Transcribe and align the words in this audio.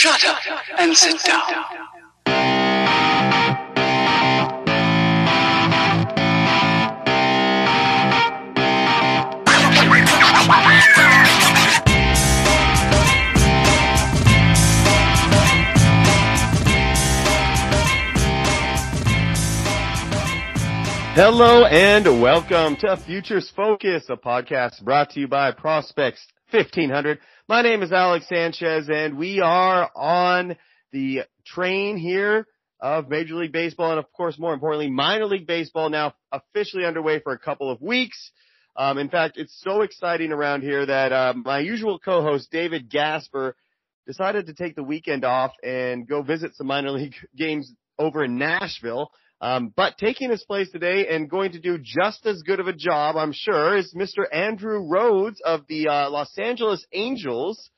Shut 0.00 0.24
up 0.24 0.38
and 0.78 0.96
sit 0.96 1.22
down. 1.24 1.42
Hello 21.12 21.66
and 21.66 22.22
welcome 22.22 22.76
to 22.76 22.96
Futures 22.96 23.50
Focus, 23.54 24.06
a 24.08 24.16
podcast 24.16 24.82
brought 24.82 25.10
to 25.10 25.20
you 25.20 25.28
by 25.28 25.52
Prospects 25.52 26.26
1500. 26.52 27.18
My 27.50 27.62
name 27.62 27.82
is 27.82 27.90
Alex 27.90 28.28
Sanchez 28.28 28.88
and 28.88 29.18
we 29.18 29.40
are 29.40 29.90
on 29.96 30.54
the 30.92 31.22
train 31.44 31.96
here 31.96 32.46
of 32.78 33.08
Major 33.08 33.34
League 33.34 33.50
Baseball 33.50 33.90
and 33.90 33.98
of 33.98 34.04
course 34.12 34.38
more 34.38 34.54
importantly 34.54 34.88
minor 34.88 35.26
league 35.26 35.48
baseball 35.48 35.90
now 35.90 36.14
officially 36.30 36.84
underway 36.84 37.18
for 37.18 37.32
a 37.32 37.38
couple 37.40 37.68
of 37.68 37.82
weeks. 37.82 38.30
Um, 38.76 38.98
in 38.98 39.08
fact, 39.08 39.36
it's 39.36 39.60
so 39.64 39.82
exciting 39.82 40.30
around 40.30 40.62
here 40.62 40.86
that 40.86 41.12
uh, 41.12 41.34
my 41.44 41.58
usual 41.58 41.98
co-host 41.98 42.52
David 42.52 42.88
Gasper 42.88 43.56
decided 44.06 44.46
to 44.46 44.54
take 44.54 44.76
the 44.76 44.84
weekend 44.84 45.24
off 45.24 45.50
and 45.60 46.06
go 46.06 46.22
visit 46.22 46.54
some 46.54 46.68
minor 46.68 46.92
league 46.92 47.16
games 47.36 47.74
over 47.98 48.22
in 48.22 48.38
Nashville. 48.38 49.10
Um, 49.40 49.72
but 49.74 49.96
taking 49.96 50.30
his 50.30 50.44
place 50.44 50.70
today 50.70 51.08
and 51.08 51.30
going 51.30 51.52
to 51.52 51.60
do 51.60 51.78
just 51.78 52.26
as 52.26 52.42
good 52.42 52.60
of 52.60 52.68
a 52.68 52.74
job, 52.74 53.16
I'm 53.16 53.32
sure, 53.32 53.76
is 53.76 53.94
Mr. 53.94 54.24
Andrew 54.30 54.86
Rhodes 54.86 55.40
of 55.44 55.62
the 55.66 55.88
uh, 55.88 56.10
Los 56.10 56.36
Angeles 56.38 56.84
Angels 56.92 57.70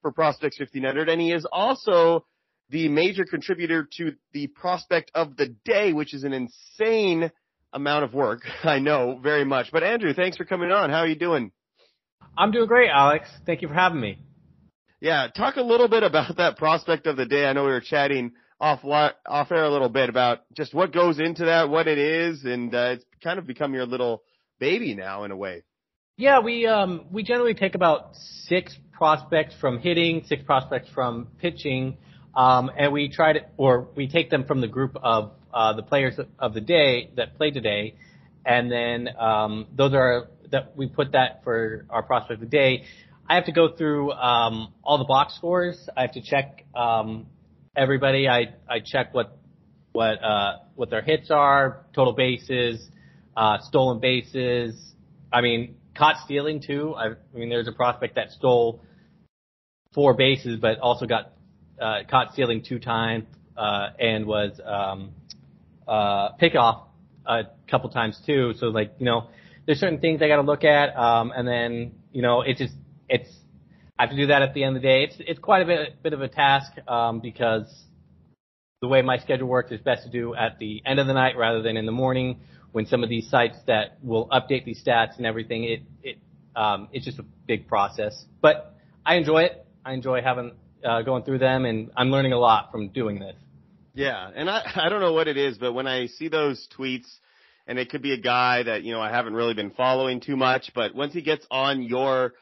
for 0.00 0.12
Prospects 0.12 0.60
1500, 0.60 1.08
and 1.08 1.20
he 1.20 1.32
is 1.32 1.44
also 1.50 2.24
the 2.70 2.88
major 2.88 3.24
contributor 3.24 3.88
to 3.96 4.12
the 4.32 4.46
Prospect 4.48 5.10
of 5.14 5.36
the 5.36 5.56
Day, 5.64 5.92
which 5.92 6.14
is 6.14 6.22
an 6.22 6.32
insane 6.32 7.32
amount 7.72 8.04
of 8.04 8.14
work. 8.14 8.42
I 8.62 8.78
know 8.78 9.18
very 9.20 9.44
much. 9.44 9.72
But 9.72 9.82
Andrew, 9.82 10.14
thanks 10.14 10.36
for 10.36 10.44
coming 10.44 10.70
on. 10.70 10.90
How 10.90 10.98
are 10.98 11.08
you 11.08 11.16
doing? 11.16 11.50
I'm 12.36 12.52
doing 12.52 12.68
great, 12.68 12.90
Alex. 12.90 13.28
Thank 13.44 13.62
you 13.62 13.68
for 13.68 13.74
having 13.74 14.00
me. 14.00 14.18
Yeah, 15.00 15.28
talk 15.34 15.56
a 15.56 15.62
little 15.62 15.88
bit 15.88 16.02
about 16.02 16.36
that 16.36 16.58
Prospect 16.58 17.06
of 17.06 17.16
the 17.16 17.26
Day. 17.26 17.46
I 17.46 17.52
know 17.52 17.64
we 17.64 17.70
were 17.70 17.80
chatting 17.80 18.32
off 18.60 18.84
off 18.84 19.52
air 19.52 19.64
a 19.64 19.70
little 19.70 19.88
bit 19.88 20.08
about 20.08 20.40
just 20.54 20.74
what 20.74 20.92
goes 20.92 21.18
into 21.18 21.44
that, 21.46 21.68
what 21.68 21.86
it 21.86 21.98
is, 21.98 22.44
and 22.44 22.74
uh, 22.74 22.94
it's 22.94 23.04
kind 23.22 23.38
of 23.38 23.46
become 23.46 23.74
your 23.74 23.86
little 23.86 24.22
baby 24.58 24.94
now 24.94 25.24
in 25.24 25.30
a 25.30 25.36
way. 25.36 25.62
Yeah, 26.16 26.40
we 26.40 26.66
um 26.66 27.06
we 27.12 27.22
generally 27.22 27.54
take 27.54 27.74
about 27.74 28.10
six 28.46 28.76
prospects 28.92 29.54
from 29.60 29.78
hitting, 29.78 30.24
six 30.26 30.42
prospects 30.42 30.88
from 30.92 31.28
pitching, 31.38 31.96
um, 32.34 32.70
and 32.76 32.92
we 32.92 33.08
try 33.08 33.34
to 33.34 33.40
or 33.56 33.88
we 33.94 34.08
take 34.08 34.30
them 34.30 34.44
from 34.44 34.60
the 34.60 34.66
group 34.66 34.96
of 35.00 35.32
uh, 35.54 35.74
the 35.74 35.82
players 35.82 36.18
of 36.38 36.54
the 36.54 36.60
day 36.60 37.10
that 37.16 37.36
play 37.36 37.50
today, 37.50 37.94
and 38.44 38.70
then 38.70 39.08
um, 39.18 39.66
those 39.76 39.94
are 39.94 40.28
that 40.50 40.76
we 40.76 40.88
put 40.88 41.12
that 41.12 41.44
for 41.44 41.86
our 41.90 42.02
prospect 42.02 42.42
of 42.42 42.50
the 42.50 42.56
day. 42.56 42.84
I 43.28 43.34
have 43.34 43.44
to 43.44 43.52
go 43.52 43.76
through 43.76 44.10
um, 44.12 44.72
all 44.82 44.98
the 44.98 45.04
box 45.04 45.36
scores. 45.36 45.88
I 45.96 46.00
have 46.02 46.12
to 46.12 46.22
check 46.22 46.64
um, 46.74 47.26
everybody. 47.78 48.28
I 48.28 48.54
I 48.68 48.80
check 48.84 49.14
what 49.14 49.38
what 49.92 50.22
uh 50.22 50.58
what 50.74 50.90
their 50.90 51.02
hits 51.02 51.30
are, 51.30 51.84
total 51.94 52.12
bases, 52.12 52.86
uh 53.36 53.58
stolen 53.60 54.00
bases. 54.00 54.74
I 55.32 55.40
mean, 55.42 55.76
caught 55.96 56.16
stealing 56.24 56.60
too. 56.60 56.94
I, 56.96 57.10
I 57.10 57.38
mean, 57.38 57.48
there's 57.48 57.68
a 57.68 57.72
prospect 57.72 58.16
that 58.16 58.30
stole 58.32 58.82
four 59.94 60.14
bases, 60.14 60.58
but 60.60 60.80
also 60.80 61.06
got 61.06 61.32
uh 61.80 62.00
caught 62.10 62.32
stealing 62.32 62.64
two 62.68 62.80
times 62.80 63.24
uh 63.56 63.90
and 63.98 64.26
was 64.26 64.60
um 64.64 65.12
uh 65.86 66.30
pick 66.32 66.56
off 66.56 66.88
a 67.26 67.44
couple 67.70 67.90
times 67.90 68.20
too. 68.26 68.54
So 68.58 68.66
like, 68.66 68.94
you 68.98 69.06
know, 69.06 69.28
there's 69.66 69.78
certain 69.78 70.00
things 70.00 70.20
I 70.20 70.28
got 70.28 70.36
to 70.36 70.42
look 70.42 70.64
at 70.64 70.96
um 70.96 71.32
and 71.34 71.46
then, 71.46 71.92
you 72.12 72.22
know, 72.22 72.42
it 72.42 72.56
just 72.56 72.74
it's 73.08 73.30
I 73.98 74.04
have 74.04 74.10
to 74.10 74.16
do 74.16 74.28
that 74.28 74.42
at 74.42 74.54
the 74.54 74.62
end 74.62 74.76
of 74.76 74.82
the 74.82 74.88
day. 74.88 75.02
It's 75.04 75.16
it's 75.18 75.38
quite 75.40 75.62
a 75.62 75.64
bit 75.64 76.02
bit 76.02 76.12
of 76.12 76.20
a 76.20 76.28
task 76.28 76.70
um, 76.86 77.20
because 77.20 77.66
the 78.80 78.86
way 78.86 79.02
my 79.02 79.18
schedule 79.18 79.48
works 79.48 79.72
is 79.72 79.80
best 79.80 80.04
to 80.04 80.10
do 80.10 80.36
at 80.36 80.58
the 80.60 80.82
end 80.86 81.00
of 81.00 81.08
the 81.08 81.14
night 81.14 81.36
rather 81.36 81.62
than 81.62 81.76
in 81.76 81.84
the 81.84 81.92
morning 81.92 82.38
when 82.70 82.86
some 82.86 83.02
of 83.02 83.08
these 83.08 83.28
sites 83.28 83.56
that 83.66 83.98
will 84.02 84.28
update 84.28 84.64
these 84.64 84.80
stats 84.84 85.16
and 85.16 85.26
everything. 85.26 85.64
It 85.64 85.82
it 86.02 86.18
um, 86.54 86.88
it's 86.92 87.04
just 87.04 87.18
a 87.18 87.24
big 87.46 87.66
process, 87.66 88.24
but 88.40 88.76
I 89.04 89.16
enjoy 89.16 89.42
it. 89.42 89.66
I 89.84 89.94
enjoy 89.94 90.22
having 90.22 90.52
uh, 90.84 91.02
going 91.02 91.24
through 91.24 91.38
them, 91.38 91.64
and 91.64 91.90
I'm 91.96 92.10
learning 92.10 92.32
a 92.32 92.38
lot 92.38 92.70
from 92.70 92.90
doing 92.90 93.18
this. 93.18 93.34
Yeah, 93.94 94.30
and 94.32 94.48
I 94.48 94.62
I 94.76 94.88
don't 94.90 95.00
know 95.00 95.12
what 95.12 95.26
it 95.26 95.36
is, 95.36 95.58
but 95.58 95.72
when 95.72 95.88
I 95.88 96.06
see 96.06 96.28
those 96.28 96.68
tweets. 96.78 97.08
And 97.70 97.78
it 97.78 97.90
could 97.90 98.00
be 98.00 98.14
a 98.14 98.18
guy 98.18 98.62
that, 98.62 98.82
you 98.82 98.94
know, 98.94 99.00
I 99.02 99.10
haven't 99.10 99.34
really 99.34 99.52
been 99.52 99.72
following 99.72 100.20
too 100.20 100.38
much, 100.38 100.70
but 100.74 100.94
once 100.94 101.12
he 101.12 101.20
gets 101.20 101.46
on 101.50 101.82
your 101.82 102.32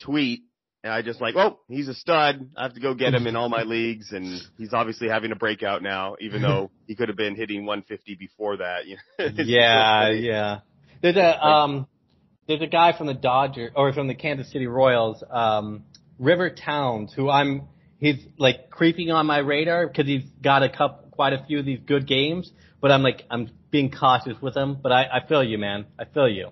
tweet, 0.00 0.42
and 0.84 0.92
I 0.92 1.00
just 1.00 1.18
like, 1.18 1.34
oh, 1.34 1.58
he's 1.66 1.88
a 1.88 1.94
stud. 1.94 2.50
I 2.54 2.64
have 2.64 2.74
to 2.74 2.80
go 2.80 2.92
get 2.92 3.14
him 3.14 3.26
in 3.26 3.36
all 3.36 3.48
my 3.48 3.62
leagues, 3.66 4.12
and 4.12 4.42
he's 4.58 4.74
obviously 4.74 5.08
having 5.08 5.32
a 5.32 5.34
breakout 5.34 5.82
now, 5.82 6.14
even 6.20 6.42
though 6.48 6.70
he 6.86 6.94
could 6.94 7.08
have 7.08 7.16
been 7.16 7.34
hitting 7.34 7.64
150 7.64 8.14
before 8.14 8.58
that. 8.58 8.82
You 8.86 8.96
know? 9.18 9.42
yeah, 9.44 10.10
yeah. 10.10 10.60
There's 11.00 11.16
a 11.16 11.42
um, 11.42 11.86
there's 12.46 12.60
a 12.60 12.66
guy 12.66 12.96
from 12.96 13.06
the 13.06 13.14
Dodger 13.14 13.72
or 13.74 13.92
from 13.94 14.08
the 14.08 14.14
Kansas 14.14 14.52
City 14.52 14.66
Royals, 14.66 15.24
um, 15.30 15.84
River 16.18 16.50
Towns, 16.50 17.14
who 17.14 17.30
I'm 17.30 17.68
he's 17.98 18.22
like 18.38 18.68
creeping 18.68 19.10
on 19.10 19.24
my 19.24 19.38
radar 19.38 19.86
because 19.86 20.06
he's 20.06 20.28
got 20.42 20.62
a 20.62 20.68
couple, 20.68 21.08
quite 21.10 21.32
a 21.32 21.44
few 21.46 21.60
of 21.60 21.64
these 21.64 21.80
good 21.86 22.06
games, 22.06 22.52
but 22.82 22.90
I'm 22.90 23.02
like 23.02 23.22
I'm 23.30 23.50
being 23.70 23.90
cautious 23.90 24.36
with 24.42 24.54
him. 24.54 24.78
But 24.82 24.92
I, 24.92 25.04
I 25.04 25.26
feel 25.26 25.42
you, 25.42 25.56
man. 25.56 25.86
I 25.98 26.04
feel 26.04 26.28
you. 26.28 26.50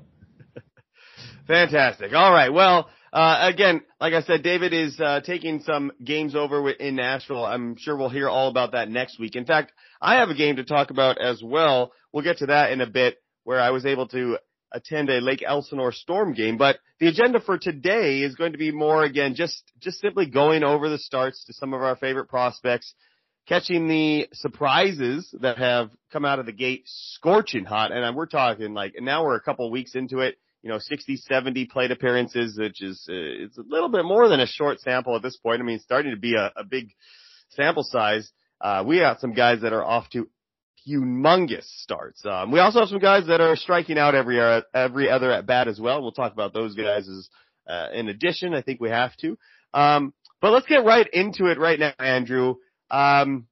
Fantastic. 1.47 2.15
All 2.15 2.33
right. 2.33 2.51
Well. 2.51 2.89
Uh, 3.13 3.51
again, 3.53 3.83
like 4.01 4.15
I 4.15 4.23
said, 4.23 4.43
David 4.43 4.73
is 4.73 4.99
uh, 4.99 5.21
taking 5.21 5.61
some 5.63 5.93
games 6.03 6.35
over 6.35 6.71
in 6.71 6.97
Nashville. 6.97 7.45
I'm 7.45 7.77
sure 7.77 7.95
we'll 7.95 8.09
hear 8.09 8.29
all 8.29 8.49
about 8.49 8.73
that 8.73 8.89
next 8.89 9.21
week. 9.21 9.37
In 9.37 9.45
fact, 9.45 9.73
I 10.01 10.15
have 10.21 10.31
a 10.31 10.35
game 10.35 10.57
to 10.57 10.65
talk 10.65 10.91
about 10.91 11.21
as 11.21 11.43
well. 11.43 11.93
We'll 12.13 12.25
get 12.25 12.39
to 12.39 12.47
that 12.47 12.73
in 12.73 12.81
a 12.81 12.87
bit 12.87 13.19
where 13.45 13.61
I 13.61 13.71
was 13.71 13.85
able 13.85 14.09
to 14.09 14.39
attend 14.73 15.11
a 15.11 15.21
Lake 15.21 15.45
Elsinore 15.47 15.93
Storm 15.93 16.33
game. 16.33 16.57
But 16.57 16.79
the 17.01 17.09
agenda 17.09 17.41
for 17.41 17.59
today 17.59 18.21
is 18.21 18.35
going 18.35 18.53
to 18.53 18.59
be 18.59 18.73
more, 18.73 19.05
again, 19.05 19.35
just, 19.35 19.63
just 19.79 20.01
simply 20.01 20.25
going 20.25 20.65
over 20.65 20.89
the 20.89 20.99
starts 20.99 21.45
to 21.45 21.53
some 21.53 21.75
of 21.75 21.83
our 21.83 21.97
favorite 21.97 22.31
prospects, 22.31 22.95
catching 23.47 23.89
the 23.89 24.29
surprises 24.33 25.29
that 25.43 25.59
have 25.59 25.91
come 26.15 26.25
out 26.25 26.39
of 26.39 26.47
the 26.47 26.53
gate 26.53 26.85
scorching 26.87 27.67
hot. 27.67 27.93
And 27.93 28.17
we're 28.17 28.25
talking 28.25 28.73
like, 28.73 28.95
now 28.99 29.23
we're 29.23 29.37
a 29.37 29.43
couple 29.43 29.71
weeks 29.71 29.95
into 29.95 30.21
it 30.21 30.39
you 30.63 30.71
know, 30.71 30.79
60, 30.79 31.17
70 31.17 31.67
plate 31.67 31.91
appearances, 31.91 32.57
which 32.59 32.83
is, 32.83 33.05
uh, 33.09 33.15
it's 33.15 33.59
a 33.59 33.65
little 33.67 33.89
bit 33.89 34.05
more 34.05 34.29
than 34.29 34.41
a 34.41 34.47
short 34.47 34.81
sample 34.81 35.17
at 35.17 35.23
this 35.23 35.37
point. 35.37 35.61
I 35.61 35.65
mean, 35.65 35.77
it's 35.77 35.85
starting 35.85 36.13
to 36.13 36.21
be 36.21 36.35
a, 36.35 36.53
a 36.57 36.65
big 36.65 36.91
sample 37.51 37.83
size. 37.83 38.31
Uh, 38.61 38.85
we 38.87 39.01
got 39.01 39.21
some 39.21 39.33
guys 39.35 39.63
that 39.63 39.73
are 39.73 39.85
off 39.85 40.09
to 40.11 40.29
humongous 40.89 41.65
starts. 41.81 42.25
Um, 42.25 42.53
we 42.53 42.61
also 42.61 42.81
have 42.81 42.89
some 42.89 43.01
guys 43.01 43.27
that 43.27 43.41
are 43.41 43.57
striking 43.57 43.99
out 43.99 44.15
every, 44.15 44.41
uh, 44.41 44.63
every 44.73 45.11
other 45.11 45.33
at 45.33 45.47
bat 45.47 45.67
as 45.67 45.81
well. 45.81 46.01
We'll 46.01 46.13
talk 46.13 46.33
about 46.33 46.55
those 46.55 46.75
guys 46.75 47.09
as, 47.09 47.29
uh, 47.69 47.89
in 47.93 48.09
addition. 48.09 48.55
I 48.55 48.63
think 48.63 48.81
we 48.81 48.91
have 48.91 49.17
to. 49.19 49.37
Um, 49.75 50.15
but 50.41 50.53
let's 50.53 50.67
get 50.67 50.85
right 50.85 51.09
into 51.13 51.47
it 51.47 51.59
right 51.59 51.79
now, 51.79 51.93
Andrew. 51.99 52.57
Um, 52.91 53.47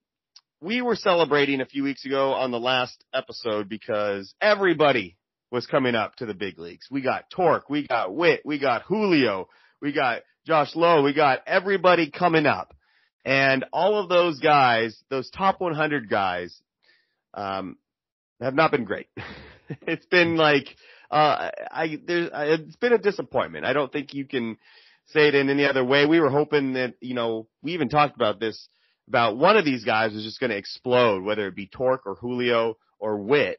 we 0.61 0.83
were 0.83 0.97
celebrating 0.97 1.61
a 1.61 1.67
few 1.67 1.83
weeks 1.83 2.05
ago 2.05 2.33
on 2.35 2.51
the 2.51 2.61
last 2.61 3.03
episode 3.15 3.69
because 3.69 4.35
everybody 4.41 5.17
was 5.51 5.67
coming 5.67 5.95
up 5.95 6.17
to 6.17 6.27
the 6.27 6.35
big 6.35 6.59
leagues. 6.59 6.87
We 6.91 7.01
got 7.01 7.31
Torque, 7.31 7.69
we 7.69 7.87
got 7.87 8.15
Witt, 8.15 8.43
we 8.45 8.59
got 8.59 8.83
Julio, 8.83 9.49
we 9.81 9.93
got 9.93 10.23
Josh 10.47 10.75
Lowe, 10.77 11.03
we 11.03 11.13
got 11.13 11.41
everybody 11.47 12.11
coming 12.11 12.47
up. 12.47 12.75
And 13.25 13.67
all 13.73 13.99
of 13.99 14.09
those 14.09 14.39
guys, 14.41 14.97
those 15.11 15.31
top 15.31 15.61
100 15.61 16.09
guys, 16.09 16.59
um, 17.35 17.77
have 18.41 18.55
not 18.55 18.71
been 18.71 18.85
great. 18.85 19.09
it's 19.83 20.07
been 20.07 20.37
like, 20.37 20.75
uh, 21.11 21.51
I, 21.71 21.99
there's, 22.07 22.31
it's 22.33 22.77
been 22.77 22.93
a 22.93 22.99
disappointment. 22.99 23.67
I 23.67 23.73
don't 23.73 23.93
think 23.93 24.15
you 24.15 24.25
can 24.25 24.57
say 25.07 25.29
it 25.29 25.35
in 25.35 25.51
any 25.51 25.67
other 25.67 25.85
way. 25.85 26.07
We 26.07 26.21
were 26.21 26.31
hoping 26.31 26.75
that, 26.75 26.95
you 27.01 27.15
know, 27.15 27.49
we 27.63 27.73
even 27.73 27.89
talked 27.89 28.17
about 28.17 28.41
this, 28.41 28.69
about 29.09 29.37
one 29.37 29.57
of 29.57 29.65
these 29.65 29.85
guys 29.85 30.13
was 30.13 30.23
just 30.23 30.41
going 30.41 30.51
to 30.51 30.57
explode, 30.57 31.23
whether 31.25 31.47
it 31.49 31.57
be 31.57 31.67
Torque 31.67 32.07
or 32.07 32.15
Julio 32.15 32.77
or 32.99 33.19
Witt 33.19 33.59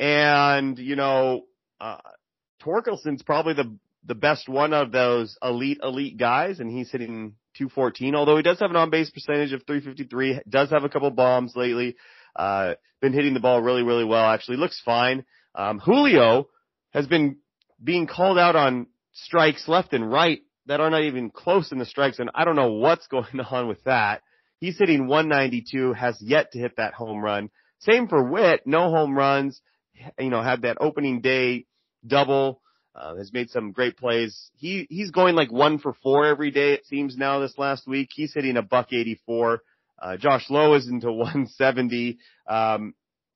and, 0.00 0.78
you 0.78 0.96
know, 0.96 1.42
uh, 1.78 1.98
Torkelson's 2.64 3.22
probably 3.22 3.52
the, 3.52 3.76
the 4.06 4.14
best 4.14 4.48
one 4.48 4.72
of 4.72 4.92
those 4.92 5.36
elite, 5.42 5.78
elite 5.82 6.16
guys, 6.16 6.58
and 6.58 6.70
he's 6.70 6.90
hitting 6.90 7.34
214, 7.58 8.14
although 8.14 8.36
he 8.36 8.42
does 8.42 8.58
have 8.60 8.70
an 8.70 8.76
on-base 8.76 9.10
percentage 9.10 9.52
of 9.52 9.62
353, 9.66 10.40
does 10.48 10.70
have 10.70 10.84
a 10.84 10.88
couple 10.88 11.10
bombs 11.10 11.52
lately, 11.54 11.96
uh, 12.34 12.74
been 13.02 13.12
hitting 13.12 13.34
the 13.34 13.40
ball 13.40 13.60
really, 13.60 13.82
really 13.82 14.04
well, 14.04 14.24
actually 14.24 14.56
looks 14.56 14.80
fine. 14.82 15.24
Um, 15.54 15.78
Julio 15.78 16.48
has 16.92 17.06
been 17.06 17.36
being 17.82 18.06
called 18.06 18.38
out 18.38 18.56
on 18.56 18.86
strikes 19.12 19.68
left 19.68 19.92
and 19.92 20.10
right 20.10 20.40
that 20.64 20.80
are 20.80 20.90
not 20.90 21.02
even 21.02 21.28
close 21.28 21.72
in 21.72 21.78
the 21.78 21.84
strikes, 21.84 22.18
and 22.18 22.30
I 22.34 22.46
don't 22.46 22.56
know 22.56 22.72
what's 22.72 23.06
going 23.08 23.40
on 23.50 23.68
with 23.68 23.84
that. 23.84 24.22
He's 24.60 24.78
hitting 24.78 25.06
192, 25.06 25.92
has 25.92 26.16
yet 26.22 26.52
to 26.52 26.58
hit 26.58 26.76
that 26.78 26.94
home 26.94 27.22
run. 27.22 27.50
Same 27.80 28.08
for 28.08 28.22
Witt, 28.22 28.62
no 28.66 28.90
home 28.90 29.14
runs. 29.14 29.60
You 30.18 30.30
know, 30.30 30.42
had 30.42 30.62
that 30.62 30.78
opening 30.80 31.20
day 31.20 31.66
double. 32.06 32.60
Uh, 32.92 33.14
has 33.14 33.32
made 33.32 33.48
some 33.50 33.70
great 33.70 33.96
plays. 33.96 34.50
He 34.56 34.84
he's 34.90 35.12
going 35.12 35.36
like 35.36 35.52
one 35.52 35.78
for 35.78 35.94
four 36.02 36.26
every 36.26 36.50
day. 36.50 36.72
It 36.72 36.86
seems 36.86 37.16
now 37.16 37.38
this 37.38 37.56
last 37.56 37.86
week 37.86 38.08
he's 38.12 38.34
hitting 38.34 38.56
a 38.56 38.62
buck 38.62 38.92
84. 38.92 39.62
Uh, 40.00 40.16
Josh 40.16 40.50
Lowe 40.50 40.74
is 40.74 40.88
into 40.88 41.12
170. 41.12 42.18
Um, 42.48 42.94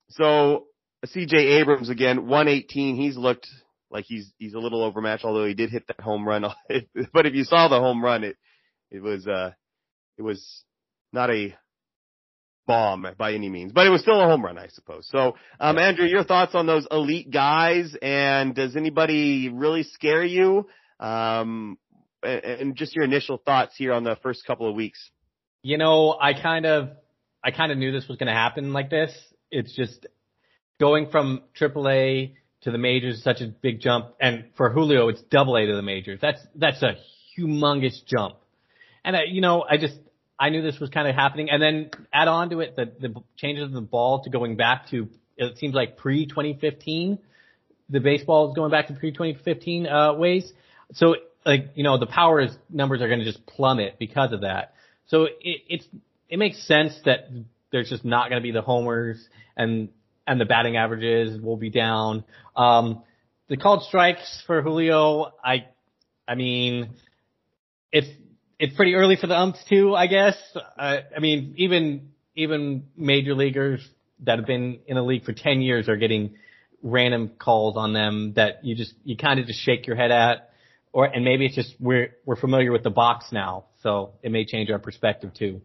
so 0.09 0.65
C.J. 1.05 1.37
Abrams 1.37 1.89
again 1.89 2.27
118. 2.27 2.97
He's 2.97 3.15
looked 3.15 3.47
like 3.89 4.05
he's 4.05 4.31
he's 4.37 4.53
a 4.53 4.59
little 4.59 4.83
overmatched, 4.83 5.23
although 5.23 5.45
he 5.45 5.53
did 5.53 5.69
hit 5.69 5.87
that 5.87 6.01
home 6.01 6.27
run. 6.27 6.43
but 7.13 7.25
if 7.25 7.33
you 7.33 7.45
saw 7.45 7.67
the 7.67 7.79
home 7.79 8.03
run, 8.03 8.23
it 8.23 8.35
it 8.91 9.01
was 9.01 9.25
uh 9.25 9.51
it 10.17 10.21
was 10.21 10.63
not 11.13 11.29
a 11.29 11.55
bomb 12.65 13.07
by 13.17 13.33
any 13.33 13.49
means, 13.49 13.71
but 13.71 13.85
it 13.85 13.89
was 13.89 14.01
still 14.01 14.19
a 14.19 14.25
home 14.25 14.43
run, 14.43 14.57
I 14.57 14.67
suppose. 14.67 15.07
So, 15.11 15.35
um, 15.59 15.77
Andrew, 15.77 16.05
your 16.05 16.23
thoughts 16.23 16.55
on 16.55 16.65
those 16.65 16.87
elite 16.89 17.31
guys, 17.31 17.95
and 18.01 18.55
does 18.55 18.75
anybody 18.75 19.49
really 19.49 19.83
scare 19.83 20.23
you? 20.23 20.67
Um, 20.99 21.77
and, 22.23 22.75
just 22.75 22.95
your 22.95 23.05
initial 23.05 23.37
thoughts 23.37 23.75
here 23.77 23.93
on 23.93 24.03
the 24.03 24.17
first 24.23 24.45
couple 24.45 24.67
of 24.67 24.75
weeks. 24.75 24.99
You 25.61 25.77
know, 25.77 26.17
I 26.19 26.33
kind 26.33 26.65
of, 26.65 26.89
I 27.43 27.51
kind 27.51 27.71
of 27.71 27.77
knew 27.77 27.91
this 27.91 28.07
was 28.07 28.17
going 28.17 28.27
to 28.27 28.33
happen 28.33 28.73
like 28.73 28.89
this. 28.89 29.11
It's 29.51 29.75
just 29.75 30.07
going 30.79 31.09
from 31.09 31.41
AAA 31.59 32.33
to 32.61 32.71
the 32.71 32.77
majors 32.77 33.17
is 33.17 33.23
such 33.23 33.41
a 33.41 33.47
big 33.47 33.79
jump, 33.79 34.07
and 34.19 34.45
for 34.57 34.71
Julio, 34.71 35.09
it's 35.09 35.21
double 35.29 35.55
A 35.55 35.67
to 35.67 35.75
the 35.75 35.83
majors. 35.83 36.19
That's 36.19 36.39
that's 36.55 36.81
a 36.81 36.95
humongous 37.37 38.03
jump. 38.05 38.37
And 39.03 39.15
I, 39.15 39.25
you 39.29 39.39
know, 39.39 39.63
I 39.69 39.77
just 39.77 39.95
I 40.39 40.49
knew 40.49 40.61
this 40.61 40.79
was 40.79 40.89
kind 40.89 41.07
of 41.07 41.15
happening, 41.15 41.49
and 41.49 41.61
then 41.61 41.91
add 42.11 42.27
on 42.27 42.49
to 42.49 42.59
it 42.59 42.75
the 42.75 42.91
the 42.99 43.13
changes 43.37 43.65
of 43.65 43.71
the 43.71 43.81
ball 43.81 44.23
to 44.23 44.29
going 44.29 44.57
back 44.57 44.89
to 44.89 45.09
it 45.37 45.57
seems 45.57 45.73
like 45.73 45.97
pre 45.97 46.25
2015. 46.25 47.19
The 47.89 47.99
baseball 47.99 48.49
is 48.49 48.55
going 48.55 48.71
back 48.71 48.87
to 48.87 48.93
pre 48.93 49.11
2015 49.11 49.87
uh, 49.87 50.13
ways. 50.13 50.51
So 50.93 51.15
like 51.45 51.71
you 51.75 51.83
know 51.83 51.97
the 51.97 52.07
power 52.07 52.41
is, 52.41 52.55
numbers 52.69 53.01
are 53.01 53.07
going 53.07 53.19
to 53.19 53.25
just 53.25 53.45
plummet 53.45 53.95
because 53.99 54.31
of 54.33 54.41
that. 54.41 54.73
So 55.07 55.25
it, 55.25 55.35
it's 55.41 55.85
it 56.29 56.37
makes 56.37 56.65
sense 56.67 56.99
that 57.05 57.29
there's 57.71 57.89
just 57.89 58.05
not 58.05 58.29
going 58.29 58.41
to 58.41 58.43
be 58.43 58.51
the 58.51 58.61
homers 58.61 59.25
and 59.55 59.89
and 60.27 60.41
the 60.41 60.45
batting 60.45 60.75
averages 60.75 61.39
will 61.39 61.57
be 61.57 61.69
down. 61.69 62.23
Um, 62.55 63.03
the 63.47 63.57
called 63.57 63.83
strikes 63.83 64.43
for 64.47 64.61
Julio, 64.61 65.31
I 65.43 65.67
I 66.27 66.35
mean, 66.35 66.95
it's 67.91 68.07
it's 68.59 68.75
pretty 68.75 68.93
early 68.95 69.15
for 69.15 69.27
the 69.27 69.37
umps 69.37 69.59
too, 69.69 69.95
I 69.95 70.07
guess. 70.07 70.35
Uh, 70.55 70.97
I 71.15 71.19
mean, 71.19 71.55
even 71.57 72.09
even 72.35 72.87
major 72.97 73.33
leaguers 73.33 73.87
that 74.21 74.39
have 74.39 74.47
been 74.47 74.79
in 74.87 74.95
the 74.95 75.03
league 75.03 75.23
for 75.23 75.33
10 75.33 75.61
years 75.61 75.87
are 75.87 75.95
getting 75.95 76.35
random 76.81 77.31
calls 77.39 77.77
on 77.77 77.93
them 77.93 78.33
that 78.35 78.63
you 78.63 78.75
just 78.75 78.93
you 79.03 79.17
kind 79.17 79.39
of 79.39 79.47
just 79.47 79.59
shake 79.61 79.87
your 79.87 79.95
head 79.95 80.11
at 80.11 80.49
or 80.95 81.05
and 81.05 81.25
maybe 81.25 81.45
it's 81.45 81.55
just 81.55 81.75
we're 81.79 82.15
we're 82.25 82.37
familiar 82.37 82.71
with 82.71 82.83
the 82.83 82.89
box 82.89 83.25
now, 83.31 83.65
so 83.83 84.13
it 84.23 84.31
may 84.31 84.45
change 84.45 84.69
our 84.69 84.79
perspective 84.79 85.33
too. 85.33 85.61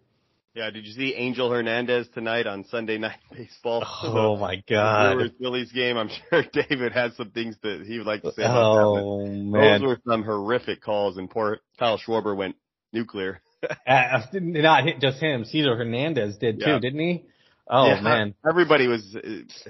Yeah, 0.54 0.70
did 0.70 0.84
you 0.84 0.92
see 0.92 1.14
Angel 1.14 1.48
Hernandez 1.48 2.08
tonight 2.12 2.48
on 2.48 2.64
Sunday 2.64 2.98
Night 2.98 3.20
Baseball? 3.30 3.86
Oh 4.02 4.36
my 4.36 4.56
God! 4.68 5.18
The 5.18 5.32
Phillies 5.38 5.70
game. 5.70 5.96
I'm 5.96 6.10
sure 6.30 6.42
David 6.52 6.92
has 6.92 7.14
some 7.16 7.30
things 7.30 7.56
that 7.62 7.84
he 7.86 7.98
would 7.98 8.08
like 8.08 8.22
to 8.22 8.32
say. 8.32 8.42
Oh 8.44 9.24
man, 9.24 9.80
those 9.80 9.86
were 9.86 10.00
some 10.04 10.24
horrific 10.24 10.82
calls, 10.82 11.16
and 11.16 11.30
poor 11.30 11.60
Kyle 11.78 11.96
Schwarber 11.96 12.36
went 12.36 12.56
nuclear. 12.92 13.40
uh, 13.86 14.22
not 14.32 14.84
just 15.00 15.20
him. 15.20 15.44
Cesar 15.44 15.76
Hernandez 15.76 16.36
did 16.38 16.60
too, 16.60 16.66
yeah. 16.66 16.78
didn't 16.78 17.00
he? 17.00 17.24
Oh 17.68 17.86
yeah, 17.86 18.00
man, 18.00 18.34
everybody 18.48 18.88
was 18.88 19.16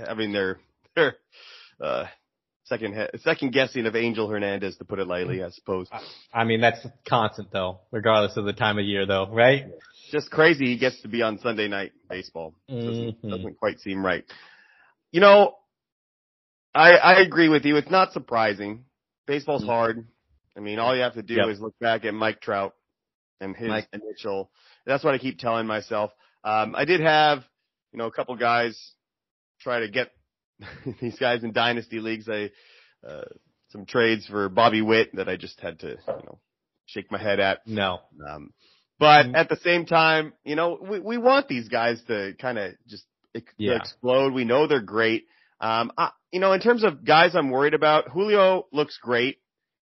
having 0.06 0.32
their 0.32 0.58
their 0.96 1.16
uh, 1.80 2.06
second 2.64 3.10
second 3.18 3.52
guessing 3.52 3.86
of 3.86 3.96
Angel 3.96 4.28
Hernandez, 4.28 4.76
to 4.78 4.84
put 4.84 4.98
it 4.98 5.06
lightly, 5.06 5.42
I 5.42 5.50
suppose. 5.50 5.88
I 6.32 6.44
mean, 6.44 6.60
that's 6.60 6.86
constant 7.06 7.50
though, 7.52 7.80
regardless 7.90 8.36
of 8.36 8.44
the 8.44 8.52
time 8.52 8.78
of 8.78 8.84
year, 8.84 9.06
though, 9.06 9.28
right? 9.30 9.66
Just 10.10 10.30
crazy. 10.30 10.66
He 10.66 10.78
gets 10.78 11.00
to 11.02 11.08
be 11.08 11.22
on 11.22 11.38
Sunday 11.38 11.68
night 11.68 11.92
baseball. 12.08 12.54
Doesn't, 12.68 12.92
mm-hmm. 12.92 13.30
doesn't 13.30 13.58
quite 13.58 13.80
seem 13.80 14.04
right. 14.04 14.24
You 15.12 15.20
know, 15.20 15.56
I 16.74 16.92
I 16.92 17.20
agree 17.20 17.48
with 17.48 17.64
you. 17.64 17.76
It's 17.76 17.90
not 17.90 18.12
surprising. 18.12 18.84
Baseball's 19.26 19.62
mm-hmm. 19.62 19.70
hard. 19.70 20.06
I 20.56 20.60
mean, 20.60 20.78
all 20.78 20.96
you 20.96 21.02
have 21.02 21.14
to 21.14 21.22
do 21.22 21.34
yep. 21.34 21.48
is 21.48 21.60
look 21.60 21.78
back 21.80 22.04
at 22.04 22.14
Mike 22.14 22.40
Trout 22.40 22.74
and 23.40 23.56
his 23.56 23.68
Mike. 23.68 23.88
initial. 23.92 24.50
That's 24.86 25.04
what 25.04 25.14
I 25.14 25.18
keep 25.18 25.38
telling 25.38 25.66
myself. 25.66 26.10
Um, 26.44 26.74
I 26.74 26.84
did 26.84 27.00
have, 27.00 27.44
you 27.92 27.98
know, 27.98 28.06
a 28.06 28.10
couple 28.10 28.36
guys 28.36 28.78
try 29.60 29.80
to 29.80 29.88
get 29.88 30.10
these 31.00 31.18
guys 31.18 31.42
in 31.44 31.52
dynasty 31.52 32.00
leagues. 32.00 32.28
I 32.28 32.50
uh, 33.06 33.24
some 33.70 33.86
trades 33.86 34.26
for 34.26 34.48
Bobby 34.48 34.82
Witt 34.82 35.14
that 35.16 35.28
I 35.28 35.36
just 35.36 35.60
had 35.60 35.80
to, 35.80 35.88
you 35.88 35.96
know, 36.06 36.38
shake 36.86 37.10
my 37.10 37.20
head 37.20 37.40
at. 37.40 37.66
No. 37.66 38.00
Um, 38.28 38.52
but 38.98 39.26
mm-hmm. 39.26 39.36
at 39.36 39.48
the 39.48 39.56
same 39.56 39.86
time, 39.86 40.34
you 40.44 40.56
know, 40.56 40.78
we 40.80 41.00
we 41.00 41.18
want 41.18 41.48
these 41.48 41.68
guys 41.68 42.02
to 42.08 42.34
kind 42.40 42.58
of 42.58 42.72
just 42.86 43.04
ex- 43.34 43.52
yeah. 43.56 43.76
explode. 43.76 44.32
We 44.32 44.44
know 44.44 44.66
they're 44.66 44.80
great. 44.80 45.26
Um, 45.60 45.92
I, 45.96 46.10
you 46.32 46.40
know, 46.40 46.52
in 46.52 46.60
terms 46.60 46.84
of 46.84 47.04
guys 47.04 47.34
I'm 47.34 47.50
worried 47.50 47.74
about, 47.74 48.08
Julio 48.08 48.66
looks 48.72 48.98
great. 49.00 49.38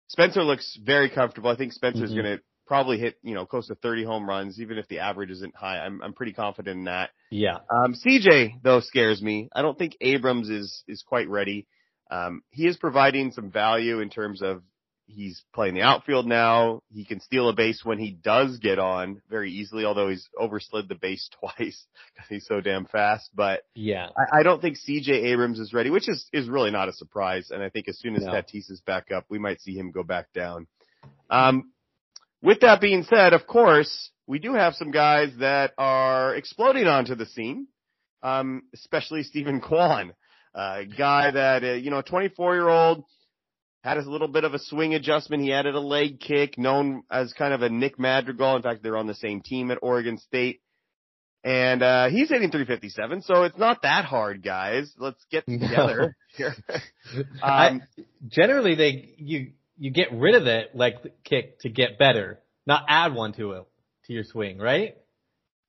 Spencer 0.07 0.43
looks 0.43 0.77
very 0.83 1.09
comfortable. 1.09 1.49
I 1.49 1.55
think 1.55 1.73
Spencer's 1.73 2.11
mm-hmm. 2.11 2.21
going 2.21 2.37
to 2.37 2.43
probably 2.67 2.99
hit, 2.99 3.17
you 3.23 3.33
know, 3.33 3.45
close 3.45 3.67
to 3.67 3.75
30 3.75 4.03
home 4.03 4.27
runs, 4.27 4.59
even 4.59 4.77
if 4.77 4.87
the 4.87 4.99
average 4.99 5.31
isn't 5.31 5.55
high. 5.55 5.79
I'm, 5.79 6.01
I'm 6.01 6.13
pretty 6.13 6.33
confident 6.33 6.77
in 6.77 6.83
that. 6.85 7.11
Yeah. 7.31 7.59
Um, 7.69 7.95
CJ 7.95 8.61
though 8.63 8.81
scares 8.81 9.21
me. 9.21 9.49
I 9.53 9.61
don't 9.61 9.77
think 9.77 9.97
Abrams 10.01 10.49
is, 10.49 10.83
is 10.87 11.03
quite 11.07 11.29
ready. 11.29 11.67
Um, 12.11 12.41
he 12.51 12.67
is 12.67 12.77
providing 12.77 13.31
some 13.31 13.51
value 13.51 13.99
in 13.99 14.09
terms 14.09 14.41
of 14.41 14.61
he's 15.07 15.43
playing 15.53 15.73
the 15.73 15.81
outfield 15.81 16.27
now. 16.27 16.81
He 16.89 17.05
can 17.05 17.19
steal 17.19 17.49
a 17.49 17.53
base 17.53 17.81
when 17.83 17.97
he 17.97 18.11
does 18.11 18.57
get 18.59 18.77
on 18.77 19.21
very 19.29 19.51
easily, 19.51 19.85
although 19.85 20.09
he's 20.09 20.27
overslid 20.39 20.87
the 20.87 20.95
base 20.95 21.29
twice 21.39 21.85
because 22.13 22.29
he's 22.29 22.45
so 22.45 22.61
damn 22.61 22.85
fast. 22.85 23.29
But 23.33 23.63
yeah, 23.73 24.09
I, 24.17 24.39
I 24.39 24.43
don't 24.43 24.61
think 24.61 24.77
CJ 24.77 25.09
Abrams 25.09 25.59
is 25.59 25.73
ready, 25.73 25.89
which 25.89 26.07
is, 26.07 26.27
is 26.31 26.47
really 26.47 26.71
not 26.71 26.89
a 26.89 26.93
surprise. 26.93 27.49
And 27.51 27.63
I 27.63 27.69
think 27.69 27.87
as 27.87 27.99
soon 27.99 28.15
as 28.15 28.23
no. 28.23 28.31
Tatis 28.31 28.69
is 28.69 28.81
back 28.85 29.11
up, 29.11 29.25
we 29.29 29.39
might 29.39 29.61
see 29.61 29.73
him 29.73 29.91
go 29.91 30.03
back 30.03 30.31
down. 30.33 30.67
Um, 31.29 31.71
with 32.41 32.59
that 32.61 32.81
being 32.81 33.03
said, 33.03 33.33
of 33.33 33.47
course, 33.47 34.11
we 34.27 34.39
do 34.39 34.53
have 34.53 34.75
some 34.75 34.91
guys 34.91 35.29
that 35.39 35.73
are 35.77 36.35
exploding 36.35 36.87
onto 36.87 37.15
the 37.15 37.25
scene, 37.25 37.67
um, 38.21 38.63
especially 38.73 39.23
Steven 39.23 39.61
Kwan, 39.67 40.13
a 40.53 40.85
guy 40.85 41.31
that, 41.31 41.63
uh, 41.63 41.73
you 41.73 41.89
know, 41.89 42.01
24 42.01 42.55
year 42.55 42.69
old, 42.69 43.03
had 43.83 43.97
a 43.97 44.09
little 44.09 44.27
bit 44.27 44.43
of 44.43 44.53
a 44.53 44.59
swing 44.59 44.95
adjustment. 44.95 45.43
He 45.43 45.53
added 45.53 45.75
a 45.75 45.79
leg 45.79 46.19
kick, 46.19 46.57
known 46.57 47.03
as 47.09 47.31
kind 47.33 47.53
of 47.53 47.61
a 47.61 47.69
Nick 47.69 47.97
Madrigal. 47.97 48.57
In 48.57 48.61
fact, 48.61 48.83
they're 48.83 48.97
on 48.97 49.07
the 49.07 49.15
same 49.15 49.41
team 49.41 49.71
at 49.71 49.77
Oregon 49.81 50.17
State. 50.17 50.61
And 51.43 51.81
uh 51.81 52.09
he's 52.09 52.29
hitting 52.29 52.49
357, 52.49 53.21
so 53.21 53.43
it's 53.43 53.57
not 53.57 53.83
that 53.83 54.03
hard, 54.03 54.43
guys. 54.43 54.91
Let's 54.97 55.23
get 55.31 55.45
together 55.49 56.17
no. 56.39 56.47
um, 56.47 56.53
I, 57.41 57.79
generally, 58.27 58.75
they 58.75 59.13
you 59.17 59.51
you 59.77 59.91
get 59.91 60.11
rid 60.11 60.35
of 60.35 60.45
that 60.45 60.75
leg 60.75 60.93
kick 61.23 61.59
to 61.59 61.69
get 61.69 61.97
better, 61.97 62.39
not 62.65 62.83
add 62.87 63.13
one 63.13 63.33
to 63.33 63.53
it 63.53 63.65
to 64.05 64.13
your 64.13 64.23
swing, 64.23 64.57
right? 64.57 64.95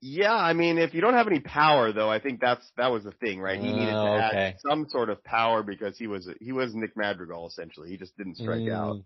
Yeah, 0.00 0.34
I 0.34 0.52
mean, 0.52 0.78
if 0.78 0.94
you 0.94 1.00
don't 1.00 1.14
have 1.14 1.26
any 1.26 1.40
power, 1.40 1.92
though, 1.92 2.08
I 2.08 2.20
think 2.20 2.40
that's 2.40 2.64
that 2.76 2.92
was 2.92 3.02
the 3.02 3.10
thing, 3.10 3.40
right? 3.40 3.58
He 3.58 3.66
needed 3.66 3.90
to 3.90 3.96
oh, 3.96 4.28
okay. 4.28 4.36
add 4.36 4.56
some 4.66 4.86
sort 4.88 5.10
of 5.10 5.24
power 5.24 5.64
because 5.64 5.98
he 5.98 6.06
was 6.06 6.28
he 6.40 6.52
was 6.52 6.74
Nick 6.74 6.96
Madrigal 6.96 7.48
essentially. 7.48 7.90
He 7.90 7.96
just 7.96 8.16
didn't 8.16 8.36
strike 8.36 8.60
mm. 8.60 8.72
out. 8.72 9.02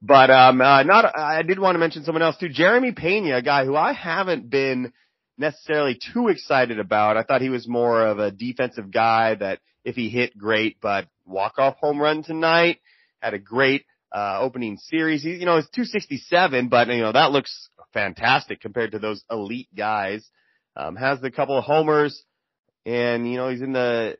But 0.00 0.30
um, 0.30 0.60
uh, 0.60 0.82
not 0.84 1.18
I 1.18 1.42
did 1.42 1.58
want 1.58 1.74
to 1.74 1.78
mention 1.78 2.04
someone 2.04 2.22
else 2.22 2.38
too, 2.38 2.48
Jeremy 2.48 2.92
Pena, 2.92 3.36
a 3.36 3.42
guy 3.42 3.66
who 3.66 3.76
I 3.76 3.92
haven't 3.92 4.48
been 4.48 4.92
necessarily 5.36 5.98
too 6.14 6.28
excited 6.28 6.80
about. 6.80 7.18
I 7.18 7.22
thought 7.22 7.42
he 7.42 7.50
was 7.50 7.68
more 7.68 8.06
of 8.06 8.18
a 8.18 8.30
defensive 8.30 8.90
guy 8.90 9.34
that 9.34 9.60
if 9.84 9.96
he 9.96 10.08
hit 10.08 10.36
great, 10.36 10.78
but 10.80 11.08
walk 11.26 11.58
off 11.58 11.76
home 11.76 12.00
run 12.00 12.22
tonight 12.22 12.78
had 13.20 13.34
a 13.34 13.38
great 13.38 13.84
uh, 14.16 14.38
opening 14.40 14.78
series. 14.78 15.22
He, 15.22 15.34
you 15.34 15.44
know, 15.44 15.58
it's 15.58 15.68
267, 15.70 16.68
but 16.68 16.88
you 16.88 17.02
know 17.02 17.12
that 17.12 17.32
looks 17.32 17.68
fantastic 17.92 18.60
compared 18.60 18.92
to 18.92 18.98
those 18.98 19.22
elite 19.30 19.68
guys. 19.76 20.26
Um, 20.74 20.96
has 20.96 21.22
a 21.22 21.30
couple 21.30 21.56
of 21.58 21.64
homers, 21.64 22.24
and 22.86 23.30
you 23.30 23.36
know 23.36 23.50
he's 23.50 23.60
in 23.60 23.74
the 23.74 24.16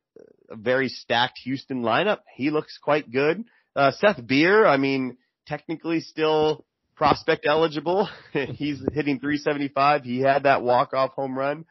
very 0.50 0.90
stacked 0.90 1.38
Houston 1.44 1.82
lineup. 1.82 2.18
He 2.34 2.50
looks 2.50 2.78
quite 2.82 3.10
good. 3.10 3.44
Uh, 3.74 3.92
Seth 3.92 4.24
Beer, 4.26 4.66
I 4.66 4.76
mean, 4.76 5.16
technically 5.46 6.00
still 6.00 6.66
prospect 6.94 7.46
eligible. 7.46 8.08
he's 8.32 8.82
hitting 8.92 9.18
375. 9.18 10.04
He 10.04 10.20
had 10.20 10.42
that 10.42 10.62
walk 10.62 10.92
off 10.92 11.12
home 11.12 11.38
run. 11.38 11.64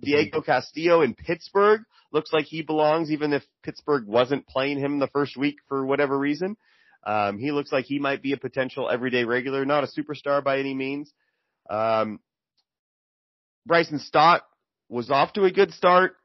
Diego 0.00 0.40
Castillo 0.40 1.02
in 1.02 1.14
Pittsburgh 1.14 1.80
looks 2.12 2.32
like 2.32 2.44
he 2.44 2.62
belongs, 2.62 3.10
even 3.10 3.32
if 3.32 3.42
Pittsburgh 3.64 4.06
wasn't 4.06 4.46
playing 4.46 4.78
him 4.78 4.98
the 4.98 5.08
first 5.08 5.36
week 5.36 5.56
for 5.68 5.84
whatever 5.84 6.16
reason. 6.16 6.56
Um, 7.06 7.38
he 7.38 7.52
looks 7.52 7.70
like 7.72 7.84
he 7.84 8.00
might 8.00 8.20
be 8.20 8.32
a 8.32 8.36
potential 8.36 8.90
everyday 8.90 9.24
regular, 9.24 9.64
not 9.64 9.84
a 9.84 9.86
superstar 9.86 10.42
by 10.42 10.58
any 10.58 10.74
means. 10.74 11.12
Um, 11.70 12.18
Bryson 13.64 14.00
Stott 14.00 14.42
was 14.88 15.08
off 15.08 15.32
to 15.34 15.44
a 15.44 15.52
good 15.52 15.72
start. 15.72 16.16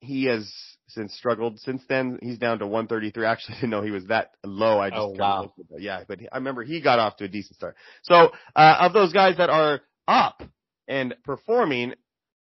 He 0.00 0.24
has 0.24 0.52
since 0.88 1.14
struggled 1.14 1.60
since 1.60 1.82
then. 1.88 2.18
He's 2.20 2.38
down 2.38 2.58
to 2.58 2.66
133. 2.66 3.24
Actually, 3.24 3.54
didn't 3.60 3.70
know 3.70 3.82
he 3.82 3.92
was 3.92 4.06
that 4.06 4.32
low. 4.44 4.80
I 4.80 4.90
just 4.90 5.00
Oh, 5.00 5.14
wow. 5.16 5.54
yeah, 5.78 6.02
but 6.06 6.18
I 6.32 6.36
remember 6.36 6.64
he 6.64 6.80
got 6.80 6.98
off 6.98 7.16
to 7.18 7.24
a 7.24 7.28
decent 7.28 7.56
start. 7.56 7.76
So, 8.02 8.32
uh, 8.56 8.76
of 8.80 8.92
those 8.92 9.12
guys 9.12 9.36
that 9.38 9.50
are 9.50 9.82
up 10.08 10.42
and 10.88 11.14
performing, 11.24 11.94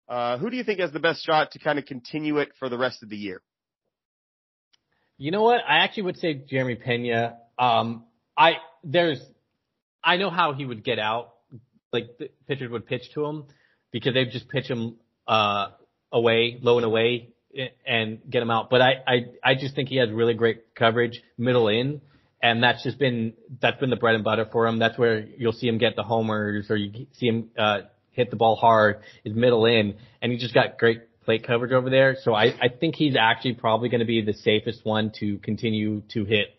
uh, 0.09 0.37
who 0.37 0.49
do 0.49 0.57
you 0.57 0.63
think 0.65 0.81
has 0.81 0.91
the 0.91 0.99
best 0.99 1.25
shot 1.25 1.51
to 1.51 1.59
kind 1.59 1.79
of 1.79 1.85
continue 1.85 2.37
it 2.39 2.49
for 2.59 2.67
the 2.67 2.77
rest 2.77 3.01
of 3.01 3.09
the 3.09 3.17
year? 3.17 3.41
You 5.17 5.31
know 5.31 5.41
what? 5.41 5.61
I 5.67 5.79
actually 5.79 6.03
would 6.03 6.17
say 6.17 6.33
Jeremy 6.33 6.75
Pena. 6.75 7.37
Um, 7.57 8.05
I 8.37 8.57
there's, 8.83 9.21
I 10.03 10.17
know 10.17 10.29
how 10.29 10.53
he 10.53 10.65
would 10.65 10.83
get 10.83 10.99
out. 10.99 11.33
Like 11.91 12.17
the 12.19 12.29
pitchers 12.47 12.69
would 12.69 12.85
pitch 12.85 13.03
to 13.13 13.25
him 13.25 13.45
because 13.91 14.13
they'd 14.13 14.31
just 14.31 14.49
pitch 14.49 14.67
him 14.67 14.97
uh 15.27 15.69
away, 16.11 16.59
low 16.61 16.77
and 16.77 16.85
away, 16.85 17.29
and 17.85 18.19
get 18.29 18.41
him 18.41 18.51
out. 18.51 18.69
But 18.69 18.81
I 18.81 18.93
I 19.07 19.25
I 19.43 19.55
just 19.55 19.75
think 19.75 19.89
he 19.89 19.97
has 19.97 20.09
really 20.11 20.33
great 20.33 20.75
coverage 20.75 21.21
middle 21.37 21.67
in, 21.67 22.01
and 22.41 22.61
that's 22.61 22.83
just 22.83 22.99
been 22.99 23.33
that's 23.61 23.79
been 23.79 23.89
the 23.89 23.95
bread 23.95 24.15
and 24.15 24.23
butter 24.23 24.47
for 24.51 24.67
him. 24.67 24.79
That's 24.79 24.97
where 24.97 25.19
you'll 25.19 25.53
see 25.53 25.67
him 25.67 25.77
get 25.77 25.95
the 25.95 26.03
homers 26.03 26.69
or 26.69 26.75
you 26.75 27.07
see 27.13 27.27
him 27.27 27.49
uh 27.57 27.81
hit 28.11 28.31
the 28.31 28.35
ball 28.35 28.55
hard 28.55 29.01
is 29.23 29.33
middle 29.33 29.65
in, 29.65 29.95
and 30.21 30.31
he 30.31 30.37
just 30.37 30.53
got 30.53 30.77
great 30.77 31.01
plate 31.23 31.45
coverage 31.45 31.71
over 31.71 31.89
there. 31.89 32.17
So 32.23 32.33
I, 32.33 32.45
I 32.45 32.69
think 32.69 32.95
he's 32.95 33.15
actually 33.15 33.53
probably 33.53 33.89
going 33.89 33.99
to 33.99 34.05
be 34.05 34.21
the 34.21 34.33
safest 34.33 34.85
one 34.85 35.11
to 35.19 35.37
continue 35.39 36.01
to 36.13 36.25
hit 36.25 36.55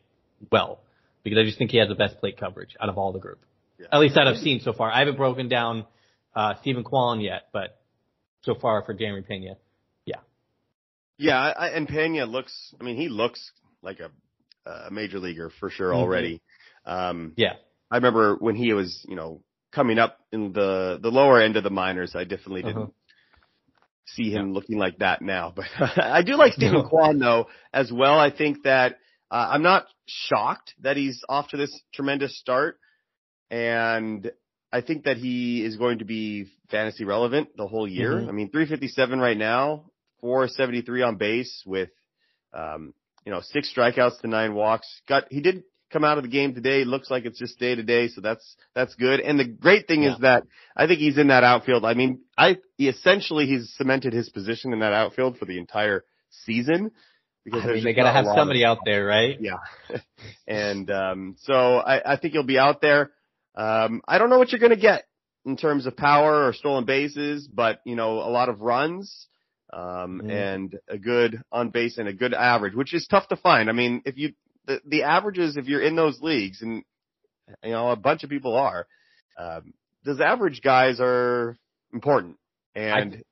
well 0.53 0.81
because 1.29 1.43
I 1.43 1.45
just 1.47 1.59
think 1.59 1.71
he 1.71 1.79
has 1.79 1.89
the 1.89 1.95
best 1.95 2.19
plate 2.19 2.37
coverage 2.39 2.75
out 2.81 2.89
of 2.89 2.99
all 2.99 3.13
the 3.13 3.19
group. 3.19 3.41
Yeah. 3.79 3.87
At 3.93 4.01
least 4.01 4.15
that 4.17 4.27
I've 4.27 4.39
seen 4.39 4.61
so 4.61 4.73
far. 4.73 4.91
I 4.91 5.01
haven't 5.01 5.17
broken 5.17 5.49
down 5.49 5.87
uh, 6.35 6.55
Steven 6.61 6.85
Kwan 6.85 7.21
yet, 7.21 7.49
but 7.53 7.81
so 8.43 8.55
far 8.55 8.83
for 8.85 8.95
Jeremy 8.95 9.23
Pena, 9.23 9.57
Yeah, 10.05 10.17
Yeah, 11.17 11.39
I, 11.39 11.69
and 11.69 11.89
Pena 11.89 12.27
looks. 12.27 12.75
I 12.81 12.85
mean, 12.85 12.97
he 12.97 13.09
looks 13.09 13.51
like 13.83 14.01
a 14.01 14.11
a 14.69 14.91
major 14.91 15.19
leaguer 15.19 15.51
for 15.61 15.71
sure 15.71 15.93
Mhm. 15.93 15.97
already. 15.97 16.43
Um, 16.85 17.33
yeah, 17.37 17.55
I 17.91 17.97
remember 17.97 18.37
when 18.37 18.55
he 18.55 18.73
was, 18.75 19.05
you 19.09 19.17
know, 19.17 19.41
coming 19.73 19.99
up 19.99 20.19
in 20.33 20.53
the 20.53 20.99
the 21.01 21.11
lower 21.11 21.41
end 21.41 21.57
of 21.57 21.63
the 21.65 21.71
minors. 21.71 22.15
I 22.15 22.25
definitely 22.25 22.63
didn't 22.63 22.77
Uh-huh. 22.83 22.91
see 24.07 24.31
him 24.31 24.53
looking 24.53 24.79
like 24.79 24.99
that 24.99 25.23
now. 25.23 25.53
But 25.55 25.67
I 25.99 26.23
do 26.23 26.35
like 26.37 26.55
Steven. 26.55 26.85
Kwan 26.89 27.19
though 27.19 27.47
as 27.73 27.91
well. 27.93 28.19
I 28.19 28.31
think 28.31 28.65
that 28.65 28.99
uh, 29.31 29.49
I'm 29.51 29.63
not 29.63 29.87
shocked 30.07 30.75
that 30.81 30.97
he's 30.97 31.23
off 31.29 31.49
to 31.49 31.57
this 31.57 31.79
tremendous 31.93 32.39
start, 32.39 32.79
and 33.51 34.31
I 34.73 34.81
think 34.81 35.05
that 35.05 35.17
he 35.17 35.65
is 35.65 35.77
going 35.77 35.99
to 35.99 36.05
be 36.05 36.47
fantasy 36.71 37.05
relevant 37.05 37.57
the 37.57 37.67
whole 37.67 37.89
year. 37.89 38.13
Mhm. 38.13 38.29
I 38.29 38.33
mean, 38.33 38.51
357 38.51 39.19
right 39.21 39.37
now, 39.37 39.91
473 40.21 41.03
on 41.03 41.17
base 41.17 41.63
with, 41.67 41.91
um, 42.53 42.95
you 43.25 43.33
know, 43.33 43.41
six 43.41 43.73
strikeouts 43.73 44.21
to 44.21 44.29
nine 44.29 44.55
walks. 44.55 44.87
Got 45.09 45.31
he 45.31 45.41
did 45.41 45.65
come 45.91 46.05
out 46.05 46.19
of 46.19 46.25
the 46.25 46.31
game 46.31 46.55
today. 46.55 46.85
Looks 46.85 47.11
like 47.11 47.25
it's 47.25 47.39
just 47.39 47.59
day 47.59 47.75
to 47.75 47.83
day, 47.83 48.09
so 48.09 48.21
that's 48.21 48.57
that's 48.75 48.95
good. 48.95 49.21
And 49.21 49.39
the 49.39 49.45
great 49.45 49.87
thing 49.87 50.03
is 50.05 50.19
that 50.21 50.45
I 50.77 50.87
think 50.87 51.01
he's 51.01 51.19
in 51.19 51.29
that 51.29 51.45
outfield. 51.45 51.85
I 51.85 51.95
mean, 51.95 52.21
I 52.37 52.59
he 52.77 52.89
essentially 52.89 53.47
he's 53.47 53.73
cemented 53.77 54.13
his 54.13 54.29
position 54.29 54.73
in 54.73 54.81
that 54.81 54.93
outfield 54.93 55.39
for 55.39 55.45
the 55.45 55.59
entire 55.59 56.05
season 56.45 56.91
because 57.51 57.65
I 57.69 57.73
mean 57.75 57.85
they 57.85 57.93
got 57.95 58.05
to 58.05 58.13
have 58.13 58.27
somebody 58.27 58.65
of- 58.65 58.71
out 58.79 58.79
there, 58.85 59.05
right? 59.05 59.37
yeah. 59.41 59.59
and 60.47 60.91
um 60.91 61.37
so 61.41 61.55
I, 61.79 62.13
I 62.15 62.17
think 62.17 62.35
you'll 62.35 62.43
be 62.45 62.59
out 62.59 62.81
there. 62.81 63.11
Um 63.55 64.03
I 64.07 64.19
don't 64.19 64.31
know 64.31 64.39
what 64.39 64.53
you're 64.53 64.61
gonna 64.61 64.77
get 64.77 65.05
in 65.45 65.57
terms 65.57 65.87
of 65.87 65.97
power 65.97 66.47
or 66.49 66.53
stolen 66.53 66.85
bases, 66.85 67.49
but 67.49 67.81
you 67.85 67.97
know, 67.97 68.19
a 68.19 68.31
lot 68.31 68.49
of 68.49 68.61
runs, 68.61 69.29
um 69.73 70.21
Mhm. 70.25 70.31
and 70.31 70.79
a 70.89 70.99
good 70.99 71.41
on 71.53 71.71
base 71.71 71.99
and 71.99 72.09
a 72.09 72.13
good 72.13 72.35
average, 72.35 72.75
which 72.75 72.95
is 72.95 73.07
tough 73.07 73.29
to 73.29 73.37
find. 73.37 73.69
I 73.69 73.73
mean, 73.73 74.03
if 74.05 74.17
you 74.19 74.35
the, 74.67 74.81
the 74.87 75.03
averages 75.05 75.57
if 75.57 75.67
you're 75.67 75.83
in 75.83 75.97
those 75.97 76.21
leagues 76.21 76.63
and 76.63 76.83
you 77.65 77.71
know, 77.71 77.91
a 77.91 77.97
bunch 77.97 78.25
of 78.25 78.31
people 78.31 78.55
are, 78.57 78.87
um 79.39 79.73
those 80.05 80.21
average 80.21 80.61
guys 80.63 80.99
are 81.01 81.57
important. 81.93 82.37
And 82.75 83.23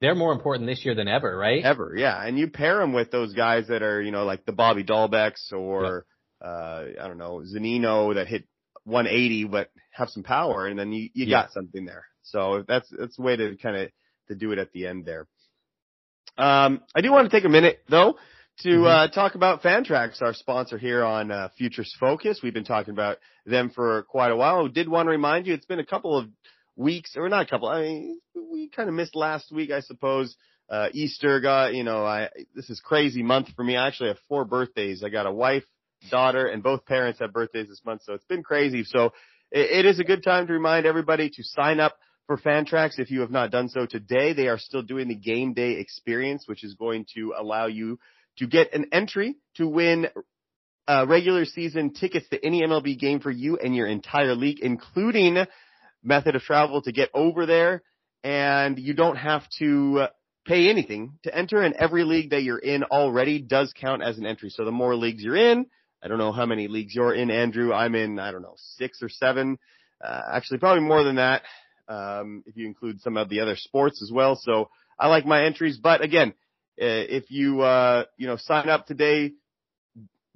They're 0.00 0.14
more 0.14 0.32
important 0.32 0.66
this 0.68 0.84
year 0.84 0.94
than 0.94 1.08
ever, 1.08 1.36
right? 1.36 1.64
ever. 1.64 1.94
Yeah. 1.96 2.20
And 2.22 2.38
you 2.38 2.48
pair 2.48 2.78
them 2.78 2.92
with 2.92 3.10
those 3.10 3.32
guys 3.32 3.68
that 3.68 3.82
are, 3.82 4.02
you 4.02 4.10
know, 4.10 4.24
like 4.24 4.44
the 4.44 4.52
Bobby 4.52 4.84
Dalbecs 4.84 5.52
or, 5.52 6.04
uh, 6.44 6.84
I 7.00 7.08
don't 7.08 7.18
know, 7.18 7.42
Zunino 7.42 8.14
that 8.14 8.26
hit 8.28 8.44
180 8.84 9.44
but 9.44 9.70
have 9.92 10.10
some 10.10 10.22
power 10.22 10.66
and 10.66 10.78
then 10.78 10.92
you, 10.92 11.08
you 11.14 11.26
Yeah. 11.26 11.42
got 11.42 11.52
something 11.52 11.86
there. 11.86 12.04
So 12.22 12.64
that's, 12.68 12.88
that's 12.90 13.18
a 13.18 13.22
way 13.22 13.36
to 13.36 13.56
kind 13.56 13.76
of, 13.76 13.90
to 14.28 14.34
do 14.34 14.52
it 14.52 14.58
at 14.58 14.72
the 14.72 14.86
end 14.86 15.06
there. 15.06 15.26
Um, 16.36 16.82
I 16.94 17.00
do 17.00 17.10
want 17.10 17.30
to 17.30 17.34
take 17.34 17.46
a 17.46 17.48
minute 17.50 17.82
though 17.88 18.16
to, 18.60 18.68
Mhm. 18.68 18.86
uh, 18.86 19.08
talk 19.08 19.34
about 19.34 19.62
Fantrax, 19.62 20.20
our 20.20 20.34
sponsor 20.34 20.76
here 20.76 21.04
on, 21.04 21.30
uh, 21.30 21.48
Futures 21.56 21.94
Focus. 21.98 22.40
We've 22.42 22.52
been 22.54 22.64
talking 22.64 22.92
about 22.92 23.18
them 23.46 23.70
for 23.70 24.02
quite 24.02 24.30
a 24.30 24.36
while. 24.36 24.68
Did 24.68 24.88
want 24.88 25.06
to 25.06 25.10
remind 25.10 25.46
you, 25.46 25.54
it's 25.54 25.66
been 25.66 25.78
a 25.78 25.86
couple 25.86 26.16
of 26.18 26.28
weeks, 26.76 27.12
or 27.16 27.28
not 27.28 27.46
a 27.46 27.50
couple, 27.50 27.68
I 27.68 27.82
mean, 27.82 28.20
we 28.52 28.68
kind 28.68 28.88
of 28.88 28.94
missed 28.94 29.16
last 29.16 29.50
week, 29.50 29.70
I 29.70 29.80
suppose 29.80 30.36
uh, 30.68 30.88
Easter 30.92 31.40
got, 31.40 31.74
you 31.74 31.84
know, 31.84 32.04
I, 32.04 32.28
this 32.54 32.70
is 32.70 32.80
crazy 32.80 33.22
month 33.22 33.48
for 33.54 33.64
me. 33.64 33.76
I 33.76 33.86
actually 33.86 34.08
have 34.08 34.18
four 34.28 34.44
birthdays. 34.44 35.02
I 35.04 35.08
got 35.08 35.26
a 35.26 35.32
wife, 35.32 35.64
daughter, 36.10 36.46
and 36.46 36.62
both 36.62 36.84
parents 36.84 37.20
have 37.20 37.32
birthdays 37.32 37.68
this 37.68 37.82
month. 37.84 38.02
So 38.04 38.14
it's 38.14 38.24
been 38.24 38.42
crazy. 38.42 38.84
So 38.84 39.12
it, 39.52 39.84
it 39.84 39.86
is 39.86 40.00
a 40.00 40.04
good 40.04 40.24
time 40.24 40.46
to 40.48 40.52
remind 40.52 40.86
everybody 40.86 41.30
to 41.30 41.42
sign 41.42 41.78
up 41.78 41.96
for 42.26 42.36
Fantrax 42.36 42.98
if 42.98 43.10
you 43.10 43.20
have 43.20 43.30
not 43.30 43.52
done 43.52 43.68
so 43.68 43.86
today. 43.86 44.32
They 44.32 44.48
are 44.48 44.58
still 44.58 44.82
doing 44.82 45.08
the 45.08 45.14
game 45.14 45.54
day 45.54 45.72
experience, 45.74 46.48
which 46.48 46.64
is 46.64 46.74
going 46.74 47.06
to 47.14 47.34
allow 47.38 47.66
you 47.66 48.00
to 48.38 48.46
get 48.46 48.74
an 48.74 48.86
entry 48.92 49.36
to 49.56 49.68
win 49.68 50.08
uh, 50.88 51.06
regular 51.08 51.44
season 51.44 51.92
tickets 51.94 52.28
to 52.30 52.44
any 52.44 52.62
MLB 52.62 52.98
game 52.98 53.20
for 53.20 53.30
you 53.30 53.56
and 53.56 53.74
your 53.74 53.86
entire 53.86 54.34
league, 54.34 54.60
including 54.60 55.46
method 56.06 56.36
of 56.36 56.42
travel 56.42 56.82
to 56.82 56.92
get 56.92 57.10
over 57.12 57.46
there. 57.46 57.82
And 58.24 58.78
you 58.78 58.94
don't 58.94 59.16
have 59.16 59.42
to 59.58 60.00
uh, 60.00 60.08
pay 60.46 60.68
anything 60.68 61.18
to 61.24 61.36
enter 61.36 61.62
and 61.62 61.74
every 61.74 62.04
league 62.04 62.30
that 62.30 62.42
you're 62.42 62.58
in 62.58 62.84
already 62.84 63.40
does 63.40 63.72
count 63.78 64.02
as 64.02 64.18
an 64.18 64.26
entry. 64.26 64.50
So 64.50 64.64
the 64.64 64.72
more 64.72 64.96
leagues 64.96 65.22
you're 65.22 65.36
in, 65.36 65.66
I 66.02 66.08
don't 66.08 66.18
know 66.18 66.32
how 66.32 66.46
many 66.46 66.68
leagues 66.68 66.94
you're 66.94 67.14
in, 67.14 67.30
Andrew. 67.30 67.72
I'm 67.72 67.94
in, 67.94 68.18
I 68.18 68.30
don't 68.32 68.42
know, 68.42 68.54
six 68.56 69.02
or 69.02 69.08
seven. 69.08 69.58
Uh, 70.02 70.22
actually 70.32 70.58
probably 70.58 70.82
more 70.82 71.02
than 71.02 71.16
that. 71.16 71.42
Um, 71.88 72.42
if 72.46 72.56
you 72.56 72.66
include 72.66 73.00
some 73.00 73.16
of 73.16 73.28
the 73.28 73.40
other 73.40 73.56
sports 73.56 74.02
as 74.02 74.10
well. 74.12 74.38
So 74.40 74.70
I 74.98 75.08
like 75.08 75.24
my 75.24 75.44
entries, 75.44 75.78
but 75.78 76.02
again, 76.02 76.30
uh, 76.80 77.08
if 77.08 77.30
you, 77.30 77.60
uh, 77.62 78.04
you 78.16 78.26
know, 78.26 78.36
sign 78.36 78.68
up 78.68 78.86
today, 78.86 79.32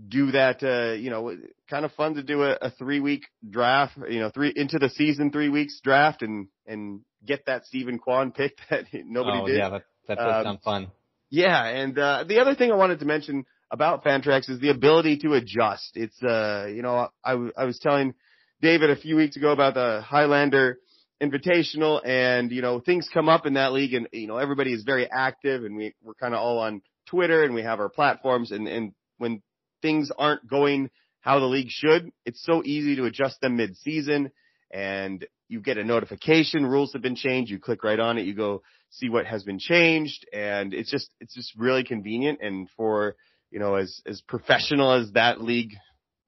do 0.09 0.31
that, 0.33 0.63
uh, 0.63 0.95
you 0.95 1.11
know, 1.11 1.37
kind 1.69 1.85
of 1.85 1.93
fun 1.93 2.15
to 2.15 2.23
do 2.23 2.43
a, 2.43 2.57
a 2.61 2.71
three 2.71 3.01
week 3.01 3.25
draft, 3.49 3.97
you 4.09 4.21
know, 4.21 4.31
three 4.31 4.53
into 4.55 4.79
the 4.79 4.89
season, 4.91 5.31
three 5.31 5.49
weeks 5.49 5.81
draft 5.83 6.23
and, 6.23 6.49
and 6.67 7.01
get 7.25 7.47
that 7.47 7.67
Steven 7.67 7.99
Kwan 7.99 8.33
pick 8.33 8.57
that 8.71 8.87
nobody 8.93 9.39
oh, 9.43 9.47
did. 9.47 9.59
yeah, 9.59 9.71
that, 9.71 9.83
that 10.09 10.19
does 10.19 10.37
Um, 10.37 10.45
sound 10.45 10.63
fun. 10.63 10.91
Yeah, 11.31 11.65
and 11.65 11.97
uh, 11.99 12.25
the 12.27 12.41
other 12.41 12.55
thing 12.55 12.73
I 12.73 12.77
wanted 12.77 13.01
to 13.01 13.05
mention 13.05 13.45
about 13.71 14.03
Fantrax 14.05 14.51
is 14.51 14.59
the 14.59 14.71
ability 14.71 15.19
to 15.19 15.35
adjust. 15.35 15.93
It's 15.95 16.21
uh, 16.23 16.67
you 16.69 16.83
know, 16.83 17.09
I, 17.25 17.33
I 17.57 17.65
was 17.65 17.79
telling 17.79 18.15
David 18.61 18.91
a 18.91 18.97
few 18.97 19.17
weeks 19.17 19.37
ago 19.37 19.53
about 19.53 19.75
the 19.75 20.03
Highlander 20.05 20.79
Invitational, 21.23 22.01
and 22.05 22.51
you 22.51 22.63
know, 22.63 22.81
things 22.81 23.09
come 23.13 23.29
up 23.29 23.47
in 23.47 23.55
that 23.55 23.73
league, 23.73 23.95
and 23.95 24.09
you 24.13 24.27
know, 24.27 24.39
everybody 24.39 24.73
is 24.73 24.83
very 24.83 25.09
active, 25.09 25.65
and 25.65 25.77
we 25.77 25.95
we're 26.03 26.15
kind 26.15 26.35
of 26.35 26.41
all 26.41 26.59
on 26.59 26.83
Twitter, 27.07 27.45
and 27.45 27.55
we 27.55 27.63
have 27.63 27.79
our 27.79 27.91
platforms, 27.91 28.51
and 28.51 28.67
and 28.67 28.93
when 29.19 29.43
things 29.83 30.11
aren't 30.17 30.49
going 30.49 30.91
how 31.21 31.39
the 31.39 31.47
league 31.47 31.69
should, 31.69 32.11
it's 32.25 32.43
so 32.43 32.63
easy 32.65 32.97
to 32.97 33.05
adjust 33.05 33.41
them 33.41 33.57
mid-season, 33.57 34.31
and 34.71 35.27
you 35.49 35.61
get 35.61 35.77
a 35.77 35.85
notification, 35.85 36.65
rules 36.65 36.95
have 36.95 37.03
been 37.03 37.17
changed, 37.17 37.51
you 37.51 37.59
click 37.59 37.85
right 37.85 38.01
on 38.01 38.17
it, 38.17 38.25
you 38.25 38.35
go 38.35 38.63
see 38.91 39.09
what 39.09 39.27
has 39.27 39.45
been 39.45 39.59
changed 39.59 40.27
and 40.33 40.75
it's 40.75 40.91
just 40.91 41.11
it's 41.21 41.35
just 41.35 41.55
really 41.57 41.85
convenient 41.85 42.41
and 42.43 42.69
for 42.77 43.15
you 43.51 43.59
know 43.59 43.77
as 43.77 44.03
as 44.05 44.21
professional 44.23 44.93
as 44.93 45.13
that 45.13 45.41
league 45.41 45.75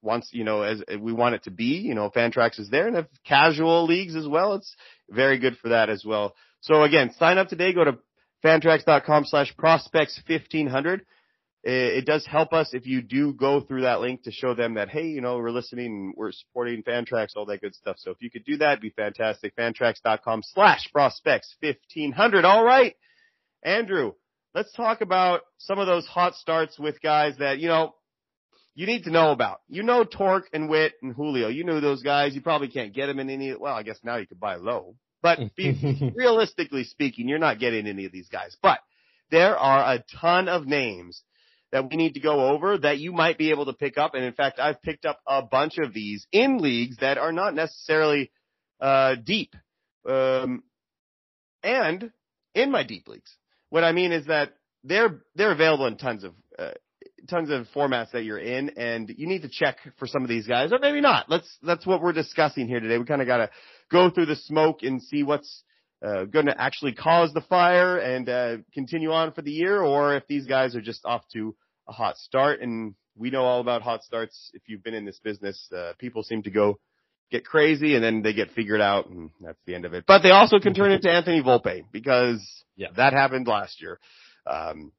wants 0.01 0.29
you 0.31 0.43
know 0.43 0.61
as 0.61 0.81
we 0.99 1.11
want 1.11 1.35
it 1.35 1.43
to 1.43 1.51
be 1.51 1.81
you 1.83 1.93
know 1.93 2.09
fantrax 2.09 2.59
is 2.59 2.69
there 2.69 2.87
and 2.87 2.95
if 2.95 3.05
casual 3.25 3.85
leagues 3.85 4.15
as 4.15 4.27
well 4.27 4.53
it's 4.53 4.75
very 5.09 5.37
good 5.37 5.57
for 5.57 5.69
that 5.69 5.89
as 5.89 6.03
well. 6.05 6.33
So 6.61 6.83
again 6.83 7.13
sign 7.19 7.37
up 7.37 7.49
today 7.49 7.73
go 7.73 7.83
to 7.83 7.97
fantrax.com 8.43 9.25
slash 9.25 9.55
prospects 9.57 10.21
1500 10.27 11.05
it, 11.63 11.97
it 11.97 12.05
does 12.05 12.25
help 12.25 12.53
us 12.53 12.73
if 12.73 12.85
you 12.85 13.01
do 13.01 13.33
go 13.33 13.61
through 13.61 13.81
that 13.81 14.01
link 14.01 14.23
to 14.23 14.31
show 14.31 14.53
them 14.53 14.75
that 14.75 14.89
hey 14.89 15.07
you 15.07 15.21
know 15.21 15.37
we're 15.37 15.51
listening 15.51 15.85
and 15.85 16.13
we're 16.17 16.31
supporting 16.31 16.83
fantrax 16.83 17.35
all 17.35 17.45
that 17.45 17.61
good 17.61 17.75
stuff. 17.75 17.95
So 17.99 18.11
if 18.11 18.17
you 18.21 18.29
could 18.29 18.45
do 18.45 18.57
that 18.57 18.73
it'd 18.73 18.81
be 18.81 18.89
fantastic. 18.89 19.55
Fantrax.com 19.55 20.41
slash 20.43 20.89
prospects 20.91 21.55
1500 21.61 22.45
all 22.45 22.63
right. 22.63 22.95
Andrew 23.63 24.13
let's 24.53 24.71
talk 24.73 25.01
about 25.01 25.41
some 25.57 25.79
of 25.79 25.87
those 25.87 26.05
hot 26.05 26.35
starts 26.35 26.77
with 26.77 27.01
guys 27.01 27.37
that 27.39 27.59
you 27.59 27.67
know 27.67 27.95
you 28.75 28.87
need 28.87 29.03
to 29.03 29.11
know 29.11 29.31
about. 29.31 29.61
You 29.67 29.83
know 29.83 30.03
torque 30.03 30.49
and 30.51 30.67
Witt 30.67 30.93
and 31.01 31.13
julio. 31.13 31.47
You 31.47 31.63
know 31.63 31.79
those 31.79 32.01
guys. 32.01 32.33
You 32.33 32.41
probably 32.41 32.69
can't 32.69 32.93
get 32.93 33.05
them 33.05 33.19
in 33.19 33.29
any 33.29 33.55
well 33.55 33.75
i 33.75 33.83
guess 33.83 33.99
now 34.03 34.17
you 34.17 34.27
could 34.27 34.39
buy 34.39 34.55
low. 34.55 34.95
But 35.21 35.39
be, 35.55 36.11
realistically 36.15 36.83
speaking, 36.83 37.29
you're 37.29 37.39
not 37.39 37.59
getting 37.59 37.87
any 37.87 38.05
of 38.05 38.11
these 38.11 38.27
guys. 38.29 38.57
But 38.61 38.79
there 39.31 39.57
are 39.57 39.95
a 39.95 40.03
ton 40.19 40.49
of 40.49 40.67
names 40.67 41.23
that 41.73 41.89
we 41.89 41.97
need 41.97 42.13
to 42.13 42.19
go 42.19 42.49
over 42.49 42.77
that 42.77 42.99
you 42.99 43.11
might 43.11 43.37
be 43.37 43.49
able 43.49 43.65
to 43.65 43.73
pick 43.73 43.97
up. 43.97 44.13
And 44.13 44.23
in 44.23 44.33
fact, 44.33 44.59
I've 44.59 44.81
picked 44.83 45.05
up 45.05 45.19
a 45.27 45.41
bunch 45.41 45.79
of 45.79 45.91
these 45.91 46.25
in 46.31 46.59
leagues 46.59 46.97
that 46.97 47.17
are 47.17 47.33
not 47.33 47.55
necessarily 47.55 48.31
uh, 48.79 49.15
deep. 49.15 49.55
Um, 50.07 50.63
and 51.63 52.11
in 52.53 52.71
my 52.71 52.83
deep 52.83 53.07
leagues. 53.07 53.35
What 53.69 53.83
I 53.83 53.91
mean 53.91 54.11
is 54.11 54.27
that 54.27 54.53
they're 54.83 55.21
they're 55.35 55.51
available 55.51 55.87
in 55.87 55.97
tons 55.97 56.23
of 56.23 56.33
uh, 56.59 56.71
tons 57.27 57.49
of 57.49 57.65
formats 57.75 58.11
that 58.11 58.23
you're 58.23 58.37
in, 58.37 58.71
and 58.77 59.09
you 59.17 59.25
need 59.25 59.41
to 59.41 59.49
check 59.49 59.77
for 59.97 60.05
some 60.05 60.21
of 60.21 60.29
these 60.29 60.45
guys, 60.45 60.71
or 60.71 60.77
maybe 60.79 61.01
not. 61.01 61.27
Let's 61.27 61.57
that's 61.63 61.87
what 61.87 62.03
we're 62.03 62.13
discussing 62.13 62.67
here 62.67 62.81
today. 62.81 62.99
We 62.99 63.05
kind 63.05 63.21
of 63.21 63.27
got 63.27 63.37
to 63.37 63.49
go 63.91 64.11
through 64.11 64.27
the 64.27 64.35
smoke 64.35 64.83
and 64.83 65.01
see 65.01 65.23
what's 65.23 65.63
uh, 66.05 66.25
going 66.25 66.45
to 66.47 66.61
actually 66.61 66.93
cause 66.93 67.33
the 67.33 67.41
fire 67.41 67.97
and 67.97 68.29
uh, 68.29 68.57
continue 68.73 69.11
on 69.11 69.31
for 69.31 69.41
the 69.41 69.51
year, 69.51 69.81
or 69.81 70.15
if 70.15 70.27
these 70.27 70.45
guys 70.45 70.75
are 70.75 70.81
just 70.81 71.03
off 71.05 71.23
to 71.33 71.55
a 71.87 71.91
hot 71.91 72.17
start. 72.17 72.61
And 72.61 72.95
we 73.15 73.29
know 73.29 73.43
all 73.43 73.61
about 73.61 73.81
hot 73.81 74.03
starts. 74.03 74.51
If 74.53 74.63
you've 74.67 74.83
been 74.83 74.93
in 74.93 75.05
this 75.05 75.19
business, 75.19 75.69
uh, 75.75 75.93
people 75.99 76.23
seem 76.23 76.43
to 76.43 76.51
go 76.51 76.79
get 77.31 77.45
crazy 77.45 77.95
and 77.95 78.03
then 78.03 78.21
they 78.21 78.33
get 78.33 78.51
figured 78.51 78.81
out 78.81 79.09
and 79.09 79.31
that's 79.41 79.59
the 79.65 79.73
end 79.75 79.85
of 79.85 79.93
it. 79.93 80.03
But 80.07 80.21
they 80.21 80.31
also 80.31 80.59
can 80.59 80.73
turn 80.73 80.91
into 80.91 81.09
Anthony 81.11 81.41
Volpe 81.41 81.83
because 81.91 82.41
Yeah. 82.75 82.87
that 82.95 83.13
happened 83.13 83.47
last 83.47 83.81
year. 83.81 83.99
Um, 84.45 84.91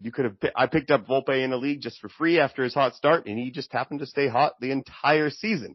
you 0.00 0.12
could 0.12 0.26
have, 0.26 0.36
I 0.54 0.66
picked 0.66 0.90
up 0.90 1.06
Volpe 1.06 1.42
in 1.42 1.50
the 1.50 1.56
league 1.56 1.80
just 1.80 1.98
for 2.00 2.08
free 2.08 2.38
after 2.38 2.62
his 2.62 2.74
hot 2.74 2.94
start 2.94 3.26
and 3.26 3.38
he 3.38 3.50
just 3.50 3.72
happened 3.72 4.00
to 4.00 4.06
stay 4.06 4.28
hot 4.28 4.52
the 4.60 4.70
entire 4.70 5.30
season. 5.30 5.74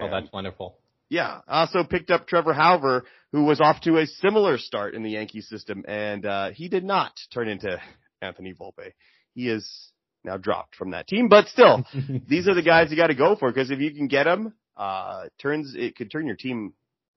oh, 0.00 0.08
that's 0.10 0.32
wonderful. 0.32 0.78
yeah. 1.10 1.40
I 1.48 1.60
also 1.62 1.82
picked 1.84 2.10
up 2.10 2.26
Trevor 2.28 2.54
Hauver, 2.54 3.02
who 3.32 3.44
was 3.44 3.60
off 3.60 3.80
to 3.82 3.98
a 3.98 4.06
similar 4.06 4.56
start 4.58 4.94
in 4.94 5.02
the 5.02 5.10
Yankee 5.10 5.40
system, 5.42 5.84
and 5.88 6.24
uh, 6.24 6.50
he 6.50 6.68
did 6.68 6.84
not 6.84 7.12
turn 7.34 7.48
into 7.48 7.78
Anthony 8.22 8.54
Volpe. 8.54 8.92
He 9.38 9.48
is 9.48 9.92
now 10.24 10.36
dropped 10.36 10.74
from 10.74 10.90
that 10.90 11.06
team, 11.06 11.28
but 11.28 11.46
still, 11.46 11.84
these 12.28 12.48
are 12.48 12.54
the 12.54 12.62
guys 12.62 12.90
you 12.90 12.96
got 12.96 13.06
to 13.06 13.14
go 13.14 13.36
for 13.36 13.52
because 13.52 13.70
if 13.70 13.78
you 13.78 13.94
can 13.94 14.08
get 14.08 14.24
them, 14.24 14.52
uh, 14.76 15.26
turns 15.40 15.76
it 15.76 15.94
could 15.94 16.10
turn 16.10 16.26
your 16.26 16.34
team 16.34 16.72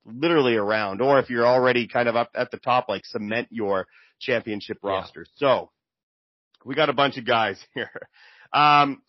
literally 0.06 0.56
around. 0.56 1.02
Or 1.02 1.18
if 1.18 1.32
you're 1.32 1.48
already 1.48 1.88
kind 1.88 2.08
of 2.08 2.16
up 2.16 2.30
at 2.36 2.52
the 2.52 2.58
top, 2.60 2.90
like 2.90 3.06
cement 3.08 3.48
your 3.50 3.88
championship 4.20 4.78
Yeah. 4.84 4.90
roster. 4.92 5.26
So 5.38 5.72
we 6.64 6.76
got 6.76 6.90
a 6.90 6.94
bunch 6.94 7.18
of 7.18 7.26
guys 7.26 7.60
here. 7.74 7.90
Um, 8.54 9.02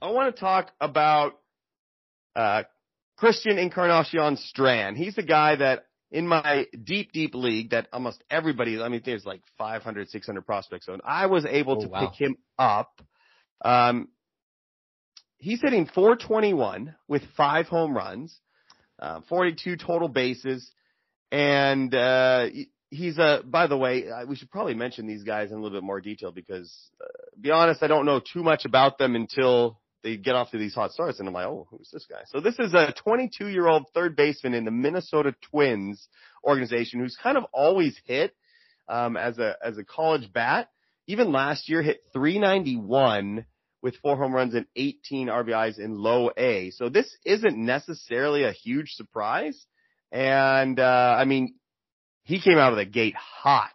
I 0.00 0.10
want 0.10 0.34
to 0.34 0.40
talk 0.40 0.72
about 0.80 1.34
uh, 2.34 2.64
Christian 3.16 3.56
Encarnacion 3.56 4.36
Strand. 4.36 4.96
He's 4.96 5.14
the 5.14 5.22
guy 5.22 5.54
that 5.54 5.86
in 6.12 6.28
my 6.28 6.66
deep, 6.84 7.12
deep 7.12 7.34
league 7.34 7.70
that 7.70 7.88
almost 7.92 8.22
everybody, 8.30 8.80
I 8.80 8.88
mean, 8.88 9.00
there's 9.04 9.24
like 9.24 9.40
500, 9.58 10.10
600 10.10 10.46
prospects 10.46 10.88
on. 10.88 11.00
I 11.04 11.26
was 11.26 11.46
able 11.46 11.78
Oh, 11.78 11.82
to 11.82 11.88
wow. 11.88 12.06
pick 12.06 12.20
him 12.20 12.36
up. 12.58 13.00
Um, 13.64 14.08
he's 15.38 15.60
hitting 15.62 15.86
421 15.86 16.94
with 17.08 17.22
five 17.36 17.66
home 17.66 17.96
runs, 17.96 18.38
uh, 19.00 19.22
42 19.28 19.76
total 19.76 20.08
bases, 20.08 20.70
and 21.30 21.94
uh, 21.94 22.48
he's 22.90 23.18
a. 23.18 23.42
By 23.44 23.66
the 23.66 23.76
way, 23.78 24.04
we 24.28 24.36
should 24.36 24.50
probably 24.50 24.74
mention 24.74 25.06
these 25.06 25.22
guys 25.24 25.50
in 25.50 25.56
a 25.56 25.60
little 25.62 25.76
bit 25.76 25.84
more 25.84 26.00
detail 26.00 26.30
because, 26.30 26.72
uh, 27.02 27.06
be 27.40 27.50
honest, 27.50 27.82
I 27.82 27.86
don't 27.86 28.04
know 28.04 28.20
too 28.20 28.42
much 28.42 28.66
about 28.66 28.98
them 28.98 29.14
until 29.16 29.80
they 30.02 30.16
get 30.16 30.34
off 30.34 30.50
to 30.50 30.58
these 30.58 30.74
hot 30.74 30.92
starts, 30.92 31.18
and 31.18 31.28
I'm 31.28 31.34
like, 31.34 31.46
oh, 31.46 31.66
who's 31.70 31.90
this 31.92 32.06
guy? 32.08 32.22
So 32.26 32.40
this 32.40 32.58
is 32.58 32.74
a 32.74 32.92
22 33.04 33.48
year 33.48 33.68
old 33.68 33.86
third 33.94 34.16
baseman 34.16 34.54
in 34.54 34.64
the 34.64 34.70
Minnesota 34.70 35.34
Twins 35.50 36.08
organization 36.44 37.00
who's 37.00 37.16
kind 37.22 37.36
of 37.36 37.44
always 37.52 37.98
hit 38.04 38.34
um, 38.88 39.16
as 39.16 39.38
a 39.38 39.56
as 39.64 39.78
a 39.78 39.84
college 39.84 40.32
bat. 40.32 40.68
Even 41.06 41.32
last 41.32 41.68
year, 41.68 41.82
hit 41.82 42.02
391 42.12 43.44
with 43.82 43.96
four 43.96 44.16
home 44.16 44.32
runs 44.32 44.54
and 44.54 44.66
18 44.76 45.26
RBIs 45.26 45.78
in 45.78 45.96
low 45.98 46.30
A. 46.36 46.70
So 46.70 46.88
this 46.88 47.14
isn't 47.24 47.56
necessarily 47.56 48.44
a 48.44 48.52
huge 48.52 48.92
surprise. 48.92 49.66
And, 50.12 50.78
uh, 50.78 51.16
I 51.18 51.24
mean, 51.24 51.54
he 52.22 52.40
came 52.40 52.58
out 52.58 52.72
of 52.72 52.78
the 52.78 52.84
gate 52.84 53.16
hot. 53.16 53.74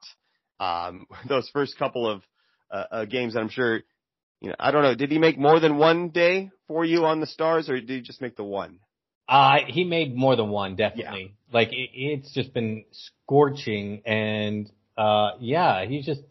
Um, 0.60 1.06
those 1.28 1.50
first 1.50 1.78
couple 1.78 2.08
of, 2.10 2.24
uh, 2.72 2.84
uh, 2.92 3.06
games, 3.06 3.34
that 3.34 3.42
I'm 3.42 3.50
sure, 3.50 3.82
you 4.42 4.50
know, 4.50 4.56
I 4.60 4.72
don't 4.72 4.84
know. 4.84 4.96
Did 4.96 5.12
he 5.12 5.20
make 5.20 5.38
more 5.38 5.60
than 5.60 5.78
one 5.78 6.10
day 6.10 6.52
for 6.68 6.86
you 6.86 7.06
on 7.06 7.20
the 7.20 7.28
stars 7.28 7.70
or 7.70 7.80
did 7.80 7.90
he 7.90 8.02
just 8.02 8.22
make 8.22 8.36
the 8.36 8.44
one? 8.44 8.80
Uh, 9.28 9.58
he 9.68 9.84
made 9.84 10.16
more 10.16 10.36
than 10.36 10.50
one, 10.50 10.76
definitely. 10.76 11.22
Yeah. 11.22 11.54
Like 11.54 11.74
it, 11.74 11.90
it's 11.94 12.34
just 12.34 12.54
been 12.54 12.86
scorching, 12.92 14.02
and 14.06 14.72
uh, 14.98 15.32
yeah, 15.40 15.86
he's 15.86 16.06
just 16.06 16.22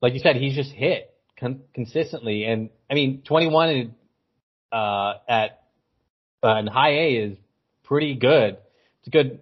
like 0.00 0.14
you 0.14 0.20
said, 0.20 0.36
he's 0.36 0.54
just 0.54 0.72
hit 0.72 1.14
con- 1.38 1.62
consistently, 1.74 2.44
and 2.44 2.70
I 2.90 2.94
mean, 2.94 3.22
21 3.26 3.68
and, 3.68 3.94
uh, 4.72 5.14
at 5.28 5.62
uh, 6.42 6.56
in 6.56 6.66
high 6.66 6.92
A 6.92 7.12
is 7.16 7.38
pretty 7.84 8.14
good. 8.14 8.56
It's 9.00 9.08
a 9.08 9.10
good 9.10 9.40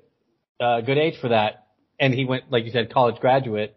uh, 0.58 0.80
good 0.80 0.98
age 0.98 1.14
for 1.20 1.28
that, 1.28 1.66
and 2.00 2.12
he 2.12 2.24
went 2.24 2.50
like 2.50 2.64
you 2.64 2.72
said, 2.72 2.92
college 2.92 3.20
graduate 3.20 3.76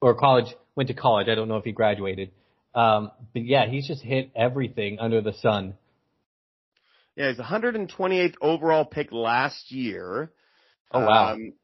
or 0.00 0.14
college 0.14 0.54
went 0.76 0.88
to 0.88 0.94
college. 0.94 1.28
I 1.28 1.34
don't 1.34 1.48
know 1.48 1.56
if 1.56 1.64
he 1.64 1.72
graduated, 1.72 2.30
um, 2.76 3.10
but 3.32 3.44
yeah, 3.44 3.66
he's 3.66 3.86
just 3.88 4.02
hit 4.02 4.30
everything 4.36 4.98
under 5.00 5.20
the 5.20 5.32
sun. 5.32 5.74
Yeah, 7.16 7.30
he's 7.30 7.38
128th 7.38 8.34
overall 8.40 8.84
pick 8.84 9.10
last 9.10 9.72
year. 9.72 10.30
Oh 10.92 11.00
wow. 11.00 11.32
Um, 11.32 11.54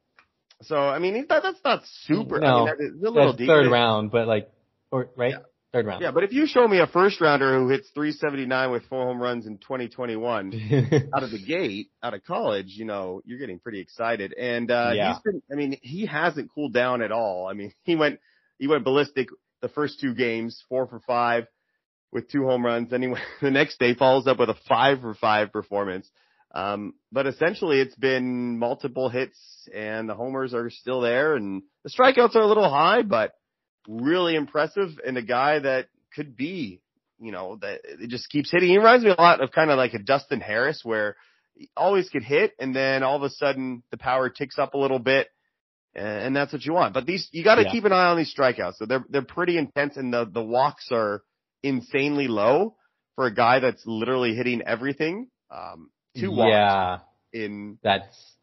so 0.63 0.77
I 0.77 0.99
mean, 0.99 1.15
he's 1.15 1.27
not, 1.29 1.43
that's 1.43 1.61
not 1.65 1.83
super. 2.07 2.37
I 2.37 2.41
No, 2.41 2.57
mean, 2.57 2.67
that 2.67 2.77
is 2.81 3.03
a 3.03 3.11
little 3.11 3.27
That's 3.27 3.39
deep. 3.39 3.49
third 3.49 3.71
round, 3.71 4.11
but 4.11 4.27
like, 4.27 4.51
or 4.91 5.11
right, 5.17 5.33
Yeah. 5.33 5.39
third 5.73 5.87
round. 5.87 6.03
Yeah, 6.03 6.11
but 6.13 6.25
if 6.25 6.33
you 6.33 6.47
show 6.47 6.67
me 6.67 6.79
a 6.79 6.87
first 6.87 7.21
rounder 7.21 7.59
who 7.59 7.69
hits 7.69 7.91
379 7.95 8.71
with 8.71 8.85
four 8.87 9.05
home 9.05 9.21
runs 9.21 9.47
in 9.47 9.59
2021 9.59 11.11
out 11.15 11.23
of 11.23 11.31
the 11.31 11.39
gate, 11.47 11.89
out 12.03 12.15
of 12.15 12.25
college, 12.25 12.69
you 12.69 12.85
know, 12.87 13.21
you're 13.27 13.39
getting 13.39 13.59
pretty 13.59 13.81
excited. 13.81 14.33
And 14.33 14.71
uh 14.71 14.93
Yeah. 14.95 15.13
he's 15.15 15.23
been 15.23 15.43
I 15.53 15.57
mean, 15.57 15.77
he 15.83 16.07
hasn't 16.07 16.51
cooled 16.55 16.73
down 16.73 17.03
at 17.03 17.13
all. 17.13 17.47
I 17.49 17.53
mean, 17.53 17.75
he 17.83 17.97
went 17.97 18.21
he 18.59 18.69
went 18.69 18.85
ballistic 18.85 19.29
the 19.63 19.69
first 19.69 20.01
two 20.01 20.15
games, 20.15 20.63
4 20.69 20.89
for 20.89 21.01
5 21.01 21.45
with 22.11 22.31
two 22.31 22.45
home 22.45 22.67
runs. 22.67 22.91
Went, 22.93 23.19
the 23.41 23.51
next 23.51 23.79
day 23.79 23.95
follows 23.95 24.27
up 24.27 24.39
with 24.39 24.51
a 24.51 24.57
5 24.69 25.01
for 25.01 25.15
5 25.15 25.53
performance. 25.53 26.11
Um 26.55 26.93
but 27.11 27.27
essentially 27.27 27.81
it's 27.81 27.95
been 27.95 28.59
multiple 28.59 29.09
hits 29.09 29.39
and 29.75 30.07
the 30.07 30.15
homers 30.15 30.53
are 30.53 30.69
still 30.69 31.01
there 31.01 31.35
and 31.35 31.63
the 31.83 31.89
strikeouts 31.89 32.37
are 32.37 32.43
a 32.43 32.47
little 32.47 32.69
high, 32.69 33.01
but 33.01 33.33
really 33.89 34.35
impressive 34.35 34.91
and 35.07 35.17
a 35.17 35.23
guy 35.23 35.61
that 35.61 35.87
could 36.15 36.37
be, 36.37 36.83
you 37.19 37.33
know, 37.33 37.57
that 37.63 37.81
it 37.85 38.11
just 38.11 38.29
keeps 38.29 38.51
hitting. 38.51 38.69
He 38.69 38.77
reminds 38.77 39.03
me 39.03 39.15
a 39.17 39.21
lot 39.21 39.41
of 39.41 39.51
kind 39.51 39.71
of 39.71 39.79
like 39.79 39.95
a 39.95 39.99
Dustin 39.99 40.43
Harris 40.43 40.83
where 40.85 41.17
he 41.55 41.71
always 41.75 42.11
could 42.11 42.23
hit 42.23 42.53
and 42.59 42.77
then 42.77 43.03
all 43.03 43.17
of 43.17 43.23
a 43.23 43.31
sudden 43.31 43.83
the 43.91 43.97
power 43.97 44.29
ticks 44.29 44.59
up 44.59 44.75
a 44.75 44.79
little 44.79 44.99
bit 44.99 45.29
and, 45.95 46.07
and 46.07 46.37
that's 46.37 46.53
what 46.53 46.65
you 46.65 46.73
want. 46.73 46.95
But 46.95 47.07
these, 47.07 47.29
you 47.33 47.45
got 47.45 47.57
to 47.57 47.63
Yeah. 47.63 47.71
keep 47.73 47.85
an 47.85 47.93
eye 47.93 48.07
on 48.07 48.17
these 48.17 48.35
strikeouts. 48.35 48.75
So 48.77 48.87
they're, 48.87 49.05
they're 49.09 49.23
pretty 49.23 49.59
intense 49.59 49.97
and 49.97 50.13
the, 50.13 50.25
the 50.25 50.43
walks 50.43 50.89
are 50.91 51.23
insanely 51.63 52.29
low 52.29 52.77
for 53.15 53.27
a 53.27 53.35
guy 53.35 53.61
that's 53.61 53.83
literally 53.87 54.35
hitting 54.35 54.63
everything. 54.63 55.29
Um, 55.51 55.91
two 56.19 56.31
walks 56.31 56.51
Yeah, 56.51 56.99
in, 57.33 57.79
that's 57.83 58.35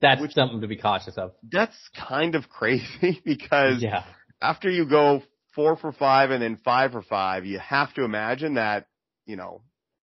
that's 0.00 0.20
Which- 0.20 0.32
something 0.32 0.60
to 0.62 0.66
be 0.68 0.76
cautious 0.76 1.18
of. 1.18 1.32
that's 1.50 1.76
kind 2.08 2.34
of 2.34 2.48
crazy 2.48 3.20
because 3.24 3.82
Yeah, 3.82 4.04
after 4.40 4.70
you 4.70 4.86
go 4.88 5.22
four 5.54 5.76
for 5.76 5.92
five 5.92 6.30
and 6.30 6.42
then 6.42 6.56
five 6.64 6.92
for 6.92 7.02
five, 7.02 7.44
you 7.44 7.58
have 7.58 7.92
to 7.94 8.04
imagine 8.04 8.54
that, 8.54 8.86
you 9.26 9.36
know, 9.36 9.62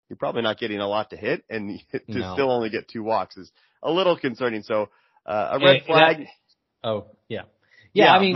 you're 0.10 0.18
probably 0.18 0.42
not 0.42 0.58
getting 0.60 0.80
a 0.80 0.88
lot 0.88 1.12
to 1.12 1.18
hit 1.18 1.44
and 1.50 1.80
to 1.92 2.02
No. 2.08 2.34
still 2.34 2.52
only 2.52 2.70
get 2.70 2.88
two 2.90 3.04
walks 3.04 3.38
is 3.38 3.52
a 3.84 3.92
little 3.92 4.18
concerning. 4.18 4.64
So, 4.64 4.90
uh, 5.28 5.50
a 5.60 5.60
red 5.64 5.84
flag. 5.86 6.18
that- 6.20 6.28
oh 6.88 7.08
yeah. 7.28 7.44
yeah, 7.94 8.14
I 8.14 8.20
mean, 8.20 8.36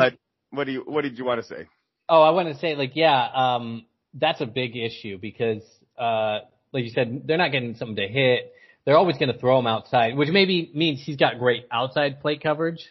what 0.49 0.65
do 0.65 0.71
you, 0.73 0.83
what 0.85 1.03
did 1.03 1.17
you 1.17 1.25
want 1.25 1.41
to 1.41 1.47
say? 1.47 1.67
oh, 2.11 2.21
I 2.21 2.31
want 2.31 2.49
to 2.49 2.59
say 2.59 2.75
like 2.75 2.95
yeah, 2.95 3.27
um, 3.33 3.85
that's 4.13 4.41
a 4.41 4.45
big 4.45 4.75
issue 4.75 5.17
because 5.17 5.63
uh, 5.97 6.39
like 6.71 6.83
you 6.83 6.89
said, 6.89 7.23
they're 7.25 7.37
not 7.37 7.51
getting 7.51 7.75
something 7.75 7.95
to 7.95 8.07
hit. 8.07 8.53
They're 8.85 8.97
always 8.97 9.17
going 9.17 9.31
to 9.31 9.39
throw 9.39 9.59
him 9.59 9.67
outside, 9.67 10.17
which 10.17 10.29
maybe 10.29 10.69
means 10.73 11.01
he's 11.03 11.17
got 11.17 11.39
great 11.39 11.65
outside 11.71 12.19
plate 12.19 12.41
coverage. 12.43 12.83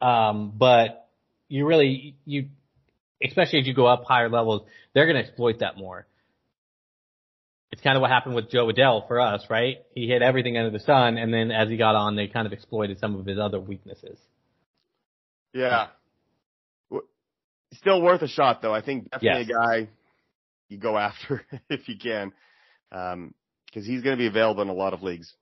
Um, 0.00 0.52
but 0.56 1.08
you 1.48 1.66
really 1.66 2.16
you, 2.24 2.48
especially 3.22 3.60
as 3.60 3.66
you 3.66 3.74
go 3.74 3.86
up 3.86 4.04
higher 4.04 4.28
levels, 4.28 4.62
they're 4.94 5.06
going 5.06 5.16
to 5.16 5.22
exploit 5.22 5.58
that 5.60 5.76
more. 5.76 6.06
It's 7.72 7.82
kind 7.82 7.96
of 7.96 8.02
what 8.02 8.10
happened 8.10 8.34
with 8.36 8.50
Jo 8.50 8.66
Adell 8.68 9.06
for 9.08 9.20
us, 9.20 9.44
right? 9.50 9.78
He 9.94 10.06
hit 10.06 10.22
everything 10.22 10.56
under 10.56 10.70
the 10.70 10.78
sun, 10.84 11.18
and 11.18 11.32
then 11.34 11.50
as 11.50 11.68
he 11.68 11.76
got 11.76 11.96
on, 11.96 12.14
they 12.14 12.28
kind 12.28 12.46
of 12.46 12.52
exploited 12.52 12.98
some 13.00 13.16
of 13.18 13.26
his 13.26 13.38
other 13.38 13.58
weaknesses. 13.58 14.18
Yeah. 15.52 15.88
Still 17.72 18.02
worth 18.02 18.22
a 18.22 18.28
shot 18.28 18.62
though. 18.62 18.72
I 18.74 18.82
think 18.82 19.10
definitely 19.10 19.46
Yes. 19.48 19.50
a 19.50 19.52
guy 19.52 19.88
you 20.68 20.78
go 20.78 20.96
after 20.96 21.44
if 21.68 21.88
you 21.88 21.96
can. 21.98 22.32
Um, 22.92 23.34
cause 23.72 23.84
he's 23.84 24.02
going 24.02 24.16
to 24.16 24.20
be 24.20 24.28
available 24.28 24.62
in 24.62 24.68
a 24.68 24.72
lot 24.74 24.92
of 24.94 25.02
leagues. 25.02 25.32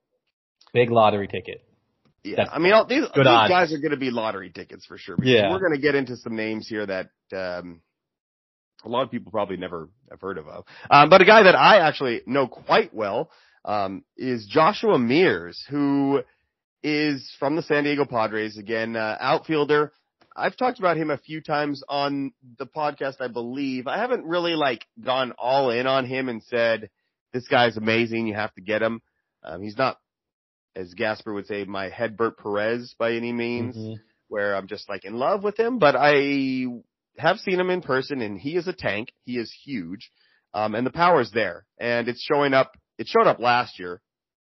Big 0.73 0.91
lottery 0.91 1.29
ticket. 1.29 1.63
Yeah, 2.25 2.37
That's 2.39 2.51
I 2.53 2.59
mean, 2.61 2.73
all, 2.73 2.87
these, 2.87 3.03
these 3.15 3.25
guys 3.25 3.73
are 3.75 3.79
going 3.79 3.91
to 3.91 3.97
be 3.99 4.11
lottery 4.11 4.51
tickets 4.51 4.87
for 4.87 4.97
sure. 4.97 5.17
Yeah. 5.23 5.51
we're 5.51 5.59
going 5.59 5.75
to 5.75 5.81
get 5.81 5.95
into 5.95 6.17
some 6.17 6.37
names 6.37 6.67
here 6.69 6.87
that 6.87 7.11
um, 7.37 7.81
a 8.85 8.89
lot 8.89 9.03
of 9.03 9.11
people 9.11 9.31
probably 9.33 9.57
never 9.57 9.89
have 10.11 10.21
heard 10.21 10.39
of. 10.39 10.47
Um, 10.91 11.09
but 11.11 11.21
a 11.21 11.25
guy 11.25 11.45
that 11.45 11.55
I 11.55 11.87
actually 11.87 12.23
know 12.27 12.47
quite 12.49 12.93
well 12.95 13.31
um, 13.65 14.05
is 14.17 14.47
Joshua 14.47 14.99
Mears, 14.99 15.65
who 15.69 16.23
is 16.83 17.33
from 17.39 17.57
the 17.57 17.63
San 17.63 17.85
Diego 17.85 18.05
Padres. 18.05 18.59
Again, 18.59 18.97
uh, 18.97 19.17
outfielder. 19.21 19.93
I've 20.35 20.57
talked 20.57 20.79
about 20.79 20.97
him 20.97 21.11
a 21.11 21.19
few 21.19 21.41
times 21.43 21.83
on 21.89 22.33
the 22.59 22.67
podcast, 22.67 23.21
I 23.21 23.29
believe. 23.29 23.87
I 23.87 23.99
haven't 23.99 24.25
really 24.25 24.55
like 24.55 24.87
gone 25.05 25.33
all 25.39 25.71
in 25.71 25.87
on 25.87 26.07
him 26.07 26.29
and 26.29 26.43
said 26.43 26.89
this 27.33 27.47
guy's 27.49 27.77
amazing. 27.77 28.27
You 28.27 28.35
have 28.35 28.55
to 28.55 28.63
get 28.63 28.83
him. 28.83 29.03
Um, 29.45 29.63
he's 29.63 29.77
not, 29.77 29.99
as 30.75 30.95
Gasper 30.95 31.33
would 31.35 31.47
say, 31.47 31.65
my 31.65 31.91
Hedbert 31.91 32.39
Perez 32.39 32.95
by 32.99 33.13
any 33.13 33.33
means 33.33 33.77
Mhm. 33.77 34.01
where 34.29 34.57
I'm 34.57 34.69
just 34.69 34.89
like 34.89 35.05
in 35.05 35.15
love 35.15 35.45
with 35.45 35.59
him, 35.59 35.79
but 35.79 35.95
I 35.97 36.67
have 37.19 37.39
seen 37.39 37.61
him 37.61 37.71
in 37.71 37.83
person 37.83 38.21
and 38.23 38.39
he 38.39 38.57
is 38.57 38.69
a 38.69 38.73
tank. 38.73 39.13
He 39.25 39.37
is 39.39 39.55
huge. 39.65 40.11
Um, 40.55 40.75
and 40.75 40.87
the 40.87 40.91
power 40.91 41.21
is 41.21 41.31
there 41.33 41.65
and 41.79 42.09
it's 42.09 42.23
showing 42.23 42.55
up. 42.55 42.73
It 42.99 43.09
showed 43.09 43.27
up 43.27 43.39
last 43.39 43.79
year 43.79 44.01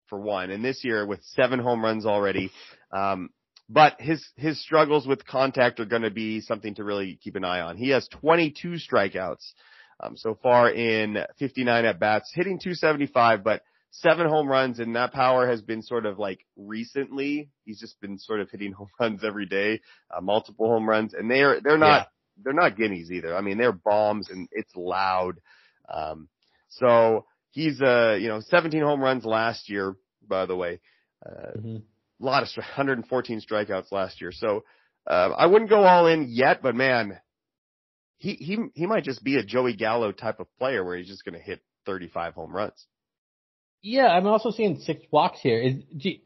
for 0.08 0.20
one 0.20 0.50
and 0.50 0.64
this 0.64 0.84
year 0.84 1.06
with 1.06 1.20
seven 1.22 1.58
home 1.58 1.82
runs 1.82 2.06
already. 2.06 2.50
Um, 2.92 3.30
but 3.68 4.00
his, 4.00 4.22
his 4.36 4.60
struggles 4.60 5.06
with 5.06 5.26
contact 5.26 5.80
are 5.80 5.86
going 5.86 6.02
to 6.02 6.10
be 6.10 6.40
something 6.40 6.74
to 6.74 6.84
really 6.84 7.18
keep 7.22 7.36
an 7.36 7.44
eye 7.44 7.60
on. 7.60 7.76
He 7.76 7.90
has 7.90 8.06
22 8.20 8.74
strikeouts, 8.74 9.52
um, 10.00 10.16
so 10.16 10.36
far 10.42 10.70
in 10.70 11.18
59 11.38 11.84
at 11.84 11.98
bats, 11.98 12.30
hitting 12.34 12.58
275, 12.58 13.42
but 13.42 13.62
seven 13.90 14.26
home 14.26 14.48
runs 14.48 14.78
and 14.78 14.96
that 14.96 15.12
power 15.12 15.48
has 15.48 15.62
been 15.62 15.82
sort 15.82 16.06
of 16.06 16.18
like 16.18 16.44
recently. 16.56 17.50
He's 17.64 17.80
just 17.80 18.00
been 18.00 18.18
sort 18.18 18.40
of 18.40 18.50
hitting 18.50 18.72
home 18.78 18.88
runs 19.00 19.24
every 19.24 19.46
day, 19.46 19.80
uh, 20.14 20.20
multiple 20.20 20.68
home 20.68 20.88
runs 20.88 21.14
and 21.14 21.30
they're, 21.30 21.60
they're 21.62 21.78
not, 21.78 22.08
they're 22.44 22.52
not 22.52 22.76
guineas 22.76 23.10
either. 23.10 23.36
I 23.36 23.40
mean, 23.40 23.58
they're 23.58 23.72
bombs 23.72 24.30
and 24.30 24.48
it's 24.52 24.74
loud. 24.76 25.40
Um, 25.88 26.28
so 26.68 27.26
he's, 27.50 27.80
uh, 27.80 28.16
you 28.20 28.28
know, 28.28 28.40
17 28.40 28.80
home 28.82 29.00
runs 29.00 29.24
last 29.24 29.68
year, 29.68 29.94
by 30.26 30.46
the 30.46 30.56
way. 30.56 30.80
Uh, 31.24 31.52
Mhm. 31.58 31.82
a 32.20 32.24
lot 32.24 32.42
of 32.42 32.48
stri- 32.48 32.58
114 32.58 33.40
strikeouts 33.40 33.92
last 33.92 34.20
year. 34.20 34.32
So, 34.32 34.64
uh, 35.06 35.30
I 35.36 35.46
wouldn't 35.46 35.70
go 35.70 35.84
all 35.84 36.06
in 36.06 36.28
yet, 36.28 36.62
but 36.62 36.74
man, 36.74 37.20
he, 38.18 38.34
he, 38.34 38.58
he 38.74 38.86
might 38.86 39.04
just 39.04 39.22
be 39.24 39.36
a 39.36 39.42
Joey 39.42 39.74
Gallo 39.74 40.12
type 40.12 40.38
of 40.38 40.46
player 40.58 40.84
where 40.84 40.96
he's 40.96 41.08
just 41.08 41.24
going 41.24 41.34
to 41.34 41.40
hit 41.40 41.60
35 41.86 42.34
home 42.34 42.54
runs. 42.54 42.86
Yeah, 43.82 44.06
I'm 44.06 44.26
also 44.28 44.52
seeing 44.52 44.78
six 44.78 45.02
walks 45.10 45.40
here. 45.40 45.60
Is 45.60 45.74
gee, 45.96 46.22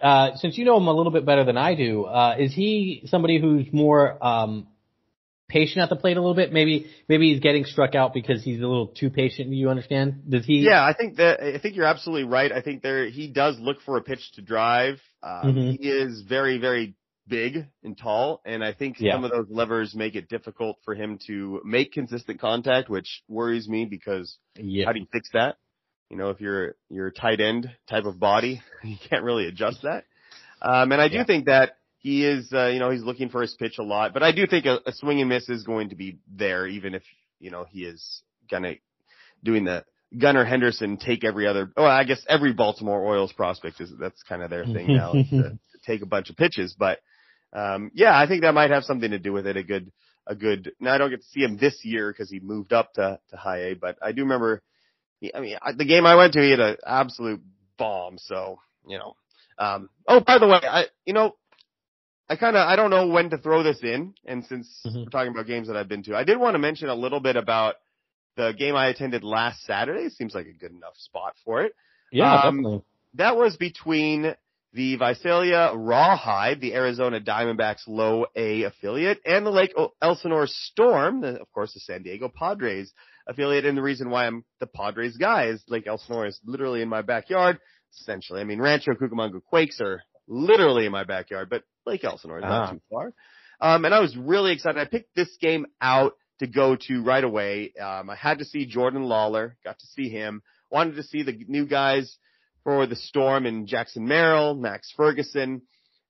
uh, 0.00 0.36
since 0.36 0.56
you 0.56 0.64
know 0.64 0.76
him 0.76 0.86
a 0.86 0.92
little 0.92 1.10
bit 1.10 1.26
better 1.26 1.44
than 1.44 1.56
I 1.56 1.74
do, 1.74 2.04
uh, 2.04 2.36
is 2.38 2.54
he 2.54 3.02
somebody 3.06 3.40
who's 3.40 3.66
more 3.72 4.24
um, 4.24 4.68
patient 5.52 5.82
at 5.82 5.88
the 5.90 5.96
plate 5.96 6.16
a 6.16 6.20
little 6.20 6.34
bit? 6.34 6.52
Maybe 6.52 6.86
maybe 7.08 7.30
he's 7.30 7.40
getting 7.40 7.64
struck 7.64 7.94
out 7.94 8.14
because 8.14 8.42
he's 8.42 8.58
a 8.58 8.66
little 8.66 8.88
too 8.88 9.10
patient. 9.10 9.50
You 9.50 9.68
understand? 9.68 10.22
Does 10.28 10.46
he? 10.46 10.60
Yeah, 10.60 10.82
I 10.84 10.94
think 10.94 11.16
that 11.16 11.40
I 11.40 11.58
think 11.58 11.76
you're 11.76 11.86
absolutely 11.86 12.24
right. 12.24 12.50
I 12.50 12.62
think 12.62 12.82
there 12.82 13.08
he 13.08 13.28
does 13.28 13.58
look 13.60 13.80
for 13.82 13.96
a 13.98 14.02
pitch 14.02 14.32
to 14.34 14.42
drive. 14.42 15.00
Um, 15.22 15.54
Mhm. 15.54 15.78
He 15.78 15.88
is 15.90 16.22
very 16.22 16.58
very 16.58 16.94
big 17.28 17.66
and 17.84 17.96
tall, 17.96 18.40
and 18.44 18.64
I 18.64 18.72
think 18.72 18.98
Yeah. 18.98 19.14
some 19.14 19.24
of 19.24 19.30
those 19.30 19.46
levers 19.48 19.94
make 19.94 20.16
it 20.16 20.28
difficult 20.28 20.78
for 20.84 20.94
him 20.94 21.18
to 21.28 21.60
make 21.64 21.92
consistent 21.92 22.40
contact, 22.40 22.88
which 22.88 23.22
worries 23.28 23.68
me 23.68 23.84
because 23.84 24.38
Yeah. 24.56 24.86
how 24.86 24.92
do 24.92 25.00
you 25.00 25.06
fix 25.12 25.28
that? 25.32 25.56
You 26.10 26.16
know, 26.16 26.30
if 26.30 26.40
you're 26.40 26.74
you're 26.90 27.08
a 27.08 27.12
tight 27.12 27.40
end 27.40 27.70
type 27.88 28.04
of 28.06 28.18
body, 28.18 28.60
you 28.82 28.96
can't 29.08 29.22
really 29.22 29.46
adjust 29.46 29.82
that. 29.82 30.04
Um, 30.60 30.92
and 30.92 31.00
I 31.00 31.08
do 31.08 31.16
Yeah. 31.16 31.24
think 31.24 31.46
that 31.46 31.76
he 32.02 32.26
is, 32.26 32.52
uh, 32.52 32.66
you 32.66 32.80
know, 32.80 32.90
he's 32.90 33.02
looking 33.02 33.28
for 33.28 33.40
his 33.40 33.54
pitch 33.54 33.78
a 33.78 33.82
lot, 33.82 34.12
but 34.12 34.22
I 34.22 34.32
do 34.32 34.46
think 34.46 34.66
a, 34.66 34.80
a 34.84 34.92
swing 34.92 35.20
and 35.20 35.28
miss 35.28 35.48
is 35.48 35.62
going 35.62 35.90
to 35.90 35.96
be 35.96 36.18
there, 36.30 36.66
even 36.66 36.94
if 36.94 37.02
you 37.38 37.50
know 37.50 37.64
he 37.64 37.84
is 37.84 38.22
gonna 38.50 38.74
doing 39.42 39.64
the 39.64 39.84
Gunnar 40.16 40.44
Henderson 40.44 40.96
take 40.96 41.24
every 41.24 41.46
other. 41.46 41.72
Oh, 41.76 41.84
I 41.84 42.04
guess 42.04 42.24
every 42.28 42.52
Baltimore 42.52 43.00
Orioles 43.00 43.32
prospect 43.32 43.80
is 43.80 43.92
that's 43.98 44.22
kind 44.24 44.42
of 44.42 44.50
their 44.50 44.64
thing 44.64 44.88
now 44.88 45.12
to, 45.12 45.22
to 45.30 45.58
take 45.86 46.02
a 46.02 46.06
bunch 46.06 46.28
of 46.28 46.36
pitches. 46.36 46.74
But 46.78 46.98
um, 47.52 47.90
yeah, 47.94 48.18
I 48.18 48.26
think 48.26 48.42
that 48.42 48.54
might 48.54 48.70
have 48.70 48.84
something 48.84 49.10
to 49.10 49.18
do 49.18 49.32
with 49.32 49.46
it. 49.46 49.56
A 49.56 49.62
good, 49.62 49.92
a 50.26 50.34
good. 50.34 50.72
Now 50.80 50.94
I 50.94 50.98
don't 50.98 51.10
get 51.10 51.22
to 51.22 51.28
see 51.28 51.40
him 51.40 51.56
this 51.56 51.84
year 51.84 52.12
because 52.12 52.30
he 52.30 52.40
moved 52.40 52.72
up 52.72 52.94
to 52.94 53.20
to 53.30 53.36
high 53.36 53.70
A, 53.70 53.74
but 53.74 53.98
I 54.02 54.12
do 54.12 54.22
remember. 54.22 54.62
I 55.34 55.40
mean, 55.40 55.56
I, 55.62 55.72
the 55.72 55.84
game 55.84 56.04
I 56.04 56.16
went 56.16 56.32
to, 56.32 56.42
he 56.42 56.50
had 56.50 56.58
an 56.58 56.76
absolute 56.84 57.40
bomb. 57.78 58.18
So 58.18 58.58
you 58.86 58.98
know. 58.98 59.16
Um, 59.58 59.90
oh, 60.08 60.20
by 60.20 60.38
the 60.38 60.48
way, 60.48 60.60
I 60.62 60.86
you 61.06 61.12
know. 61.12 61.36
I 62.28 62.36
kind 62.36 62.56
of 62.56 62.66
I 62.66 62.76
don't 62.76 62.90
know 62.90 63.08
when 63.08 63.30
to 63.30 63.38
throw 63.38 63.62
this 63.62 63.80
in, 63.82 64.14
and 64.24 64.44
since 64.46 64.80
Mhm. 64.86 65.04
we're 65.04 65.10
talking 65.10 65.32
about 65.32 65.46
games 65.46 65.68
that 65.68 65.76
I've 65.76 65.88
been 65.88 66.02
to, 66.04 66.16
I 66.16 66.24
did 66.24 66.38
want 66.38 66.54
to 66.54 66.58
mention 66.58 66.88
a 66.88 66.94
little 66.94 67.20
bit 67.20 67.36
about 67.36 67.76
the 68.36 68.52
game 68.52 68.74
I 68.74 68.88
attended 68.88 69.22
last 69.24 69.62
Saturday. 69.64 70.08
Seems 70.08 70.34
like 70.34 70.46
a 70.46 70.52
good 70.52 70.70
enough 70.72 70.96
spot 70.96 71.34
for 71.44 71.62
it. 71.62 71.74
Yeah, 72.10 72.32
Um, 72.32 72.56
definitely. 72.62 72.82
That 73.14 73.36
was 73.36 73.56
between 73.58 74.34
the 74.72 74.96
Visalia 74.96 75.72
Rawhide, 75.74 76.60
the 76.62 76.74
Arizona 76.74 77.20
Diamondbacks 77.20 77.86
low 77.86 78.24
A 78.34 78.62
affiliate, 78.62 79.20
and 79.26 79.44
the 79.44 79.50
Lake 79.50 79.74
Elsinore 80.00 80.46
Storm, 80.46 81.20
the, 81.20 81.38
of 81.42 81.52
course, 81.52 81.74
the 81.74 81.80
San 81.80 82.02
Diego 82.02 82.30
Padres 82.34 82.94
affiliate. 83.26 83.66
And 83.66 83.76
the 83.76 83.82
reason 83.82 84.08
why 84.08 84.26
I'm 84.26 84.44
the 84.60 84.66
Padres 84.66 85.18
guy 85.18 85.48
is 85.48 85.62
Lake 85.68 85.86
Elsinore 85.86 86.26
is 86.26 86.40
literally 86.46 86.80
in 86.80 86.88
my 86.88 87.02
backyard, 87.02 87.58
essentially. 88.00 88.40
I 88.40 88.44
mean, 88.44 88.62
Rancho 88.62 88.92
Cucamonga 88.94 89.44
Quakes 89.44 89.78
are 89.82 90.02
literally 90.28 90.86
in 90.86 90.92
my 90.92 91.04
backyard, 91.04 91.48
but 91.50 91.62
Lake 91.86 92.04
Elsinore 92.04 92.38
is 92.38 92.42
not 92.42 92.68
Ah. 92.68 92.72
too 92.72 92.80
far. 92.90 93.12
Um, 93.60 93.84
and 93.84 93.94
I 93.94 94.00
was 94.00 94.16
really 94.16 94.52
excited. 94.52 94.80
I 94.80 94.84
picked 94.86 95.14
this 95.14 95.36
game 95.40 95.66
out 95.80 96.14
to 96.40 96.46
go 96.46 96.76
to 96.76 97.02
right 97.02 97.22
away. 97.22 97.72
Um, 97.80 98.10
I 98.10 98.16
had 98.16 98.38
to 98.38 98.44
see 98.44 98.66
Jordan 98.66 99.02
Lawlar, 99.02 99.52
got 99.64 99.78
to 99.78 99.86
see 99.86 100.08
him, 100.08 100.42
wanted 100.70 100.96
to 100.96 101.02
see 101.04 101.22
the 101.22 101.32
new 101.46 101.66
guys 101.66 102.16
for 102.64 102.86
the 102.86 102.96
Storm 102.96 103.46
and 103.46 103.66
Jackson 103.66 104.06
Merrill, 104.06 104.54
Max 104.54 104.90
Ferguson, 104.96 105.62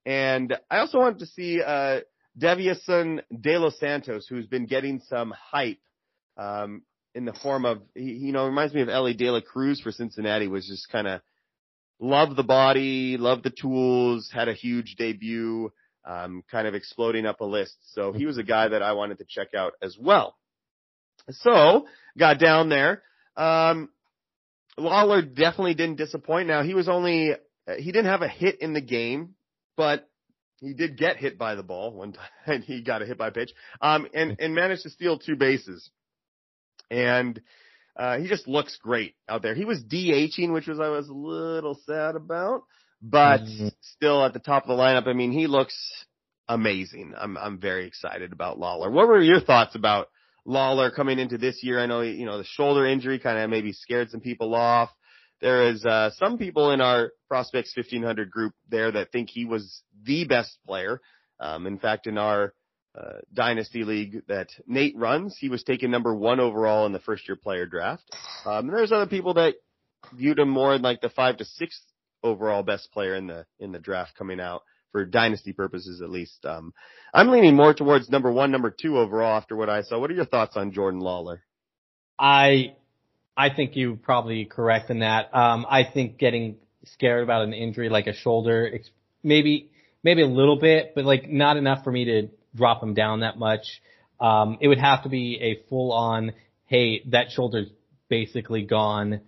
and 0.06 0.56
I 0.70 0.78
also 0.78 0.98
wanted 0.98 1.20
to 1.20 1.26
see 1.26 1.62
uh, 1.62 2.00
Deyvison 2.38 3.22
De 3.38 3.58
Los 3.58 3.78
Santos, 3.78 4.26
who's 4.26 4.46
been 4.46 4.66
getting 4.66 5.00
some 5.00 5.32
hype 5.36 5.78
um, 6.36 6.82
in 7.14 7.24
the 7.24 7.32
form 7.34 7.64
of, 7.64 7.82
he, 7.94 8.12
you 8.12 8.32
know, 8.32 8.46
reminds 8.46 8.74
me 8.74 8.80
of 8.80 8.88
Elly 8.88 9.14
De 9.14 9.30
La 9.30 9.40
Cruz 9.40 9.80
for 9.80 9.92
Cincinnati, 9.92 10.48
was 10.48 10.66
just 10.66 10.88
kind 10.88 11.06
of 11.06 11.20
loved 12.02 12.36
the 12.36 12.42
body, 12.42 13.16
loved 13.16 13.44
the 13.44 13.50
tools, 13.50 14.28
had 14.32 14.48
a 14.48 14.52
huge 14.52 14.96
debut, 14.98 15.72
um, 16.04 16.42
kind 16.50 16.66
of 16.66 16.74
exploding 16.74 17.24
up 17.24 17.40
a 17.40 17.44
list. 17.44 17.76
So 17.94 18.12
he 18.12 18.26
was 18.26 18.36
a 18.38 18.42
guy 18.42 18.68
that 18.68 18.82
I 18.82 18.92
wanted 18.92 19.18
to 19.18 19.24
check 19.26 19.54
out 19.54 19.74
as 19.80 19.96
well. 19.98 20.36
So 21.30 21.86
got 22.18 22.40
down 22.40 22.68
there. 22.68 23.02
Um, 23.36 23.88
Lawlar 24.78 25.22
definitely 25.22 25.74
didn't 25.74 25.96
disappoint. 25.96 26.48
Now 26.48 26.62
he 26.62 26.74
was 26.74 26.88
only 26.88 27.32
uh, 27.32 27.74
he 27.78 27.92
didn't 27.92 28.06
have 28.06 28.22
a 28.22 28.28
hit 28.28 28.60
in 28.60 28.72
the 28.72 28.80
game, 28.80 29.34
but 29.76 30.08
he 30.56 30.74
did 30.74 30.98
get 30.98 31.18
hit 31.18 31.38
by 31.38 31.54
the 31.54 31.62
ball 31.62 31.92
one 31.92 32.14
time. 32.46 32.62
he 32.62 32.82
got 32.82 33.02
a 33.02 33.06
hit 33.06 33.16
by 33.18 33.30
pitch, 33.30 33.52
um, 33.80 34.08
and 34.12 34.36
and 34.40 34.54
managed 34.54 34.82
to 34.82 34.90
steal 34.90 35.18
two 35.18 35.36
bases. 35.36 35.88
And 36.90 37.40
uh, 37.96 38.18
he 38.18 38.26
just 38.28 38.48
looks 38.48 38.76
great 38.82 39.14
out 39.28 39.42
there. 39.42 39.54
He 39.54 39.64
was 39.64 39.82
DHing, 39.84 40.52
which 40.52 40.66
was 40.66 40.80
I 40.80 40.88
was 40.88 41.08
a 41.08 41.12
little 41.14 41.74
sad 41.86 42.16
about, 42.16 42.62
but 43.02 43.42
Mhm. 43.42 43.72
still 43.80 44.24
at 44.24 44.32
the 44.32 44.38
top 44.38 44.64
of 44.64 44.68
the 44.68 44.82
lineup. 44.82 45.06
I 45.06 45.12
mean, 45.12 45.32
he 45.32 45.46
looks 45.46 45.76
amazing. 46.48 47.14
I'm 47.16 47.36
I'm 47.36 47.58
very 47.58 47.86
excited 47.86 48.32
about 48.32 48.58
Lawlar. 48.58 48.90
What 48.90 49.08
were 49.08 49.20
your 49.20 49.40
thoughts 49.40 49.74
about 49.74 50.08
Lawlar 50.46 50.94
coming 50.94 51.18
into 51.18 51.38
this 51.38 51.62
year? 51.62 51.78
I 51.80 51.86
know 51.86 52.00
you 52.00 52.26
know 52.26 52.38
the 52.38 52.44
shoulder 52.44 52.86
injury 52.86 53.18
kind 53.18 53.38
of 53.38 53.50
maybe 53.50 53.72
scared 53.72 54.10
some 54.10 54.20
people 54.20 54.54
off. 54.54 54.90
There 55.40 55.68
is 55.70 55.84
uh, 55.84 56.10
some 56.18 56.38
people 56.38 56.70
in 56.70 56.80
our 56.80 57.12
prospects 57.28 57.76
1500 57.76 58.30
group 58.30 58.54
there 58.68 58.92
that 58.92 59.10
think 59.10 59.28
he 59.28 59.44
was 59.44 59.82
the 60.04 60.24
best 60.24 60.56
player. 60.66 61.00
Um, 61.40 61.66
in 61.66 61.78
fact, 61.78 62.06
in 62.06 62.16
our 62.16 62.54
uh, 62.94 63.18
dynasty 63.32 63.84
league 63.84 64.22
that 64.28 64.48
Nate 64.66 64.96
runs, 64.96 65.36
he 65.38 65.48
was 65.48 65.62
taken 65.62 65.90
number 65.90 66.14
one 66.14 66.40
overall 66.40 66.86
in 66.86 66.92
the 66.92 66.98
first 66.98 67.26
year 67.26 67.36
player 67.36 67.66
draft. 67.66 68.02
Um, 68.44 68.68
and 68.68 68.76
there's 68.76 68.92
other 68.92 69.06
people 69.06 69.34
that 69.34 69.54
viewed 70.12 70.38
him 70.38 70.48
more 70.48 70.74
in 70.74 70.82
like 70.82 71.00
the 71.00 71.08
five 71.08 71.38
to 71.38 71.44
sixth 71.44 71.80
overall 72.22 72.62
best 72.62 72.92
player 72.92 73.14
in 73.14 73.26
the 73.26 73.46
in 73.58 73.72
the 73.72 73.78
draft 73.78 74.14
coming 74.16 74.40
out 74.40 74.62
for 74.92 75.04
dynasty 75.04 75.52
purposes 75.52 76.02
at 76.02 76.10
least. 76.10 76.44
Um, 76.44 76.72
I'm 77.14 77.28
leaning 77.28 77.56
more 77.56 77.74
towards 77.74 78.10
number 78.10 78.30
one, 78.30 78.50
number 78.50 78.70
two 78.70 78.98
overall 78.98 79.36
after 79.36 79.56
what 79.56 79.70
I 79.70 79.82
saw. 79.82 79.98
What 79.98 80.10
are 80.10 80.14
your 80.14 80.26
thoughts 80.26 80.56
on 80.56 80.72
Jordan 80.72 81.00
Lawlar? 81.00 81.38
I 82.18 82.74
I 83.36 83.48
think 83.54 83.74
you're 83.74 83.96
probably 83.96 84.44
correct 84.44 84.90
in 84.90 85.00
that. 85.00 85.34
Um, 85.34 85.66
I 85.68 85.84
think 85.84 86.18
getting 86.18 86.56
scared 86.84 87.22
about 87.22 87.42
an 87.42 87.54
injury 87.54 87.88
like 87.88 88.06
a 88.06 88.12
shoulder, 88.12 88.78
maybe 89.22 89.70
maybe 90.04 90.22
a 90.22 90.26
little 90.26 90.58
bit, 90.58 90.92
but 90.94 91.04
like 91.04 91.30
not 91.30 91.56
enough 91.56 91.84
for 91.84 91.90
me 91.90 92.04
to 92.04 92.28
drop 92.54 92.82
him 92.82 92.94
down 92.94 93.20
that 93.20 93.38
much. 93.38 93.80
Um, 94.20 94.58
it 94.60 94.68
would 94.68 94.78
have 94.78 95.02
to 95.02 95.08
be 95.08 95.38
a 95.40 95.68
full 95.68 95.92
on, 95.92 96.32
hey, 96.66 97.02
that 97.10 97.30
shoulder's 97.30 97.68
basically 98.08 98.62
gone. 98.62 99.20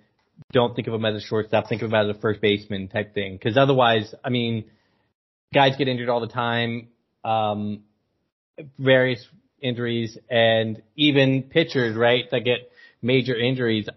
Don't 0.53 0.75
think 0.75 0.89
of 0.89 0.95
him 0.95 1.05
as 1.05 1.17
a 1.17 1.27
shortstop. 1.27 1.69
Think 1.69 1.83
of 1.83 1.91
him 1.91 1.95
as 1.95 2.17
a 2.17 2.21
first 2.21 2.41
baseman 2.41 2.89
type 2.89 3.15
thing. 3.15 3.35
Because 3.37 3.57
otherwise, 3.57 4.15
I 4.25 4.31
mean, 4.31 4.65
guys 5.53 5.77
get 5.77 5.89
injured 5.89 6.09
all 6.09 6.21
the 6.21 6.27
time, 6.27 6.89
um, 7.25 7.83
various 8.79 9.25
injuries, 9.61 10.19
and 10.29 10.83
even 10.97 11.45
pitchers, 11.45 11.97
right, 11.97 12.25
that 12.31 12.41
get 12.41 12.71
major 13.01 13.35
injuries. 13.35 13.89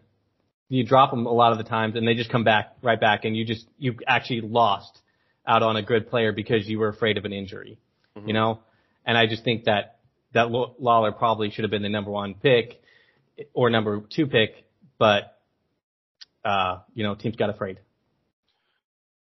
You 0.69 0.85
drop 0.85 1.11
them 1.11 1.25
a 1.25 1.31
lot 1.31 1.51
of 1.51 1.57
the 1.57 1.63
times, 1.63 1.95
and 1.95 2.07
they 2.07 2.13
just 2.13 2.31
come 2.31 2.43
back 2.43 2.75
right 2.81 2.99
back, 2.99 3.25
and 3.25 3.35
you 3.35 3.45
just 3.45 3.67
you 3.77 3.95
actually 4.07 4.41
lost 4.41 4.99
out 5.45 5.63
on 5.63 5.77
a 5.77 5.81
good 5.81 6.09
player 6.09 6.31
because 6.31 6.67
you 6.67 6.79
were 6.79 6.89
afraid 6.89 7.17
of 7.17 7.25
an 7.25 7.33
injury, 7.33 7.79
mm-hmm. 8.17 8.27
you 8.27 8.33
know. 8.33 8.59
And 9.07 9.17
I 9.17 9.25
just 9.25 9.43
think 9.45 9.63
that 9.63 9.99
that 10.33 10.49
Lawlar 10.49 11.17
probably 11.17 11.49
should 11.49 11.63
have 11.63 11.71
been 11.71 11.81
the 11.81 11.89
number 11.89 12.11
one 12.11 12.35
pick 12.35 12.81
or 13.53 13.69
number 13.69 14.01
two 14.13 14.27
pick, 14.27 14.65
but 14.99 15.39
uh, 16.43 16.79
you 16.93 17.03
know, 17.03 17.15
teams 17.15 17.37
got 17.37 17.49
afraid. 17.49 17.79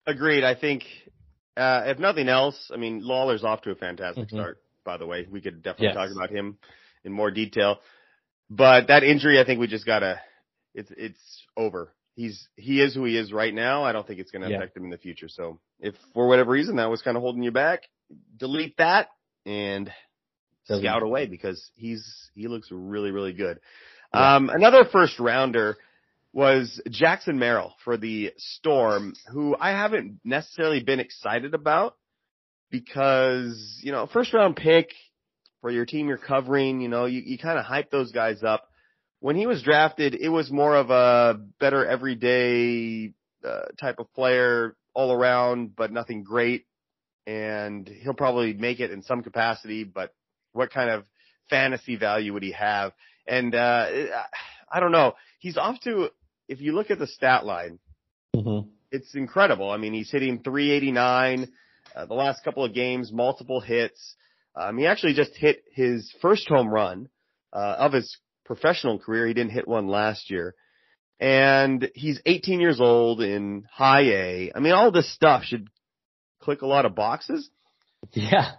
Agreed. 0.08 0.44
I 0.44 0.56
think 0.56 0.84
uh, 1.56 1.84
if 1.86 2.00
nothing 2.00 2.28
else, 2.30 2.72
I 2.74 2.78
mean, 2.78 3.04
Lawlar's 3.04 3.44
off 3.44 3.62
to 3.62 3.72
a 3.72 3.76
fantastic 3.76 4.28
mm-hmm. 4.28 4.38
start. 4.38 4.58
By 4.84 4.98
the 4.98 5.06
way, 5.06 5.28
we 5.30 5.40
could 5.40 5.62
definitely 5.62 5.88
yes. 5.88 5.96
talk 5.96 6.10
about 6.12 6.32
him 6.32 6.58
in 7.04 7.12
more 7.12 7.30
detail. 7.30 7.78
But 8.50 8.88
that 8.88 9.04
injury, 9.04 9.40
I 9.40 9.46
think 9.46 9.60
we 9.60 9.68
just 9.68 9.86
gotta. 9.86 10.20
It's 10.74 10.92
it's 10.98 11.46
over. 11.56 11.94
He's 12.16 12.48
he 12.56 12.82
is 12.82 12.96
who 12.96 13.06
he 13.06 13.18
is 13.18 13.32
right 13.32 13.54
now. 13.54 13.84
I 13.84 13.92
don't 13.92 14.08
think 14.08 14.20
it's 14.20 14.32
going 14.32 14.42
to 14.42 14.50
yeah. 14.50 14.58
affect 14.58 14.76
him 14.76 14.86
in 14.86 14.90
the 14.90 14.98
future. 14.98 15.28
So 15.30 15.60
if 15.80 15.94
for 16.14 16.28
whatever 16.28 16.52
reason 16.52 16.78
that 16.78 16.90
was 16.90 17.02
kind 17.02 17.18
of 17.18 17.22
holding 17.22 17.44
you 17.44 17.52
back, 17.52 17.84
delete 18.38 18.78
that 18.78 19.10
and 19.46 19.92
Doesn't 20.68 20.84
scout 20.84 21.04
away 21.04 21.28
because 21.28 21.72
he's 21.76 22.30
he 22.36 22.48
looks 22.48 22.70
really 22.72 23.12
really 23.12 23.34
good. 23.34 23.60
Yeah. 24.14 24.36
Um, 24.36 24.50
another 24.50 24.86
first 24.92 25.20
rounder 25.20 25.78
was 26.32 26.82
Jackson 26.90 27.40
Merrill 27.40 27.74
for 27.84 27.98
the 27.98 28.32
Storm, 28.38 29.14
who 29.32 29.56
I 29.60 29.72
haven't 29.72 30.20
necessarily 30.24 30.82
been 30.82 31.00
excited 31.00 31.54
about 31.54 31.96
because, 32.70 33.80
you 33.82 33.92
know, 33.92 34.08
first 34.12 34.34
round 34.34 34.56
pick 34.56 34.90
for 35.62 35.72
your 35.72 35.86
team 35.86 36.08
you're 36.08 36.18
covering, 36.18 36.82
you 36.82 36.88
know, 36.88 37.06
you, 37.06 37.22
you 37.26 37.38
kind 37.38 37.58
of 37.58 37.66
hype 37.66 37.90
those 37.90 38.12
guys 38.12 38.44
up. 38.44 38.66
When 39.20 39.36
he 39.36 39.48
was 39.48 39.64
drafted, 39.64 40.16
it 40.16 40.30
was 40.30 40.50
more 40.50 40.76
of 40.76 40.90
a 40.92 41.40
better 41.60 41.86
everyday 41.86 43.14
uh, 43.44 43.66
type 43.80 44.00
of 44.00 44.14
player 44.14 44.76
all 44.94 45.12
around, 45.12 45.76
but 45.76 45.92
nothing 45.92 46.24
great. 46.24 46.66
And 47.30 47.88
he'll 47.88 48.14
probably 48.14 48.54
make 48.54 48.80
it 48.80 48.92
in 48.92 49.04
some 49.04 49.22
capacity, 49.22 49.84
but 49.84 50.14
what 50.54 50.72
kind 50.72 50.90
of 50.90 51.04
fantasy 51.50 51.96
value 51.96 52.34
would 52.34 52.44
he 52.44 52.54
have? 52.54 52.94
And, 53.28 53.54
uh, 53.54 53.86
I 54.72 54.80
don't 54.80 54.92
know. 54.92 55.14
He's 55.40 55.58
off 55.58 55.80
to 55.82 56.10
if 56.50 56.60
you 56.60 56.74
look 56.74 56.92
at 56.92 57.00
the 57.00 57.08
stat 57.08 57.46
line, 57.46 57.80
mm-hmm. 58.36 58.68
it's 58.92 59.14
incredible. 59.16 59.70
I 59.70 59.78
mean, 59.78 59.94
he's 59.94 60.12
hitting 60.12 60.42
389 60.44 61.48
uh, 61.96 62.06
the 62.06 62.14
last 62.14 62.44
couple 62.44 62.66
of 62.66 62.74
games, 62.74 63.12
multiple 63.12 63.62
hits. 63.62 64.16
Um, 64.56 64.78
he 64.78 64.86
actually 64.86 65.14
just 65.14 65.36
hit 65.36 65.64
his 65.74 66.14
first 66.22 66.48
home 66.50 66.70
run 66.70 67.10
uh, 67.54 67.76
of 67.78 67.94
his 67.94 68.18
professional 68.46 69.00
career. 69.00 69.28
He 69.28 69.34
didn't 69.34 69.52
hit 69.52 69.68
one 69.68 69.88
last 69.88 70.30
year. 70.30 70.56
And 71.20 71.90
he's 71.96 72.22
18 72.26 72.60
years 72.60 72.80
old 72.80 73.22
in 73.22 73.66
high 73.72 74.04
A. 74.04 74.52
I 74.56 74.60
mean, 74.60 74.74
all 74.74 74.92
this 74.92 75.14
stuff 75.14 75.44
should 75.44 75.68
click 76.42 76.62
a 76.62 76.68
lot 76.68 76.86
of 76.86 76.96
boxes. 76.96 77.50
Yeah. 78.14 78.52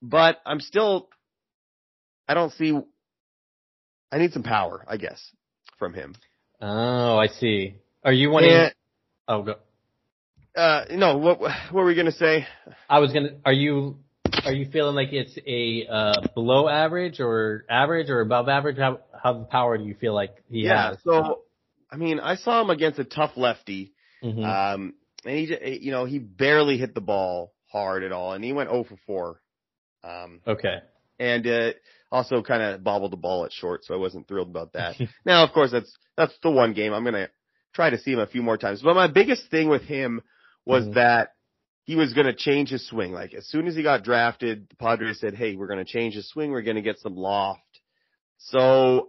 But 0.00 0.38
I'm 0.46 0.60
still, 0.60 1.08
I 2.28 2.34
don't 2.34 2.52
see, 2.52 2.78
I 4.10 4.18
need 4.18 4.32
some 4.32 4.42
power, 4.42 4.84
I 4.88 4.96
guess, 4.96 5.20
from 5.78 5.94
him. 5.94 6.14
Oh, 6.60 7.16
I 7.18 7.28
see. 7.28 7.76
Are 8.04 8.12
you 8.12 8.30
wanting? 8.30 8.50
And, 8.50 8.74
oh, 9.28 9.42
go. 9.42 9.54
Uh, 10.56 10.86
no. 10.90 11.18
What 11.18 11.40
What 11.40 11.52
were 11.72 11.84
we 11.84 11.94
gonna 11.94 12.10
say? 12.10 12.46
I 12.88 12.98
was 12.98 13.12
gonna. 13.12 13.38
Are 13.44 13.52
you 13.52 13.98
Are 14.44 14.52
you 14.52 14.70
feeling 14.70 14.94
like 14.94 15.12
it's 15.12 15.38
a 15.46 15.86
uh, 15.88 16.28
below 16.34 16.68
average 16.68 17.20
or 17.20 17.64
average 17.68 18.08
or 18.10 18.20
above 18.20 18.48
average? 18.48 18.76
How 18.78 19.00
How 19.22 19.34
power 19.44 19.78
do 19.78 19.84
you 19.84 19.94
feel 19.94 20.14
like 20.14 20.42
he 20.50 20.62
yeah, 20.62 20.90
has? 20.90 20.98
Yeah, 21.04 21.20
so, 21.22 21.42
I 21.90 21.96
mean, 21.96 22.18
I 22.18 22.36
saw 22.36 22.60
him 22.60 22.70
against 22.70 22.98
a 22.98 23.04
tough 23.04 23.32
lefty. 23.36 23.92
Mm-hmm. 24.22 24.44
Um, 24.44 24.94
and 25.24 25.36
he, 25.36 25.78
you 25.82 25.90
know, 25.90 26.04
he 26.04 26.18
barely 26.18 26.78
hit 26.78 26.94
the 26.94 27.00
ball 27.00 27.52
hard 27.70 28.02
at 28.02 28.12
all, 28.12 28.32
and 28.32 28.44
he 28.44 28.52
went 28.52 28.70
0 28.70 28.84
for 28.84 28.96
4. 29.06 29.40
Um, 30.04 30.40
okay. 30.46 30.78
And 31.18 31.46
uh, 31.46 31.72
also 32.10 32.42
kind 32.42 32.62
of 32.62 32.84
bobbled 32.84 33.12
the 33.12 33.16
ball 33.16 33.44
at 33.44 33.52
short, 33.52 33.84
so 33.84 33.94
I 33.94 33.98
wasn't 33.98 34.28
thrilled 34.28 34.48
about 34.48 34.72
that. 34.74 34.96
now, 35.24 35.44
of 35.44 35.52
course, 35.52 35.72
that's 35.72 35.92
that's 36.16 36.34
the 36.42 36.50
one 36.50 36.72
game 36.72 36.92
I'm 36.92 37.04
gonna 37.04 37.28
try 37.74 37.90
to 37.90 37.98
see 37.98 38.12
him 38.12 38.20
a 38.20 38.26
few 38.26 38.42
more 38.42 38.56
times. 38.56 38.80
But 38.82 38.94
my 38.94 39.08
biggest 39.08 39.50
thing 39.50 39.68
with 39.68 39.82
him 39.82 40.22
was 40.64 40.84
mm-hmm. 40.84 40.94
that 40.94 41.32
he 41.84 41.96
was 41.96 42.12
going 42.12 42.26
to 42.26 42.34
change 42.34 42.68
his 42.68 42.86
swing. 42.86 43.12
Like 43.12 43.32
as 43.34 43.46
soon 43.46 43.66
as 43.66 43.74
he 43.74 43.82
got 43.82 44.04
drafted, 44.04 44.68
the 44.68 44.76
Padres 44.76 45.20
said, 45.20 45.34
"Hey, 45.34 45.56
we're 45.56 45.66
going 45.66 45.84
to 45.84 45.90
change 45.90 46.14
his 46.14 46.28
swing. 46.28 46.50
We're 46.50 46.62
going 46.62 46.76
to 46.76 46.82
get 46.82 46.98
some 46.98 47.16
loft." 47.16 47.62
So 48.38 49.08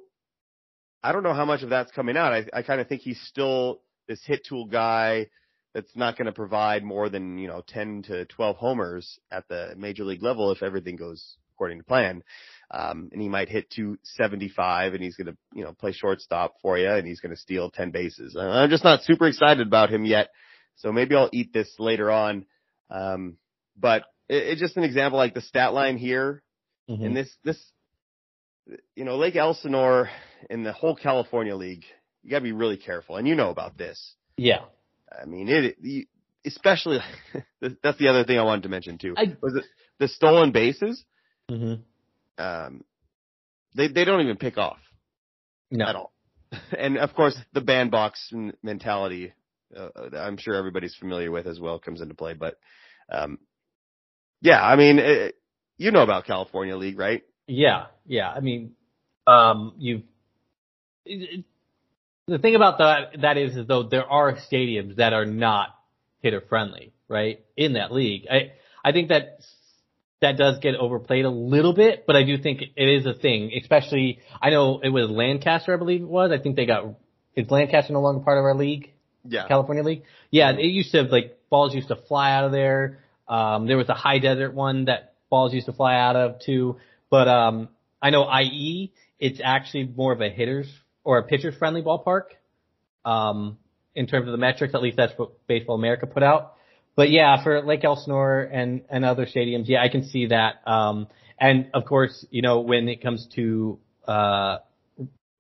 I 1.03 1.11
don't 1.11 1.23
know 1.23 1.33
how 1.33 1.45
much 1.45 1.61
of 1.61 1.69
that's 1.69 1.91
coming 1.91 2.17
out. 2.17 2.33
I, 2.33 2.45
I 2.53 2.63
kind 2.63 2.81
of 2.81 2.87
think 2.87 3.01
he's 3.01 3.21
still 3.21 3.81
this 4.07 4.21
hit 4.25 4.45
tool 4.47 4.65
guy 4.65 5.27
that's 5.73 5.95
not 5.95 6.17
going 6.17 6.25
to 6.25 6.31
provide 6.31 6.83
more 6.83 7.09
than 7.09 7.37
you 7.37 7.47
know 7.47 7.63
10 7.67 8.03
to 8.03 8.25
12 8.25 8.57
homers 8.57 9.19
at 9.31 9.47
the 9.47 9.73
major 9.77 10.03
league 10.03 10.23
level 10.23 10.51
if 10.51 10.63
everything 10.63 10.95
goes 10.95 11.37
according 11.59 11.79
to 11.79 11.83
plan. 11.83 12.23
Um, 12.71 13.09
and 13.11 13.21
he 13.21 13.27
might 13.27 13.49
hit 13.49 13.69
275 13.71 14.93
and 14.93 15.03
he's 15.03 15.17
going 15.17 15.27
to, 15.27 15.37
you 15.53 15.63
know, 15.63 15.73
play 15.73 15.91
shortstop 15.91 16.55
for 16.61 16.77
you 16.77 16.89
and 16.89 17.05
he's 17.05 17.19
going 17.19 17.35
to 17.35 17.41
steal 17.41 17.69
10 17.69 17.91
bases. 17.91 18.37
I'm 18.39 18.69
just 18.69 18.85
not 18.85 19.03
super 19.03 19.27
excited 19.27 19.67
about 19.67 19.89
him 19.89 20.05
yet. 20.05 20.29
So 20.77 20.93
maybe 20.93 21.15
I'll 21.15 21.29
eat 21.33 21.51
this 21.51 21.69
later 21.79 22.09
on. 22.11 22.45
Um, 22.89 23.35
but 23.77 24.03
it, 24.29 24.43
it's 24.43 24.61
just 24.61 24.77
an 24.77 24.83
example 24.83 25.17
like 25.17 25.33
the 25.33 25.41
stat 25.41 25.73
line 25.73 25.97
here 25.97 26.43
mm-hmm. 26.89 27.03
in 27.03 27.13
this, 27.13 27.29
this, 27.43 27.61
you 28.95 29.03
know, 29.03 29.17
Lake 29.17 29.35
Elsinore 29.35 30.09
in 30.49 30.63
the 30.63 30.71
whole 30.71 30.95
California 30.95 31.57
league, 31.57 31.83
you 32.23 32.29
gotta 32.29 32.43
be 32.43 32.53
really 32.53 32.77
careful. 32.77 33.17
And 33.17 33.27
you 33.27 33.35
know 33.35 33.49
about 33.49 33.77
this. 33.77 34.15
Yeah. 34.37 34.61
I 35.11 35.25
mean, 35.25 35.47
it, 35.49 36.07
especially, 36.45 36.99
that's 37.61 37.97
the 37.97 38.07
other 38.07 38.23
thing 38.23 38.37
I 38.39 38.43
wanted 38.43 38.63
to 38.63 38.69
mention 38.69 38.97
too. 38.97 39.13
I, 39.17 39.35
was 39.41 39.55
it 39.55 39.65
the 39.99 40.07
stolen 40.07 40.51
bases? 40.51 41.03
Mm-hmm 41.49 41.81
um, 42.39 42.83
they 43.75 43.87
they 43.87 44.05
don't 44.05 44.21
even 44.21 44.37
pick 44.37 44.57
off 44.57 44.79
no. 45.69 45.85
at 45.85 45.95
all. 45.95 46.13
And 46.75 46.97
of 46.97 47.13
course, 47.13 47.37
the 47.53 47.61
bandbox 47.61 48.33
mentality, 48.63 49.33
uh, 49.75 49.89
I'm 50.17 50.37
sure 50.37 50.55
everybody's 50.55 50.95
familiar 50.95 51.29
with 51.29 51.45
as 51.45 51.59
well, 51.59 51.77
comes 51.77 52.01
into 52.01 52.15
play. 52.15 52.33
But 52.33 52.55
um, 53.11 53.37
yeah, 54.41 54.59
I 54.59 54.75
mean, 54.75 54.97
it, 54.97 55.35
you 55.77 55.91
know 55.91 56.01
about 56.01 56.25
California 56.25 56.75
League, 56.75 56.97
right? 56.97 57.21
Yeah, 57.45 57.87
yeah. 58.05 58.29
I 58.29 58.39
mean, 58.39 58.71
um, 59.27 59.73
you. 59.77 60.03
The 62.29 62.37
thing 62.37 62.55
about 62.55 62.77
that 62.77 63.21
that 63.21 63.37
is, 63.37 63.55
is 63.55 63.65
though 63.65 63.83
there 63.83 64.05
are 64.05 64.35
stadiums 64.51 64.97
that 64.97 65.13
are 65.13 65.25
not 65.25 65.69
hitter 66.21 66.41
friendly, 66.41 66.93
right? 67.07 67.43
In 67.57 67.73
that 67.73 67.91
league, 67.91 68.27
I 68.29 68.51
I 68.83 68.91
think 68.91 69.09
that 69.09 69.39
that 70.21 70.37
does 70.37 70.59
get 70.59 70.75
overplayed 70.75 71.25
a 71.25 71.29
little 71.29 71.73
bit, 71.73 72.05
but 72.05 72.15
I 72.15 72.23
do 72.23 72.37
think 72.37 72.61
it 72.61 72.89
is 72.89 73.05
a 73.07 73.13
thing. 73.13 73.51
Especially, 73.59 74.19
I 74.41 74.51
know 74.51 74.79
it 74.79 74.89
was 74.89 75.09
Lancaster, 75.09 75.73
I 75.73 75.77
believe 75.77 76.01
it 76.01 76.07
was. 76.07 76.31
I 76.31 76.37
think 76.37 76.55
they 76.55 76.67
got 76.67 76.95
is 77.35 77.49
Lancaster 77.49 77.93
no 77.93 78.01
longer 78.01 78.23
part 78.23 78.37
of 78.37 78.43
our 78.43 78.55
league? 78.55 78.91
Yeah, 79.25 79.47
California 79.47 79.83
League. 79.83 80.03
Yeah, 80.29 80.51
it 80.51 80.67
used 80.67 80.91
to 80.91 81.03
like 81.03 81.39
balls 81.49 81.73
used 81.73 81.87
to 81.87 81.95
fly 81.95 82.31
out 82.33 82.45
of 82.45 82.51
there. 82.51 82.99
Um, 83.27 83.65
there 83.65 83.77
was 83.77 83.89
a 83.89 83.95
high 83.95 84.19
desert 84.19 84.53
one 84.53 84.85
that 84.85 85.15
balls 85.31 85.51
used 85.51 85.65
to 85.65 85.73
fly 85.73 85.95
out 85.95 86.15
of 86.15 86.41
too. 86.41 86.77
But 87.09 87.27
um, 87.27 87.69
I 88.01 88.11
know 88.11 88.29
IE, 88.31 88.93
it's 89.19 89.41
actually 89.43 89.85
more 89.95 90.13
of 90.13 90.21
a 90.21 90.29
hitters 90.29 90.67
or 91.03 91.17
a 91.17 91.23
pitcher 91.23 91.51
friendly 91.51 91.81
ballpark. 91.81 92.23
Um, 93.05 93.57
in 93.95 94.07
terms 94.07 94.27
of 94.27 94.31
the 94.31 94.37
metrics, 94.37 94.75
at 94.75 94.81
least 94.81 94.97
that's 94.97 95.13
what 95.17 95.45
Baseball 95.47 95.75
America 95.75 96.05
put 96.05 96.23
out. 96.23 96.53
But 96.95 97.09
yeah, 97.09 97.41
for 97.43 97.61
Lake 97.61 97.83
Elsinore 97.83 98.41
and, 98.41 98.81
and 98.89 99.05
other 99.05 99.25
stadiums, 99.25 99.67
yeah, 99.67 99.81
I 99.81 99.89
can 99.89 100.03
see 100.03 100.27
that. 100.27 100.67
Um, 100.67 101.07
and 101.39 101.69
of 101.73 101.85
course, 101.85 102.25
you 102.29 102.41
know, 102.41 102.59
when 102.59 102.87
it 102.89 103.01
comes 103.01 103.27
to, 103.35 103.79
uh, 104.07 104.57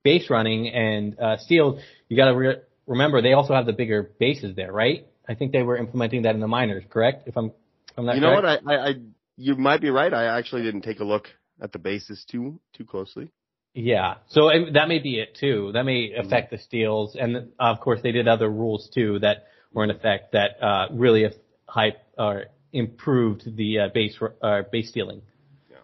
base 0.03 0.29
running 0.29 0.69
and, 0.69 1.19
uh, 1.19 1.37
steals, 1.37 1.81
you 2.07 2.15
gotta 2.15 2.35
re- 2.35 2.61
remember 2.87 3.21
they 3.21 3.33
also 3.33 3.53
have 3.53 3.65
the 3.65 3.73
bigger 3.73 4.11
bases 4.19 4.55
there, 4.55 4.71
right? 4.71 5.05
I 5.27 5.35
think 5.35 5.51
they 5.51 5.61
were 5.61 5.77
implementing 5.77 6.23
that 6.23 6.33
in 6.33 6.41
the 6.41 6.47
minors, 6.47 6.83
correct? 6.89 7.27
If 7.27 7.37
I'm, 7.37 7.47
if 7.47 7.97
I'm 7.97 8.05
not 8.05 8.15
You 8.15 8.21
know 8.21 8.39
correct? 8.41 8.65
what? 8.65 8.73
I, 8.73 8.77
I, 8.77 8.89
I, 8.89 8.93
you 9.35 9.55
might 9.55 9.81
be 9.81 9.89
right. 9.89 10.13
I 10.13 10.37
actually 10.37 10.63
didn't 10.63 10.81
take 10.81 11.01
a 11.01 11.03
look 11.03 11.27
at 11.61 11.71
the 11.71 11.79
bases 11.79 12.25
too, 12.29 12.59
too 12.73 12.85
closely. 12.85 13.29
Yeah. 13.73 14.15
So 14.29 14.49
that 14.73 14.87
may 14.87 14.99
be 14.99 15.19
it 15.19 15.37
too. 15.39 15.71
That 15.73 15.83
may 15.83 16.11
affect 16.17 16.51
the 16.51 16.57
steals. 16.57 17.15
And 17.19 17.51
of 17.59 17.79
course 17.79 17.99
they 18.01 18.11
did 18.11 18.27
other 18.27 18.49
rules 18.49 18.89
too 18.93 19.19
that 19.19 19.45
were 19.71 19.83
in 19.83 19.91
effect 19.91 20.33
that, 20.33 20.61
uh, 20.61 20.87
really 20.91 21.27
hype 21.67 21.97
or 22.17 22.45
improved 22.73 23.55
the 23.55 23.79
uh, 23.79 23.87
base 23.93 24.17
uh, 24.41 24.61
base 24.71 24.89
stealing. 24.89 25.21
Yeah. 25.69 25.77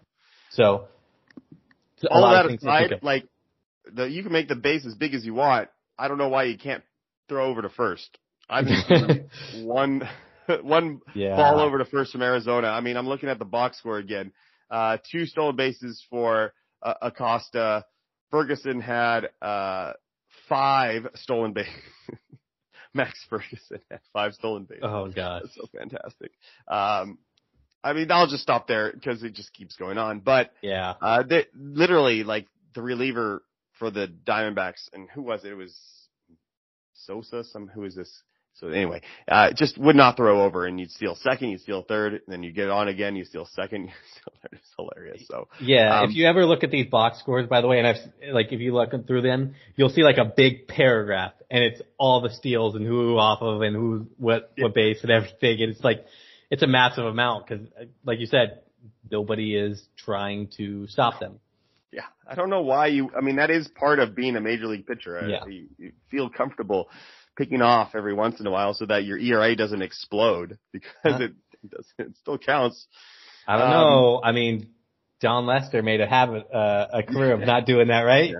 So 0.51 0.87
all 2.09 2.31
that 2.31 2.51
aside, 2.51 2.99
like 3.01 3.27
the 3.93 4.05
you 4.05 4.23
can 4.23 4.31
make 4.31 4.47
the 4.47 4.55
base 4.55 4.85
as 4.85 4.95
big 4.95 5.13
as 5.13 5.25
you 5.25 5.33
want. 5.33 5.69
I 5.97 6.07
don't 6.07 6.17
know 6.17 6.29
why 6.29 6.43
you 6.45 6.57
can't 6.57 6.83
throw 7.29 7.49
over 7.49 7.61
to 7.61 7.69
first. 7.69 8.17
I've 8.49 8.65
one 9.63 10.07
one 10.61 11.01
Yeah. 11.13 11.35
ball 11.35 11.59
over 11.59 11.77
to 11.79 11.85
first 11.85 12.11
from 12.11 12.21
Arizona. 12.21 12.67
I 12.67 12.81
mean, 12.81 12.97
I'm 12.97 13.07
looking 13.07 13.29
at 13.29 13.39
the 13.39 13.45
box 13.45 13.77
score 13.79 13.97
again. 13.97 14.31
Uh, 14.69 14.97
two 15.11 15.25
stolen 15.25 15.55
bases 15.55 16.03
for 16.09 16.45
uh, 16.45 16.49
Acosta. 17.01 17.85
Ferguson 18.31 18.81
had 18.81 19.29
uh, 19.41 19.93
five 20.49 21.07
stolen 21.15 21.53
bases. 21.53 21.73
Max 22.93 23.19
Ferguson 23.29 23.79
had 23.91 23.99
five 24.13 24.33
stolen 24.33 24.63
bases. 24.63 24.83
Oh 24.83 25.07
god. 25.13 25.43
That's 25.43 25.55
so 25.55 25.67
fantastic. 25.77 26.31
Um, 26.67 27.17
I 27.83 27.93
mean, 27.93 28.11
I'll 28.11 28.27
just 28.27 28.41
stop 28.43 28.67
there 28.67 28.91
because 28.91 29.21
it 29.23 29.33
just 29.33 29.53
keeps 29.53 29.75
going 29.75 29.97
on. 29.97 30.19
But 30.21 30.51
Yeah. 30.61 30.95
uh, 31.01 31.23
they, 31.23 31.45
literally, 31.55 32.23
like 32.23 32.47
the 32.73 32.81
reliever 32.81 33.43
for 33.77 33.91
the 33.91 34.07
Diamondbacks, 34.25 34.89
and 34.93 35.07
who 35.13 35.21
was 35.21 35.43
it? 35.45 35.51
It 35.51 35.55
was 35.55 35.77
Sosa. 36.93 37.43
Some 37.43 37.67
who 37.67 37.83
is 37.83 37.95
this? 37.95 38.23
So 38.55 38.69
anyway, 38.69 39.01
uh, 39.27 39.51
just 39.53 39.77
would 39.77 39.97
not 39.97 40.15
throw 40.15 40.43
over, 40.43 40.65
and 40.65 40.79
you'd 40.79 40.91
steal 40.91 41.15
second, 41.15 41.49
you'd 41.49 41.61
steal 41.61 41.81
third, 41.81 42.13
and 42.13 42.21
then 42.27 42.41
you 42.41 42.53
get 42.53 42.69
on 42.69 42.87
again, 42.87 43.17
you 43.17 43.25
steal 43.25 43.45
second, 43.53 43.83
you 43.87 43.91
steal 44.11 44.33
third. 44.41 44.59
It's 44.59 44.73
hilarious. 44.77 45.27
So 45.27 45.49
Yeah, 45.59 45.99
Um, 45.99 46.09
if 46.09 46.15
you 46.15 46.25
ever 46.25 46.45
look 46.45 46.63
at 46.63 46.71
these 46.71 46.87
box 46.87 47.19
scores, 47.19 47.47
by 47.47 47.59
the 47.59 47.67
way, 47.67 47.79
and 47.79 47.87
I've 47.87 47.97
like 48.31 48.53
if 48.53 48.61
you 48.61 48.73
look 48.73 48.91
through 49.07 49.23
them, 49.23 49.55
you'll 49.75 49.89
see 49.89 50.03
like 50.03 50.17
a 50.17 50.25
big 50.25 50.67
paragraph, 50.67 51.33
and 51.51 51.63
it's 51.65 51.81
all 51.97 52.21
the 52.21 52.29
steals 52.29 52.75
and 52.75 52.85
who 52.85 53.17
off 53.17 53.41
of 53.41 53.61
and 53.61 53.75
who 53.75 54.07
what 54.17 54.53
what 54.57 54.73
base 54.73 54.99
and 55.01 55.11
everything. 55.11 55.61
And 55.61 55.71
it's 55.73 55.83
like 55.83 56.05
it's 56.49 56.63
a 56.63 56.67
massive 56.67 57.03
amount 57.05 57.47
because, 57.47 57.67
like 58.05 58.19
you 58.19 58.25
said, 58.25 58.61
nobody 59.11 59.53
is 59.55 59.85
trying 59.97 60.47
to 60.55 60.87
stop 60.87 61.19
them. 61.19 61.39
yeah, 61.91 62.03
I 62.25 62.35
don't 62.35 62.49
know 62.49 62.61
why 62.61 62.87
you. 62.87 63.11
I 63.17 63.19
mean, 63.19 63.35
that 63.35 63.49
is 63.51 63.67
part 63.67 63.99
of 63.99 64.15
being 64.15 64.37
a 64.37 64.41
major 64.41 64.67
league 64.67 64.87
pitcher. 64.87 65.27
Yeah. 65.27 65.45
You, 65.45 65.67
you 65.77 65.91
feel 66.09 66.29
comfortable 66.29 66.87
picking 67.37 67.61
off 67.61 67.95
every 67.95 68.13
once 68.13 68.39
in 68.39 68.47
a 68.47 68.51
while 68.51 68.73
so 68.73 68.85
that 68.85 69.03
your 69.05 69.17
ERA 69.17 69.55
doesn't 69.55 69.81
explode 69.81 70.57
because 70.73 70.91
Huh. 71.03 71.17
it, 71.23 71.31
it 71.63 71.69
does 71.71 71.87
it 71.97 72.15
still 72.17 72.37
counts. 72.37 72.87
I 73.47 73.57
don't 73.57 73.67
Um, 73.67 73.71
know. 73.71 74.21
I 74.23 74.31
mean, 74.31 74.69
Jon 75.21 75.45
Lester 75.45 75.81
made 75.81 76.01
a 76.01 76.07
habit, 76.07 76.45
uh, 76.53 76.87
a 76.93 77.03
career 77.03 77.33
of 77.33 77.39
not 77.39 77.65
doing 77.65 77.87
that, 77.87 78.01
right? 78.01 78.33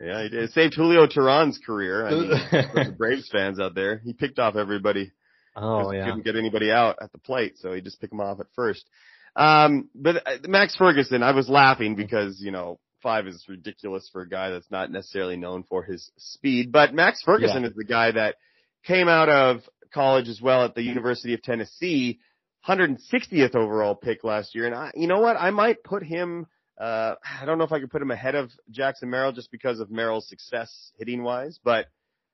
Yeah, 0.00 0.22
he 0.22 0.28
did. 0.30 0.44
It 0.44 0.50
saved 0.52 0.74
Julio 0.74 1.06
Teheran's 1.06 1.58
career. 1.64 2.06
I 2.06 2.10
mean, 2.10 2.28
the 2.30 2.94
Braves 2.96 3.28
fans 3.30 3.60
out 3.60 3.74
there, 3.74 3.98
he 4.04 4.12
picked 4.12 4.38
off 4.38 4.56
everybody. 4.56 5.12
Oh 5.54 5.78
because 5.80 5.92
he 5.92 5.98
yeah. 5.98 6.04
couldn't 6.06 6.24
get 6.24 6.36
anybody 6.36 6.70
out 6.70 6.96
at 7.02 7.12
the 7.12 7.18
plate, 7.18 7.58
so 7.58 7.72
he 7.74 7.82
just 7.82 8.00
picked 8.00 8.12
him 8.12 8.20
off 8.20 8.40
at 8.40 8.46
first. 8.56 8.88
Um, 9.36 9.90
but 9.94 10.16
uh, 10.26 10.36
Max 10.48 10.74
Ferguson, 10.76 11.22
I 11.22 11.32
was 11.32 11.48
laughing 11.48 11.94
because 11.94 12.40
you 12.40 12.52
know 12.52 12.78
five 13.02 13.26
is 13.26 13.44
ridiculous 13.48 14.08
for 14.12 14.22
a 14.22 14.28
guy 14.28 14.50
that's 14.50 14.70
not 14.70 14.90
necessarily 14.90 15.36
known 15.36 15.64
for 15.64 15.82
his 15.82 16.10
speed. 16.16 16.72
But 16.72 16.94
Max 16.94 17.22
Ferguson 17.22 17.64
is 17.64 17.74
the 17.74 17.84
guy 17.84 18.12
that 18.12 18.36
came 18.84 19.08
out 19.08 19.28
of 19.28 19.60
college 19.92 20.28
as 20.28 20.40
well 20.40 20.64
at 20.64 20.74
the 20.74 20.82
University 20.82 21.34
of 21.34 21.42
Tennessee, 21.42 22.20
160th 22.68 23.54
overall 23.54 23.94
pick 23.94 24.24
last 24.24 24.54
year, 24.54 24.66
and 24.66 24.74
I, 24.74 24.90
you 24.94 25.06
know 25.06 25.20
what, 25.20 25.36
I 25.36 25.50
might 25.50 25.82
put 25.82 26.02
him. 26.02 26.46
Uh, 26.80 27.14
I 27.40 27.44
don't 27.44 27.58
know 27.58 27.64
if 27.64 27.72
I 27.72 27.80
could 27.80 27.90
put 27.90 28.02
him 28.02 28.10
ahead 28.10 28.34
of 28.34 28.50
Jackson 28.70 29.10
Merrill 29.10 29.32
just 29.32 29.50
because 29.50 29.78
of 29.80 29.90
Merrill's 29.90 30.28
success 30.28 30.92
hitting 30.98 31.22
wise, 31.22 31.58
but 31.62 31.86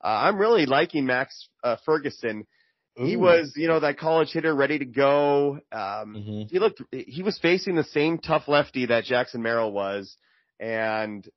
uh, 0.03 0.07
I'm 0.07 0.39
really 0.39 0.67
liking 0.67 1.07
Max 1.07 1.49
uh, 1.65 1.77
Ferguson. 1.85 2.47
He 2.95 3.15
Ooh. 3.15 3.21
was, 3.21 3.53
you 3.57 3.69
know, 3.69 3.81
that 3.81 3.99
college 3.99 4.31
hitter 4.33 4.55
ready 4.55 4.79
to 4.79 4.85
go. 4.85 5.61
Um, 5.71 6.15
Mhm. 6.17 6.51
he 6.51 6.59
looked, 6.59 6.83
he 6.93 7.23
was 7.23 7.39
facing 7.39 7.75
the 7.75 7.85
same 7.85 8.19
tough 8.19 8.49
lefty 8.49 8.87
that 8.87 9.05
Jackson 9.05 9.43
Merrill 9.43 9.73
was, 9.73 10.17
and 10.61 11.29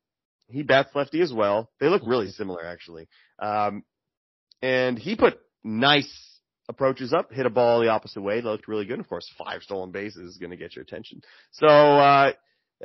he 0.47 0.63
bats 0.63 0.89
lefty 0.95 1.21
as 1.21 1.33
well. 1.33 1.69
They 1.79 1.87
look 1.87 2.03
really 2.05 2.29
similar 2.29 2.65
actually. 2.65 3.07
Um, 3.39 3.83
and 4.61 4.97
he 4.99 5.15
put 5.15 5.39
nice 5.63 6.11
approaches 6.69 7.13
up, 7.13 7.31
hit 7.31 7.45
a 7.45 7.49
ball 7.49 7.81
the 7.81 7.89
opposite 7.89 8.21
way. 8.21 8.41
They 8.41 8.47
looked 8.47 8.67
really 8.67 8.85
good. 8.85 8.99
Of 8.99 9.09
course, 9.09 9.29
five 9.37 9.63
stolen 9.63 9.91
bases 9.91 10.31
is 10.31 10.37
going 10.37 10.51
to 10.51 10.57
get 10.57 10.75
your 10.75 10.83
attention. 10.83 11.21
So, 11.51 11.67
uh, 11.67 12.33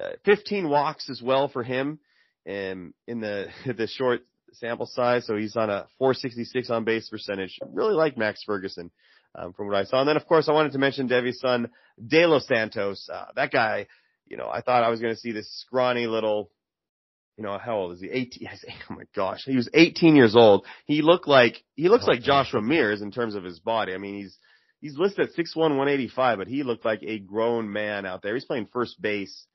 uh, 0.00 0.10
15 0.24 0.68
walks 0.68 1.08
as 1.08 1.22
well 1.22 1.48
for 1.48 1.62
him 1.62 1.98
in, 2.44 2.92
in 3.06 3.20
the, 3.20 3.46
the 3.66 3.86
short 3.86 4.22
sample 4.52 4.86
size. 4.86 5.26
So 5.26 5.36
he's 5.36 5.56
on 5.56 5.70
a 5.70 5.86
466 5.98 6.70
on 6.70 6.84
base 6.84 7.08
percentage. 7.08 7.58
Really 7.72 7.94
like 7.94 8.16
Max 8.16 8.42
Ferguson. 8.44 8.90
Um, 9.38 9.52
from 9.52 9.66
what 9.66 9.76
I 9.76 9.84
saw. 9.84 10.00
And 10.00 10.08
then 10.08 10.16
of 10.16 10.26
course 10.26 10.48
I 10.48 10.52
wanted 10.52 10.72
to 10.72 10.78
mention 10.78 11.10
Deyvison, 11.10 11.68
De 12.04 12.26
Los 12.26 12.46
Santos. 12.46 13.06
Uh, 13.12 13.26
that 13.34 13.52
guy, 13.52 13.86
you 14.26 14.36
know, 14.36 14.48
I 14.48 14.60
thought 14.60 14.82
I 14.82 14.88
was 14.88 15.00
going 15.00 15.14
to 15.14 15.20
see 15.20 15.32
this 15.32 15.50
scrawny 15.60 16.06
little, 16.06 16.50
you 17.36 17.44
know, 17.44 17.58
how 17.58 17.76
old 17.76 17.92
is 17.92 18.00
he? 18.00 18.08
18. 18.10 18.48
I 18.48 18.54
say, 18.56 18.74
oh 18.90 18.94
my 18.94 19.04
gosh. 19.14 19.42
He 19.44 19.56
was 19.56 19.68
18 19.72 20.16
years 20.16 20.36
old. 20.36 20.66
He 20.86 21.02
looked 21.02 21.28
like, 21.28 21.62
he 21.74 21.88
looks 21.88 22.06
like. 22.06 22.22
Joshua 22.22 22.62
Mears 22.62 23.02
in 23.02 23.10
terms 23.10 23.34
of 23.34 23.44
his 23.44 23.60
body. 23.60 23.94
I 23.94 23.98
mean, 23.98 24.16
he's, 24.16 24.38
he's 24.80 24.96
listed 24.96 25.28
at 25.28 25.36
6'1", 25.36 25.56
185, 25.56 26.38
but 26.38 26.48
he 26.48 26.62
looked 26.62 26.84
like 26.84 27.02
a 27.02 27.18
grown 27.18 27.72
man 27.72 28.06
out 28.06 28.22
there. 28.22 28.34
He's 28.34 28.44
playing 28.44 28.68
first 28.72 29.00
base 29.00 29.46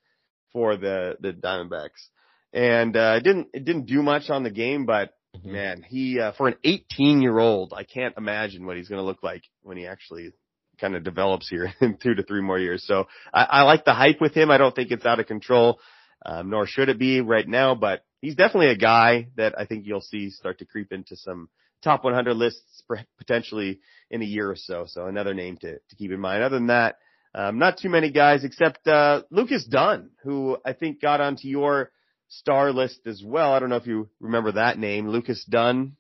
for 0.54 0.78
the, 0.78 1.16
the 1.20 1.34
Diamondbacks. 1.34 2.08
And, 2.54 2.96
uh, 2.98 3.16
it 3.18 3.24
didn't, 3.24 3.48
it 3.54 3.66
didn't 3.66 3.86
do 3.86 4.02
much 4.04 4.30
on 4.30 4.44
the 4.44 4.52
game, 4.52 4.86
but 4.86 5.14
Mhm. 5.38 5.52
man, 5.52 5.82
he, 5.82 6.20
uh, 6.20 6.34
for 6.34 6.50
an 6.50 6.56
18 6.66 7.22
year 7.22 7.40
old, 7.40 7.74
I 7.74 7.86
can't 7.86 8.18
imagine 8.18 8.66
what 8.66 8.76
he's 8.76 8.90
going 8.90 9.00
to 9.00 9.06
look 9.06 9.24
like 9.24 9.44
when 9.62 9.78
he 9.78 9.88
actually 9.88 10.34
kind 10.82 10.96
of 10.96 11.04
develops 11.04 11.48
here 11.48 11.74
in 11.82 11.98
two 11.98 12.16
to 12.16 12.24
three 12.24 12.42
more 12.42 12.60
years. 12.60 12.84
So 12.86 13.08
I, 13.34 13.44
I 13.44 13.62
like 13.62 13.86
the 13.86 13.94
hype 13.94 14.20
with 14.20 14.34
him. 14.34 14.52
I 14.52 14.58
don't 14.58 14.76
think 14.76 14.92
it's 14.92 15.06
out 15.06 15.20
of 15.20 15.28
control, 15.28 15.80
um, 16.26 16.50
nor 16.50 16.66
should 16.66 16.90
it 16.90 17.00
be 17.00 17.22
right 17.22 17.48
now, 17.48 17.76
but 17.76 18.04
he's 18.20 18.36
definitely 18.36 18.72
a 18.72 18.78
guy 18.78 19.28
that 19.38 19.58
I 19.58 19.66
think 19.66 19.86
you'll 19.86 20.02
see 20.02 20.32
start 20.32 20.60
to 20.60 20.66
creep 20.66 20.92
into 20.92 21.16
some 21.16 21.48
top 21.84 22.04
100 22.04 22.34
lists 22.34 22.84
potentially 23.18 23.80
in 24.10 24.22
a 24.22 24.26
year 24.26 24.50
or 24.50 24.56
so. 24.56 24.86
So 24.88 25.06
another 25.06 25.34
name 25.34 25.58
to, 25.58 25.76
to 25.76 25.96
keep 25.98 26.12
in 26.12 26.20
mind. 26.20 26.44
Other 26.44 26.58
than 26.58 26.68
that, 26.68 26.98
um, 27.34 27.60
not 27.60 27.78
too 27.78 27.90
many 27.90 28.12
guys 28.12 28.44
except, 28.44 28.86
uh, 28.88 29.24
Lucas 29.30 29.66
Dunn, 29.66 30.12
who 30.24 30.58
I 30.66 30.74
think 30.74 31.02
got 31.02 31.22
onto 31.22 31.48
your 31.48 31.92
star 32.28 32.72
list 32.72 33.02
as 33.06 33.22
well. 33.24 33.54
I 33.54 33.60
don't 33.60 33.70
know 33.70 33.78
if 33.78 33.88
you 33.88 34.10
remember 34.20 34.54
that 34.54 34.78
name, 34.78 35.08
Lucas 35.08 35.44
Dunn. 35.46 35.96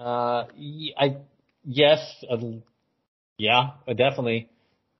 Uh, 0.00 0.46
I 0.98 1.16
yes, 1.64 2.24
yeah, 3.42 3.70
uh, 3.88 3.92
definitely. 3.94 4.48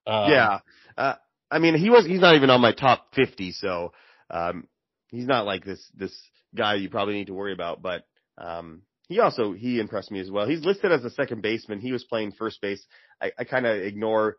Um, 0.05 0.29
yeah. 0.31 0.59
Uh, 0.97 1.15
I 1.49 1.59
mean, 1.59 1.75
he 1.75 1.89
was, 1.89 2.05
he's 2.05 2.19
not 2.19 2.35
even 2.35 2.49
on 2.49 2.59
my 2.59 2.73
top 2.73 3.13
50, 3.15 3.53
so, 3.53 3.93
um, 4.29 4.67
he's 5.07 5.25
not 5.25 5.45
like 5.45 5.63
this, 5.63 5.81
this 5.95 6.13
guy 6.53 6.75
you 6.75 6.89
probably 6.89 7.13
need 7.13 7.27
to 7.27 7.33
worry 7.33 7.53
about, 7.53 7.81
but, 7.81 8.05
um, 8.37 8.81
he 9.07 9.19
also, 9.21 9.53
he 9.53 9.79
impressed 9.79 10.11
me 10.11 10.19
as 10.19 10.29
well. 10.29 10.45
He's 10.45 10.65
listed 10.65 10.91
as 10.91 11.05
a 11.05 11.09
second 11.11 11.41
baseman. 11.41 11.79
He 11.79 11.93
was 11.93 12.03
playing 12.03 12.33
first 12.33 12.59
base. 12.61 12.83
I, 13.21 13.31
I 13.39 13.43
kind 13.45 13.65
of 13.65 13.77
ignore 13.77 14.35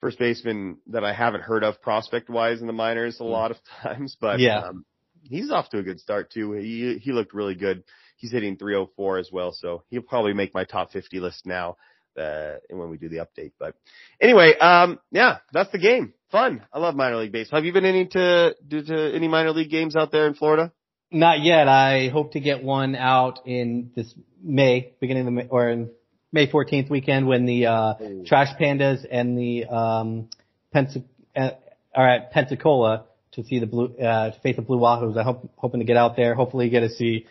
first 0.00 0.18
baseman 0.18 0.78
that 0.88 1.04
I 1.04 1.12
haven't 1.12 1.42
heard 1.42 1.62
of 1.62 1.80
prospect 1.80 2.28
wise 2.28 2.60
in 2.60 2.66
the 2.66 2.72
minors 2.72 3.20
a 3.20 3.24
lot 3.24 3.52
of 3.52 3.58
times, 3.82 4.16
but, 4.20 4.40
Yeah. 4.40 4.58
um, 4.60 4.84
he's 5.22 5.52
off 5.52 5.70
to 5.70 5.78
a 5.78 5.82
good 5.84 6.00
start 6.00 6.32
too. 6.32 6.52
He, 6.52 6.98
he 7.00 7.12
looked 7.12 7.32
really 7.32 7.54
good. 7.54 7.84
He's 8.16 8.32
hitting 8.32 8.56
304 8.56 9.18
as 9.18 9.30
well, 9.32 9.52
so 9.52 9.84
he'll 9.88 10.02
probably 10.02 10.32
make 10.32 10.52
my 10.52 10.64
top 10.64 10.90
50 10.90 11.20
list 11.20 11.46
now, 11.46 11.76
uh, 12.18 12.56
when 12.70 12.90
we 12.90 12.96
do 12.96 13.08
the 13.08 13.18
update, 13.18 13.52
but 13.58 13.74
Anyway, 14.20 14.56
um, 14.58 14.98
yeah, 15.10 15.38
that's 15.52 15.70
the 15.70 15.78
game. 15.78 16.12
Fun. 16.30 16.62
I 16.72 16.78
love 16.78 16.94
minor 16.94 17.16
league 17.16 17.32
baseball. 17.32 17.58
Have 17.58 17.64
you 17.64 17.72
been 17.72 17.84
any 17.84 18.06
to, 18.06 18.54
to, 18.70 18.82
to 18.82 19.14
any 19.14 19.28
minor 19.28 19.52
league 19.52 19.70
games 19.70 19.96
out 19.96 20.12
there 20.12 20.26
in 20.26 20.34
Florida? 20.34 20.72
Not 21.10 21.40
yet. 21.40 21.68
I 21.68 22.08
hope 22.08 22.32
to 22.32 22.40
get 22.40 22.62
one 22.62 22.94
out 22.94 23.46
in 23.46 23.92
this 23.96 24.12
May, 24.42 24.92
beginning 25.00 25.22
of 25.22 25.26
the 25.26 25.30
May, 25.30 25.46
or 25.48 25.70
in 25.70 25.90
May 26.32 26.46
14th 26.46 26.90
weekend 26.90 27.26
when 27.26 27.46
the 27.46 27.66
uh. 27.66 27.94
Trash 28.26 28.54
Pandas 28.60 29.06
and 29.10 29.38
the 29.38 29.64
um, 29.66 30.28
Pensa- 30.74 31.04
uh, 31.34 31.50
are 31.94 32.08
at 32.08 32.32
Pensacola 32.32 33.06
to 33.32 33.44
see 33.44 33.58
the 33.58 33.66
blue 33.66 33.96
uh, 33.96 34.32
face 34.42 34.56
the 34.56 34.62
Blue 34.62 34.78
Wahoos. 34.78 35.16
I 35.16 35.22
hope 35.22 35.50
hoping 35.56 35.80
to 35.80 35.86
get 35.86 35.96
out 35.96 36.16
there. 36.16 36.34
Hopefully, 36.34 36.68
get 36.68 36.80
to 36.80 36.90
see 36.90 37.26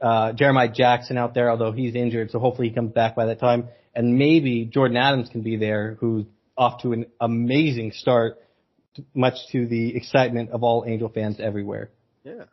uh, 0.00 0.32
Jeremiah 0.32 0.68
Jackson 0.72 1.16
out 1.18 1.34
there, 1.34 1.50
although 1.50 1.72
he's 1.72 1.94
injured, 1.94 2.30
so 2.30 2.38
hopefully 2.38 2.68
he 2.68 2.74
comes 2.74 2.92
back 2.92 3.16
by 3.16 3.26
that 3.26 3.40
time. 3.40 3.68
And 3.94 4.16
maybe 4.18 4.64
Jordan 4.64 4.96
Adams 4.96 5.28
can 5.28 5.42
be 5.42 5.56
there, 5.56 5.96
who's 6.00 6.24
off 6.56 6.82
to 6.82 6.92
an 6.92 7.06
amazing 7.20 7.92
start, 7.92 8.38
much 9.14 9.34
to 9.52 9.66
the 9.66 9.96
excitement 9.96 10.50
of 10.50 10.62
all 10.62 10.84
Angel 10.86 11.08
fans 11.08 11.40
everywhere. 11.40 11.90
Yeah. 12.24 12.44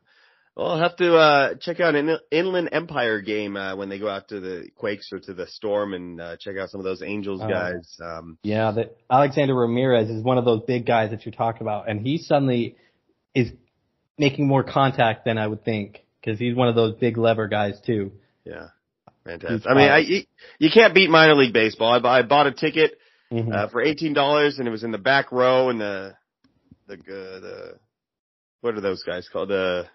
Well, 0.56 0.68
I'll 0.68 0.80
have 0.80 0.96
to 0.98 1.16
uh 1.18 1.56
check 1.56 1.82
out 1.82 1.96
an 1.96 2.18
Inland 2.32 2.70
Empire 2.72 3.20
game 3.20 3.58
uh, 3.58 3.76
when 3.76 3.90
they 3.90 4.00
go 4.00 4.08
out 4.08 4.30
to 4.30 4.40
the 4.40 4.70
Quakes 4.76 5.12
or 5.12 5.20
to 5.20 5.34
the 5.34 5.48
Storm 5.48 5.94
and 5.94 6.22
uh, 6.22 6.38
check 6.38 6.56
out 6.58 6.70
some 6.70 6.80
of 6.80 6.86
those 6.86 7.02
Angels 7.02 7.42
Oh. 7.44 7.50
guys. 7.50 7.98
Um, 8.02 8.38
Yeah, 8.42 8.72
that 8.72 8.96
Alexander 9.12 9.54
Ramirez 9.54 10.10
is 10.10 10.24
one 10.24 10.38
of 10.38 10.46
those 10.46 10.62
big 10.66 10.86
guys 10.86 11.10
that 11.12 11.26
you're 11.26 11.34
talking 11.34 11.62
about, 11.62 11.90
and 11.90 12.00
he 12.00 12.18
suddenly 12.20 12.78
is 13.34 13.52
making 14.18 14.48
more 14.48 14.64
contact 14.64 15.26
than 15.26 15.38
I 15.38 15.46
would 15.46 15.66
think 15.66 16.05
because 16.26 16.40
he's 16.40 16.56
one 16.56 16.68
of 16.68 16.76
those 16.76 16.96
big 16.96 17.18
lever 17.18 17.48
guys 17.48 17.80
too. 17.86 18.12
yeah, 18.46 18.68
fantastic. 19.24 19.60
He's 19.62 19.68
I 19.68 19.74
mean, 19.76 19.90
I, 19.92 19.98
you, 20.00 20.22
you 20.60 20.70
can't 20.74 20.96
beat 20.96 21.10
minor 21.10 21.36
league 21.36 21.54
baseball. 21.54 21.92
I, 22.06 22.20
I 22.20 22.22
bought 22.24 22.48
a 22.48 22.52
ticket 22.52 22.98
Mhm. 23.32 23.54
uh, 23.54 23.68
for 23.70 23.82
eighteen 23.82 24.14
dollars, 24.14 24.60
and 24.60 24.68
it 24.68 24.72
was 24.72 24.84
in 24.84 24.92
the 24.92 24.98
back 24.98 25.32
row, 25.32 25.70
and 25.70 25.80
the 25.82 26.16
the 26.88 26.94
uh, 26.96 27.40
the 27.40 27.74
what 28.62 28.76
are 28.76 28.82
those 28.82 29.04
guys 29.04 29.28
called? 29.32 29.50
The 29.50 29.86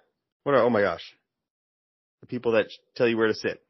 what 0.44 0.54
are? 0.54 0.62
Oh 0.62 0.70
my 0.70 0.80
gosh, 0.82 1.02
the 2.20 2.26
people 2.26 2.52
that 2.52 2.66
tell 2.96 3.08
you 3.08 3.16
where 3.16 3.28
to 3.28 3.34
sit. 3.34 3.62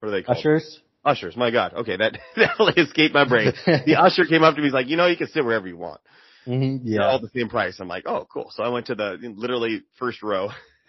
What 0.00 0.08
are 0.08 0.12
they 0.12 0.22
called? 0.22 0.38
Ushers, 0.38 0.80
Ushers, 1.04 1.36
my 1.36 1.50
God. 1.50 1.74
Okay, 1.74 1.96
that, 1.96 2.18
that 2.36 2.74
escaped 2.78 3.14
my 3.14 3.26
brain. 3.28 3.52
the 3.66 3.96
usher 3.98 4.24
came 4.24 4.42
up 4.42 4.54
to 4.54 4.60
me, 4.60 4.66
he's 4.68 4.72
like, 4.74 4.88
you 4.88 4.96
know, 4.96 5.06
you 5.06 5.16
can 5.16 5.28
sit 5.28 5.44
wherever 5.44 5.68
you 5.68 5.76
want. 5.76 6.00
Mm-hmm, 6.46 6.90
They're 6.90 7.02
all 7.02 7.20
the 7.20 7.28
same 7.34 7.50
price. 7.50 7.78
I'm 7.80 7.88
like, 7.88 8.04
oh, 8.06 8.26
cool. 8.32 8.50
So 8.50 8.62
I 8.62 8.68
went 8.70 8.86
to 8.86 8.94
the 8.94 9.18
literally 9.36 9.82
first 9.98 10.22
row, 10.22 10.48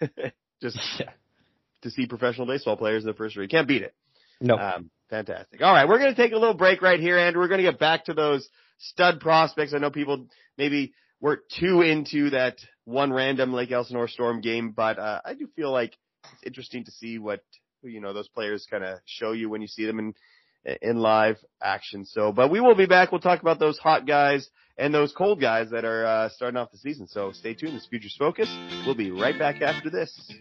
just 0.62 0.78
Yeah. 0.98 1.10
to 1.82 1.90
see 1.90 2.06
professional 2.06 2.46
baseball 2.46 2.76
players 2.76 3.02
in 3.02 3.08
the 3.08 3.14
first 3.14 3.36
row. 3.36 3.42
You 3.42 3.48
can't 3.48 3.66
beat 3.66 3.82
it. 3.82 3.92
No. 4.40 4.56
Um, 4.56 4.90
fantastic. 5.10 5.60
All 5.62 5.72
right, 5.72 5.88
we're 5.88 5.98
going 5.98 6.14
to 6.14 6.20
take 6.20 6.32
a 6.32 6.36
little 6.36 6.54
break 6.54 6.80
right 6.80 7.00
here, 7.00 7.18
Andrew. 7.18 7.42
We're 7.42 7.48
going 7.48 7.62
to 7.62 7.70
get 7.70 7.78
back 7.78 8.06
to 8.06 8.14
those 8.14 8.48
stud 8.78 9.20
prospects. 9.20 9.74
I 9.74 9.78
know 9.78 9.90
people 9.90 10.28
maybe 10.56 10.94
weren't 11.20 11.42
too 11.58 11.82
into 11.82 12.30
that 12.30 12.58
one 12.84 13.12
random 13.12 13.52
Lake 13.52 13.70
Elsinore 13.70 14.08
Storm 14.08 14.40
game, 14.40 14.70
but 14.70 14.98
uh, 14.98 15.20
I 15.24 15.34
do 15.34 15.48
feel 15.54 15.70
like 15.72 15.96
it's 16.24 16.42
interesting 16.44 16.84
to 16.84 16.90
see 16.92 17.18
what 17.18 17.42
you 17.82 18.00
know 18.00 18.12
those 18.12 18.28
players 18.28 18.66
kind 18.70 18.84
of 18.84 18.98
show 19.04 19.32
you 19.32 19.48
when 19.48 19.60
you 19.60 19.68
see 19.68 19.86
them 19.86 19.98
in 19.98 20.14
in 20.80 20.96
live 20.98 21.38
action. 21.60 22.04
So, 22.04 22.32
but 22.32 22.50
we 22.50 22.60
will 22.60 22.76
be 22.76 22.86
back. 22.86 23.10
We'll 23.10 23.20
talk 23.20 23.40
about 23.40 23.58
those 23.58 23.78
hot 23.78 24.06
guys 24.06 24.48
and 24.78 24.94
those 24.94 25.12
cold 25.12 25.40
guys 25.40 25.70
that 25.70 25.84
are 25.84 26.06
uh, 26.06 26.28
starting 26.28 26.56
off 26.56 26.70
the 26.70 26.78
season. 26.78 27.06
So 27.06 27.32
stay 27.32 27.54
tuned. 27.54 27.74
This 27.74 27.82
is 27.82 27.88
Futures 27.88 28.16
Focus. 28.18 28.48
We'll 28.86 28.94
be 28.94 29.10
right 29.10 29.38
back 29.38 29.62
after 29.62 29.90
this. 29.90 30.32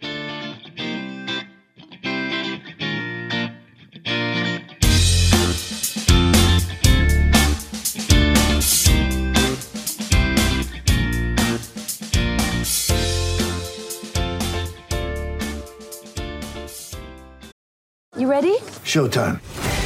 You 18.18 18.30
ready? 18.30 18.56
Showtime. 18.86 19.61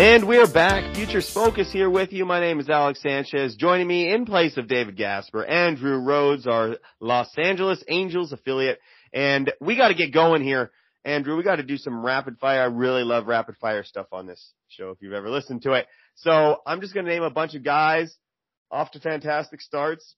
And 0.00 0.26
we 0.26 0.38
are 0.38 0.50
back. 0.50 0.94
Futures 0.94 1.30
Focus 1.30 1.70
here 1.70 1.90
with 1.90 2.10
you. 2.10 2.24
My 2.24 2.40
name 2.40 2.58
is 2.58 2.70
Alex 2.70 3.02
Sanchez. 3.02 3.54
Joining 3.54 3.86
me 3.86 4.10
in 4.10 4.24
place 4.24 4.56
of 4.56 4.66
David 4.66 4.96
Gasper, 4.96 5.44
Andrew 5.44 5.98
Rhodes, 5.98 6.46
our 6.46 6.78
Los 7.00 7.28
Angeles 7.36 7.84
Angels 7.86 8.32
affiliate. 8.32 8.78
And 9.12 9.52
we 9.60 9.76
got 9.76 9.88
to 9.88 9.94
get 9.94 10.10
going 10.10 10.42
here. 10.42 10.70
Andrew, 11.04 11.36
we 11.36 11.42
got 11.42 11.56
to 11.56 11.62
do 11.62 11.76
some 11.76 12.02
rapid 12.02 12.38
fire. 12.38 12.62
I 12.62 12.64
really 12.64 13.02
love 13.02 13.26
rapid 13.26 13.58
fire 13.58 13.84
stuff 13.84 14.06
on 14.10 14.26
this 14.26 14.54
show 14.68 14.88
if 14.88 15.02
you've 15.02 15.12
ever 15.12 15.28
listened 15.28 15.60
to 15.64 15.72
it. 15.74 15.86
So 16.14 16.56
I'm 16.66 16.80
just 16.80 16.94
going 16.94 17.04
to 17.04 17.12
name 17.12 17.22
a 17.22 17.28
bunch 17.28 17.54
of 17.54 17.62
guys 17.62 18.16
off 18.70 18.90
to 18.92 19.00
fantastic 19.00 19.60
starts. 19.60 20.14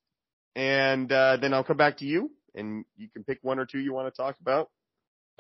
And 0.55 1.11
uh, 1.11 1.39
then 1.41 1.53
I'll 1.53 1.65
come 1.65 1.77
back 1.77 1.97
to 1.97 2.05
you 2.05 2.31
and 2.55 2.85
you 2.97 3.09
can 3.13 3.25
pick 3.25 3.41
one 3.43 3.59
or 3.59 3.67
two 3.67 3.81
you 3.81 3.93
want 3.93 4.15
to 4.15 4.17
talk 4.17 4.37
about. 4.41 4.71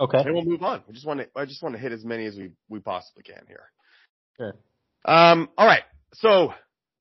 Okay. 0.00 0.18
And 0.18 0.34
we'll 0.34 0.44
move 0.44 0.64
on. 0.64 0.82
I 0.88 0.90
just 0.90 1.06
want 1.06 1.20
to, 1.20 1.28
I 1.36 1.44
just 1.44 1.62
want 1.62 1.76
to 1.76 1.80
hit 1.80 1.92
as 1.92 2.04
many 2.04 2.26
as 2.26 2.34
we, 2.34 2.50
we 2.68 2.80
possibly 2.80 3.22
can 3.22 3.44
here. 3.46 3.70
Sure. 4.36 4.54
Um, 5.04 5.48
all 5.56 5.66
right. 5.66 5.82
So, 6.14 6.52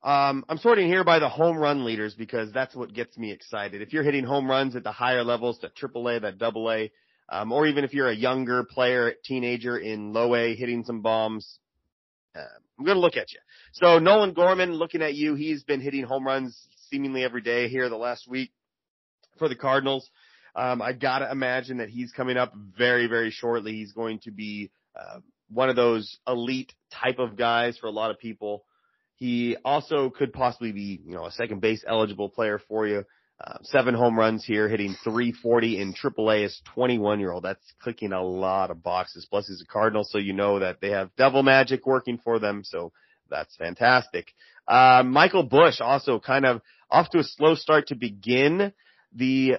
um, 0.03 0.45
I'm 0.49 0.57
sorting 0.57 0.88
here 0.88 1.03
by 1.03 1.19
the 1.19 1.29
home 1.29 1.57
run 1.57 1.86
leaders 1.86 2.15
because 2.15 2.51
that's 2.51 2.75
what 2.75 2.93
gets 2.93 3.17
me 3.17 3.32
excited. 3.32 3.82
If 3.82 3.93
you're 3.93 4.03
hitting 4.03 4.23
home 4.23 4.49
runs 4.49 4.75
at 4.75 4.84
the 4.84 4.91
higher 4.91 5.23
levels, 5.23 5.59
that 5.61 5.75
triple 5.75 6.07
A, 6.07 6.19
that 6.19 6.38
double 6.38 6.71
A, 6.71 6.91
um, 7.29 7.51
or 7.51 7.67
even 7.67 7.84
if 7.84 7.93
you're 7.93 8.09
a 8.09 8.15
younger 8.15 8.63
player, 8.63 9.13
teenager 9.23 9.77
in 9.77 10.13
low 10.13 10.36
A 10.36 10.55
hitting 10.55 10.84
some 10.84 11.01
bombs, 11.01 11.59
uh, 12.36 12.41
I'm 12.79 12.86
going 12.86 12.95
to 12.95 13.01
look 13.01 13.17
at 13.17 13.32
you. 13.32 13.39
So 13.73 13.99
Nolan 13.99 14.34
Gorman, 14.34 14.73
looking 14.73 15.01
at 15.01 15.13
you, 15.13 15.36
he's 15.36 15.63
been 15.63 15.82
hitting 15.82 16.03
home 16.03 16.25
runs 16.25 16.67
seemingly 16.89 17.23
every 17.23 17.41
day 17.41 17.69
here 17.69 17.88
the 17.89 17.95
last 17.97 18.27
week 18.27 18.51
for 19.38 19.47
the 19.47 19.55
Cardinals. 19.55 20.09
Um, 20.55 20.82
I 20.82 20.91
gotta 20.91 21.32
imagine 21.32 21.77
that 21.77 21.89
he's 21.89 22.11
coming 22.11 22.36
up 22.36 22.53
very, 22.77 23.07
very 23.07 23.32
shortly. 23.32 23.71
He's 23.71 23.93
going 23.93 24.19
to 24.23 24.32
be, 24.32 24.69
uh, 24.99 25.19
one 25.52 25.70
of 25.70 25.76
those 25.76 26.18
elite 26.28 26.74
type 26.91 27.20
of 27.20 27.36
guys 27.36 27.78
for 27.78 27.88
a 27.88 27.91
lot 27.91 28.12
of 28.12 28.20
people. 28.20 28.64
He 29.16 29.56
also 29.64 30.10
could 30.10 30.34
possibly 30.34 30.72
be, 30.72 30.99
you 31.06 31.14
know, 31.14 31.26
a 31.26 31.32
second 31.32 31.62
base 31.62 31.84
eligible 31.88 32.30
player 32.30 32.60
for 32.68 32.88
you. 32.88 33.04
Uh, 33.43 33.58
seven 33.64 33.95
home 33.95 34.18
runs 34.18 34.45
here, 34.45 34.70
hitting 34.70 34.95
340 35.04 35.80
in 35.80 35.93
AAA 35.93 36.45
as 36.45 36.62
21 36.76 37.20
year 37.20 37.32
old. 37.32 37.43
That's 37.43 37.74
clicking 37.82 38.14
a 38.14 38.24
lot 38.24 38.70
of 38.70 38.84
boxes. 38.84 39.26
Plus 39.30 39.47
he's 39.47 39.62
a 39.62 39.66
Cardinal, 39.66 40.04
so 40.04 40.20
you 40.20 40.34
know 40.34 40.60
that 40.60 40.80
they 40.80 40.91
have 40.91 41.16
devil 41.16 41.41
magic 41.41 41.88
working 41.88 42.20
for 42.20 42.38
them. 42.38 42.64
So 42.64 42.91
that's 43.30 43.56
fantastic. 43.56 44.28
Uh, 44.68 45.04
Michael 45.04 45.43
Busch 45.43 45.82
also 45.82 46.20
kind 46.20 46.45
of 46.45 46.62
off 46.89 47.10
to 47.12 47.20
a 47.20 47.24
slow 47.24 47.56
start 47.56 47.88
to 47.88 47.95
begin 47.95 48.74
the 49.14 49.56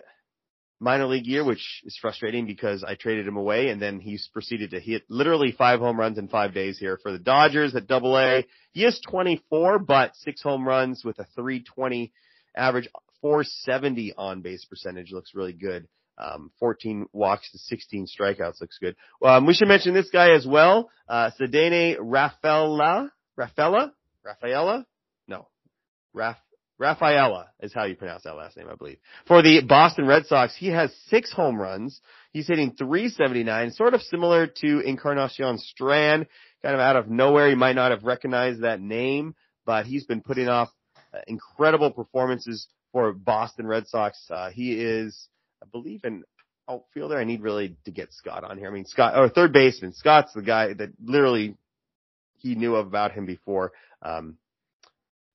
minor 0.82 1.06
league 1.06 1.26
year, 1.26 1.44
which 1.44 1.82
is 1.84 1.96
frustrating 2.00 2.44
because 2.46 2.82
I 2.82 2.96
traded 2.96 3.26
him 3.26 3.36
away 3.36 3.68
and 3.68 3.80
then 3.80 4.00
he's 4.00 4.28
proceeded 4.32 4.72
to 4.72 4.80
hit 4.80 5.04
literally 5.08 5.52
five 5.52 5.78
home 5.78 5.98
runs 5.98 6.18
in 6.18 6.28
five 6.28 6.52
days 6.52 6.78
here 6.78 6.98
for 7.02 7.12
the 7.12 7.18
Dodgers 7.18 7.74
at 7.76 7.86
double 7.86 8.18
A. 8.18 8.44
He 8.72 8.84
is 8.84 9.00
24, 9.08 9.78
but 9.78 10.16
six 10.16 10.42
home 10.42 10.66
runs 10.66 11.04
with 11.04 11.18
a 11.20 11.26
320 11.36 12.12
average, 12.56 12.88
470 13.20 14.14
on 14.18 14.42
base 14.42 14.64
percentage 14.64 15.12
looks 15.12 15.34
really 15.34 15.52
good. 15.52 15.86
Um, 16.18 16.50
14 16.58 17.06
walks 17.12 17.50
to 17.52 17.58
16 17.58 18.06
strikeouts 18.06 18.60
looks 18.60 18.78
good. 18.78 18.96
Um, 19.24 19.46
we 19.46 19.54
should 19.54 19.68
mention 19.68 19.94
this 19.94 20.10
guy 20.10 20.32
as 20.34 20.46
well. 20.46 20.90
Uh, 21.08 21.30
Ceddanne 21.40 21.96
Rafaela, 22.00 23.10
Rafaela, 23.36 23.92
Rafaela? 24.24 24.86
No. 25.26 25.48
Raf, 26.12 26.36
Rafaela 26.82 27.46
is 27.60 27.72
how 27.72 27.84
you 27.84 27.94
pronounce 27.94 28.24
that 28.24 28.34
last 28.34 28.56
name, 28.56 28.66
I 28.68 28.74
believe. 28.74 28.98
For 29.28 29.40
the 29.40 29.62
Boston 29.62 30.04
Red 30.04 30.26
Sox, 30.26 30.56
he 30.56 30.66
has 30.68 30.92
six 31.06 31.32
home 31.32 31.56
runs. 31.56 32.00
He's 32.32 32.48
hitting 32.48 32.74
379, 32.76 33.70
sort 33.70 33.94
of 33.94 34.02
similar 34.02 34.48
to 34.48 34.80
Encarnacion 34.80 35.58
Strand, 35.58 36.26
kind 36.60 36.74
of 36.74 36.80
out 36.80 36.96
of 36.96 37.08
nowhere. 37.08 37.48
You 37.48 37.56
might 37.56 37.76
not 37.76 37.92
have 37.92 38.02
recognized 38.02 38.62
that 38.62 38.80
name, 38.80 39.36
but 39.64 39.86
he's 39.86 40.04
been 40.06 40.22
putting 40.22 40.48
off 40.48 40.70
uh, 41.14 41.18
incredible 41.28 41.92
performances 41.92 42.66
for 42.90 43.12
Boston 43.12 43.64
Red 43.68 43.86
Sox. 43.86 44.18
Uh, 44.28 44.50
he 44.50 44.72
is, 44.72 45.28
I 45.62 45.66
believe, 45.70 46.00
an 46.02 46.24
outfielder. 46.68 47.16
I 47.16 47.22
need 47.22 47.42
really 47.42 47.76
to 47.84 47.92
get 47.92 48.12
Scott 48.12 48.42
on 48.42 48.58
here. 48.58 48.66
I 48.66 48.72
mean, 48.72 48.86
Scott, 48.86 49.16
or 49.16 49.28
third 49.28 49.52
baseman. 49.52 49.92
Scott's 49.92 50.32
the 50.32 50.42
guy 50.42 50.74
that 50.74 50.90
literally 51.00 51.56
he 52.38 52.56
knew 52.56 52.74
about 52.74 53.12
him 53.12 53.24
before. 53.24 53.70
Um, 54.02 54.36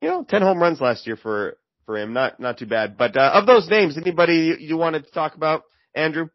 you 0.02 0.10
know, 0.10 0.24
10 0.24 0.42
home 0.42 0.60
runs 0.60 0.82
last 0.82 1.08
year 1.08 1.16
for, 1.16 1.58
for 1.86 1.98
him. 1.98 2.14
Not, 2.14 2.40
not 2.40 2.58
too 2.58 2.66
bad. 2.66 2.98
But, 2.98 3.18
uh, 3.18 3.32
of 3.34 3.46
those 3.46 3.70
names, 3.70 3.98
anybody 3.98 4.34
you, 4.34 4.56
you 4.60 4.78
wanted 4.78 5.06
to 5.06 5.12
talk 5.12 5.36
about, 5.36 5.64
Andrew? 5.96 6.30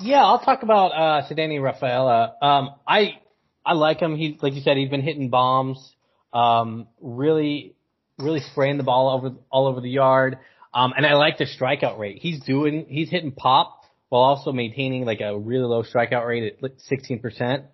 Yeah, 0.00 0.24
I'll 0.24 0.38
talk 0.38 0.62
about 0.62 0.88
uh 0.92 1.28
Ceddanne 1.28 1.60
Rafaela. 1.60 2.34
Um 2.40 2.70
I 2.86 3.18
I 3.66 3.72
like 3.72 3.98
him. 3.98 4.16
He's 4.16 4.40
like 4.40 4.54
you 4.54 4.60
said, 4.60 4.76
he's 4.76 4.90
been 4.90 5.02
hitting 5.02 5.28
bombs. 5.28 5.92
Um 6.32 6.86
really 7.00 7.74
really 8.16 8.40
spraying 8.40 8.78
the 8.78 8.84
ball 8.84 9.10
over 9.10 9.34
all 9.50 9.66
over 9.66 9.80
the 9.80 9.90
yard. 9.90 10.38
Um 10.72 10.92
and 10.96 11.04
I 11.04 11.14
like 11.14 11.38
the 11.38 11.46
strikeout 11.46 11.98
rate. 11.98 12.18
He's 12.20 12.40
doing 12.40 12.86
he's 12.88 13.10
hitting 13.10 13.32
pop 13.32 13.82
while 14.08 14.22
also 14.22 14.52
maintaining 14.52 15.04
like 15.04 15.20
a 15.20 15.36
really 15.36 15.64
low 15.64 15.82
strikeout 15.82 16.26
rate 16.26 16.58
at 16.62 16.70
sixteen 16.80 17.18
percent. 17.18 17.64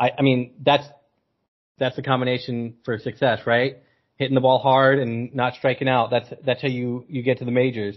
I 0.00 0.12
I 0.16 0.22
mean 0.22 0.54
that's 0.64 0.86
that's 1.78 1.96
the 1.96 2.02
combination 2.02 2.76
for 2.84 2.96
success, 2.98 3.40
right? 3.44 3.78
Hitting 4.16 4.34
the 4.34 4.40
ball 4.40 4.58
hard 4.58 4.98
and 4.98 5.34
not 5.34 5.54
striking 5.54 5.88
out. 5.88 6.10
That's 6.10 6.28
that's 6.44 6.62
how 6.62 6.68
you 6.68 7.04
you 7.08 7.22
get 7.22 7.38
to 7.38 7.44
the 7.44 7.50
majors. 7.50 7.96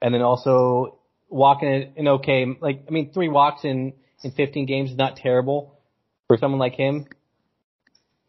And 0.00 0.14
then 0.14 0.22
also 0.22 0.98
walking 1.28 1.92
in 1.96 2.08
okay, 2.08 2.46
like 2.60 2.84
I 2.88 2.90
mean, 2.90 3.12
three 3.12 3.28
walks 3.28 3.64
in 3.64 3.94
in 4.22 4.30
15 4.30 4.66
games 4.66 4.90
is 4.90 4.96
not 4.96 5.16
terrible 5.16 5.78
for 6.28 6.36
someone 6.38 6.58
like 6.58 6.74
him. 6.74 7.06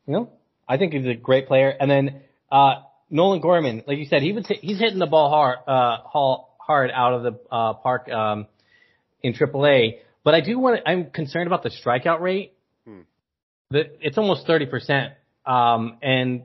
You 0.08 0.14
know, 0.14 0.30
I 0.68 0.78
think 0.78 0.93
he's 0.93 1.06
a 1.06 1.14
great 1.14 1.47
player. 1.47 1.70
And 1.70 1.89
then 1.89 2.22
uh 2.51 2.82
Nolan 3.10 3.39
Gorman, 3.39 3.84
like 3.88 3.97
you 3.97 4.06
said, 4.06 4.22
he 4.22 4.34
was 4.34 4.45
he's 4.47 4.80
hitting 4.80 4.99
the 4.99 5.06
ball 5.06 5.30
hard 5.30 5.60
uh 5.68 5.97
hard 6.60 6.91
out 6.91 7.14
of 7.14 7.24
the 7.24 7.39
uh 7.51 7.74
park 7.74 8.10
um 8.10 8.47
in 9.26 9.34
AAA, 9.34 9.97
But 10.24 10.36
I 10.36 10.41
do 10.41 10.60
want 10.60 10.78
to, 10.78 10.88
I'm 10.88 11.10
concerned 11.10 11.47
about 11.47 11.64
the 11.64 11.72
strikeout 11.72 12.22
rate. 12.22 12.53
Hmm. 12.86 13.01
The, 13.72 13.86
it's 13.99 14.18
almost 14.18 14.47
30%. 14.47 15.14
Um, 15.45 15.97
and, 16.01 16.43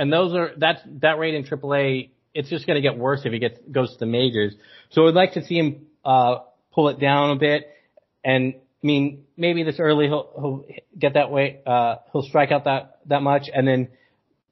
and 0.00 0.10
those 0.10 0.32
are, 0.34 0.52
that's, 0.56 0.80
that 1.02 1.18
rate 1.18 1.34
in 1.34 1.44
AAA, 1.44 2.08
it's 2.32 2.48
just 2.48 2.66
going 2.66 2.76
to 2.76 2.80
get 2.80 2.96
worse 2.96 3.20
if 3.26 3.34
he 3.34 3.38
gets, 3.38 3.58
goes 3.70 3.92
to 3.92 3.98
the 3.98 4.06
majors. 4.06 4.54
So 4.92 5.06
I'd 5.06 5.12
like 5.12 5.34
to 5.34 5.44
see 5.44 5.56
him, 5.56 5.88
uh, 6.06 6.36
pull 6.72 6.88
it 6.88 6.98
down 6.98 7.32
a 7.32 7.36
bit. 7.36 7.68
And 8.24 8.54
I 8.56 8.86
mean, 8.86 9.24
maybe 9.36 9.62
this 9.62 9.78
early 9.78 10.06
he'll, 10.06 10.30
he'll 10.34 10.64
get 10.98 11.14
that 11.14 11.30
way, 11.30 11.60
uh, 11.66 11.96
he'll 12.12 12.22
strike 12.22 12.50
out 12.50 12.64
that, 12.64 13.00
that 13.08 13.20
much 13.20 13.50
and 13.54 13.68
then 13.68 13.88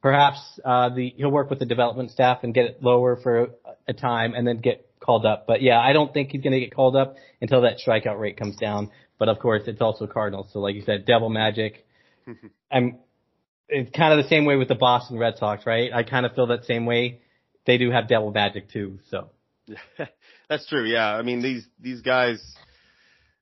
perhaps, 0.03 0.37
uh, 0.63 0.89
the, 0.89 1.15
he'll 1.17 1.31
work 1.31 1.49
with 1.49 1.57
the 1.57 1.65
development 1.65 2.11
staff 2.11 2.43
and 2.43 2.53
get 2.53 2.65
it 2.65 2.83
lower 2.83 3.15
for 3.15 3.39
a, 3.39 3.47
a 3.87 3.93
time 3.93 4.35
and 4.35 4.47
then 4.47 4.59
get 4.59 4.87
called 4.99 5.25
up. 5.25 5.47
But 5.47 5.63
yeah, 5.63 5.79
I 5.79 5.93
don't 5.93 6.13
think 6.13 6.29
he's 6.29 6.43
going 6.43 6.53
to 6.53 6.59
get 6.59 6.75
called 6.75 6.95
up 6.95 7.15
until 7.41 7.61
that 7.61 7.79
strikeout 7.83 8.19
rate 8.19 8.37
comes 8.37 8.55
down. 8.57 8.91
But 9.17 9.29
of 9.29 9.39
course, 9.39 9.63
it's 9.65 9.81
also 9.81 10.05
Cardinals. 10.05 10.51
So 10.53 10.59
like 10.59 10.75
you 10.75 10.83
said, 10.83 11.07
devil 11.07 11.29
magic. 11.29 11.87
I'm, 12.71 12.99
it's 13.69 13.89
kind 13.95 14.11
of 14.17 14.23
the 14.23 14.29
same 14.29 14.45
way 14.45 14.55
with 14.55 14.67
the 14.67 14.75
Boston 14.75 15.17
Red 15.17 15.37
Sox, 15.37 15.65
right? 15.65 15.91
I 15.93 16.03
kind 16.03 16.25
of 16.25 16.33
feel 16.33 16.47
that 16.47 16.65
same 16.65 16.85
way. 16.85 17.21
They 17.65 17.77
do 17.77 17.91
have 17.91 18.07
devil 18.07 18.31
magic 18.31 18.69
too. 18.71 18.99
So 19.09 19.29
That's 20.49 20.67
true. 20.67 20.85
Yeah. 20.85 21.07
I 21.15 21.21
mean, 21.21 21.41
these, 21.41 21.65
these 21.79 22.01
guys 22.01 22.41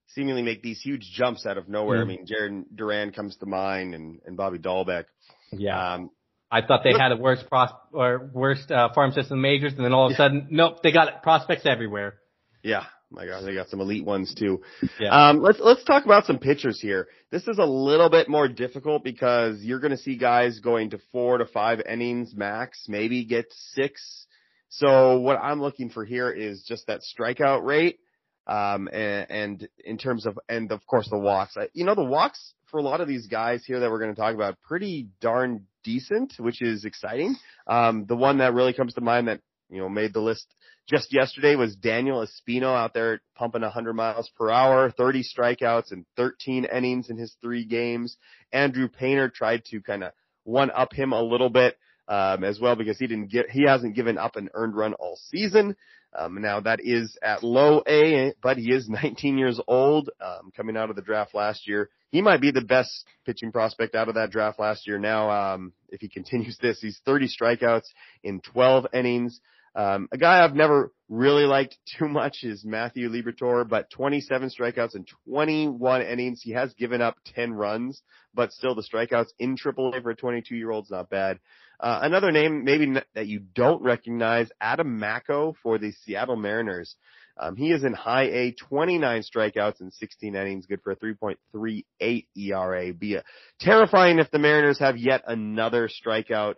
seemingly 0.07 0.41
make 0.41 0.61
these 0.61 0.82
huge 0.82 1.09
jumps 1.13 1.45
out 1.45 1.57
of 1.57 1.69
nowhere. 1.69 2.01
I 2.01 2.03
Mm. 2.03 2.07
mean, 2.07 2.25
Jarren 2.25 2.65
Duran 2.75 3.11
comes 3.11 3.36
to 3.38 3.45
mind 3.45 3.93
and, 3.95 4.19
and 4.25 4.36
Bobby 4.36 4.57
Dalbec. 4.59 5.05
yeah, 5.51 5.93
Um, 5.93 6.11
I 6.49 6.61
thought 6.61 6.82
they 6.84 6.93
had 6.97 7.11
a 7.11 7.17
worst 7.17 7.47
pros 7.49 7.69
or 7.91 8.30
worst 8.34 8.71
uh, 8.71 8.89
farm 8.93 9.11
system 9.11 9.41
majors, 9.41 9.73
and 9.73 9.84
then 9.84 9.93
all 9.93 10.07
of 10.07 10.13
a 10.13 10.15
sudden, 10.15 10.47
nope, 10.49 10.82
they 10.82 10.91
got 10.93 11.21
prospects 11.21 11.65
everywhere. 11.65 12.15
yeah. 12.63 12.86
My 13.10 13.26
God, 13.26 13.45
they 13.45 13.53
got 13.53 13.70
some 13.70 13.80
elite 13.80 14.03
ones 14.03 14.34
too. 14.34 14.62
Yeah. 14.99 15.30
Um, 15.30 15.41
let's 15.41 15.60
let's 15.62 15.84
talk 15.86 16.03
about 16.03 16.26
some 16.26 16.39
pitchers 16.39 16.80
here. 16.82 17.08
This 17.32 17.47
is 17.47 17.58
a 17.58 17.66
little 17.66 18.10
bit 18.10 18.28
more 18.28 18.49
difficult 18.49 19.03
because 19.03 19.62
you're 19.62 19.80
going 19.80 19.91
to 19.91 19.97
see 19.97 20.18
guys 20.18 20.60
going 20.60 20.89
to 20.89 20.99
four 21.12 21.38
to 21.38 21.45
five 21.45 21.80
innings 21.88 22.36
max, 22.36 22.86
maybe 22.89 23.24
get 23.24 23.45
six. 23.49 24.28
So 24.70 25.20
what 25.20 25.38
I'm 25.41 25.62
looking 25.62 25.89
for 25.89 26.03
here 26.03 26.30
is 26.30 26.64
just 26.68 26.88
that 26.88 26.99
strikeout 27.01 27.64
rate, 27.64 27.99
um, 28.45 28.89
and, 28.91 29.32
and 29.32 29.70
in 29.86 29.97
terms 29.97 30.26
of 30.26 30.38
and 30.49 30.70
of 30.74 30.86
course 30.86 31.08
the 31.10 31.18
walks. 31.18 31.55
I, 31.55 31.70
you 31.74 31.86
know 31.86 31.95
the 31.95 32.03
walks 32.03 32.53
for 32.66 32.80
a 32.80 32.84
lot 32.84 32.99
of 32.99 33.08
these 33.08 33.28
guys 33.28 33.64
here 33.66 33.80
that 33.80 33.89
we're 33.89 33.99
going 33.99 34.14
to 34.14 34.20
talk 34.20 34.36
about 34.36 34.62
pretty 34.62 35.08
darn 35.22 35.66
decent, 35.86 36.34
which 36.39 36.62
is 36.62 36.84
exciting. 36.84 37.38
Um, 37.68 38.05
the 38.05 38.18
one 38.18 38.39
that 38.39 38.53
really 38.53 38.74
comes 38.74 38.93
to 38.95 39.01
mind 39.01 39.30
that 39.30 39.39
you 39.70 39.80
know 39.80 39.88
made 39.88 40.14
the 40.14 40.20
list 40.20 40.53
just 40.88 41.13
yesterday 41.13 41.55
was 41.55 41.75
Daniel 41.75 42.25
Espino 42.25 42.75
out 42.75 42.93
there 42.93 43.21
pumping 43.35 43.61
100 43.61 43.93
miles 43.93 44.31
per 44.38 44.49
hour, 44.49 44.89
30 44.89 45.23
strikeouts 45.23 45.91
and 45.91 46.05
13 46.15 46.65
innings 46.65 47.09
in 47.09 47.17
his 47.17 47.35
three 47.41 47.65
games. 47.65 48.17
Andrew 48.51 48.88
Painter 48.88 49.29
tried 49.29 49.65
to 49.65 49.81
kind 49.81 50.03
of 50.03 50.13
one 50.43 50.71
up 50.71 50.93
him 50.93 51.11
a 51.11 51.21
little 51.21 51.49
bit 51.49 51.77
um, 52.07 52.43
as 52.45 52.59
well 52.59 52.75
because 52.75 52.97
he 52.97 53.07
didn't 53.07 53.29
get 53.31 53.49
he 53.49 53.63
hasn't 53.63 53.95
given 53.95 54.17
up 54.17 54.38
an 54.38 54.49
earned 54.53 54.75
run 54.75 54.93
all 54.93 55.19
season. 55.29 55.75
Um, 56.17 56.41
now 56.41 56.61
that 56.61 56.79
is 56.81 57.17
at 57.21 57.43
low 57.43 57.83
A, 57.85 58.33
but 58.41 58.57
he 58.57 58.71
is 58.71 58.88
19 58.89 59.38
years 59.38 59.59
old, 59.67 60.09
um, 60.21 60.51
coming 60.55 60.77
out 60.77 60.89
of 60.89 60.95
the 60.95 61.01
draft 61.01 61.35
last 61.35 61.67
year. 61.67 61.89
He 62.11 62.21
might 62.21 62.39
be 62.39 62.51
the 62.51 62.61
best 62.61 63.05
pitching 63.25 63.51
prospect 63.51 63.93
out 63.93 64.07
of 64.07 64.15
that 64.15 64.31
draft 64.31 64.57
last 64.57 64.88
year. 64.88 64.97
Now, 64.97 65.29
um, 65.29 65.73
if 65.89 65.99
he 65.99 66.07
continues 66.13 66.57
this, 66.61 66.79
he's 66.79 67.01
30 67.05 67.27
strikeouts 67.27 67.88
in 68.23 68.39
12 68.39 68.88
innings. 68.93 69.41
Um, 69.78 70.09
a 70.11 70.17
guy 70.17 70.43
I've 70.43 70.55
never 70.55 70.91
really 71.07 71.45
liked 71.45 71.78
too 71.99 72.07
much 72.07 72.39
is 72.41 72.65
Matthew 72.65 73.09
Liberatore, 73.09 73.69
but 73.69 73.91
27 73.91 74.49
strikeouts 74.49 74.95
in 74.95 75.05
21 75.30 76.01
innings. 76.01 76.41
He 76.41 76.51
has 76.53 76.73
given 76.73 76.99
up 76.99 77.15
10 77.36 77.53
runs, 77.53 78.01
but 78.34 78.51
still 78.51 78.73
the 78.73 78.82
strikeouts 78.82 79.30
in 79.38 79.55
AAA 79.55 80.01
for 80.01 80.09
a 80.09 80.15
22 80.15 80.55
year 80.55 80.71
old 80.71 80.86
is 80.86 80.91
not 80.91 81.11
bad. 81.11 81.39
Uh, 81.80 81.99
another 82.01 82.32
name 82.32 82.63
maybe 82.63 82.91
that 83.13 83.28
you 83.28 83.39
don't 83.39 83.84
recognize, 83.84 84.49
Adam 84.59 84.97
Macko 84.97 85.55
for 85.61 85.78
the 85.78 85.91
Seattle 85.91 86.36
Mariners. 86.36 86.95
Um, 87.39 87.55
he 87.55 87.71
is 87.71 87.84
in 87.84 87.93
high 87.93 88.23
A, 88.23 88.51
29 88.53 89.21
strikeouts 89.21 89.80
in 89.80 89.91
16 89.91 90.36
innings, 90.36 90.65
good 90.65 90.82
for 90.82 90.89
a 90.89 90.95
3.38 90.95 92.25
ERA. 92.36 92.93
Be 92.93 93.13
a, 93.13 93.23
terrifying 93.59 94.17
if 94.17 94.32
the 94.32 94.39
Mariners 94.39 94.80
have 94.80 94.97
yet 94.97 95.21
another 95.28 95.88
strikeout 95.88 96.55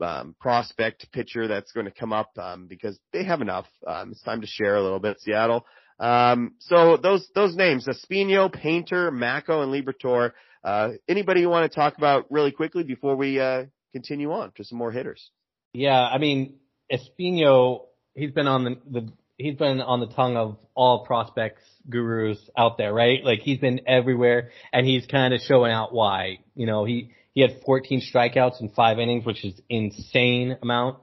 um, 0.00 0.34
prospect 0.40 1.10
pitcher 1.12 1.48
that's 1.48 1.72
going 1.72 1.86
to 1.86 1.92
come 1.92 2.12
up 2.12 2.30
um, 2.38 2.66
because 2.66 2.98
they 3.12 3.24
have 3.24 3.40
enough. 3.40 3.66
Um, 3.86 4.12
it's 4.12 4.22
time 4.22 4.40
to 4.40 4.46
share 4.46 4.76
a 4.76 4.82
little 4.82 5.00
bit, 5.00 5.20
Seattle. 5.20 5.64
Um, 5.98 6.54
so 6.58 6.96
those 6.96 7.28
those 7.34 7.54
names: 7.56 7.86
Espino, 7.86 8.52
Painter, 8.52 9.10
Macko, 9.10 9.62
and 9.62 9.72
Liberatore. 9.72 10.32
Uh, 10.62 10.90
anybody 11.08 11.40
you 11.40 11.48
want 11.48 11.70
to 11.70 11.74
talk 11.74 11.96
about 11.98 12.26
really 12.30 12.52
quickly 12.52 12.82
before 12.82 13.16
we 13.16 13.40
uh, 13.40 13.64
continue 13.92 14.32
on 14.32 14.52
to 14.56 14.64
some 14.64 14.78
more 14.78 14.90
hitters? 14.90 15.30
Yeah, 15.72 16.00
I 16.00 16.18
mean, 16.18 16.56
Espino, 16.92 17.86
he's 18.14 18.32
been 18.32 18.46
on 18.46 18.64
the, 18.64 18.76
the 18.90 19.12
he's 19.40 19.56
been 19.56 19.80
on 19.80 20.00
the 20.00 20.06
tongue 20.06 20.36
of 20.36 20.56
all 20.74 21.04
prospects 21.04 21.62
gurus 21.88 22.38
out 22.56 22.78
there, 22.78 22.92
right? 22.92 23.24
Like 23.24 23.40
he's 23.40 23.58
been 23.58 23.82
everywhere 23.86 24.50
and 24.72 24.86
he's 24.86 25.06
kind 25.06 25.34
of 25.34 25.40
showing 25.40 25.72
out 25.72 25.92
why. 25.92 26.40
You 26.54 26.66
know, 26.66 26.84
he 26.84 27.10
he 27.32 27.42
had 27.42 27.60
14 27.64 28.02
strikeouts 28.12 28.60
in 28.60 28.70
5 28.70 28.98
innings, 28.98 29.24
which 29.24 29.44
is 29.44 29.60
insane 29.68 30.56
amount. 30.62 30.98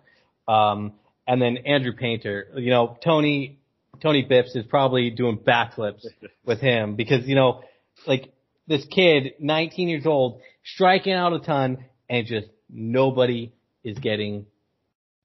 Um 0.48 0.94
and 1.28 1.42
then 1.42 1.58
Andrew 1.58 1.94
Painter, 1.94 2.48
you 2.56 2.70
know, 2.70 2.98
Tony 3.04 3.60
Tony 4.02 4.26
Bips 4.30 4.56
is 4.56 4.66
probably 4.66 5.10
doing 5.10 5.38
backflips 5.38 6.06
with 6.46 6.60
him 6.60 6.96
because, 6.96 7.28
you 7.28 7.36
know, 7.36 7.64
like 8.06 8.32
this 8.68 8.86
kid, 8.86 9.34
19 9.40 9.90
years 9.90 10.06
old, 10.06 10.42
striking 10.64 11.14
out 11.14 11.34
a 11.34 11.40
ton 11.40 11.86
and 12.10 12.28
just 12.28 12.48
nobody 12.70 13.52
is 13.84 13.98
getting 13.98 14.46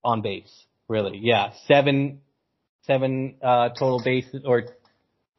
on 0.05 0.23
base. 0.23 0.53
Really, 0.89 1.19
yeah, 1.19 1.53
seven, 1.67 2.21
seven 2.83 3.37
uh, 3.43 3.71
total 3.71 4.03
bases 4.05 4.43
or 4.45 4.65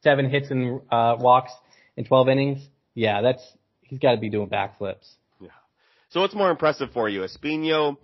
seven 0.02 0.30
hits 0.30 0.50
and 0.50 0.82
uh, 0.92 1.16
walks 1.20 1.52
in 1.96 2.06
12 2.06 2.30
innings. 2.30 2.68
Yeah, 2.96 3.22
that's 3.22 3.44
he's 3.82 4.00
got 4.00 4.12
to 4.12 4.18
be 4.18 4.30
doing 4.30 4.50
backflips. 4.50 5.08
So 6.14 6.22
what's 6.22 6.36
more 6.36 6.52
impressive 6.52 6.92
for 6.94 7.10
you, 7.10 7.22
Espino 7.22 7.98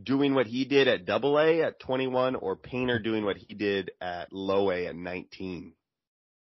doing 0.00 0.34
what 0.34 0.46
he 0.46 0.64
did 0.64 0.86
at 0.86 1.04
Double 1.04 1.36
A 1.36 1.62
at 1.62 1.80
21, 1.80 2.36
or 2.36 2.54
Painter 2.54 3.00
doing 3.00 3.24
what 3.24 3.36
he 3.36 3.54
did 3.54 3.90
at 4.00 4.32
Low 4.32 4.70
A 4.70 4.86
at 4.86 4.94
19? 4.94 5.72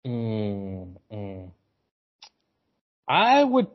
Mm, 0.07 0.97
mm. 1.13 1.51
I 3.07 3.45
would 3.45 3.67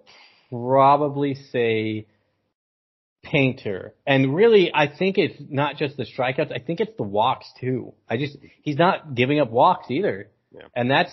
probably 0.50 1.36
say 1.36 2.08
Painter, 3.22 3.94
and 4.08 4.34
really, 4.34 4.72
I 4.74 4.88
think 4.88 5.20
it's 5.20 5.40
not 5.48 5.78
just 5.78 5.96
the 5.96 6.06
strikeouts. 6.06 6.52
I 6.52 6.58
think 6.58 6.80
it's 6.80 6.98
the 6.98 7.04
walks 7.04 7.46
too. 7.60 7.94
I 8.10 8.18
just 8.18 8.38
he's 8.64 8.78
not 8.78 9.14
giving 9.14 9.40
up 9.40 9.52
walks 9.52 9.92
either, 9.92 10.32
Yeah. 10.52 10.64
and 10.76 10.90
that's 10.90 11.12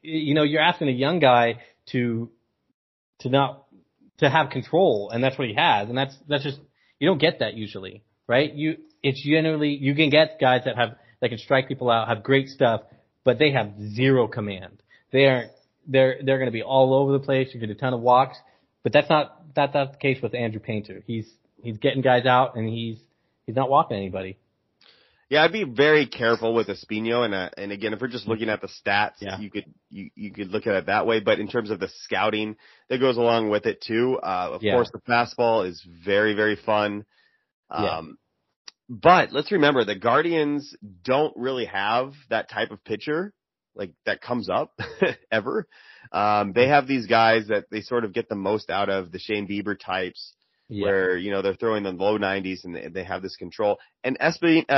you 0.00 0.32
know 0.32 0.44
you're 0.44 0.62
asking 0.62 0.88
a 0.88 0.92
young 0.92 1.18
guy 1.18 1.60
to 1.90 2.30
to 3.20 3.28
not 3.28 3.67
to 4.18 4.28
have 4.28 4.50
control, 4.50 5.10
and 5.12 5.22
that's 5.22 5.38
what 5.38 5.48
he 5.48 5.54
has, 5.54 5.88
and 5.88 5.96
that's 5.96 6.16
that's 6.28 6.42
just 6.42 6.58
you 6.98 7.08
don't 7.08 7.20
get 7.20 7.40
that 7.40 7.54
usually, 7.54 8.02
right? 8.26 8.52
You 8.52 8.78
it's 9.02 9.22
generally 9.22 9.70
you 9.70 9.94
can 9.94 10.10
get 10.10 10.38
guys 10.40 10.62
that 10.64 10.76
have 10.76 10.96
that 11.20 11.28
can 11.28 11.38
strike 11.38 11.68
people 11.68 11.90
out, 11.90 12.08
have 12.08 12.22
great 12.22 12.48
stuff, 12.48 12.82
but 13.24 13.38
they 13.38 13.52
have 13.52 13.72
zero 13.94 14.28
command. 14.28 14.82
They 15.12 15.26
aren't 15.26 15.52
they're 15.86 16.18
they're 16.22 16.38
going 16.38 16.48
to 16.48 16.52
be 16.52 16.62
all 16.62 16.94
over 16.94 17.12
the 17.12 17.20
place. 17.20 17.48
You 17.52 17.60
get 17.60 17.70
a 17.70 17.74
ton 17.74 17.94
of 17.94 18.00
walks, 18.00 18.38
but 18.82 18.92
that's 18.92 19.08
not 19.08 19.54
that's 19.54 19.74
not 19.74 19.92
the 19.92 19.98
case 19.98 20.18
with 20.22 20.34
Andrew 20.34 20.60
Painter. 20.60 21.02
He's 21.06 21.28
he's 21.62 21.78
getting 21.78 22.02
guys 22.02 22.26
out 22.26 22.56
and 22.56 22.68
he's 22.68 22.98
he's 23.46 23.56
not 23.56 23.70
walking 23.70 23.96
anybody. 23.96 24.36
Yeah, 25.30 25.42
I'd 25.44 25.52
be 25.52 25.64
very 25.64 26.06
careful 26.06 26.54
with 26.54 26.68
Espino, 26.68 27.22
and 27.24 27.34
uh, 27.34 27.50
and 27.58 27.70
again, 27.70 27.92
if 27.92 28.00
we're 28.00 28.08
just 28.08 28.26
looking 28.26 28.48
at 28.48 28.62
the 28.62 28.68
stats, 28.68 29.20
Yeah. 29.20 29.38
you 29.38 29.50
could 29.50 29.66
you 29.90 30.10
you 30.14 30.32
could 30.32 30.48
look 30.48 30.66
at 30.66 30.74
it 30.74 30.86
that 30.86 31.06
way. 31.06 31.20
But 31.20 31.38
in 31.38 31.48
terms 31.48 31.70
of 31.70 31.80
the 31.80 31.88
scouting 32.04 32.56
that 32.88 32.98
goes 32.98 33.18
along 33.18 33.50
with 33.50 33.66
it 33.66 33.82
too, 33.82 34.18
uh, 34.22 34.50
of 34.52 34.62
Yeah. 34.62 34.72
course, 34.72 34.90
the 34.90 35.00
fastball 35.00 35.66
is 35.68 35.82
very 36.04 36.32
very 36.34 36.56
fun. 36.56 37.04
Um, 37.70 37.84
Yeah. 37.84 38.00
but 38.88 39.32
let's 39.32 39.52
remember 39.52 39.84
the 39.84 39.96
Guardians 39.96 40.74
don't 41.04 41.36
really 41.36 41.66
have 41.66 42.14
that 42.30 42.48
type 42.48 42.70
of 42.70 42.82
pitcher 42.84 43.34
like 43.74 43.92
that 44.06 44.20
comes 44.22 44.48
up 44.48 44.78
ever. 45.30 45.68
Um, 46.10 46.52
they 46.54 46.68
have 46.68 46.86
these 46.86 47.06
guys 47.06 47.48
that 47.48 47.66
they 47.70 47.82
sort 47.82 48.04
of 48.04 48.12
get 48.14 48.28
the 48.28 48.34
most 48.34 48.70
out 48.70 48.88
of 48.88 49.12
the 49.12 49.18
Shane 49.18 49.46
Bieber 49.46 49.78
types 49.78 50.32
Yeah. 50.68 50.84
where 50.84 51.16
you 51.16 51.30
know 51.30 51.42
they're 51.42 51.54
throwing 51.54 51.82
the 51.82 51.92
low 51.92 52.18
90s 52.18 52.64
and 52.64 52.74
they, 52.74 52.88
they 52.88 53.04
have 53.04 53.22
this 53.22 53.36
control. 53.36 53.78
And 54.04 54.18
uh, 54.20 54.32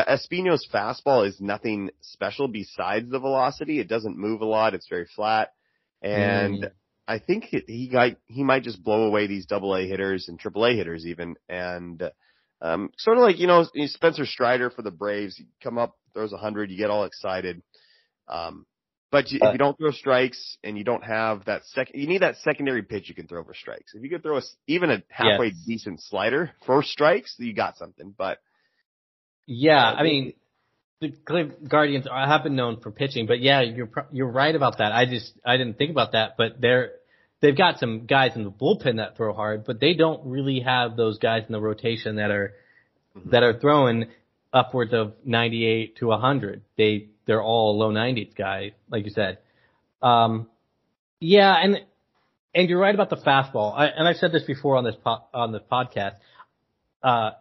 Espino's 0.09 0.67
fastball 0.73 1.27
is 1.27 1.41
nothing 1.41 1.91
special 2.01 2.49
besides 2.49 3.11
the 3.11 3.19
velocity. 3.19 3.81
It 3.81 3.89
doesn't 3.89 4.17
move 4.19 4.41
a 4.41 4.47
lot. 4.47 4.75
It's 4.75 4.89
very 4.89 5.07
flat, 5.17 5.53
and 6.03 6.63
Mm. 6.65 6.71
I 7.09 7.19
think 7.19 7.45
he 7.67 7.89
got 7.89 8.13
he 8.27 8.45
might 8.45 8.63
just 8.63 8.83
blow 8.85 9.03
away 9.05 9.27
these 9.27 9.47
double 9.47 9.75
A 9.75 9.87
hitters 9.87 10.29
and 10.29 10.39
triple 10.39 10.65
A 10.65 10.75
hitters 10.75 11.07
even, 11.07 11.35
and 11.49 12.01
um, 12.63 12.91
sort 12.99 13.17
of 13.17 13.23
like 13.23 13.39
you 13.39 13.49
know 13.49 13.67
Spencer 13.87 14.27
Strider 14.27 14.71
for 14.71 14.83
the 14.83 14.93
Braves. 14.93 15.39
You 15.39 15.47
come 15.63 15.77
up, 15.79 15.97
throws 16.15 16.33
a 16.33 16.37
hundred, 16.37 16.71
you 16.71 16.79
get 16.79 16.91
all 16.91 17.05
excited. 17.05 17.63
Um, 18.29 18.65
But 19.11 19.31
you, 19.33 19.41
if 19.43 19.53
you 19.53 19.59
don't 19.59 19.77
throw 19.77 19.91
strikes 19.91 20.57
and 20.63 20.79
you 20.79 20.85
don't 20.85 21.03
have 21.03 21.45
that 21.47 21.65
second, 21.67 22.01
you 22.01 22.07
need 22.07 22.23
that 22.23 22.37
secondary 22.45 22.83
pitch 22.83 23.09
you 23.09 23.15
can 23.15 23.27
throw 23.27 23.43
for 23.43 23.55
strikes. 23.55 23.93
If 23.95 24.03
you 24.05 24.09
could 24.09 24.23
throw 24.23 24.39
a, 24.39 24.43
even 24.69 24.91
a 24.91 25.03
halfway 25.09 25.49
Yes. 25.49 25.57
decent 25.67 26.01
slider 26.03 26.53
for 26.65 26.83
strikes, 26.85 27.35
you 27.39 27.53
got 27.53 27.77
something. 27.77 28.15
But 28.17 28.39
Yeah, 29.47 29.83
Uh, 29.85 29.95
I 29.95 30.03
mean, 30.05 30.35
the 31.01 31.11
Cleveland 31.25 31.69
Guardians 31.69 32.07
are, 32.07 32.27
have 32.27 32.45
been 32.45 32.55
known 32.55 32.81
for 32.81 32.93
pitching, 32.93 33.27
but 33.27 33.41
yeah, 33.41 33.63
you're 33.63 33.87
pro- 33.87 34.07
you're 34.13 34.31
right 34.31 34.55
about 34.55 34.79
that. 34.79 34.93
I 34.93 35.07
just 35.07 35.33
I 35.45 35.57
didn't 35.57 35.77
think 35.79 35.91
about 35.91 36.13
that, 36.13 36.35
but 36.37 36.61
they're 36.61 36.93
they've 37.41 37.57
got 37.57 37.79
some 37.79 38.07
guys 38.07 38.37
in 38.37 38.45
the 38.45 38.51
bullpen 38.51 38.97
that 38.99 39.17
throw 39.17 39.33
hard, 39.33 39.65
but 39.65 39.81
they 39.81 39.95
don't 39.95 40.25
really 40.27 40.61
have 40.61 40.97
those 40.97 41.19
guys 41.19 41.43
in 41.49 41.53
the 41.53 41.61
rotation 41.61 42.17
that 42.17 42.31
are 42.31 42.53
that 43.27 43.43
are 43.43 43.59
throwing 43.59 44.07
upwards 44.53 44.93
of 44.93 45.15
98 45.25 45.97
to 45.99 46.07
100. 46.07 46.63
They 46.77 47.09
they're 47.27 47.43
all 47.43 47.79
low 47.79 47.93
90s 47.93 48.35
guys, 48.35 48.73
like 48.91 49.05
you 49.05 49.11
said. 49.11 49.39
Um, 50.03 50.49
yeah, 51.21 51.55
and 51.55 51.81
and 52.55 52.69
you're 52.69 52.81
right 52.81 52.95
about 52.95 53.11
the 53.11 53.17
fastball. 53.17 53.77
I, 53.77 53.87
and 53.87 54.09
I've 54.09 54.17
said 54.17 54.33
this 54.33 54.43
before 54.43 54.77
on 54.77 54.85
this 54.85 54.97
po- 55.05 55.25
on 55.33 55.53
the 55.53 55.61
podcast. 55.61 56.17
Uh, 57.03 57.33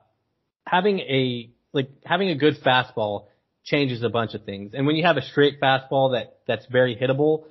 having 0.66 1.00
a 1.00 1.50
like 1.74 1.90
having 2.06 2.30
a 2.30 2.36
good 2.36 2.56
fastball 2.64 3.26
changes 3.64 4.04
a 4.04 4.10
bunch 4.10 4.34
of 4.34 4.44
things. 4.44 4.72
And 4.74 4.86
when 4.86 4.96
you 4.96 5.06
have 5.06 5.18
a 5.18 5.22
straight 5.22 5.60
fastball 5.60 6.14
that 6.14 6.40
that's 6.48 6.66
very 6.68 6.96
hittable, 6.96 7.46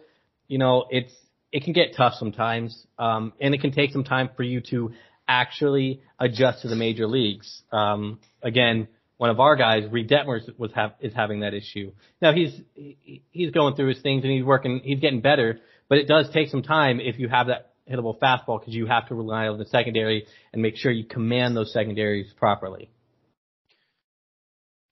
you 0.46 0.58
know, 0.58 0.86
it's 0.90 1.12
it 1.52 1.64
can 1.64 1.72
get 1.72 1.96
tough 1.96 2.14
sometimes. 2.14 2.86
Um, 2.98 3.32
and 3.40 3.54
it 3.54 3.60
can 3.60 3.72
take 3.72 3.92
some 3.92 4.04
time 4.04 4.30
for 4.36 4.42
you 4.42 4.60
to 4.70 4.92
actually 5.26 6.02
adjust 6.18 6.62
to 6.62 6.68
the 6.68 6.76
major 6.76 7.06
leagues. 7.06 7.62
Um, 7.70 8.20
again, 8.42 8.88
one 9.18 9.30
of 9.30 9.40
our 9.40 9.56
guys, 9.56 9.82
Reid 9.90 10.08
Detmers, 10.08 10.48
was 10.58 10.72
have 10.74 10.94
is 11.00 11.12
having 11.12 11.40
that 11.40 11.52
issue. 11.52 11.92
Now 12.22 12.32
he's 12.32 12.58
he- 12.74 13.22
he's 13.30 13.50
going 13.50 13.74
through 13.74 13.88
his 13.88 14.00
things 14.00 14.24
and 14.24 14.32
he's 14.32 14.44
working, 14.44 14.80
he's 14.82 15.00
getting 15.00 15.20
better, 15.20 15.60
but 15.88 15.98
it 15.98 16.08
does 16.08 16.30
take 16.30 16.48
some 16.48 16.62
time 16.62 17.00
if 17.00 17.18
you 17.18 17.28
have 17.28 17.48
that 17.48 17.72
hittable 17.90 18.18
fastball 18.18 18.60
because 18.60 18.74
you 18.74 18.86
have 18.86 19.08
to 19.08 19.14
rely 19.14 19.48
on 19.48 19.58
the 19.58 19.64
secondary 19.66 20.26
and 20.52 20.62
make 20.62 20.76
sure 20.76 20.90
you 20.92 21.04
command 21.04 21.56
those 21.56 21.72
secondaries 21.72 22.32
properly. 22.36 22.90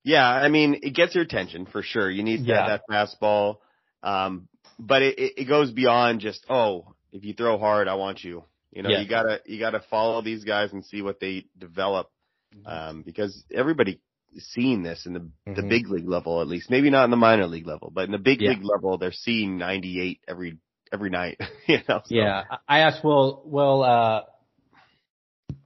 yeah, 0.05 0.27
I 0.29 0.49
mean, 0.49 0.81
it 0.83 0.95
gets 0.95 1.14
your 1.14 1.24
attention 1.24 1.66
for 1.66 1.83
sure. 1.83 2.11
You 2.11 2.22
need 2.22 2.41
Yeah. 2.41 2.66
that, 2.68 2.83
that 2.89 3.09
fastball. 3.20 3.57
Um, 4.03 4.49
but 4.79 5.03
it, 5.03 5.18
it, 5.18 5.45
goes 5.49 5.72
beyond 5.72 6.20
just, 6.20 6.45
oh, 6.49 6.95
if 7.12 7.24
you 7.24 7.35
throw 7.35 7.59
hard, 7.59 7.89
I 7.89 7.95
want 7.95 8.22
you. 8.22 8.45
You 8.72 8.83
know, 8.83 8.91
you 8.91 9.09
gotta, 9.09 9.41
you 9.47 9.59
gotta 9.59 9.81
follow 9.91 10.22
these 10.22 10.45
guys 10.45 10.72
and 10.72 10.85
see 10.85 11.03
what 11.03 11.18
they 11.18 11.47
develop. 11.59 12.11
Um, 12.64 13.03
because 13.03 13.45
everybody 13.53 14.01
seeing 14.39 14.82
this 14.82 15.07
in 15.07 15.12
the, 15.14 15.30
the 15.47 15.62
Mhm. 15.62 15.68
big 15.68 15.89
league 15.89 16.09
level, 16.09 16.41
at 16.41 16.49
least. 16.49 16.70
Maybe 16.70 16.91
not 16.91 17.05
in 17.05 17.11
the 17.11 17.16
minor 17.16 17.47
league 17.47 17.66
level, 17.66 17.91
but 17.95 18.05
in 18.05 18.12
the 18.12 18.18
big 18.18 18.41
Yeah. 18.41 18.51
league 18.51 18.64
level, 18.64 18.99
they're 18.99 19.12
seeing 19.12 19.59
98 19.59 20.20
every, 20.28 20.59
every 20.93 21.11
night. 21.11 21.41
you 21.66 21.78
know, 21.89 22.01
so. 22.05 22.14
Yeah, 22.14 22.45
I- 22.68 22.80
asked 22.80 23.05
Will, 23.05 23.43
Will, 23.45 23.82
uh, 23.82 24.22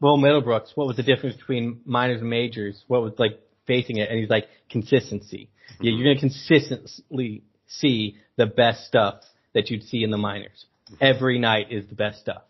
Will 0.01 0.19
Middlebrooks, 0.19 0.71
what 0.77 0.87
was 0.87 0.97
the 0.97 1.03
difference 1.03 1.37
between 1.37 1.81
minors 1.85 2.21
and 2.21 2.31
majors? 2.31 2.83
What 2.87 3.03
was 3.03 3.13
like 3.19 3.39
facing 3.67 3.97
it? 3.99 4.09
And 4.11 4.19
he's 4.19 4.31
like, 4.31 4.49
consistency. 4.71 5.51
Yeah, 5.81 5.93
you're 5.93 6.05
going 6.05 6.17
to 6.17 6.21
consistently 6.21 7.43
see 7.67 8.17
the 8.37 8.47
best 8.47 8.87
stuff 8.87 9.23
that 9.55 9.71
you'd 9.71 9.85
see 9.85 10.03
in 10.03 10.11
the 10.11 10.19
minors. 10.19 10.67
Every 11.01 11.39
night 11.39 11.71
is 11.71 11.87
the 11.87 11.95
best 11.95 12.21
stuff. 12.21 12.43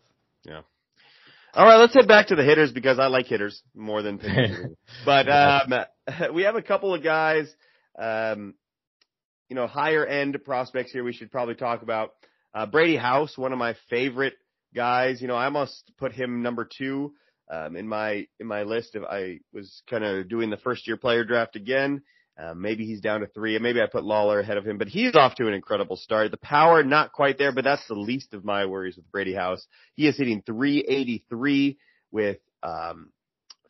Yeah. 0.44 0.62
All 1.52 1.64
right, 1.66 1.76
let's 1.78 1.92
head 1.94 2.06
back 2.06 2.28
to 2.28 2.36
the 2.36 2.44
hitters 2.44 2.72
because 2.72 2.98
I 3.00 3.08
like 3.08 3.26
hitters 3.26 3.60
more 3.74 4.02
than 4.02 4.18
pitchers. 4.18 4.66
but 5.04 5.28
um, 5.28 5.74
we 6.34 6.42
have 6.42 6.56
a 6.56 6.62
couple 6.62 6.94
of 6.94 7.02
guys, 7.02 7.52
um, 7.98 8.54
you 9.48 9.56
know, 9.56 9.66
higher 9.66 10.04
end 10.04 10.38
prospects 10.44 10.92
here. 10.92 11.04
We 11.04 11.12
should 11.12 11.30
probably 11.30 11.54
talk 11.54 11.82
about 11.82 12.12
uh, 12.54 12.66
Brady 12.66 12.96
House, 12.96 13.36
one 13.36 13.52
of 13.52 13.58
my 13.58 13.74
favorite 13.88 14.34
guys. 14.74 15.20
You 15.20 15.28
know, 15.28 15.36
I 15.36 15.46
almost 15.46 15.90
put 15.98 16.12
him 16.12 16.42
number 16.42 16.68
two 16.78 17.14
um, 17.50 17.76
in 17.76 17.86
my 17.86 18.26
in 18.38 18.46
my 18.46 18.62
list. 18.62 18.94
If 18.94 19.02
I 19.04 19.40
was 19.52 19.82
kind 19.88 20.04
of 20.04 20.28
doing 20.28 20.50
the 20.50 20.56
first 20.56 20.86
year 20.86 20.96
player 20.96 21.24
draft 21.24 21.56
again. 21.56 22.02
Uh, 22.40 22.54
maybe 22.54 22.86
he's 22.86 23.02
down 23.02 23.20
to 23.20 23.26
three, 23.26 23.54
and 23.54 23.62
maybe 23.62 23.82
I 23.82 23.86
put 23.86 24.02
Lawlar 24.02 24.40
ahead 24.40 24.56
of 24.56 24.66
him, 24.66 24.78
but 24.78 24.88
he's 24.88 25.14
off 25.14 25.34
to 25.34 25.46
an 25.46 25.52
incredible 25.52 25.96
start. 25.96 26.30
The 26.30 26.38
power 26.38 26.82
not 26.82 27.12
quite 27.12 27.36
there, 27.36 27.52
but 27.52 27.64
that's 27.64 27.86
the 27.86 27.94
least 27.94 28.32
of 28.32 28.46
my 28.46 28.64
worries 28.64 28.96
with 28.96 29.10
Brady 29.12 29.34
House. 29.34 29.66
He 29.94 30.06
is 30.06 30.16
hitting 30.16 30.40
383 30.46 31.76
with 32.10 32.38
um, 32.62 33.10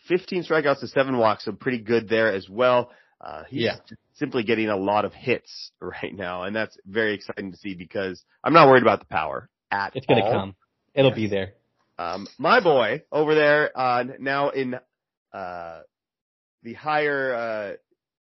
15 0.09 0.45
strikeouts 0.45 0.81
to 0.81 0.89
seven 0.89 1.17
walks, 1.19 1.45
so 1.45 1.53
pretty 1.53 1.79
good 1.81 2.09
there 2.09 2.33
as 2.33 2.49
well. 2.49 2.91
Uh, 3.21 3.45
he's 3.49 3.63
Yeah. 3.65 3.77
simply 4.15 4.43
getting 4.43 4.69
a 4.69 4.77
lot 4.77 5.05
of 5.05 5.13
hits 5.13 5.73
right 5.81 6.15
now, 6.15 6.45
and 6.45 6.55
that's 6.57 6.77
very 6.87 7.15
exciting 7.15 7.53
to 7.53 7.59
see 7.59 7.75
because 7.75 8.23
I'm 8.43 8.53
not 8.53 8.69
worried 8.69 8.83
about 8.83 9.01
the 9.01 9.07
power 9.07 9.49
at 9.71 9.95
It's 9.97 10.07
going 10.07 10.23
to 10.23 10.31
come. 10.31 10.55
It'll 10.95 11.15
be 11.15 11.29
there. 11.29 11.53
Um, 11.99 12.27
my 12.39 12.61
boy 12.61 13.03
over 13.13 13.35
there, 13.35 13.71
uh, 13.79 14.05
now 14.19 14.49
in, 14.51 14.75
uh, 15.33 15.81
the 16.63 16.75
higher, 16.75 17.35
uh, 17.35 17.73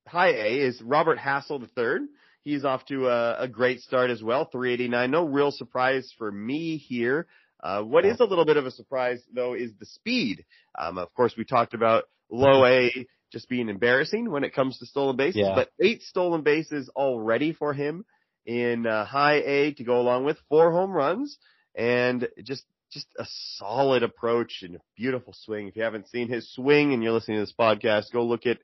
high 0.09 0.31
A 0.33 0.61
is 0.61 0.83
Robert 0.83 1.19
Hassell 1.19 1.63
III. 1.63 2.07
He's 2.43 2.65
off 2.65 2.85
to 2.87 3.07
a, 3.09 3.43
a 3.43 3.49
great 3.49 3.81
start 3.81 4.11
as 4.11 4.23
well, 4.23 4.45
389. 4.47 5.11
No 5.11 5.25
real 5.25 5.51
surprise 5.53 6.13
for 6.19 6.31
me 6.33 6.79
here. 6.79 7.27
Uh, 7.63 7.83
what 7.83 8.05
is 8.07 8.21
a 8.21 8.25
little 8.25 8.45
bit 8.45 8.57
of 8.57 8.67
a 8.67 8.71
surprise 8.71 9.23
though 9.35 9.55
is 9.55 9.71
the 9.79 9.87
speed. 9.87 10.45
Um, 10.79 10.99
of 10.99 11.13
course 11.15 11.35
we 11.37 11.45
talked 11.45 11.75
about 11.75 12.05
low 12.31 12.65
A 12.65 13.07
just 13.33 13.49
being 13.49 13.69
embarrassing 13.69 14.31
when 14.31 14.45
it 14.45 14.55
comes 14.55 14.79
to 14.79 14.87
stolen 14.87 15.17
bases, 15.17 15.43
Yeah. 15.45 15.55
but 15.55 15.71
eight 15.81 16.03
stolen 16.03 16.43
bases 16.43 16.89
already 16.97 17.53
for 17.53 17.73
him 17.73 18.05
in 18.47 18.87
uh, 18.87 19.05
high 19.05 19.37
A 19.45 19.73
to 19.75 19.85
go 19.85 20.01
along 20.01 20.25
with 20.25 20.39
four 20.49 20.73
home 20.73 20.91
runs 20.91 21.39
and 21.77 22.29
just 22.43 22.65
just 22.91 23.07
a 23.19 23.25
solid 23.57 24.03
approach 24.03 24.63
and 24.63 24.77
a 24.77 24.81
beautiful 24.97 25.33
swing. 25.33 25.69
If 25.69 25.77
you 25.77 25.83
haven't 25.85 26.09
seen 26.09 26.29
his 26.29 26.53
swing 26.53 26.93
and 26.93 27.03
you're 27.05 27.13
listening 27.13 27.37
to 27.37 27.43
this 27.43 27.55
podcast, 27.59 28.13
go 28.13 28.25
look 28.25 28.47
at. 28.47 28.59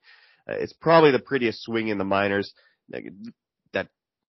Uh, 0.49 0.55
it's 0.55 0.73
probably 0.73 1.11
the 1.13 1.19
prettiest 1.21 1.63
swing 1.63 1.89
in 1.89 1.99
the 1.99 2.05
minors. 2.05 2.53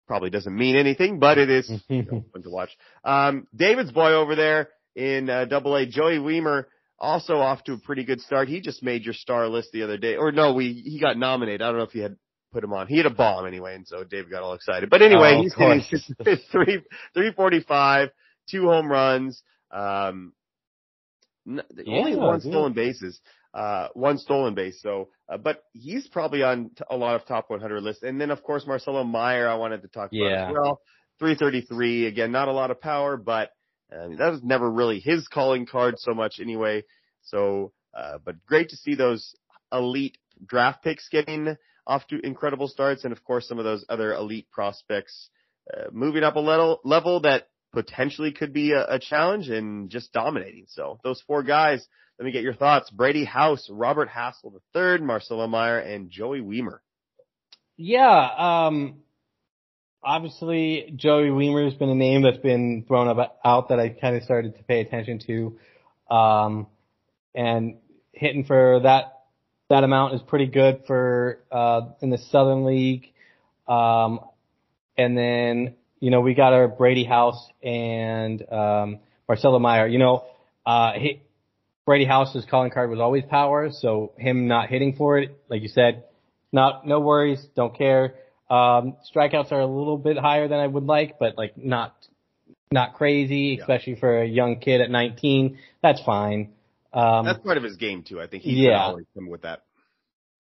Probably 0.09 0.31
doesn't 0.31 0.55
mean 0.57 0.77
anything, 0.77 1.19
but 1.19 1.39
it 1.39 1.49
is 1.49 1.71
you 1.89 2.03
know, 2.03 2.25
fun 2.33 2.43
to 2.43 2.51
watch. 2.51 2.71
Um, 3.05 3.47
David's 3.55 3.93
boy 3.93 4.13
over 4.13 4.35
there 4.35 4.69
in 4.95 5.31
uh, 5.31 5.45
Double 5.47 5.75
A, 5.77 5.87
Joey 5.87 6.19
Wiemer, 6.19 6.65
also 6.99 7.37
off 7.37 7.65
to 7.65 7.73
a 7.75 7.79
pretty 7.79 8.05
good 8.05 8.21
start. 8.21 8.49
He 8.49 8.61
just 8.61 8.83
made 8.83 9.05
your 9.05 9.15
star 9.15 9.49
list 9.49 9.69
the 9.73 9.83
other 9.85 9.97
day, 9.97 10.17
or 10.17 10.33
no, 10.33 10.53
we 10.55 10.73
he 10.73 11.01
got 11.01 11.17
nominated. 11.17 11.63
I 11.63 11.69
don't 11.69 11.79
know 11.79 11.85
if 11.85 11.95
you 11.95 12.03
had 12.03 12.17
put 12.53 12.63
him 12.63 12.73
on. 12.73 12.87
He 12.89 12.97
had 12.99 13.07
a 13.07 13.11
bomb 13.11 13.47
anyway, 13.47 13.75
and 13.75 13.87
so 13.87 14.05
David 14.05 14.31
got 14.31 14.43
all 14.43 14.55
excited. 14.55 14.91
But 14.91 15.03
anyway, 15.03 15.35
Oh, 15.37 15.43
he's 15.43 15.55
hitting 15.55 15.83
course. 16.25 16.41
three 16.53 16.83
three 17.15 17.33
forty 17.33 17.61
five, 17.61 18.11
two 18.51 18.65
home 18.69 18.89
runs. 18.91 19.43
Um, 19.71 20.33
n- 21.49 21.63
only 21.89 22.13
Yeah, 22.13 22.17
one 22.19 22.41
stolen 22.41 22.73
bases, 22.75 23.21
uh, 23.55 23.89
one 23.95 24.19
stolen 24.19 24.55
base. 24.55 24.81
So, 24.83 25.09
uh, 25.29 25.37
but 25.39 25.63
he's 25.73 26.07
probably 26.09 26.43
on 26.43 26.71
t- 26.77 26.85
a 26.91 26.97
lot 26.97 27.17
of 27.17 27.27
top 27.27 27.51
100 27.51 27.83
lists. 27.83 28.03
And 28.03 28.21
then 28.21 28.31
of 28.31 28.43
course 28.43 28.67
Marcelo 28.67 29.05
Mayer, 29.05 29.49
I 29.49 29.55
wanted 29.57 29.83
to 29.83 29.89
talk 29.89 30.11
about 30.13 30.31
Yeah. 30.31 30.49
as 30.49 30.53
well. 30.55 30.81
333 31.19 32.07
again, 32.07 32.33
not 32.33 32.49
a 32.49 32.53
lot 32.53 32.71
of 32.71 32.81
power, 32.81 33.17
but 33.17 33.51
uh, 33.93 34.09
that 34.19 34.31
was 34.31 34.41
never 34.43 34.71
really 34.71 35.01
his 35.01 35.29
calling 35.29 35.67
card 35.67 35.97
so 35.99 36.15
much 36.15 36.41
anyway. 36.41 36.83
So, 37.23 37.73
uh, 37.97 38.19
but 38.25 38.45
great 38.47 38.71
to 38.71 38.77
see 38.77 38.95
those 38.95 39.35
elite 39.73 40.17
draft 40.45 40.83
picks 40.83 41.09
getting 41.09 41.57
off 41.87 42.07
to 42.09 42.19
incredible 42.25 42.69
starts, 42.69 43.05
and 43.05 43.13
of 43.13 43.23
course 43.25 43.47
some 43.49 43.59
of 43.59 43.65
those 43.65 43.85
other 43.89 44.15
elite 44.15 44.51
prospects 44.51 45.29
uh, 45.73 45.85
moving 45.93 46.23
up 46.25 46.37
a 46.37 46.41
level 46.41 46.81
level 46.85 47.21
that 47.21 47.49
potentially 47.73 48.33
could 48.33 48.53
be 48.53 48.73
a, 48.73 48.85
a 48.95 48.99
challenge 48.99 49.49
and 49.49 49.91
just 49.91 50.13
dominating. 50.13 50.65
So 50.69 50.99
those 51.05 51.21
four 51.27 51.43
guys, 51.43 51.87
let 52.23 52.27
me 52.27 52.31
get 52.31 52.45
your 52.45 52.55
thoughts. 52.55 52.89
Brady 52.89 53.25
House, 53.25 53.69
Robert 53.69 54.09
Hassell 54.09 54.61
III, 54.77 55.05
Marcelo 55.05 55.49
Mayer, 55.49 55.79
and 55.79 56.09
Joey 56.09 56.41
Wiemer. 56.41 56.79
Yeah, 57.77 58.29
um, 58.39 58.99
obviously 60.05 60.93
Joey 60.95 61.31
Wiemer 61.31 61.65
has 61.65 61.75
been 61.75 61.89
a 61.89 61.97
name 61.97 62.23
that's 62.23 62.39
been 62.39 62.85
thrown 62.87 63.09
up, 63.09 63.41
out 63.45 63.71
that 63.71 63.81
I 63.81 63.89
kind 63.89 64.15
of 64.15 64.23
started 64.23 64.57
to 64.57 64.63
pay 64.63 64.83
attention 64.83 65.19
to, 65.27 66.15
um, 66.15 66.69
and 67.35 67.79
hitting 68.13 68.45
for 68.45 68.79
that 68.85 69.25
that 69.69 69.83
amount 69.83 70.15
is 70.15 70.21
pretty 70.23 70.47
good 70.47 70.85
for 70.87 71.43
uh, 71.51 71.89
in 72.03 72.11
the 72.11 72.19
Southern 72.19 72.65
League. 72.65 73.13
Um, 73.67 74.21
and 74.97 75.19
then 75.19 75.75
you 75.99 76.13
know 76.13 76.21
we 76.21 76.35
got 76.35 76.53
our 76.53 76.69
Brady 76.69 77.03
House 77.03 77.45
and 77.65 78.49
um, 78.49 79.01
Marcelo 79.27 79.59
Meyer. 79.59 79.89
You 79.89 79.99
know, 79.99 80.25
uh, 80.65 80.93
he, 80.93 81.21
Brady 81.85 82.05
House's 82.05 82.45
calling 82.49 82.71
card 82.71 82.91
was 82.91 83.01
always 83.01 83.25
power, 83.25 83.71
so 83.73 84.13
him 84.17 84.47
not 84.47 84.69
hitting 84.69 84.95
for 84.95 85.19
it, 85.19 85.37
like 85.49 85.63
you 85.63 85.69
said, 85.69 86.05
not 86.53 86.87
no 86.87 87.01
worries, 87.01 87.45
don't 87.57 87.77
care. 87.77 88.15
Um, 88.49 88.97
strikeouts 89.15 89.51
are 89.53 89.61
a 89.61 89.67
little 89.67 89.97
bit 89.97 90.19
higher 90.19 90.47
than 90.47 90.61
I 90.61 90.67
would 90.67 90.85
like, 90.85 91.19
but 91.19 91.37
like 91.37 91.57
not 91.57 91.95
not 92.71 92.95
crazy, 92.95 93.57
Yeah. 93.57 93.63
especially 93.63 93.97
for 93.97 94.23
a 94.23 94.27
young 94.27 94.59
kid 94.61 94.81
at 94.81 94.91
19. 94.91 95.59
That's 95.83 96.01
fine. 96.05 96.53
Um, 96.93 97.25
That's 97.27 97.39
part 97.41 97.57
of 97.59 97.63
his 97.63 97.77
game 97.77 98.03
too. 98.03 98.21
I 98.21 98.27
think 98.27 98.43
he's 98.45 98.57
Yeah. 98.59 98.83
always 98.83 99.07
come 99.15 99.29
with 99.29 99.43
that. 99.43 99.63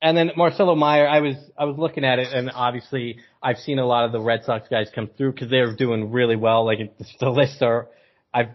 and 0.05 0.16
then 0.16 0.32
Marcelo 0.36 0.74
Mayer, 0.74 1.07
I 1.09 1.20
was 1.20 1.36
I 1.57 1.64
was 1.64 1.76
looking 1.78 2.05
at 2.05 2.18
it, 2.18 2.32
and 2.32 2.51
obviously 2.55 3.18
I've 3.43 3.59
seen 3.59 3.78
a 3.78 3.86
lot 3.86 4.05
of 4.05 4.12
the 4.12 4.20
Red 4.20 4.45
Sox 4.45 4.68
guys 4.68 4.90
come 4.95 5.09
through 5.16 5.32
because 5.32 5.49
they're 5.51 5.74
doing 5.76 6.11
really 6.12 6.36
well. 6.36 6.64
Like 6.64 6.78
the 7.20 7.30
lists 7.30 7.62
are, 7.62 7.88
I've 8.34 8.49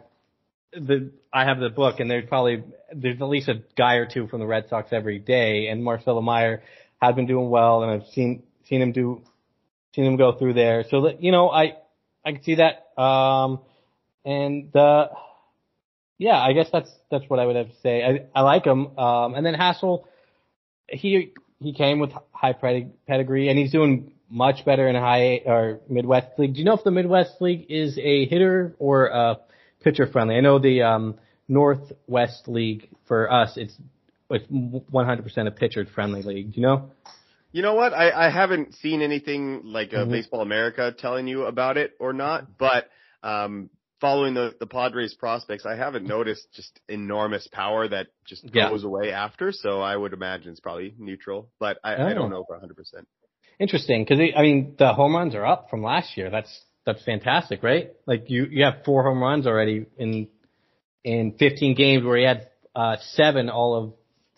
the 0.74 1.12
I 1.32 1.46
have 1.46 1.60
the 1.60 1.70
book, 1.70 2.00
and 2.00 2.10
there's 2.10 2.28
probably 2.28 2.64
there's 2.94 3.22
at 3.22 3.28
least 3.28 3.48
a 3.50 3.62
guy 3.76 3.96
or 3.96 4.06
two 4.06 4.28
from 4.28 4.40
the 4.40 4.48
Red 4.48 4.70
Sox 4.70 4.90
every 4.92 5.20
day, 5.20 5.68
and 5.68 5.84
Marcelo 5.84 6.22
Mayer 6.22 6.64
has 7.02 7.16
been 7.16 7.28
doing 7.28 7.50
well, 7.50 7.84
and 7.84 7.92
I've 7.92 8.08
seen 8.10 8.44
seen 8.66 8.82
him 8.82 8.92
do 8.92 9.22
seen 9.94 10.06
him 10.06 10.18
go 10.18 10.34
through 10.34 10.54
there. 10.54 10.84
So 10.90 11.02
that 11.04 11.24
you 11.24 11.32
know, 11.32 11.50
I 11.50 11.78
I 12.26 12.34
can 12.34 12.44
see 12.44 12.56
that. 12.56 13.00
Um, 13.02 13.60
and 14.26 14.76
uh, 14.76 15.08
yeah, 16.18 16.38
I 16.38 16.54
guess 16.54 16.70
that's 16.72 16.90
that's 17.10 17.26
what 17.30 17.40
I 17.40 17.46
would 17.46 17.56
have 17.56 17.70
to 17.70 17.82
say. 17.82 18.04
I 18.04 18.40
I 18.40 18.42
like 18.42 18.66
him. 18.66 18.98
Um, 18.98 19.36
and 19.36 19.46
then 19.46 19.54
Hassell, 19.54 20.06
he 20.90 21.34
he 21.60 21.74
came 21.74 22.00
with 22.00 22.12
high 22.32 22.54
pedig- 22.54 23.06
pedigree, 23.06 23.50
and 23.50 23.58
he's 23.58 23.72
doing 23.72 24.14
much 24.30 24.66
better 24.66 24.88
in 24.88 24.96
high 24.96 25.42
or 25.46 25.80
Midwest 25.90 26.38
League. 26.38 26.54
Do 26.54 26.60
you 26.60 26.66
know 26.66 26.74
if 26.74 26.84
the 26.84 26.92
Midwest 26.92 27.42
League 27.42 27.68
is 27.70 27.98
a 27.98 28.26
hitter 28.26 28.76
or 28.80 29.08
a 29.08 29.38
pitcher 29.90 30.08
friendly? 30.08 30.36
I 30.36 30.42
know 30.42 30.60
the 30.60 30.82
um, 30.82 31.16
Northwest 31.48 32.48
League 32.48 32.90
for 33.08 33.32
us, 33.32 33.54
it's 33.56 33.76
it's 34.30 34.46
100% 34.52 35.48
a 35.48 35.52
pitcher 35.52 35.86
friendly 35.86 36.22
league. 36.22 36.54
Do 36.54 36.60
you 36.60 36.68
know? 36.68 36.92
You 37.54 37.62
know 37.62 37.76
what? 37.76 37.94
I, 37.94 38.28
I 38.28 38.30
haven't 38.30 38.76
seen 38.76 39.02
anything 39.02 39.62
like 39.64 39.94
uh, 39.94 40.06
Mhm. 40.06 40.12
Baseball 40.12 40.42
America 40.42 40.94
telling 40.98 41.28
you 41.28 41.46
about 41.46 41.78
it 41.78 41.94
or 42.00 42.12
not, 42.12 42.58
but 42.58 42.90
um, 43.24 43.70
following 44.02 44.34
the, 44.34 44.54
the 44.60 44.68
Padres 44.68 45.14
prospects, 45.14 45.66
I 45.66 45.78
haven't 45.78 46.06
noticed 46.06 46.46
just 46.54 46.78
enormous 46.90 47.48
power 47.48 47.88
that 47.88 48.08
just 48.26 48.44
Yeah. 48.54 48.70
goes 48.70 48.84
away 48.84 49.14
after. 49.14 49.54
So 49.54 49.80
I 49.80 49.96
would 49.96 50.12
imagine 50.12 50.52
it's 50.52 50.60
probably 50.60 50.94
neutral, 51.00 51.50
but 51.58 51.78
I, 51.86 51.94
I 51.96 52.12
Oh. 52.12 52.16
don't 52.16 52.30
know 52.30 52.44
for 52.46 52.58
100%. 52.60 53.06
Interesting, 53.60 54.04
because 54.04 54.20
I 54.36 54.42
mean 54.42 54.76
the 54.78 54.94
home 54.94 55.16
runs 55.16 55.34
are 55.34 55.46
up 55.46 55.70
from 55.70 55.82
last 55.82 56.18
year. 56.18 56.30
That's 56.30 56.54
that's 56.88 57.04
fantastic, 57.04 57.62
right? 57.62 57.92
Like 58.08 58.30
you 58.32 58.46
you 58.50 58.64
have 58.64 58.84
four 58.84 59.04
home 59.04 59.22
runs 59.22 59.46
already 59.46 59.86
in 59.98 60.28
in 61.04 61.34
15 61.38 61.76
games, 61.76 62.04
where 62.04 62.18
he 62.18 62.24
had 62.26 62.48
uh, 62.76 62.96
seven 63.12 63.50
all 63.50 63.76
of 63.76 63.94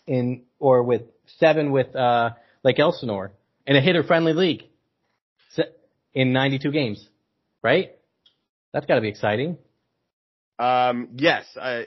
in 0.06 0.44
or 0.60 0.84
with 0.84 1.04
seven 1.38 1.72
with 1.72 1.96
uh, 1.96 2.32
Lake 2.64 2.80
Elsinore 2.80 3.32
in 3.66 3.76
a 3.78 3.82
hitter 3.82 4.04
friendly 4.04 4.34
league 4.34 4.64
in 6.14 6.34
92 6.34 6.72
games, 6.72 7.08
right? 7.62 7.92
That's 8.74 8.86
got 8.86 8.96
to 8.96 9.02
be 9.02 9.10
exciting. 9.10 9.58
Um, 10.58 11.10
yes, 11.16 11.46
I, 11.60 11.86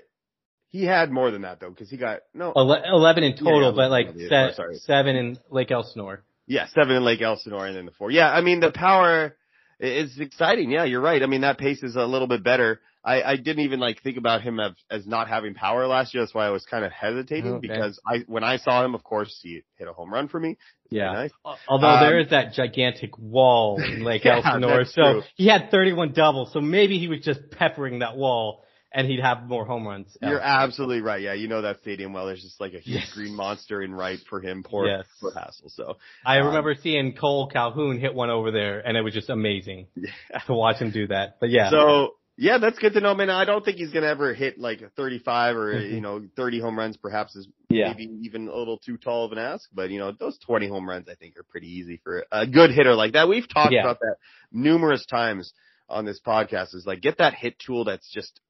he 0.69 0.85
had 0.85 1.11
more 1.11 1.31
than 1.31 1.43
that 1.43 1.61
though, 1.61 1.71
because 1.71 1.91
he 1.91 1.97
got, 1.97 2.21
no, 2.33 2.53
11 2.57 3.25
in 3.25 3.37
total, 3.37 3.65
Yeah, 3.65 3.73
but 3.75 3.91
like 3.91 4.07
11, 4.07 4.21
se- 4.21 4.29
yeah, 4.31 4.53
sorry. 4.55 4.77
seven 4.77 5.17
in 5.17 5.39
Lake 5.51 5.71
Elsinore. 5.71 6.23
Yeah, 6.47 6.67
seven 6.69 6.97
in 6.97 7.05
Lake 7.05 7.21
Elsinore 7.21 7.67
and 7.67 7.77
then 7.77 7.87
the 7.87 7.93
four. 7.93 8.11
Yeah, 8.11 8.31
I 8.31 8.41
mean 8.41 8.61
the 8.61 8.71
power 8.73 9.37
i- 9.81 9.85
is 9.87 10.19
exciting. 10.19 10.71
Yeah, 10.71 10.85
you're 10.85 11.01
right. 11.01 11.23
I 11.23 11.27
mean 11.27 11.43
that 11.43 11.59
pace 11.59 11.83
is 11.83 11.97
a 11.97 12.05
little 12.05 12.29
bit 12.29 12.43
better. 12.43 12.81
I, 13.05 13.23
I 13.23 13.37
didn't 13.37 13.65
even 13.65 13.81
like 13.81 14.01
think 14.03 14.17
about 14.17 14.43
him 14.43 14.61
as, 14.61 14.73
as 14.89 15.07
not 15.09 15.27
having 15.29 15.55
power 15.55 15.89
last 15.89 16.15
year. 16.15 16.23
That's 16.23 16.33
why 16.35 16.47
I 16.47 16.51
was 16.51 16.65
kind 16.67 16.85
of 16.85 16.93
hesitating 16.93 17.55
Okay. 17.55 17.67
because 17.67 17.99
I 18.07 18.19
when 18.29 18.45
I 18.45 18.59
saw 18.59 18.85
him, 18.85 18.95
of 18.95 19.03
course, 19.03 19.41
he 19.43 19.63
hit 19.77 19.89
a 19.89 19.93
home 19.93 20.13
run 20.15 20.29
for 20.29 20.39
me. 20.39 20.57
Yeah. 20.89 21.11
Nice. 21.13 21.31
Although 21.67 21.89
Um, 21.89 22.01
there 22.01 22.21
is 22.21 22.31
that 22.31 22.53
gigantic 22.53 23.19
wall 23.19 23.83
in 23.83 24.05
Lake 24.05 24.25
Yeah, 24.27 24.41
Elsinore, 24.45 24.85
so 24.85 25.03
true. 25.03 25.23
he 25.35 25.49
had 25.49 25.71
31 25.73 26.13
doubles. 26.13 26.53
So 26.53 26.61
maybe 26.61 26.99
he 26.99 27.09
was 27.09 27.21
just 27.25 27.41
peppering 27.51 28.01
that 28.01 28.17
wall, 28.17 28.63
and 28.95 29.07
he'd 29.07 29.21
have 29.21 29.45
more 29.49 29.65
home 29.65 29.87
runs. 29.87 30.17
You're 30.21 30.41
absolutely 30.41 31.01
right. 31.01 31.21
Yeah, 31.21 31.33
you 31.35 31.49
know 31.49 31.63
that 31.63 31.79
stadium 31.81 32.13
well. 32.13 32.27
There's 32.27 32.43
just 32.43 32.61
like 32.61 32.75
a 32.75 32.79
huge 32.79 33.01
Yes. 33.03 33.13
green 33.15 33.35
monster 33.35 33.83
in 33.83 33.95
right 33.95 34.19
for 34.29 34.41
him. 34.41 34.63
Poor, 34.63 34.87
Yes. 34.87 35.07
Hassell. 35.23 35.71
So 35.71 35.97
I 36.25 36.39
um, 36.41 36.49
remember 36.49 36.75
seeing 36.75 37.15
Cole 37.15 37.49
Calhoun 37.49 37.99
hit 37.99 38.15
one 38.15 38.31
over 38.31 38.51
there, 38.51 38.81
and 38.87 38.97
it 38.97 39.03
was 39.03 39.15
just 39.15 39.31
amazing 39.31 39.87
yeah. 39.95 40.11
to 40.47 40.53
watch 40.55 40.77
him 40.77 40.91
do 40.91 41.07
that. 41.09 41.37
But 41.41 41.51
yeah, 41.51 41.71
So 41.71 42.15
yeah, 42.37 42.59
that's 42.59 42.79
good 42.79 42.95
to 42.95 43.01
know, 43.01 43.15
man. 43.15 43.31
I 43.31 43.45
don't 43.45 43.65
think 43.65 43.77
he's 43.77 43.91
gonna 43.93 44.07
ever 44.07 44.33
hit 44.35 44.59
like 44.59 44.81
a 44.81 44.89
35 44.91 45.57
or 45.57 45.75
Mhm. 45.75 45.93
you 45.93 46.01
know 46.01 46.23
30 46.37 46.61
home 46.61 46.79
runs. 46.79 46.97
Perhaps 46.97 47.37
is 47.37 47.47
Yeah. 47.69 47.89
maybe 47.89 48.11
even 48.23 48.49
a 48.49 48.55
little 48.57 48.79
too 48.79 48.97
tall 48.97 49.25
of 49.27 49.33
an 49.33 49.39
ask, 49.39 49.69
but 49.73 49.91
you 49.91 49.99
know 49.99 50.13
those 50.13 50.39
20 50.39 50.67
home 50.69 50.89
runs 50.89 51.09
I 51.09 51.15
think 51.15 51.37
are 51.37 51.43
pretty 51.45 51.69
easy 51.69 51.99
for 52.03 52.25
a 52.33 52.47
good 52.47 52.71
hitter 52.71 52.95
like 52.95 53.13
that. 53.13 53.29
We've 53.29 53.49
talked 53.49 53.73
Yeah. 53.73 53.83
about 53.83 54.01
that 54.01 54.17
numerous 54.51 55.05
times 55.07 55.53
on 55.89 56.05
this 56.07 56.21
podcast. 56.21 56.75
Is 56.75 56.87
like 56.87 57.01
get 57.03 57.19
that 57.19 57.35
hit 57.35 57.59
tool 57.59 57.85
that's 57.85 58.11
just 58.11 58.41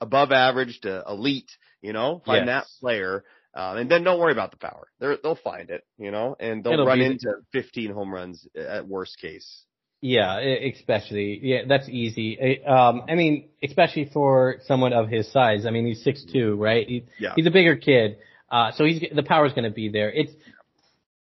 above 0.00 0.32
average 0.32 0.80
to 0.82 1.02
elite. 1.08 1.50
You 1.82 1.92
know, 1.92 2.22
find 2.26 2.48
that 2.48 2.66
player. 2.80 3.24
Um, 3.54 3.78
and 3.78 3.90
then 3.90 4.04
don't 4.04 4.20
worry 4.20 4.32
about 4.32 4.52
the 4.52 4.58
power. 4.58 4.86
They're, 5.00 5.16
they'll 5.20 5.34
find 5.34 5.70
it, 5.70 5.84
you 5.98 6.12
know, 6.12 6.36
and 6.38 6.62
they'll 6.62 6.74
It'll 6.74 6.86
run 6.86 7.00
into 7.00 7.32
15 7.52 7.90
home 7.90 8.14
runs 8.14 8.46
at 8.54 8.86
worst 8.86 9.18
case. 9.20 9.64
yeah, 10.02 10.38
especially 10.38 11.40
yeah, 11.42 11.62
that's 11.68 11.88
easy. 11.88 12.62
Um, 12.64 13.02
I 13.08 13.14
mean, 13.16 13.48
especially 13.64 14.08
for 14.12 14.58
someone 14.66 14.92
of 14.92 15.08
his 15.08 15.30
size. 15.32 15.66
I 15.66 15.70
mean, 15.70 15.84
he's 15.86 16.04
six 16.04 16.24
two, 16.32 16.54
right? 16.56 16.86
He, 16.86 17.04
Yeah. 17.18 17.32
he's 17.34 17.46
a 17.46 17.50
bigger 17.50 17.74
kid, 17.76 18.18
uh, 18.50 18.70
so 18.76 18.84
he's 18.84 19.02
the 19.12 19.22
power's 19.24 19.52
going 19.52 19.64
to 19.64 19.70
be 19.74 19.88
there. 19.88 20.12
It's 20.12 20.32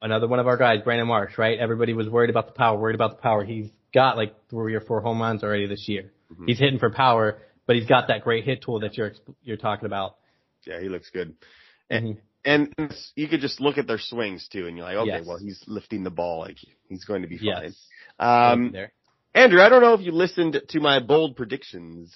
another 0.02 0.28
one 0.28 0.40
of 0.40 0.48
our 0.48 0.58
guys, 0.58 0.80
Brandon 0.84 1.08
Marsh, 1.08 1.38
right? 1.38 1.58
Everybody 1.60 1.94
was 1.94 2.08
worried 2.10 2.30
about 2.30 2.48
the 2.48 2.54
power, 2.54 2.80
worried 2.80 2.96
about 2.96 3.12
the 3.18 3.22
power. 3.22 3.44
He's 3.44 3.70
got 3.94 4.18
like 4.18 4.34
three 4.50 4.76
or 4.76 4.82
four 4.82 5.02
home 5.02 5.22
runs 5.22 5.44
already 5.44 5.68
this 5.68 5.88
year. 5.88 6.12
Mhm. 6.34 6.48
He's 6.48 6.60
hitting 6.60 6.80
for 6.80 6.90
power, 6.90 7.40
but 7.66 7.76
he's 7.76 7.86
got 7.88 8.08
that 8.08 8.24
great 8.24 8.44
hit 8.46 8.62
tool 8.62 8.80
that 8.82 8.98
you're 8.98 9.14
you're 9.42 9.58
talking 9.58 9.86
about. 9.86 10.16
Yeah, 10.66 10.80
he 10.80 10.90
looks 10.90 11.10
good. 11.10 11.36
And, 11.90 12.16
Mhm. 12.16 12.22
and 12.78 12.96
you 13.16 13.28
could 13.28 13.42
just 13.42 13.60
look 13.60 13.78
at 13.78 13.88
their 13.88 14.00
swings 14.00 14.48
too, 14.48 14.68
and 14.68 14.78
you're 14.78 14.86
like, 14.86 14.96
okay, 14.98 15.08
Yes. 15.18 15.26
well, 15.26 15.38
he's 15.38 15.62
lifting 15.68 16.04
the 16.04 16.10
ball, 16.12 16.40
like 16.40 16.58
he's 16.88 17.04
going 17.06 17.22
to 17.22 17.28
be 17.28 17.38
fine. 17.38 17.46
Yes. 17.46 17.88
Um, 18.20 18.72
there. 18.72 18.94
Andrew, 19.36 19.62
I 19.62 19.70
don't 19.70 19.82
know 19.82 19.94
if 19.94 20.02
you 20.02 20.12
listened 20.12 20.62
to 20.70 20.80
my 20.80 21.00
bold 21.00 21.36
predictions. 21.36 22.16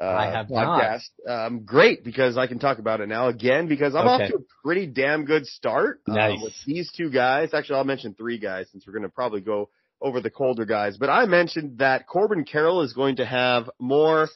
Uh, 0.00 0.06
I 0.14 0.26
have 0.26 0.50
not. 0.50 1.00
Um, 1.26 1.64
great 1.64 2.04
because 2.04 2.36
I 2.36 2.46
can 2.46 2.58
talk 2.58 2.78
about 2.78 3.00
it 3.00 3.08
now 3.08 3.28
again 3.28 3.66
because 3.66 3.94
I'm 3.94 4.06
Okay. 4.06 4.24
off 4.24 4.30
to 4.30 4.36
a 4.36 4.44
pretty 4.62 4.86
damn 4.86 5.24
good 5.24 5.46
start 5.46 6.02
um, 6.06 6.42
with 6.42 6.52
these 6.66 6.92
two 6.92 7.10
guys. 7.10 7.54
Actually, 7.54 7.76
I'll 7.78 7.84
mention 7.84 8.14
three 8.14 8.38
guys 8.38 8.68
since 8.70 8.86
we're 8.86 8.92
going 8.92 9.02
to 9.04 9.08
probably 9.08 9.40
go 9.40 9.70
over 10.02 10.20
the 10.20 10.30
colder 10.30 10.66
guys. 10.66 10.98
But 10.98 11.08
I 11.08 11.24
mentioned 11.24 11.78
that 11.78 12.06
Corbin 12.06 12.44
Carroll 12.44 12.82
is 12.82 12.92
going 12.92 13.16
to 13.16 13.24
have 13.26 13.70
more 13.80 14.28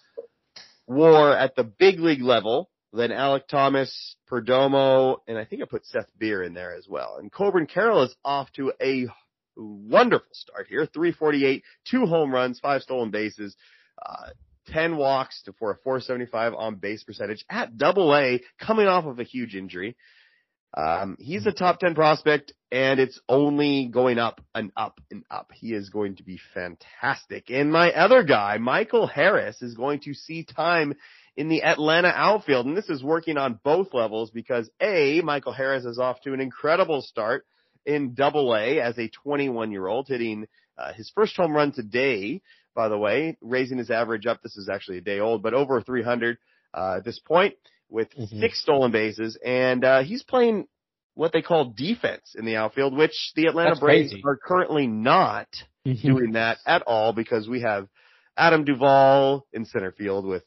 war 0.90 1.36
at 1.36 1.54
the 1.54 1.64
big 1.64 2.00
league 2.00 2.22
level 2.22 2.68
than 2.92 3.10
Alek 3.10 3.46
Thomas, 3.46 4.16
Perdomo, 4.28 5.18
and 5.28 5.38
I 5.38 5.44
think 5.44 5.62
I 5.62 5.66
put 5.66 5.86
Seth 5.86 6.08
Beer 6.18 6.42
in 6.42 6.54
there 6.54 6.74
as 6.74 6.86
well. 6.88 7.16
And 7.18 7.30
Corbin 7.30 7.66
Carroll 7.66 8.02
is 8.02 8.14
off 8.24 8.50
to 8.54 8.72
a 8.82 9.06
wonderful 9.56 10.26
start 10.32 10.66
here. 10.68 10.86
348, 10.86 11.62
two 11.88 12.06
home 12.06 12.32
runs, 12.32 12.58
five 12.58 12.82
stolen 12.82 13.10
bases, 13.10 13.56
uh, 14.04 14.30
10 14.68 14.96
walks 14.96 15.42
to, 15.44 15.52
for 15.52 15.70
a 15.70 15.76
475 15.84 16.54
on 16.54 16.76
base 16.76 17.04
percentage 17.04 17.44
at 17.48 17.76
double 17.76 18.14
A 18.14 18.40
coming 18.60 18.86
off 18.86 19.04
of 19.04 19.20
a 19.20 19.24
huge 19.24 19.54
injury. 19.54 19.96
Um, 20.72 21.16
he's 21.18 21.46
a 21.46 21.52
top 21.52 21.80
10 21.80 21.94
prospect 21.94 22.52
and 22.70 23.00
it's 23.00 23.20
only 23.28 23.88
going 23.88 24.18
up 24.18 24.40
and 24.54 24.70
up 24.76 25.00
and 25.10 25.24
up. 25.30 25.50
He 25.52 25.72
is 25.74 25.90
going 25.90 26.16
to 26.16 26.22
be 26.22 26.38
fantastic. 26.54 27.50
And 27.50 27.72
my 27.72 27.92
other 27.92 28.22
guy, 28.22 28.58
Michael 28.58 29.08
Harris, 29.08 29.60
is 29.62 29.74
going 29.74 30.00
to 30.00 30.14
see 30.14 30.44
time 30.44 30.94
in 31.36 31.48
the 31.48 31.64
Atlanta 31.64 32.12
outfield. 32.14 32.66
And 32.66 32.76
this 32.76 32.88
is 32.88 33.02
working 33.02 33.36
on 33.36 33.58
both 33.64 33.92
levels 33.92 34.30
because 34.30 34.70
A, 34.80 35.20
Michael 35.22 35.52
Harris 35.52 35.84
is 35.84 35.98
off 35.98 36.20
to 36.22 36.32
an 36.32 36.40
incredible 36.40 37.02
start 37.02 37.44
in 37.84 38.14
double 38.14 38.54
A 38.54 38.78
as 38.80 38.96
a 38.98 39.08
21 39.08 39.72
year 39.72 39.88
old 39.88 40.06
hitting 40.06 40.46
uh, 40.78 40.92
his 40.92 41.10
first 41.14 41.36
home 41.36 41.52
run 41.52 41.72
today, 41.72 42.42
by 42.76 42.88
the 42.88 42.98
way, 42.98 43.36
raising 43.40 43.78
his 43.78 43.90
average 43.90 44.26
up. 44.26 44.40
This 44.42 44.56
is 44.56 44.68
actually 44.68 44.98
a 44.98 45.02
day 45.02 45.18
old, 45.18 45.42
but 45.42 45.54
over 45.54 45.80
300 45.80 46.38
uh, 46.72 46.94
at 46.98 47.04
this 47.04 47.18
point 47.18 47.54
with 47.90 48.08
Mhm. 48.16 48.40
six 48.40 48.60
stolen 48.60 48.92
bases. 48.92 49.38
And 49.44 49.84
uh, 49.84 50.02
he's 50.02 50.22
playing 50.22 50.66
what 51.14 51.32
they 51.32 51.42
call 51.42 51.66
defense 51.76 52.34
in 52.38 52.44
the 52.44 52.56
outfield, 52.56 52.96
which 52.96 53.32
the 53.34 53.46
Atlanta 53.46 53.70
That's 53.70 53.80
Braves 53.80 54.10
crazy. 54.10 54.22
are 54.24 54.36
currently 54.36 54.86
not 54.86 55.48
doing 55.84 56.32
that 56.32 56.58
at 56.66 56.82
all 56.82 57.12
because 57.12 57.48
we 57.48 57.60
have 57.62 57.88
Adam 58.36 58.64
Duvall 58.64 59.46
in 59.52 59.64
center 59.64 59.92
field 59.92 60.24
with 60.24 60.44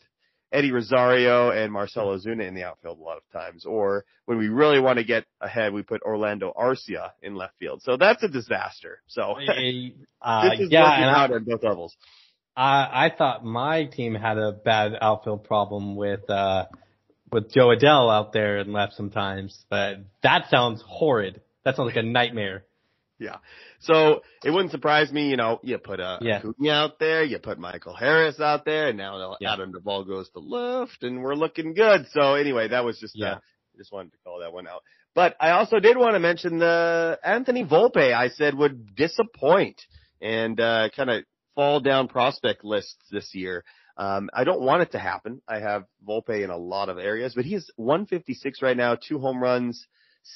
Eddie 0.51 0.71
Rosario 0.71 1.49
and 1.49 1.71
Marcell 1.73 2.07
Ozuna 2.07 2.47
in 2.47 2.53
the 2.53 2.63
outfield 2.63 2.99
a 2.99 3.01
lot 3.03 3.17
of 3.17 3.23
times. 3.31 3.65
Or 3.65 4.05
when 4.25 4.37
we 4.37 4.47
really 4.49 4.79
want 4.79 4.99
to 4.99 5.03
get 5.03 5.25
ahead, 5.41 5.73
we 5.73 5.81
put 5.81 6.01
Orlando 6.03 6.53
Arcia 6.55 7.11
in 7.21 7.35
left 7.35 7.55
field. 7.59 7.81
So 7.81 7.97
that's 7.97 8.21
a 8.23 8.27
disaster. 8.27 8.99
So 9.07 9.21
uh, 10.21 10.49
this 10.49 10.59
is 10.59 10.71
yeah, 10.71 10.83
working 10.83 11.03
I, 11.03 11.23
out 11.23 11.31
on 11.33 11.43
both 11.43 11.63
levels. 11.63 11.95
I, 12.55 13.05
I 13.05 13.11
thought 13.15 13.43
my 13.43 13.85
team 13.85 14.13
had 14.13 14.37
a 14.37 14.51
bad 14.51 14.93
outfield 15.01 15.43
problem 15.43 15.95
with 15.95 16.29
uh 16.29 16.65
with 17.33 17.51
Jo 17.51 17.67
Adell 17.67 18.13
out 18.13 18.33
there 18.33 18.57
and 18.57 18.71
left 18.71 18.93
sometimes, 18.93 19.65
but 19.69 19.97
that 20.21 20.49
sounds 20.49 20.83
horrid. 20.85 21.41
That 21.65 21.75
sounds 21.75 21.87
like 21.87 21.97
a 21.97 22.03
nightmare. 22.03 22.65
Yeah. 23.19 23.37
So 23.79 24.21
it 24.43 24.51
wouldn't 24.51 24.71
surprise 24.71 25.11
me, 25.11 25.29
you 25.29 25.37
know, 25.37 25.59
you 25.63 25.77
put 25.77 25.99
uh, 25.99 26.19
Yeah. 26.21 26.39
Acuna 26.39 26.71
out 26.71 26.99
there, 26.99 27.23
you 27.23 27.39
put 27.39 27.57
Michael 27.57 27.95
Harris 27.95 28.39
out 28.39 28.65
there, 28.65 28.89
and 28.89 28.97
now 28.97 29.37
Yeah. 29.39 29.53
Adam 29.53 29.71
Duvall 29.71 30.03
goes 30.03 30.29
to 30.31 30.39
left, 30.39 31.03
and 31.03 31.21
we're 31.21 31.35
looking 31.35 31.73
good. 31.73 32.07
So 32.11 32.35
anyway, 32.35 32.69
that 32.69 32.83
was 32.83 32.99
just 32.99 33.15
Yeah. 33.15 33.33
uh, 33.35 33.39
just 33.77 33.91
wanted 33.91 34.11
to 34.11 34.17
call 34.23 34.39
that 34.39 34.51
one 34.53 34.67
out. 34.67 34.83
But 35.15 35.35
I 35.39 35.51
also 35.51 35.79
did 35.79 35.95
want 35.95 36.15
to 36.15 36.19
mention 36.19 36.57
the 36.59 37.19
Anthony 37.23 37.63
Volpe. 37.63 38.13
I 38.13 38.29
said 38.29 38.55
would 38.55 38.95
disappoint 38.95 39.81
and 40.21 40.59
uh, 40.59 40.89
kind 40.95 41.09
of 41.09 41.23
fall 41.55 41.79
down 41.79 42.07
prospect 42.07 42.63
lists 42.63 42.97
this 43.11 43.33
year. 43.35 43.63
Um, 43.95 44.29
I 44.33 44.43
don't 44.43 44.61
want 44.61 44.81
it 44.81 44.91
to 44.93 44.99
happen. 44.99 45.41
I 45.47 45.59
have 45.59 45.85
Volpe 46.07 46.43
in 46.43 46.49
a 46.49 46.57
lot 46.57 46.89
of 46.89 46.97
areas, 46.97 47.33
but 47.35 47.45
he's 47.45 47.69
156 47.75 48.61
right 48.61 48.75
now, 48.75 48.95
two 48.95 49.19
home 49.19 49.41
runs, 49.41 49.85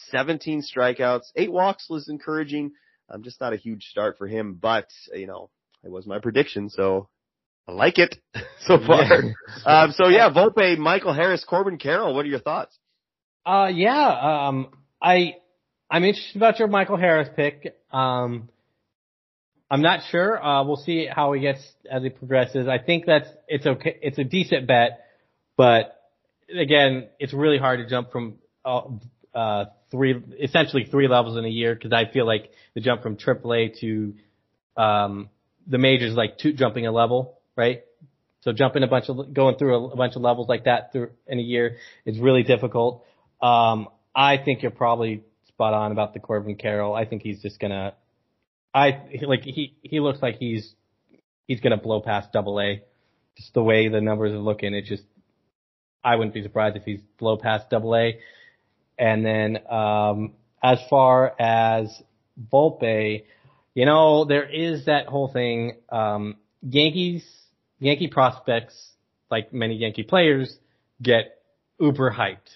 17 0.09 0.61
strikeouts, 0.61 1.31
eight 1.35 1.51
walks 1.51 1.89
was 1.89 2.09
encouraging. 2.09 2.71
Um, 3.09 3.23
just 3.23 3.39
not 3.41 3.53
a 3.53 3.57
huge 3.57 3.85
start 3.85 4.17
for 4.17 4.27
him, 4.27 4.57
but 4.61 4.89
you 5.13 5.27
know, 5.27 5.49
it 5.83 5.89
was 5.89 6.05
my 6.05 6.19
prediction, 6.19 6.69
so 6.69 7.09
I 7.67 7.71
like 7.71 7.97
it 7.97 8.15
so 8.61 8.77
far. 8.85 9.03
um, 9.65 9.91
so 9.91 10.07
yeah, 10.07 10.29
Volpe, 10.29 10.77
Michael 10.77 11.13
Harris, 11.13 11.43
Corbin 11.43 11.77
Carroll. 11.77 12.13
What 12.13 12.25
are 12.25 12.29
your 12.29 12.39
thoughts? 12.39 12.77
Uh, 13.45 13.71
yeah, 13.73 14.47
um, 14.47 14.67
I, 15.01 15.35
I'm 15.89 16.03
interested 16.03 16.35
about 16.35 16.59
your 16.59 16.67
Michael 16.67 16.97
Harris 16.97 17.29
pick. 17.35 17.75
Um, 17.91 18.49
I'm 19.69 19.81
not 19.81 20.01
sure. 20.11 20.41
Uh, 20.41 20.63
we'll 20.63 20.77
see 20.77 21.07
how 21.07 21.33
he 21.33 21.41
gets 21.41 21.59
as 21.89 22.03
he 22.03 22.09
progresses. 22.09 22.67
I 22.67 22.77
think 22.77 23.05
that's, 23.05 23.27
it's 23.47 23.65
okay. 23.65 23.97
It's 24.01 24.17
a 24.17 24.23
decent 24.23 24.67
bet, 24.67 25.05
but 25.57 26.01
again, 26.57 27.09
it's 27.19 27.33
really 27.33 27.57
hard 27.57 27.79
to 27.79 27.89
jump 27.89 28.11
from, 28.11 28.35
uh, 28.63 28.83
uh, 29.33 29.65
three, 29.91 30.21
essentially 30.41 30.85
three 30.85 31.07
levels 31.07 31.37
in 31.37 31.45
a 31.45 31.49
year 31.49 31.75
because 31.75 31.91
I 31.91 32.11
feel 32.11 32.25
like 32.25 32.51
the 32.75 32.81
jump 32.81 33.03
from 33.03 33.17
AAA 33.17 33.79
to, 33.81 34.13
um, 34.81 35.29
the 35.67 35.77
majors 35.77 36.13
like 36.13 36.37
two, 36.37 36.53
jumping 36.53 36.87
a 36.87 36.91
level, 36.91 37.39
right? 37.55 37.83
So 38.41 38.53
jumping 38.53 38.83
a 38.83 38.87
bunch 38.87 39.09
of, 39.09 39.33
going 39.33 39.57
through 39.57 39.75
a, 39.75 39.87
a 39.89 39.95
bunch 39.97 40.15
of 40.15 40.21
levels 40.21 40.47
like 40.47 40.63
that 40.63 40.93
through 40.93 41.09
in 41.27 41.39
a 41.39 41.41
year 41.41 41.77
is 42.05 42.19
really 42.19 42.43
difficult. 42.43 43.03
Um, 43.41 43.89
I 44.15 44.37
think 44.37 44.61
you're 44.61 44.71
probably 44.71 45.23
spot 45.49 45.73
on 45.73 45.91
about 45.91 46.13
the 46.13 46.19
Corbin 46.19 46.55
Carroll. 46.55 46.93
I 46.93 47.05
think 47.05 47.21
he's 47.21 47.41
just 47.41 47.59
gonna, 47.59 47.93
I 48.77 49.09
like 49.21 49.41
he 49.43 49.75
he 49.81 49.99
looks 49.99 50.21
like 50.21 50.37
he's 50.37 50.73
he's 51.47 51.59
gonna 51.61 51.77
blow 51.77 52.01
past 52.01 52.31
Double 52.31 52.59
A. 52.61 52.83
Just 53.35 53.53
the 53.53 53.63
way 53.63 53.87
the 53.87 54.01
numbers 54.01 54.33
are 54.33 54.39
looking, 54.39 54.73
it 54.73 54.85
just 54.85 55.03
I 56.03 56.15
wouldn't 56.15 56.33
be 56.33 56.43
surprised 56.43 56.75
if 56.75 56.83
he's 56.83 57.01
blow 57.17 57.37
past 57.37 57.69
Double 57.69 57.95
A. 57.95 58.19
And 58.99 59.25
then 59.25 59.59
um, 59.67 60.33
as 60.61 60.79
far 60.89 61.33
as 61.39 62.01
Volpe, 62.51 63.23
you 63.73 63.85
know 63.85 64.25
there 64.25 64.47
is 64.47 64.85
that 64.85 65.07
whole 65.07 65.31
thing. 65.31 65.77
Um, 65.89 66.35
Yankees 66.61 67.25
Yankee 67.79 68.07
prospects, 68.07 68.91
like 69.31 69.53
many 69.53 69.75
Yankee 69.75 70.03
players, 70.03 70.55
get 71.01 71.41
uber 71.79 72.11
hyped 72.11 72.49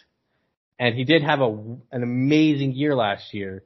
and 0.81 0.95
he 0.95 1.03
did 1.03 1.21
have 1.21 1.41
a 1.41 1.47
an 1.91 2.01
amazing 2.01 2.73
year 2.73 2.95
last 2.95 3.35
year. 3.35 3.63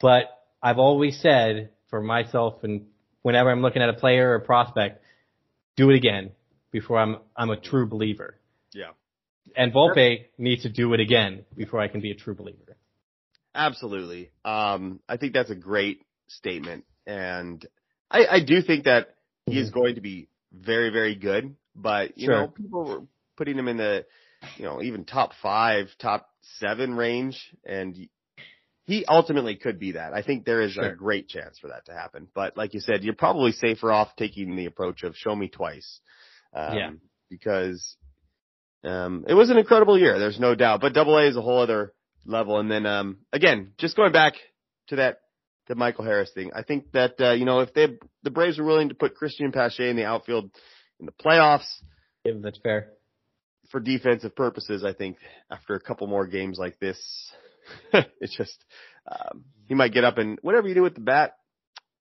But 0.00 0.24
I've 0.62 0.78
always 0.78 1.20
said 1.20 1.70
for 1.88 2.00
myself 2.00 2.62
and 2.64 2.86
whenever 3.22 3.50
I'm 3.50 3.62
looking 3.62 3.82
at 3.82 3.88
a 3.88 3.94
player 3.94 4.30
or 4.30 4.34
a 4.36 4.40
prospect, 4.40 5.02
do 5.76 5.90
it 5.90 5.96
again 5.96 6.32
before 6.70 6.98
I'm 6.98 7.16
I'm 7.36 7.50
a 7.50 7.56
true 7.56 7.86
believer. 7.86 8.36
Yeah. 8.72 8.90
And 9.56 9.72
Volpe 9.72 10.26
needs 10.36 10.62
to 10.62 10.68
do 10.68 10.92
it 10.94 11.00
again 11.00 11.44
before 11.56 11.80
I 11.80 11.88
can 11.88 12.00
be 12.00 12.10
a 12.10 12.14
true 12.14 12.34
believer. 12.34 12.76
Absolutely. 13.54 14.30
Um, 14.44 15.00
I 15.08 15.16
think 15.16 15.32
that's 15.32 15.50
a 15.50 15.54
great 15.54 16.02
statement, 16.28 16.84
and 17.06 17.64
I, 18.10 18.26
I 18.26 18.40
do 18.40 18.60
think 18.62 18.84
that 18.84 19.14
he 19.46 19.58
is 19.58 19.70
going 19.70 19.94
to 19.94 20.00
be 20.00 20.28
very, 20.52 20.90
very 20.90 21.14
good. 21.14 21.56
But 21.74 22.18
you 22.18 22.26
Sure. 22.26 22.42
know, 22.42 22.48
people 22.48 22.84
were 22.84 23.02
putting 23.36 23.58
him 23.58 23.68
in 23.68 23.76
the, 23.78 24.04
you 24.56 24.64
know, 24.64 24.82
even 24.82 25.04
top 25.04 25.32
five, 25.42 25.88
top 25.98 26.28
seven 26.58 26.94
range, 26.94 27.54
and 27.64 27.96
he 28.88 29.04
ultimately 29.04 29.54
could 29.54 29.78
be 29.78 29.92
that. 29.92 30.14
I 30.14 30.22
think 30.22 30.46
there 30.46 30.62
is 30.62 30.78
a 30.78 30.94
great 30.96 31.28
chance 31.28 31.58
for 31.58 31.68
that 31.68 31.84
to 31.86 31.92
happen. 31.92 32.26
But 32.34 32.56
like 32.56 32.72
you 32.72 32.80
said, 32.80 33.04
you're 33.04 33.12
probably 33.14 33.52
safer 33.52 33.92
off 33.92 34.08
taking 34.16 34.56
the 34.56 34.64
approach 34.64 35.02
of 35.02 35.14
show 35.14 35.36
me 35.36 35.48
twice. 35.48 36.00
Um, 36.54 36.74
Yeah. 36.74 36.90
Because 37.28 37.96
um, 38.82 39.26
it 39.28 39.34
was 39.34 39.50
an 39.50 39.58
incredible 39.58 39.98
year. 39.98 40.18
There's 40.18 40.40
no 40.40 40.54
doubt. 40.54 40.80
But 40.80 40.94
Double 40.94 41.18
A 41.18 41.28
is 41.28 41.36
a 41.36 41.42
whole 41.42 41.60
other 41.60 41.92
level. 42.24 42.58
And 42.60 42.70
then 42.70 42.86
um, 42.86 43.18
again, 43.30 43.72
just 43.76 43.94
going 43.94 44.12
back 44.12 44.36
to 44.86 44.96
that 44.96 45.20
the 45.66 45.74
Michael 45.74 46.06
Harris 46.06 46.30
thing, 46.34 46.52
I 46.54 46.62
think 46.62 46.92
that 46.92 47.20
uh, 47.20 47.32
you 47.32 47.44
know 47.44 47.60
if 47.60 47.74
they 47.74 47.88
the 48.22 48.30
Braves 48.30 48.56
were 48.58 48.64
willing 48.64 48.88
to 48.88 48.94
put 48.94 49.18
Cristian 49.18 49.52
Pache 49.52 49.86
in 49.86 49.96
the 49.96 50.06
outfield 50.06 50.50
in 50.98 51.04
the 51.04 51.12
playoffs 51.12 51.68
If 52.24 52.40
that's 52.40 52.58
fair. 52.60 52.92
for 53.70 53.80
defensive 53.80 54.34
purposes, 54.34 54.82
I 54.82 54.94
think 54.94 55.18
after 55.50 55.74
a 55.74 55.80
couple 55.80 56.06
more 56.06 56.26
games 56.26 56.56
like 56.58 56.78
this, 56.80 56.98
it's 58.20 58.36
just 58.36 58.64
um, 59.10 59.44
he 59.66 59.74
might 59.74 59.92
get 59.92 60.04
up 60.04 60.18
and 60.18 60.38
whatever 60.42 60.68
you 60.68 60.74
do 60.74 60.82
with 60.82 60.94
the 60.94 61.00
bat 61.00 61.34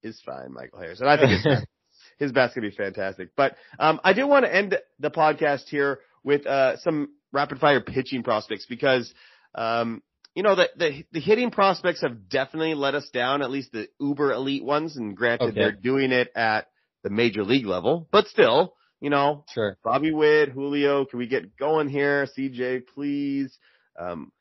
is 0.04 0.22
fine, 0.26 0.54
Michael 0.54 0.80
Harris. 0.80 1.00
And 1.02 1.10
I 1.10 1.18
think 1.18 1.32
his, 1.32 1.66
his 2.20 2.32
bat's 2.32 2.54
gonna 2.54 2.70
be 2.70 2.76
fantastic. 2.76 3.30
But 3.36 3.56
um, 3.80 4.00
I 4.04 4.14
do 4.14 4.28
want 4.28 4.46
to 4.46 4.54
end 4.54 4.78
the 5.00 5.12
podcast 5.12 5.64
here 5.68 6.00
with 6.24 6.46
uh, 6.46 6.78
some 6.78 7.10
rapid 7.32 7.60
fire 7.60 7.82
pitching 7.82 8.24
prospects 8.24 8.66
because 8.68 9.14
um, 9.56 10.02
you 10.36 10.44
know 10.44 10.56
the, 10.56 10.70
the 10.78 11.04
the 11.12 11.20
hitting 11.20 11.52
prospects 11.52 12.02
have 12.02 12.30
definitely 12.30 12.76
let 12.76 12.96
us 12.96 13.10
down, 13.10 13.42
at 13.42 13.50
least 13.52 13.72
the 13.72 13.88
uber 14.00 14.32
elite 14.32 14.64
ones. 14.64 14.96
And 14.98 15.16
granted, 15.16 15.50
Okay. 15.50 15.60
they're 15.60 15.72
doing 15.72 16.12
it 16.12 16.30
at 16.36 16.68
the 17.04 17.10
major 17.10 17.44
league 17.44 17.66
level, 17.66 18.08
but 18.12 18.28
still, 18.28 18.74
you 19.00 19.10
know, 19.10 19.46
Sure. 19.54 19.78
Bobby 19.84 20.12
Witt, 20.12 20.50
Julio, 20.50 21.06
can 21.06 21.20
we 21.20 21.28
get 21.28 21.56
going 21.58 21.88
here? 21.90 22.28
CJ, 22.38 22.88
please. 22.94 23.58
Um, 24.00 24.32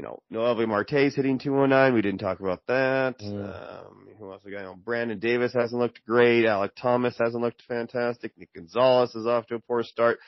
you 0.00 0.06
know, 0.06 0.22
Noelvi 0.32 0.66
Marte's 0.66 1.14
hitting 1.14 1.38
209. 1.38 1.92
We 1.92 2.00
didn't 2.00 2.20
talk 2.20 2.40
about 2.40 2.62
that. 2.68 3.18
Mm. 3.20 3.44
Um, 3.44 4.08
who 4.18 4.32
else 4.32 4.42
we 4.44 4.50
got? 4.50 4.60
You 4.60 4.64
know, 4.64 4.74
Brennen 4.74 5.18
Davis 5.18 5.52
hasn't 5.52 5.78
looked 5.78 6.00
great. 6.06 6.46
Alek 6.46 6.70
Thomas 6.80 7.14
hasn't 7.18 7.42
looked 7.42 7.62
fantastic. 7.68 8.32
Nick 8.38 8.48
Gonzalez 8.54 9.14
is 9.14 9.26
off 9.26 9.46
to 9.48 9.56
a 9.56 9.60
poor 9.60 9.82
start. 9.82 10.18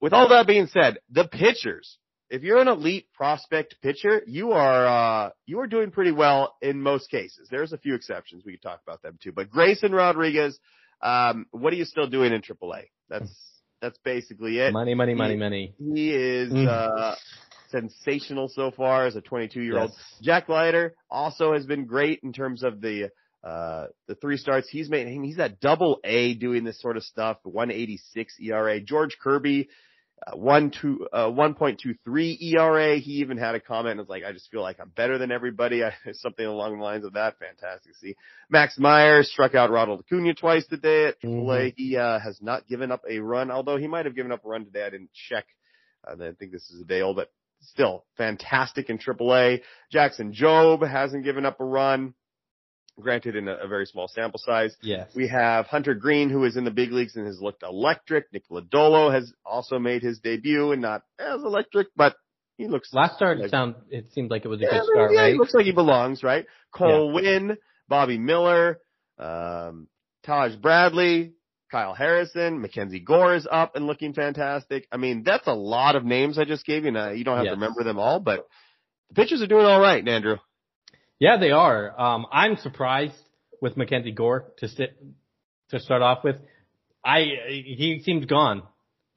With 0.00 0.14
all 0.14 0.30
that 0.30 0.46
being 0.46 0.68
said, 0.68 0.98
the 1.10 1.28
pitchers, 1.28 1.98
if 2.30 2.42
you're 2.42 2.58
an 2.62 2.68
elite 2.68 3.06
prospect 3.12 3.76
pitcher, 3.82 4.22
you 4.26 4.52
are, 4.52 4.86
uh, 5.26 5.30
you 5.44 5.60
are 5.60 5.66
doing 5.66 5.90
pretty 5.90 6.12
well 6.12 6.54
in 6.62 6.80
most 6.80 7.10
cases. 7.10 7.48
There's 7.50 7.74
a 7.74 7.78
few 7.78 7.94
exceptions. 7.94 8.42
We 8.46 8.52
could 8.52 8.62
talk 8.62 8.80
about 8.86 9.02
them 9.02 9.18
too, 9.22 9.32
but 9.32 9.50
Grayson 9.50 9.92
Rodriguez, 9.92 10.58
um, 11.02 11.44
what 11.50 11.74
are 11.74 11.76
you 11.76 11.84
still 11.84 12.06
doing 12.08 12.32
in 12.32 12.40
AAA? 12.40 12.84
That's, 13.10 13.30
that's 13.82 13.98
basically 14.02 14.58
it. 14.60 14.72
Money, 14.72 14.94
money, 14.94 15.14
money, 15.14 15.34
He- 15.34 15.38
money. 15.38 15.74
He 15.78 16.10
is 16.14 16.50
Mm. 16.50 16.66
uh, 16.68 17.14
sensational 17.74 18.48
so 18.48 18.70
far 18.70 19.06
as 19.06 19.16
a 19.16 19.20
22 19.20 19.60
year 19.60 19.78
old. 19.78 19.90
Yes. 19.90 20.22
Jack 20.22 20.48
Leiter 20.48 20.94
also 21.10 21.52
has 21.52 21.66
been 21.66 21.86
great 21.86 22.20
in 22.22 22.32
terms 22.32 22.62
of 22.62 22.80
the 22.80 23.10
uh, 23.42 23.88
the 24.08 24.14
three 24.14 24.38
starts 24.38 24.68
he's 24.70 24.88
made. 24.88 25.06
He's 25.06 25.38
at 25.38 25.60
double 25.60 26.00
A 26.04 26.34
doing 26.34 26.64
this 26.64 26.80
sort 26.80 26.96
of 26.96 27.02
stuff. 27.02 27.38
186 27.42 28.36
ERA. 28.40 28.80
George 28.80 29.16
Kirby. 29.22 29.68
Uh, 30.26 30.36
one 30.36 30.70
two 30.70 31.06
uh, 31.12 31.26
1.23 31.26 32.36
ERA. 32.40 32.96
He 32.98 33.14
even 33.14 33.36
had 33.36 33.56
a 33.56 33.60
comment 33.60 33.98
and 33.98 34.00
was 34.00 34.08
like, 34.08 34.22
"I 34.24 34.32
just 34.32 34.48
feel 34.48 34.62
like 34.62 34.78
I'm 34.80 34.88
better 34.88 35.18
than 35.18 35.32
everybody." 35.32 35.82
I, 35.84 35.92
something 36.12 36.46
along 36.46 36.78
the 36.78 36.84
lines 36.84 37.04
of 37.04 37.14
that. 37.14 37.34
Fantastic 37.38 37.96
see. 37.96 38.14
Max 38.48 38.78
Meyer 38.78 39.24
struck 39.24 39.54
out 39.56 39.70
Ronald 39.70 40.00
Acuna 40.00 40.32
twice 40.32 40.66
today 40.66 41.06
at 41.08 41.20
AAA. 41.20 41.74
He 41.76 41.96
uh, 41.96 42.20
has 42.20 42.40
not 42.40 42.66
given 42.68 42.92
up 42.92 43.02
a 43.10 43.18
run, 43.18 43.50
although 43.50 43.76
he 43.76 43.88
might 43.88 44.06
have 44.06 44.14
given 44.14 44.30
up 44.32 44.46
a 44.46 44.48
run 44.48 44.64
today. 44.64 44.84
I 44.84 44.90
didn't 44.90 45.10
check. 45.28 45.44
Uh, 46.06 46.12
I 46.12 46.32
think 46.38 46.52
this 46.52 46.70
is 46.70 46.80
a 46.80 46.84
day 46.84 47.02
old, 47.02 47.16
but 47.16 47.30
still 47.68 48.04
fantastic 48.16 48.90
in 48.90 48.98
AAA. 48.98 49.60
Jackson 49.90 50.32
Jobe 50.32 50.88
hasn't 50.88 51.24
given 51.24 51.44
up 51.46 51.60
a 51.60 51.64
run, 51.64 52.14
granted 53.00 53.36
in 53.36 53.48
a, 53.48 53.54
a 53.56 53.68
very 53.68 53.86
small 53.86 54.08
sample 54.08 54.38
size. 54.38 54.76
Yes. 54.82 55.10
We 55.14 55.28
have 55.28 55.66
Hunter 55.66 55.94
Greene, 55.94 56.30
who 56.30 56.44
is 56.44 56.56
in 56.56 56.64
the 56.64 56.70
big 56.70 56.92
leagues 56.92 57.16
and 57.16 57.26
has 57.26 57.40
looked 57.40 57.62
electric. 57.62 58.32
Nick 58.32 58.48
Lodolo 58.50 59.12
has 59.12 59.32
also 59.44 59.78
made 59.78 60.02
his 60.02 60.18
debut 60.20 60.72
and 60.72 60.82
not 60.82 61.02
as 61.18 61.42
electric, 61.42 61.88
but 61.96 62.16
he 62.56 62.68
looks 62.68 62.92
Last 62.92 63.16
start 63.16 63.38
like- 63.38 63.50
sound 63.50 63.74
it 63.90 64.12
seemed 64.12 64.30
like 64.30 64.44
it 64.44 64.48
was 64.48 64.60
a 64.60 64.64
yeah, 64.64 64.70
good 64.70 64.84
start, 64.92 65.12
yeah, 65.12 65.20
right? 65.22 65.32
He 65.32 65.38
looks 65.38 65.54
like 65.54 65.64
he 65.64 65.72
belongs, 65.72 66.22
right? 66.22 66.46
Cole 66.72 67.12
Winn, 67.12 67.56
Bobby 67.88 68.18
Miller, 68.18 68.78
um, 69.18 69.88
Taj 70.24 70.54
Bradley, 70.56 71.34
Kyle 71.74 71.92
Harrison, 71.92 72.60
Mackenzie 72.60 73.00
Gore 73.00 73.34
is 73.34 73.48
up 73.50 73.74
and 73.74 73.88
looking 73.88 74.12
fantastic. 74.14 74.86
I 74.92 74.96
mean, 74.96 75.24
that's 75.24 75.48
a 75.48 75.52
lot 75.52 75.96
of 75.96 76.04
names 76.04 76.38
I 76.38 76.44
just 76.44 76.64
gave 76.64 76.84
you. 76.84 76.92
Now 76.92 77.10
you 77.10 77.24
don't 77.24 77.36
have 77.36 77.46
Yes. 77.46 77.54
to 77.54 77.56
remember 77.56 77.82
them 77.82 77.98
all, 77.98 78.20
but 78.20 78.46
the 79.08 79.14
pitchers 79.16 79.42
are 79.42 79.48
doing 79.48 79.66
all 79.66 79.80
right, 79.80 80.06
Andrew. 80.06 80.36
Yeah, 81.18 81.36
they 81.36 81.50
are. 81.50 82.00
Um, 82.00 82.26
I'm 82.30 82.58
surprised 82.58 83.16
with 83.60 83.76
Mackenzie 83.76 84.12
Gore 84.12 84.52
to 84.58 84.68
sit 84.68 84.96
to 85.70 85.80
start 85.80 86.00
off 86.00 86.22
with. 86.22 86.36
I 87.04 87.22
he 87.48 88.00
seemed 88.04 88.28
gone. 88.28 88.62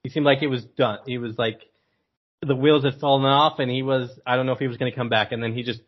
He 0.01 0.09
seemed 0.09 0.25
like 0.25 0.41
it 0.41 0.47
was 0.47 0.65
done. 0.65 0.97
He 1.05 1.19
was 1.19 1.37
like 1.37 1.61
the 2.41 2.55
wheels 2.55 2.83
had 2.83 2.95
fallen 2.99 3.23
off, 3.25 3.59
and 3.59 3.69
he 3.69 3.83
was. 3.83 4.09
I 4.25 4.35
don't 4.35 4.47
know 4.47 4.53
if 4.53 4.59
he 4.59 4.67
was 4.67 4.77
going 4.77 4.91
to 4.91 4.97
come 4.97 5.09
back, 5.09 5.31
and 5.31 5.43
then 5.43 5.53
he 5.53 5.61
just 5.61 5.81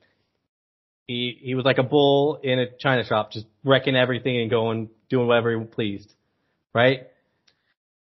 he 1.08 1.36
he 1.42 1.56
was 1.56 1.66
like 1.66 1.80
a 1.80 1.84
bull 1.84 2.40
in 2.44 2.60
a 2.60 2.68
china 2.78 3.04
shop, 3.04 3.32
just 3.32 3.48
wrecking 3.64 3.96
everything 3.96 4.40
and 4.40 4.52
going 4.52 4.92
doing 5.10 5.26
whatever 5.26 5.58
he 5.58 5.66
pleased. 5.66 6.14
Right? 6.74 7.08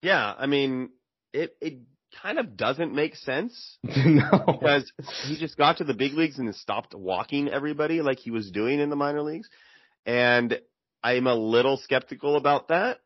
Yeah, 0.02 0.34
I 0.36 0.46
mean, 0.46 0.90
it 1.32 1.54
it 1.60 1.78
kind 2.22 2.38
of 2.38 2.56
doesn't 2.56 2.94
make 2.94 3.16
sense 3.16 3.78
no. 3.82 4.44
because 4.46 4.92
he 5.24 5.36
just 5.38 5.56
got 5.56 5.78
to 5.78 5.84
the 5.84 5.94
big 5.94 6.12
leagues 6.14 6.38
and 6.38 6.54
stopped 6.54 6.94
walking 6.94 7.48
everybody 7.48 8.02
like 8.02 8.18
he 8.18 8.30
was 8.30 8.50
doing 8.50 8.80
in 8.80 8.90
the 8.90 8.96
minor 8.96 9.22
leagues. 9.22 9.48
And 10.04 10.60
I'm 11.02 11.26
a 11.26 11.34
little 11.34 11.76
skeptical 11.78 12.36
about 12.36 12.68
that, 12.68 12.98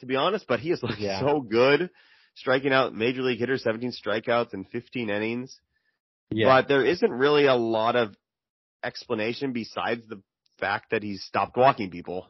to 0.00 0.06
be 0.06 0.16
honest, 0.16 0.46
but 0.46 0.60
he 0.60 0.70
is 0.70 0.82
like 0.82 0.98
Yeah. 1.00 1.20
so 1.20 1.40
good 1.40 1.90
striking 2.34 2.72
out 2.72 2.94
major 2.94 3.22
league 3.22 3.38
hitters, 3.38 3.62
17 3.62 3.92
strikeouts 3.92 4.52
in 4.54 4.64
15 4.64 5.08
innings. 5.10 5.58
Yeah. 6.30 6.46
But 6.46 6.68
there 6.68 6.84
isn't 6.84 7.10
really 7.10 7.46
a 7.46 7.54
lot 7.54 7.96
of 7.96 8.14
explanation 8.84 9.52
besides 9.52 10.06
the 10.06 10.20
fact 10.58 10.90
that 10.90 11.02
he's 11.02 11.22
stopped 11.24 11.56
walking 11.56 11.90
people. 11.90 12.28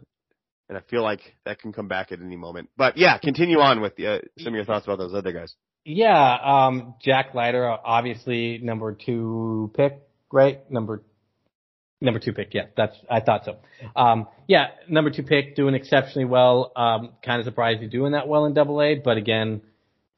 And 0.68 0.76
I 0.76 0.80
feel 0.90 1.02
like 1.02 1.20
that 1.44 1.60
can 1.60 1.72
come 1.72 1.86
back 1.88 2.10
at 2.10 2.20
any 2.20 2.36
moment. 2.36 2.70
But 2.76 2.96
yeah, 2.96 3.18
continue 3.18 3.60
on 3.60 3.80
with 3.80 3.92
uh, 4.00 4.18
some 4.38 4.48
of 4.48 4.54
your 4.54 4.64
thoughts 4.64 4.84
about 4.84 4.98
those 4.98 5.14
other 5.14 5.32
guys. 5.32 5.54
Yeah, 5.84 6.38
um, 6.42 6.94
Jack 7.00 7.34
Leiter, 7.34 7.68
obviously 7.68 8.58
number 8.58 8.92
two 8.92 9.70
pick, 9.76 10.02
right? 10.32 10.68
Number, 10.68 11.04
number 12.00 12.18
two 12.18 12.32
pick. 12.32 12.52
Yeah, 12.52 12.64
that's, 12.76 12.96
I 13.08 13.20
thought 13.20 13.44
so. 13.44 13.58
Um, 13.94 14.26
yeah, 14.48 14.70
number 14.88 15.10
two 15.10 15.22
pick 15.22 15.54
doing 15.54 15.76
exceptionally 15.76 16.24
well. 16.24 16.72
Um, 16.74 17.10
kind 17.24 17.38
of 17.38 17.44
surprised 17.44 17.82
he's 17.82 17.90
doing 17.92 18.12
that 18.12 18.26
well 18.26 18.46
in 18.46 18.54
double 18.54 18.82
A, 18.82 18.96
but 18.96 19.16
again, 19.16 19.62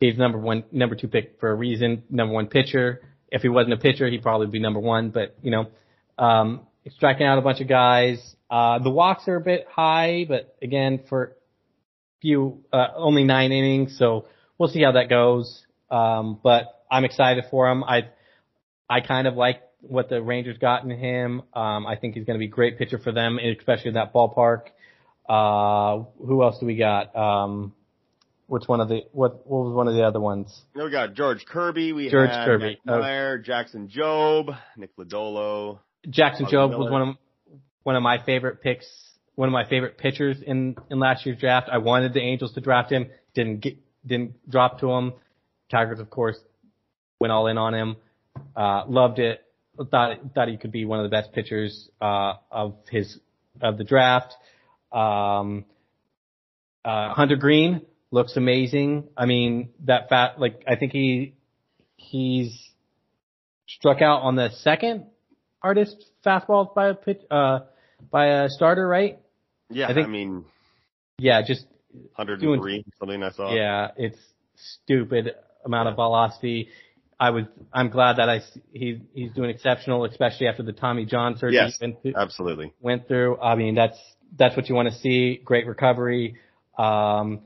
he's 0.00 0.16
number 0.16 0.38
one, 0.38 0.64
number 0.72 0.96
two 0.96 1.08
pick 1.08 1.38
for 1.38 1.50
a 1.50 1.54
reason, 1.54 2.04
number 2.08 2.32
one 2.32 2.46
pitcher. 2.46 3.02
If 3.30 3.42
he 3.42 3.50
wasn't 3.50 3.74
a 3.74 3.76
pitcher, 3.76 4.08
he'd 4.08 4.22
probably 4.22 4.46
be 4.46 4.60
number 4.60 4.80
one, 4.80 5.10
but 5.10 5.36
you 5.42 5.50
know, 5.50 5.66
um, 6.16 6.62
striking 6.96 7.26
out 7.26 7.38
a 7.38 7.42
bunch 7.42 7.60
of 7.60 7.68
guys. 7.68 8.36
Uh, 8.50 8.78
the 8.78 8.90
walks 8.90 9.28
are 9.28 9.36
a 9.36 9.40
bit 9.40 9.66
high, 9.70 10.24
but 10.28 10.56
again, 10.62 11.00
for 11.08 11.36
few, 12.20 12.64
uh, 12.72 12.86
only 12.96 13.24
nine 13.24 13.52
innings, 13.52 13.96
so 13.98 14.26
we'll 14.58 14.68
see 14.68 14.82
how 14.82 14.92
that 14.92 15.08
goes. 15.08 15.64
Um, 15.90 16.38
but 16.42 16.64
I'm 16.90 17.04
excited 17.04 17.44
for 17.50 17.68
him. 17.70 17.84
I, 17.84 18.08
I 18.88 19.00
kind 19.00 19.26
of 19.26 19.34
like 19.34 19.62
what 19.80 20.08
the 20.08 20.20
Rangers 20.22 20.58
got 20.58 20.82
in 20.82 20.90
him. 20.90 21.42
Um, 21.54 21.86
I 21.86 21.96
think 21.96 22.14
he's 22.14 22.24
going 22.24 22.34
to 22.36 22.40
be 22.40 22.46
a 22.46 22.48
great 22.54 22.78
pitcher 22.78 22.98
for 22.98 23.12
them, 23.12 23.38
especially 23.38 23.88
in 23.88 23.94
that 23.94 24.12
ballpark. 24.12 24.62
Uh, 25.28 26.04
who 26.24 26.42
else 26.42 26.58
do 26.58 26.66
we 26.66 26.76
got? 26.76 27.14
Um, 27.14 27.74
which 28.46 28.66
one 28.66 28.80
of 28.80 28.88
the, 28.88 29.02
what, 29.12 29.46
what 29.46 29.66
was 29.66 29.74
one 29.74 29.88
of 29.88 29.94
the 29.94 30.02
other 30.02 30.20
ones? 30.20 30.62
We 30.74 30.90
got 30.90 31.12
George 31.14 31.44
Kirby. 31.44 31.92
We 31.92 32.08
George 32.08 32.30
had 32.30 32.46
Kirby. 32.46 32.78
Max 32.84 32.96
Oh. 32.96 33.00
Meyer, 33.00 33.38
Jackson 33.38 33.88
Jobe, 33.88 34.58
Nick 34.76 34.96
Lodolo. 34.96 35.80
Jackson 36.10 36.46
Jobe 36.46 36.76
was 36.78 36.90
one 36.90 37.02
of 37.02 37.16
one 37.82 37.96
of 37.96 38.02
my 38.02 38.22
favorite 38.24 38.60
picks, 38.62 38.86
one 39.34 39.48
of 39.48 39.52
my 39.52 39.68
favorite 39.68 39.98
pitchers 39.98 40.38
in 40.44 40.76
in 40.90 40.98
last 40.98 41.26
year's 41.26 41.38
draft. 41.38 41.68
I 41.70 41.78
wanted 41.78 42.12
the 42.12 42.20
Angels 42.20 42.52
to 42.54 42.60
draft 42.60 42.90
him, 42.90 43.08
didn't 43.34 43.60
get 43.60 43.78
didn't 44.06 44.48
drop 44.48 44.80
to 44.80 44.90
him. 44.90 45.12
Tigers, 45.70 46.00
of 46.00 46.10
course, 46.10 46.38
went 47.20 47.32
all 47.32 47.46
in 47.46 47.58
on 47.58 47.74
him. 47.74 47.96
Uh, 48.56 48.84
loved 48.86 49.18
it. 49.18 49.44
Thought 49.90 50.34
thought 50.34 50.48
he 50.48 50.56
could 50.56 50.72
be 50.72 50.84
one 50.84 50.98
of 50.98 51.04
the 51.04 51.10
best 51.10 51.32
pitchers 51.32 51.88
uh, 52.00 52.34
of 52.50 52.74
his 52.90 53.18
of 53.60 53.78
the 53.78 53.84
draft. 53.84 54.34
Um, 54.92 55.64
uh, 56.84 57.12
Hunter 57.12 57.36
Greene 57.36 57.82
looks 58.10 58.36
amazing. 58.36 59.08
I 59.16 59.26
mean, 59.26 59.70
that 59.84 60.08
fat 60.08 60.40
like 60.40 60.62
I 60.66 60.76
think 60.76 60.92
he 60.92 61.34
he's 61.96 62.58
struck 63.66 64.00
out 64.00 64.22
on 64.22 64.36
the 64.36 64.50
second 64.62 65.06
hardest 65.62 65.96
fastball 66.24 66.74
by 66.74 66.88
a 66.88 66.94
pitch 66.94 67.20
uh 67.30 67.60
by 68.10 68.26
a 68.44 68.48
starter, 68.48 68.86
right? 68.86 69.18
Yeah, 69.70 69.86
I 69.88 69.90
I, 69.90 69.94
think- 69.94 70.08
mean, 70.08 70.44
Yeah, 71.18 71.42
just 71.46 71.66
103, 72.16 72.84
something 72.98 73.22
I 73.22 73.30
saw. 73.32 73.52
yeah, 73.54 73.88
it's 73.96 74.18
stupid 74.56 75.32
amount 75.64 75.88
of 75.88 75.96
velocity. 75.96 76.68
I 77.20 77.30
was 77.30 77.44
I'm 77.72 77.90
glad 77.90 78.16
that 78.18 78.28
I 78.28 78.40
he 78.72 79.00
he's 79.14 79.32
doing 79.32 79.50
exceptional, 79.50 80.04
especially 80.04 80.46
after 80.46 80.62
the 80.62 80.72
Tommy 80.72 81.04
John 81.04 81.36
surgery 81.36 81.56
Yes. 81.56 81.78
went, 81.80 82.00
through, 82.02 82.14
Absolutely. 82.16 82.72
went 82.80 83.08
through. 83.08 83.40
I 83.40 83.56
mean, 83.56 83.74
that's 83.74 83.98
that's 84.38 84.56
what 84.56 84.68
you 84.68 84.74
want 84.76 84.88
to 84.90 84.94
see. 84.94 85.40
Great 85.44 85.66
recovery. 85.66 86.36
Um, 86.78 87.40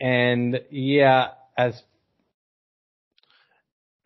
and 0.00 0.60
yeah, 0.70 1.28
as 1.56 1.80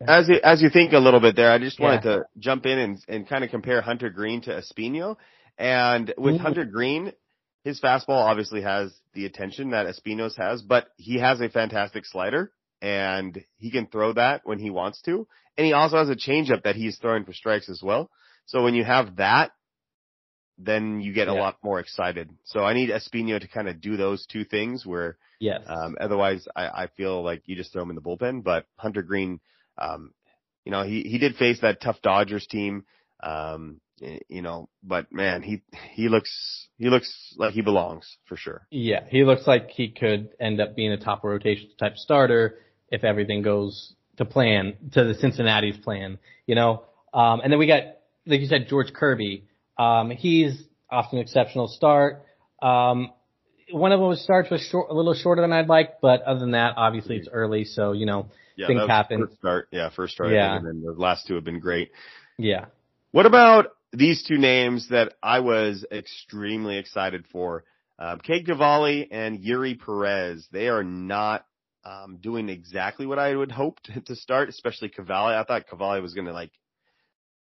As 0.01 0.27
you, 0.27 0.39
as 0.43 0.61
you 0.61 0.69
think 0.69 0.93
a 0.93 0.99
little 0.99 1.21
bit 1.21 1.35
there, 1.35 1.51
I 1.51 1.57
just 1.57 1.79
wanted 1.79 2.03
Yeah. 2.03 2.17
to 2.17 2.25
jump 2.37 2.65
in 2.65 2.77
and, 2.77 3.05
and 3.07 3.27
kind 3.27 3.43
of 3.43 3.49
compare 3.49 3.81
Hunter 3.81 4.09
Greene 4.09 4.41
to 4.41 4.51
Espino. 4.51 5.15
And 5.57 6.13
with 6.17 6.35
Ooh. 6.35 6.39
Hunter 6.39 6.65
Greene, 6.65 7.13
his 7.63 7.79
fastball 7.79 8.09
obviously 8.09 8.61
has 8.61 8.93
the 9.13 9.25
attention 9.25 9.71
that 9.71 9.87
Espino's 9.87 10.35
has, 10.37 10.61
but 10.61 10.89
he 10.97 11.19
has 11.19 11.39
a 11.39 11.49
fantastic 11.49 12.05
slider 12.05 12.51
and 12.81 13.43
he 13.57 13.71
can 13.71 13.87
throw 13.87 14.13
that 14.13 14.41
when 14.43 14.59
he 14.59 14.69
wants 14.69 15.01
to. 15.03 15.27
And 15.57 15.65
he 15.65 15.71
also 15.73 15.97
has 15.97 16.09
a 16.09 16.15
changeup 16.15 16.63
that 16.63 16.75
he's 16.75 16.97
throwing 16.97 17.23
for 17.23 17.33
strikes 17.33 17.69
as 17.69 17.81
well. 17.81 18.11
So 18.45 18.63
when 18.63 18.75
you 18.75 18.83
have 18.83 19.15
that, 19.15 19.51
then 20.57 21.01
you 21.01 21.13
get 21.13 21.27
a 21.27 21.33
lot 21.33 21.57
more 21.63 21.79
excited. 21.79 22.29
So 22.43 22.63
I 22.63 22.73
need 22.73 22.89
Espino 22.89 23.39
to 23.39 23.47
kind 23.47 23.67
of 23.67 23.81
do 23.81 23.97
those 23.97 24.25
two 24.25 24.45
things 24.45 24.85
where 24.85 25.17
yes, 25.39 25.61
um, 25.67 25.95
otherwise, 25.99 26.47
I, 26.55 26.67
I 26.67 26.87
feel 26.95 27.23
like 27.23 27.43
you 27.45 27.55
just 27.55 27.73
throw 27.73 27.83
him 27.83 27.89
in 27.89 27.95
the 27.95 28.01
bullpen. 28.01 28.43
But 28.43 28.65
Hunter 28.77 29.01
Greene, 29.01 29.39
um, 29.77 30.11
you 30.63 30.71
know, 30.71 30.83
he 30.83 31.01
he 31.03 31.17
did 31.17 31.35
face 31.35 31.59
that 31.61 31.81
tough 31.81 32.01
Dodgers 32.01 32.47
team, 32.47 32.85
um, 33.21 33.79
you 34.27 34.41
know, 34.41 34.69
but 34.83 35.11
man, 35.11 35.41
he 35.41 35.61
he 35.91 36.09
looks 36.09 36.67
he 36.77 36.89
looks 36.89 37.33
like 37.37 37.53
he 37.53 37.61
belongs 37.61 38.17
for 38.25 38.35
sure. 38.35 38.67
Yeah, 38.71 39.01
he 39.09 39.23
looks 39.23 39.47
like 39.47 39.69
he 39.69 39.89
could 39.89 40.29
end 40.39 40.59
up 40.59 40.75
being 40.75 40.91
a 40.91 40.97
top 40.97 41.23
rotation 41.23 41.69
type 41.79 41.97
starter 41.97 42.59
if 42.89 43.03
everything 43.03 43.41
goes 43.41 43.93
to 44.17 44.25
plan, 44.25 44.75
to 44.93 45.03
the 45.03 45.13
Cincinnati's 45.15 45.77
plan, 45.77 46.17
you 46.45 46.55
know. 46.55 46.83
Um, 47.13 47.41
and 47.41 47.51
then 47.51 47.59
we 47.59 47.67
got, 47.67 47.83
like 48.25 48.41
you 48.41 48.47
said, 48.47 48.67
George 48.67 48.93
Kirby. 48.93 49.45
Um, 49.77 50.09
he's 50.09 50.61
off 50.89 51.11
an 51.11 51.19
exceptional 51.19 51.67
start. 51.67 52.25
Um, 52.61 53.11
one 53.71 53.91
of 53.91 53.99
those 53.99 54.23
starts 54.23 54.49
was 54.49 54.61
short, 54.61 54.89
a 54.89 54.93
little 54.93 55.13
shorter 55.13 55.41
than 55.41 55.51
I'd 55.53 55.67
like, 55.67 56.01
but 56.01 56.21
other 56.23 56.39
than 56.39 56.51
that, 56.51 56.73
obviously 56.77 57.17
it's 57.17 57.27
early, 57.31 57.65
so 57.65 57.91
you 57.93 58.05
know, 58.05 58.27
Yeah, 58.55 58.67
Things 58.67 58.87
happen. 58.87 59.27
First 59.27 59.37
start, 59.37 59.67
yeah, 59.71 59.89
first 59.89 60.13
start, 60.13 60.31
Yeah. 60.31 60.55
and 60.57 60.65
then 60.65 60.81
the 60.81 60.91
last 60.93 61.27
two 61.27 61.35
have 61.35 61.43
been 61.43 61.59
great. 61.59 61.91
yeah. 62.37 62.65
What 63.11 63.25
about 63.25 63.67
these 63.93 64.23
two 64.23 64.37
names 64.37 64.89
that 64.89 65.13
I 65.23 65.39
was 65.39 65.85
extremely 65.91 66.77
excited 66.77 67.25
for? 67.31 67.63
Um, 67.97 68.19
Cade 68.19 68.45
Cavalli 68.45 69.07
and 69.09 69.39
Eury 69.39 69.79
Perez. 69.79 70.45
They 70.51 70.67
are 70.67 70.83
not 70.83 71.45
um, 71.85 72.17
doing 72.21 72.49
exactly 72.49 73.05
what 73.05 73.19
I 73.19 73.33
would 73.33 73.51
hope 73.53 73.79
to, 73.83 74.01
to 74.01 74.15
start, 74.17 74.49
especially 74.49 74.89
Cavalli. 74.89 75.33
I 75.35 75.43
thought 75.45 75.67
Cavalli 75.69 76.01
was 76.01 76.13
going 76.13 76.27
to 76.27 76.33
like 76.33 76.51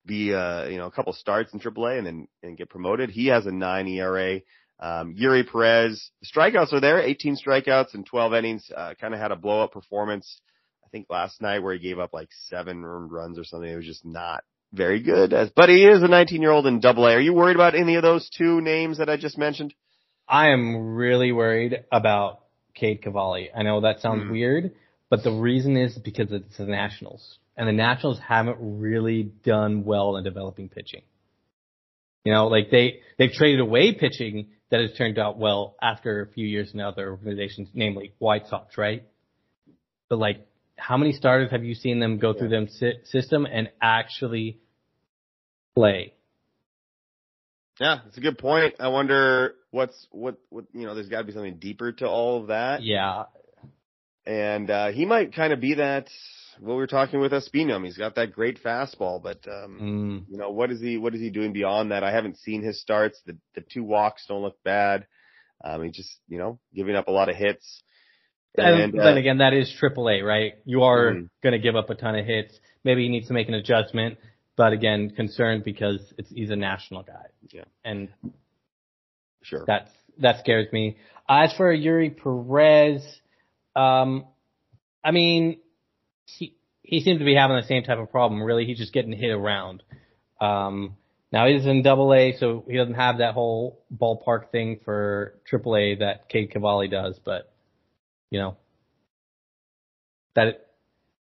be 0.05 0.33
uh, 0.33 0.65
you 0.67 0.77
know 0.77 0.87
a 0.87 0.91
couple 0.91 1.13
starts 1.13 1.53
in 1.53 1.59
AAA 1.59 1.99
and 1.99 2.07
then 2.07 2.27
and 2.43 2.57
get 2.57 2.69
promoted. 2.69 3.09
He 3.09 3.27
has 3.27 3.45
a 3.45 3.51
nine 3.51 3.87
ERA. 3.87 4.41
Um, 4.79 5.15
Eury 5.15 5.49
Perez, 5.49 6.11
the 6.21 6.27
strikeouts 6.27 6.73
are 6.73 6.81
there, 6.81 6.99
18 6.99 7.37
strikeouts 7.37 7.95
in 7.95 8.03
12 8.03 8.33
innings. 8.33 8.69
Uh, 8.75 8.93
kind 8.99 9.13
of 9.13 9.19
had 9.19 9.31
a 9.31 9.35
blow 9.35 9.63
up 9.63 9.71
performance. 9.71 10.41
I 10.85 10.89
think 10.89 11.07
last 11.09 11.41
night 11.41 11.59
where 11.59 11.73
he 11.73 11.79
gave 11.79 11.99
up 11.99 12.13
like 12.13 12.29
seven 12.47 12.83
earned 12.83 13.11
runs 13.11 13.39
or 13.39 13.43
something. 13.43 13.69
It 13.69 13.75
was 13.75 13.85
just 13.85 14.05
not 14.05 14.43
very 14.73 15.01
good. 15.01 15.33
As, 15.33 15.49
but 15.55 15.69
he 15.69 15.85
is 15.85 16.03
a 16.03 16.07
19 16.07 16.41
year 16.41 16.51
old 16.51 16.67
in 16.67 16.79
Double 16.79 17.05
A. 17.05 17.13
Are 17.13 17.19
you 17.21 17.33
worried 17.33 17.55
about 17.55 17.75
any 17.75 17.95
of 17.95 18.03
those 18.03 18.29
two 18.29 18.61
names 18.61 18.97
that 18.97 19.09
I 19.09 19.17
just 19.17 19.37
mentioned? 19.37 19.73
I 20.27 20.49
am 20.49 20.95
really 20.95 21.31
worried 21.31 21.85
about 21.91 22.41
Cade 22.73 23.01
Cavalli. 23.01 23.49
I 23.55 23.63
know 23.63 23.81
that 23.81 24.01
sounds 24.01 24.23
Hmm. 24.23 24.31
weird, 24.31 24.71
but 25.09 25.23
the 25.23 25.31
reason 25.31 25.77
is 25.77 25.97
because 25.97 26.31
it's 26.31 26.57
the 26.57 26.65
Nationals. 26.65 27.37
And 27.57 27.67
the 27.67 27.73
Nationals 27.73 28.19
haven't 28.19 28.57
really 28.59 29.23
done 29.23 29.85
well 29.85 30.17
in 30.17 30.23
developing 30.25 30.67
pitching. 30.67 31.03
You 32.25 32.33
know, 32.33 32.47
like 32.47 32.69
they, 32.71 32.99
they've 33.17 33.31
traded 33.31 33.59
away 33.61 33.93
pitching 33.93 34.47
that 34.71 34.81
has 34.81 34.91
turned 34.97 35.19
out 35.19 35.37
well 35.37 35.75
after 35.81 36.21
a 36.21 36.27
few 36.27 36.47
years 36.47 36.73
in 36.73 36.79
other 36.79 37.09
organizations, 37.09 37.69
namely 37.73 38.13
White 38.19 38.47
Sox, 38.47 38.77
right? 38.77 39.03
But 40.09 40.19
like, 40.19 40.47
how 40.77 40.97
many 40.97 41.13
starters 41.13 41.51
have 41.51 41.63
you 41.63 41.75
seen 41.75 41.99
them 41.99 42.17
go 42.17 42.33
through 42.33 42.49
them 42.49 42.67
sy- 42.67 42.99
system 43.05 43.45
and 43.45 43.69
actually 43.81 44.59
play? 45.75 46.13
Yeah, 47.79 47.99
that's 48.03 48.17
a 48.17 48.21
good 48.21 48.37
point. 48.37 48.75
I 48.79 48.87
wonder 48.87 49.55
what's 49.71 50.07
what 50.11 50.37
what 50.49 50.65
you 50.73 50.85
know. 50.85 50.95
There's 50.95 51.09
got 51.09 51.19
to 51.19 51.23
be 51.25 51.33
something 51.33 51.57
deeper 51.57 51.91
to 51.91 52.07
all 52.07 52.41
of 52.41 52.47
that. 52.47 52.81
Yeah. 52.83 53.23
And 54.25 54.69
uh, 54.69 54.87
he 54.91 55.05
might 55.05 55.35
kind 55.35 55.53
of 55.53 55.59
be 55.59 55.75
that. 55.75 56.07
What 56.59 56.73
we 56.73 56.77
were 56.77 56.87
talking 56.87 57.19
with 57.19 57.31
Espino. 57.31 57.83
He's 57.83 57.97
got 57.97 58.15
that 58.15 58.31
great 58.33 58.61
fastball, 58.63 59.21
but 59.21 59.39
um, 59.47 59.79
Mm. 59.81 60.25
you 60.31 60.37
know 60.37 60.51
what 60.51 60.71
is 60.71 60.79
he 60.81 60.97
what 60.97 61.13
is 61.15 61.21
he 61.21 61.29
doing 61.29 61.53
beyond 61.53 61.91
that? 61.91 62.03
I 62.03 62.11
haven't 62.11 62.37
seen 62.37 62.61
his 62.63 62.79
starts. 62.81 63.19
The 63.25 63.37
the 63.55 63.61
two 63.61 63.83
walks 63.83 64.25
don't 64.27 64.41
look 64.41 64.61
bad. 64.63 65.05
Um, 65.63 65.83
he's 65.83 65.95
just 65.95 66.17
you 66.27 66.37
know 66.37 66.59
giving 66.73 66.95
up 66.95 67.07
a 67.07 67.11
lot 67.11 67.29
of 67.29 67.35
hits. 67.35 67.83
And, 68.57 68.79
And, 68.79 68.99
uh, 68.99 69.03
then 69.03 69.17
again, 69.17 69.39
that 69.39 69.51
is 69.53 69.69
AAA, 69.81 70.21
right? 70.25 70.53
You 70.63 70.83
are 70.83 71.11
Mhm. 71.11 71.29
going 71.43 71.51
to 71.53 71.59
give 71.59 71.75
up 71.75 71.89
a 71.89 71.95
ton 71.95 72.15
of 72.15 72.25
hits. 72.25 72.57
Maybe 72.85 73.03
he 73.03 73.09
needs 73.09 73.27
to 73.27 73.33
make 73.33 73.49
an 73.49 73.53
adjustment, 73.53 74.17
but 74.55 74.71
again, 74.71 75.09
concerned 75.09 75.65
because 75.65 76.13
it's 76.17 76.29
he's 76.29 76.51
a 76.51 76.55
national 76.55 77.03
guy, 77.03 77.25
Yeah, 77.51 77.65
and 77.83 78.07
sure. 79.41 79.65
that's 79.67 79.91
that 80.19 80.39
scares 80.39 80.71
me. 80.71 80.97
As 81.27 81.53
for 81.57 81.71
Yuri 81.73 82.11
Perez, 82.11 83.03
um, 83.75 84.25
I 85.03 85.11
mean, 85.11 85.59
he 86.25 86.55
he 86.81 86.99
seems 87.01 87.19
to 87.19 87.25
be 87.25 87.35
having 87.35 87.57
the 87.57 87.63
same 87.63 87.83
type 87.83 87.97
of 87.97 88.11
problem. 88.11 88.41
Really, 88.41 88.65
he's 88.65 88.77
just 88.77 88.93
getting 88.93 89.11
hit 89.11 89.31
around. 89.31 89.83
Um, 90.39 90.97
now 91.31 91.47
he's 91.47 91.65
in 91.65 91.81
Double 91.81 92.13
A, 92.13 92.33
so 92.39 92.63
he 92.67 92.77
doesn't 92.77 92.95
have 92.95 93.17
that 93.17 93.33
whole 93.33 93.83
ballpark 93.95 94.51
thing 94.51 94.79
for 94.85 95.35
Triple 95.45 95.75
A 95.75 95.95
that 95.95 96.29
Cade 96.29 96.51
Cavalli 96.51 96.87
does. 96.87 97.19
But 97.23 97.51
you 98.29 98.39
know, 98.39 98.57
that 100.35 100.67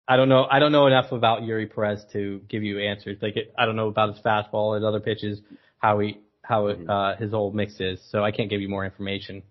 I 0.07 0.15
don't 0.15 0.29
know. 0.29 0.47
I 0.49 0.59
don't 0.59 0.71
know 0.71 0.87
enough 0.87 1.11
about 1.11 1.41
Eury 1.41 1.73
Perez 1.73 2.05
to 2.13 2.41
give 2.47 2.63
you 2.63 2.79
answers. 2.79 3.17
Like 3.21 3.35
it, 3.35 3.53
I 3.57 3.65
don't 3.65 3.75
know 3.75 3.87
about 3.87 4.15
his 4.15 4.23
fastball, 4.23 4.75
his 4.75 4.83
other 4.85 4.99
pitches, 4.99 5.41
how 5.79 5.99
he 5.99 6.19
how 6.41 6.67
it, 6.67 6.89
uh, 6.89 7.17
his 7.17 7.33
old 7.33 7.55
mix 7.55 7.79
is. 7.79 7.99
So 8.09 8.23
I 8.23 8.31
can't 8.31 8.49
give 8.49 8.61
you 8.61 8.69
more 8.69 8.85
information. 8.85 9.43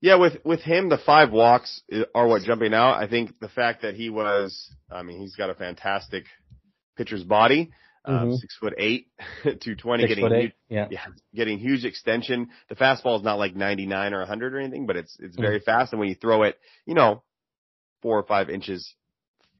Yeah, 0.00 0.14
with 0.16 0.38
with 0.44 0.60
him, 0.60 0.88
the 0.88 0.98
five 0.98 1.32
walks 1.32 1.82
are 2.14 2.26
what 2.28 2.42
jumping 2.42 2.72
out. 2.72 3.02
I 3.02 3.08
think 3.08 3.38
the 3.40 3.48
fact 3.48 3.82
that 3.82 3.94
he 3.94 4.10
was, 4.10 4.70
I 4.90 5.02
mean, 5.02 5.18
he's 5.20 5.34
got 5.34 5.50
a 5.50 5.54
fantastic 5.54 6.24
pitcher's 6.96 7.24
body, 7.24 7.70
um, 8.04 8.30
Mhm. 8.30 8.36
six 8.38 8.56
foot 8.56 8.74
eight, 8.78 9.08
two 9.60 9.74
twenty, 9.74 10.06
getting 10.06 10.30
huge, 10.32 10.52
Yeah. 10.68 10.86
yeah, 10.90 11.06
getting 11.34 11.58
huge 11.58 11.84
extension. 11.84 12.48
The 12.68 12.76
fastball 12.76 13.16
is 13.18 13.24
not 13.24 13.38
like 13.38 13.56
ninety 13.56 13.86
nine 13.86 14.14
or 14.14 14.24
hundred 14.24 14.54
or 14.54 14.60
anything, 14.60 14.86
but 14.86 14.96
it's 14.96 15.16
it's 15.18 15.36
very 15.36 15.58
fast. 15.60 15.92
And 15.92 15.98
when 16.00 16.08
you 16.08 16.14
throw 16.14 16.44
it, 16.44 16.58
you 16.86 16.94
know, 16.94 17.22
four 18.00 18.18
or 18.18 18.22
five 18.22 18.50
inches 18.50 18.94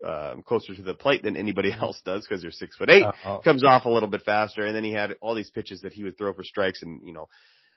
um, 0.05 0.43
closer 0.45 0.73
to 0.77 0.83
the 0.83 0.95
plate 0.95 1.25
than 1.25 1.37
anybody 1.37 1.73
else 1.83 2.01
does 2.05 2.25
because 2.25 2.43
they're 2.43 2.53
six 2.53 2.77
foot 2.77 2.91
eight, 2.91 3.03
Uh, 3.25 3.39
comes 3.41 3.65
off 3.65 3.85
a 3.87 3.89
little 3.91 4.09
bit 4.09 4.23
faster. 4.23 4.65
And 4.65 4.77
then 4.77 4.85
he 4.85 4.93
had 4.93 5.17
all 5.21 5.35
these 5.35 5.51
pitches 5.51 5.81
that 5.81 5.93
he 5.93 6.05
would 6.05 6.17
throw 6.17 6.33
for 6.33 6.45
strikes 6.45 6.83
and, 6.83 7.01
you 7.05 7.13
know, 7.13 7.29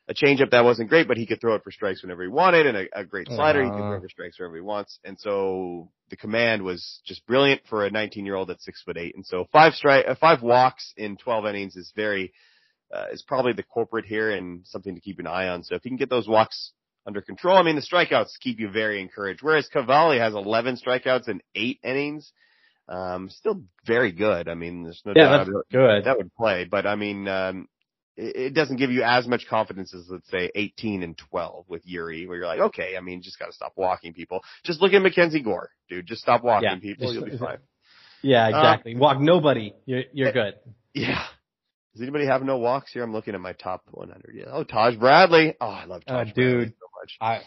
a 0.10 0.14
changeup 0.14 0.52
that 0.52 0.64
wasn't 0.66 0.90
great, 0.90 1.08
but 1.08 1.18
he 1.18 1.26
could 1.26 1.40
throw 1.40 1.56
it 1.56 1.64
for 1.64 1.72
strikes 1.72 2.02
whenever 2.02 2.24
he 2.24 2.28
wanted 2.30 2.66
and 2.68 2.78
a, 2.78 2.86
a 2.94 3.06
great 3.06 3.32
slider 3.32 3.64
he 3.64 3.72
could 3.72 3.86
Uh-huh. 3.86 3.88
throw 3.88 4.02
for 4.02 4.10
strikes 4.10 4.40
wherever 4.40 4.56
he 4.56 4.62
wants. 4.62 5.00
And 5.06 5.20
so 5.20 5.90
the 6.10 6.18
command 6.18 6.64
was 6.64 7.02
just 7.06 7.26
brilliant 7.28 7.62
for 7.70 7.86
a 7.86 7.92
19 7.92 8.26
year 8.26 8.36
old 8.36 8.50
at 8.52 8.62
six 8.62 8.82
foot 8.84 8.98
eight. 8.98 9.16
And 9.16 9.26
so 9.26 9.46
five 9.52 9.74
strike, 9.74 10.06
uh, 10.08 10.16
five 10.16 10.42
walks 10.42 10.94
in 10.98 11.18
12 11.18 11.46
innings 11.46 11.76
is 11.78 11.94
very, 11.96 12.34
uh, 12.94 13.06
is 13.14 13.22
probably 13.24 13.54
the 13.54 13.64
corporate 13.64 14.06
here 14.06 14.32
and 14.32 14.66
something 14.66 14.96
to 14.96 15.02
keep 15.02 15.20
an 15.20 15.28
eye 15.28 15.48
on. 15.50 15.64
So 15.64 15.76
if 15.76 15.86
you 15.86 15.92
can 15.92 15.98
get 15.98 16.10
those 16.10 16.28
walks 16.28 16.74
under 17.08 17.22
control, 17.22 17.58
I 17.58 17.64
mean, 17.64 17.76
the 17.76 17.82
strikeouts 17.82 18.40
keep 18.42 18.60
you 18.60 18.70
very 18.70 19.02
encouraged. 19.02 19.42
Whereas 19.44 19.68
Cavalli 19.70 20.20
has 20.20 20.34
11 20.34 20.78
strikeouts 20.78 21.30
in 21.30 21.42
eight 21.56 21.80
innings. 21.84 22.34
Um, 22.90 23.30
still 23.30 23.64
very 23.86 24.12
good. 24.12 24.50
I 24.50 24.56
mean, 24.56 24.84
there's 24.84 25.02
no 25.06 25.14
yeah, 25.16 25.28
doubt 25.28 25.46
that's 25.46 25.50
good. 25.72 26.04
that 26.04 26.18
would 26.18 26.34
play, 26.36 26.66
but 26.66 26.86
I 26.86 26.96
mean, 26.96 27.28
um, 27.28 27.68
it, 28.18 28.54
doesn't 28.54 28.78
give 28.78 28.92
you 28.92 29.04
as 29.04 29.28
much 29.28 29.46
confidence 29.50 29.94
as 29.94 30.08
let's 30.10 30.30
say 30.30 30.52
18 30.54 31.04
and 31.04 31.18
12 31.18 31.66
with 31.70 31.86
Eury, 31.86 32.28
where 32.28 32.38
you're 32.38 32.46
like, 32.48 32.60
okay, 32.60 32.96
I 32.98 33.02
mean, 33.02 33.22
just 33.22 33.40
got 33.40 33.48
to 33.48 33.54
stop 33.54 33.74
walking 33.76 34.14
people. 34.14 34.42
Just 34.64 34.82
look 34.82 34.94
at 34.94 35.02
MacKenzie 35.02 35.44
Gore, 35.44 35.70
dude. 35.90 36.06
Just 36.08 36.22
stop 36.22 36.44
walking 36.44 36.70
Yeah. 36.70 36.80
people. 36.80 37.14
You'll 37.14 37.26
be 37.26 37.38
fine. 37.40 37.58
Yeah, 38.22 38.46
Uh, 38.46 38.50
exactly. 38.50 38.96
Walk 38.96 39.20
nobody. 39.20 39.74
You're 39.86 40.04
you're 40.14 40.32
good. 40.32 40.56
Yeah. 40.94 41.24
Does 41.94 42.02
anybody 42.02 42.26
have 42.26 42.42
no 42.44 42.58
walks 42.58 42.94
here? 42.94 43.04
I'm 43.04 43.12
looking 43.14 43.34
at 43.36 43.42
my 43.42 43.54
top 43.54 43.84
100. 43.92 44.34
Yeah. 44.36 44.46
Oh, 44.52 44.64
Taj 44.64 44.96
Bradley. 44.96 45.56
Oh, 45.60 45.68
I 45.68 45.86
love 45.86 46.04
Uh, 46.08 46.24
Taj 46.24 46.34
Bradley 46.34 46.66
dude. 46.66 46.74
so 46.80 46.86
much. 47.02 47.18
I 47.20 47.42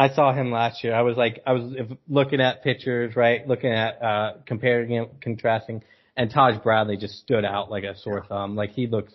I 0.00 0.14
saw 0.14 0.32
him 0.32 0.50
last 0.52 0.84
year. 0.84 0.94
I 0.94 1.02
was 1.02 1.16
like, 1.16 1.40
I 1.46 1.52
was 1.52 1.74
looking 2.08 2.40
at 2.40 2.62
pictures, 2.62 3.16
right? 3.16 3.46
Looking 3.46 3.72
at 3.72 4.00
uh 4.02 4.32
comparing 4.46 4.90
him, 4.90 5.06
contrasting, 5.20 5.82
and 6.16 6.30
Taj 6.30 6.56
Bradley 6.62 6.96
just 6.96 7.14
stood 7.18 7.44
out 7.44 7.70
like 7.70 7.84
a 7.84 7.96
sore 7.98 8.24
thumb. 8.28 8.54
Like 8.56 8.70
he 8.70 8.86
looks 8.86 9.12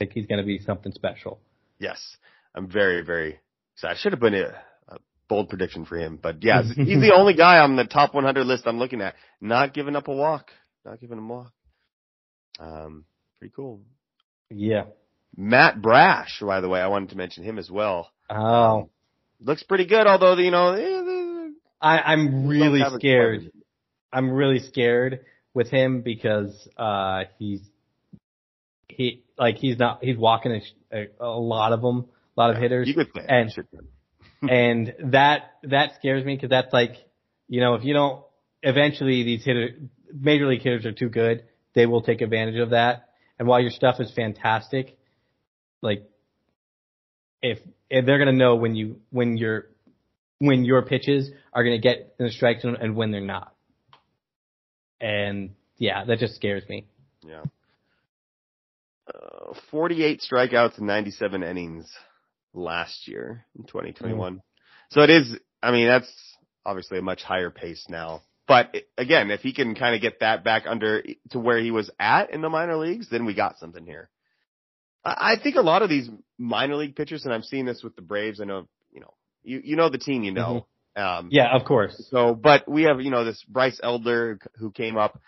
like 0.00 0.12
he's 0.12 0.26
gonna 0.26 0.44
be 0.44 0.58
something 0.58 0.92
special. 0.92 1.40
Yes. 1.78 2.16
I'm 2.54 2.70
very, 2.70 3.02
very 3.04 3.38
excited. 3.74 3.96
I 3.96 3.98
should 4.00 4.12
have 4.12 4.20
been 4.20 4.34
a, 4.34 4.54
a 4.88 4.98
bold 5.28 5.48
prediction 5.48 5.84
for 5.84 5.96
him, 5.96 6.18
but 6.20 6.42
yeah, 6.42 6.62
he's 6.76 7.00
the 7.00 7.12
only 7.14 7.34
guy 7.34 7.58
on 7.58 7.76
the 7.76 7.84
top 7.84 8.14
100 8.14 8.44
list 8.44 8.64
I'm 8.66 8.78
looking 8.78 9.00
at, 9.00 9.14
not 9.40 9.74
giving 9.74 9.96
up 9.96 10.08
a 10.08 10.12
walk, 10.14 10.50
not 10.84 11.00
giving 11.00 11.18
him 11.18 11.30
a 11.30 11.34
walk. 11.34 11.52
Um, 12.58 13.04
pretty 13.38 13.52
cool. 13.54 13.80
Yeah. 14.50 14.84
Matt 15.36 15.80
Brash, 15.82 16.40
by 16.40 16.60
the 16.60 16.68
way, 16.68 16.80
I 16.80 16.88
wanted 16.88 17.10
to 17.10 17.16
mention 17.16 17.44
him 17.44 17.58
as 17.58 17.70
well. 17.70 18.10
Oh, 18.30 18.88
Looks 19.40 19.62
pretty 19.62 19.86
good, 19.86 20.06
although 20.08 20.36
you 20.36 20.50
know, 20.50 20.72
eh, 20.72 20.80
eh, 20.80 21.48
I 21.80 21.98
I'm 22.00 22.48
really 22.48 22.80
don't 22.80 22.90
have 22.90 22.92
a- 22.94 22.98
scared. 22.98 23.52
I'm 24.12 24.30
really 24.30 24.58
scared 24.58 25.20
with 25.54 25.68
him 25.70 26.00
because 26.00 26.68
uh 26.76 27.24
he's 27.38 27.60
he 28.98 29.22
like 29.38 29.56
he's 29.56 29.78
not 29.78 30.02
he's 30.02 30.18
walking 30.18 30.60
a, 30.92 30.98
a, 30.98 31.06
a 31.20 31.38
lot 31.38 31.72
of 31.72 31.80
them, 31.80 32.06
a 32.36 32.40
lot 32.40 32.50
of 32.50 32.60
hitters. 32.60 32.88
You 32.88 32.94
could 32.94 33.08
it. 33.14 33.24
And- 33.28 33.52
and 34.50 34.94
that 35.12 35.52
that 35.62 35.94
scares 35.96 36.24
me 36.24 36.34
because 36.36 36.50
that's 36.50 36.72
like, 36.72 36.96
you 37.48 37.60
know, 37.60 37.74
if 37.74 37.84
you 37.84 37.92
don't, 37.92 38.22
eventually 38.62 39.24
these 39.24 39.44
hitter, 39.44 39.70
major 40.12 40.46
league 40.46 40.62
hitters 40.62 40.84
are 40.86 40.92
too 40.92 41.08
good. 41.08 41.44
They 41.74 41.86
will 41.86 42.02
take 42.02 42.20
advantage 42.20 42.56
of 42.60 42.70
that. 42.70 43.08
And 43.38 43.48
while 43.48 43.60
your 43.60 43.70
stuff 43.70 43.96
is 43.98 44.12
fantastic, 44.14 44.96
like, 45.82 46.08
if, 47.42 47.58
if 47.90 48.04
they're 48.06 48.18
gonna 48.18 48.32
know 48.32 48.56
when 48.56 48.76
you 48.76 49.00
when 49.10 49.36
your 49.36 49.66
when 50.38 50.64
your 50.64 50.82
pitches 50.82 51.30
are 51.52 51.64
gonna 51.64 51.78
get 51.78 52.14
in 52.18 52.26
the 52.26 52.32
strike 52.32 52.60
zone 52.60 52.76
and 52.80 52.94
when 52.94 53.10
they're 53.10 53.20
not. 53.20 53.54
And 55.00 55.54
yeah, 55.78 56.04
that 56.04 56.18
just 56.20 56.34
scares 56.36 56.68
me. 56.68 56.86
Yeah. 57.26 57.42
Uh, 59.48 59.54
48 59.70 60.20
strikeouts 60.20 60.78
and 60.78 60.86
97 60.86 61.42
innings 61.42 61.90
last 62.54 63.08
year 63.08 63.44
in 63.56 63.64
2021. 63.64 64.42
So 64.90 65.02
it 65.02 65.10
is, 65.10 65.36
I 65.62 65.70
mean, 65.70 65.86
that's 65.86 66.12
obviously 66.64 66.98
a 66.98 67.02
much 67.02 67.22
higher 67.22 67.50
pace 67.50 67.86
now. 67.88 68.22
But 68.46 68.74
again, 68.96 69.30
if 69.30 69.40
he 69.40 69.52
can 69.52 69.74
kind 69.74 69.94
of 69.94 70.00
get 70.00 70.20
that 70.20 70.42
back 70.42 70.64
under 70.66 71.02
to 71.30 71.38
where 71.38 71.58
he 71.58 71.70
was 71.70 71.90
at 72.00 72.32
in 72.32 72.40
the 72.40 72.48
minor 72.48 72.76
leagues, 72.76 73.10
then 73.10 73.26
we 73.26 73.34
got 73.34 73.58
something 73.58 73.84
here. 73.84 74.08
I, 75.04 75.36
think 75.42 75.56
a 75.56 75.62
lot 75.62 75.82
of 75.82 75.88
these 75.88 76.08
minor 76.38 76.76
league 76.76 76.96
pitchers, 76.96 77.24
and 77.24 77.32
I've 77.32 77.44
seen 77.44 77.66
this 77.66 77.82
with 77.82 77.96
the 77.96 78.02
Braves. 78.02 78.40
I 78.40 78.44
know, 78.44 78.68
you 78.90 79.00
know, 79.00 79.14
you, 79.42 79.60
you 79.62 79.76
know 79.76 79.88
the 79.88 79.98
team, 79.98 80.22
you 80.22 80.32
know. 80.32 80.66
Um, 80.96 81.28
Yeah, 81.30 81.54
of 81.54 81.64
course. 81.64 82.08
so, 82.10 82.34
but 82.34 82.68
we 82.68 82.82
have, 82.82 83.00
you 83.00 83.10
know, 83.10 83.24
this 83.24 83.42
Bryce 83.48 83.78
Elder 83.82 84.38
who 84.56 84.70
came 84.72 84.96
up 84.96 85.20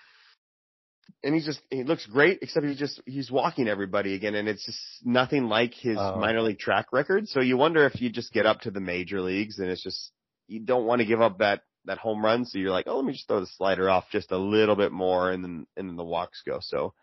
and 1.22 1.34
he's 1.34 1.44
just, 1.46 1.60
he 1.70 1.84
looks 1.84 2.06
great, 2.06 2.38
except 2.42 2.66
he's 2.66 2.78
just, 2.78 3.00
he's 3.06 3.30
walking 3.30 3.68
everybody 3.68 4.14
again. 4.14 4.34
And 4.34 4.48
it's 4.48 4.64
just 4.64 4.78
nothing 5.04 5.44
like 5.44 5.74
his 5.74 5.96
Oh. 5.98 6.16
minor 6.18 6.42
league 6.42 6.58
track 6.58 6.92
record. 6.92 7.28
So 7.28 7.40
you 7.40 7.56
wonder 7.56 7.84
if 7.86 8.00
you 8.00 8.10
just 8.10 8.32
get 8.32 8.46
up 8.46 8.60
to 8.62 8.70
the 8.70 8.80
major 8.80 9.20
leagues 9.20 9.58
and 9.58 9.68
it's 9.68 9.82
just, 9.82 10.10
you 10.48 10.60
don't 10.60 10.86
want 10.86 11.00
to 11.00 11.06
give 11.06 11.20
up 11.20 11.38
that, 11.38 11.62
that 11.86 11.98
home 11.98 12.24
run. 12.24 12.44
So 12.44 12.58
you're 12.58 12.70
like, 12.70 12.86
oh, 12.88 12.96
let 12.96 13.04
me 13.04 13.12
just 13.12 13.26
throw 13.28 13.40
the 13.40 13.46
slider 13.46 13.88
off 13.88 14.04
just 14.10 14.32
a 14.32 14.38
little 14.38 14.76
bit 14.76 14.92
more 14.92 15.30
and 15.30 15.42
then, 15.44 15.66
and 15.76 15.88
then 15.88 15.96
the 15.96 16.04
walks 16.04 16.42
go. 16.46 16.58
So, 16.60 16.94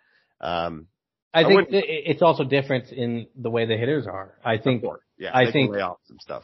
um, 0.41 0.87
I 1.33 1.41
I 1.41 1.47
think 1.47 1.67
it's 1.71 2.21
also 2.21 2.43
different 2.43 2.91
in 2.91 3.27
the 3.35 3.49
way 3.49 3.65
the 3.65 3.77
hitters 3.77 4.07
are. 4.07 4.35
I 4.43 4.57
think 4.57 4.83
yeah, 5.19 5.31
I 5.33 5.51
think- 5.51 5.71
lay 5.71 5.81
off 5.81 5.97
some 6.05 6.19
stuff. 6.19 6.43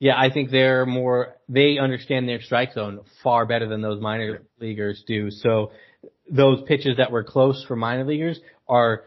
Yeah, 0.00 0.18
I 0.18 0.28
think 0.30 0.50
they're 0.50 0.84
more, 0.84 1.36
they 1.48 1.78
understand 1.78 2.28
their 2.28 2.40
strike 2.42 2.72
zone 2.74 3.00
far 3.22 3.46
better 3.46 3.68
than 3.68 3.80
those 3.80 4.02
minor 4.02 4.42
leaguers 4.58 5.02
do. 5.06 5.30
So 5.30 5.70
those 6.30 6.62
pitches 6.66 6.96
that 6.98 7.10
were 7.12 7.24
close 7.24 7.64
for 7.66 7.76
minor 7.76 8.04
leaguers 8.04 8.40
are, 8.68 9.04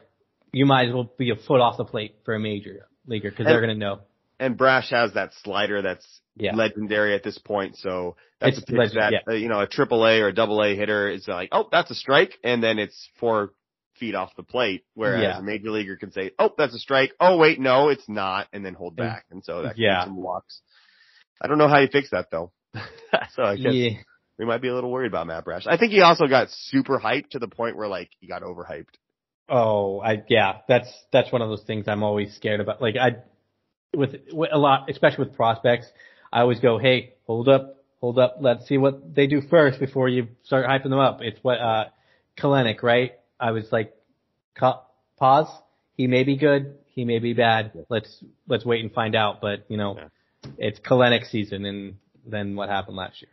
you 0.51 0.65
might 0.65 0.87
as 0.87 0.93
well 0.93 1.11
be 1.17 1.29
a 1.31 1.35
foot 1.35 1.61
off 1.61 1.77
the 1.77 1.85
plate 1.85 2.15
for 2.25 2.35
a 2.35 2.39
major 2.39 2.87
leaguer 3.05 3.29
because 3.29 3.45
they're 3.45 3.61
going 3.61 3.73
to 3.73 3.79
know. 3.79 3.99
and 4.39 4.55
Brash 4.57 4.91
has 4.91 5.13
that 5.13 5.31
slider 5.43 5.81
that's 5.81 6.05
Yeah. 6.35 6.53
legendary 6.55 7.15
at 7.15 7.23
this 7.23 7.37
point. 7.39 7.75
So 7.77 8.15
that's 8.39 8.57
It's 8.57 8.63
a 8.63 8.65
pitch 8.67 8.77
legend- 8.77 9.01
that 9.01 9.11
yeah. 9.13 9.19
uh, 9.33 9.35
you 9.35 9.47
know 9.49 9.61
a 9.61 9.67
triple 9.67 10.05
A 10.05 10.21
or 10.21 10.27
a 10.27 10.33
double 10.33 10.61
A 10.63 10.75
hitter 10.75 11.09
is 11.09 11.27
like, 11.27 11.49
oh, 11.51 11.67
that's 11.71 11.89
a 11.89 11.95
strike, 11.95 12.37
and 12.43 12.61
then 12.63 12.77
it's 12.77 13.09
four 13.19 13.53
feet 13.99 14.13
off 14.13 14.35
the 14.35 14.43
plate. 14.43 14.83
Whereas 14.93 15.23
Yeah. 15.23 15.39
a 15.39 15.41
major 15.41 15.71
leaguer 15.71 15.95
can 15.95 16.11
say, 16.11 16.31
oh, 16.37 16.53
that's 16.55 16.75
a 16.75 16.79
strike. 16.79 17.13
Oh, 17.19 17.37
wait, 17.37 17.59
no, 17.59 17.89
it's 17.89 18.07
not, 18.07 18.47
and 18.53 18.63
then 18.63 18.75
hold 18.75 18.95
back, 18.95 19.25
and 19.31 19.43
so 19.43 19.63
that 19.63 19.77
yeah. 19.79 20.01
keeps 20.01 20.09
him 20.09 20.17
walks. 20.21 20.61
I 21.41 21.47
don't 21.47 21.57
know 21.57 21.67
how 21.67 21.79
you 21.79 21.87
fix 21.87 22.11
that 22.11 22.29
though. 22.29 22.51
so 23.33 23.41
I 23.43 23.55
guess 23.55 23.73
Yeah. 23.73 23.97
We 24.37 24.45
might 24.45 24.61
be 24.61 24.67
a 24.67 24.73
little 24.75 24.91
worried 24.91 25.07
about 25.07 25.27
Matt 25.27 25.45
Brash. 25.45 25.65
I 25.65 25.77
think 25.77 25.91
he 25.91 26.01
also 26.01 26.27
got 26.27 26.49
super 26.51 26.99
hyped 26.99 27.29
to 27.31 27.39
the 27.39 27.47
point 27.47 27.75
where 27.75 27.87
like 27.87 28.09
he 28.19 28.27
got 28.27 28.43
overhyped. 28.43 28.85
Oh, 29.49 29.99
I, 30.01 30.23
yeah, 30.27 30.57
that's, 30.67 30.91
that's 31.11 31.31
one 31.31 31.41
of 31.41 31.49
those 31.49 31.63
things 31.63 31.87
I'm 31.87 32.03
always 32.03 32.35
scared 32.35 32.59
about. 32.59 32.81
Like 32.81 32.95
I, 32.97 33.15
with, 33.95 34.15
with 34.31 34.49
a 34.51 34.57
lot, 34.57 34.89
especially 34.89 35.25
with 35.25 35.35
prospects, 35.35 35.87
I 36.33 36.41
always 36.41 36.59
go, 36.59 36.77
hey, 36.77 37.13
hold 37.25 37.47
up, 37.47 37.77
hold 38.01 38.19
up, 38.19 38.37
let's 38.41 38.67
see 38.67 38.77
what 38.77 39.15
they 39.15 39.25
do 39.25 39.41
first 39.49 39.79
before 39.79 40.09
you 40.09 40.27
start 40.43 40.65
hyping 40.65 40.89
them 40.89 40.99
up. 40.99 41.19
It's 41.21 41.39
what, 41.41 41.59
uh, 41.59 41.85
Kelenic, 42.37 42.83
right? 42.83 43.13
I 43.39 43.51
was 43.51 43.71
like, 43.71 43.95
pause. 44.55 45.47
He 45.95 46.07
may 46.07 46.23
be 46.23 46.35
good. 46.35 46.75
He 46.87 47.05
may 47.05 47.19
be 47.19 47.33
bad. 47.33 47.71
Let's, 47.89 48.23
let's 48.47 48.65
wait 48.65 48.83
and 48.83 48.91
find 48.93 49.15
out. 49.15 49.39
But, 49.41 49.65
you 49.69 49.77
know, 49.77 49.95
Yeah. 49.97 50.49
it's 50.57 50.79
Kelenic 50.79 51.29
season 51.29 51.65
and 51.65 51.95
then 52.25 52.55
what 52.55 52.67
happened 52.69 52.97
last 52.97 53.21
year. 53.21 53.31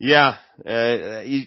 Yeah, 0.00 0.36
uh, 0.66 1.20
you 1.24 1.42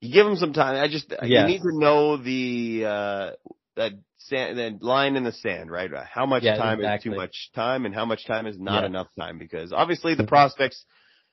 you 0.00 0.12
give 0.12 0.26
him 0.26 0.36
some 0.36 0.52
time. 0.52 0.76
I 0.82 0.86
just 0.88 1.12
you 1.22 1.44
need 1.44 1.60
to 1.62 1.76
know 1.76 2.16
the 2.16 2.84
uh 2.86 3.30
that 3.76 3.92
sand, 4.18 4.58
that 4.58 4.80
line 4.80 5.16
in 5.16 5.24
the 5.24 5.32
sand, 5.32 5.70
right? 5.70 5.90
How 6.08 6.24
much 6.24 6.44
Yeah, 6.44 6.56
time 6.56 6.78
exactly. 6.78 7.10
is 7.10 7.14
too 7.14 7.20
much 7.20 7.50
time, 7.54 7.84
and 7.84 7.94
how 7.94 8.04
much 8.04 8.26
time 8.26 8.46
is 8.46 8.58
not 8.58 8.82
Yeah. 8.82 8.86
enough 8.86 9.08
time? 9.18 9.38
Because 9.38 9.72
obviously 9.72 10.14
the 10.14 10.24
prospects 10.26 10.84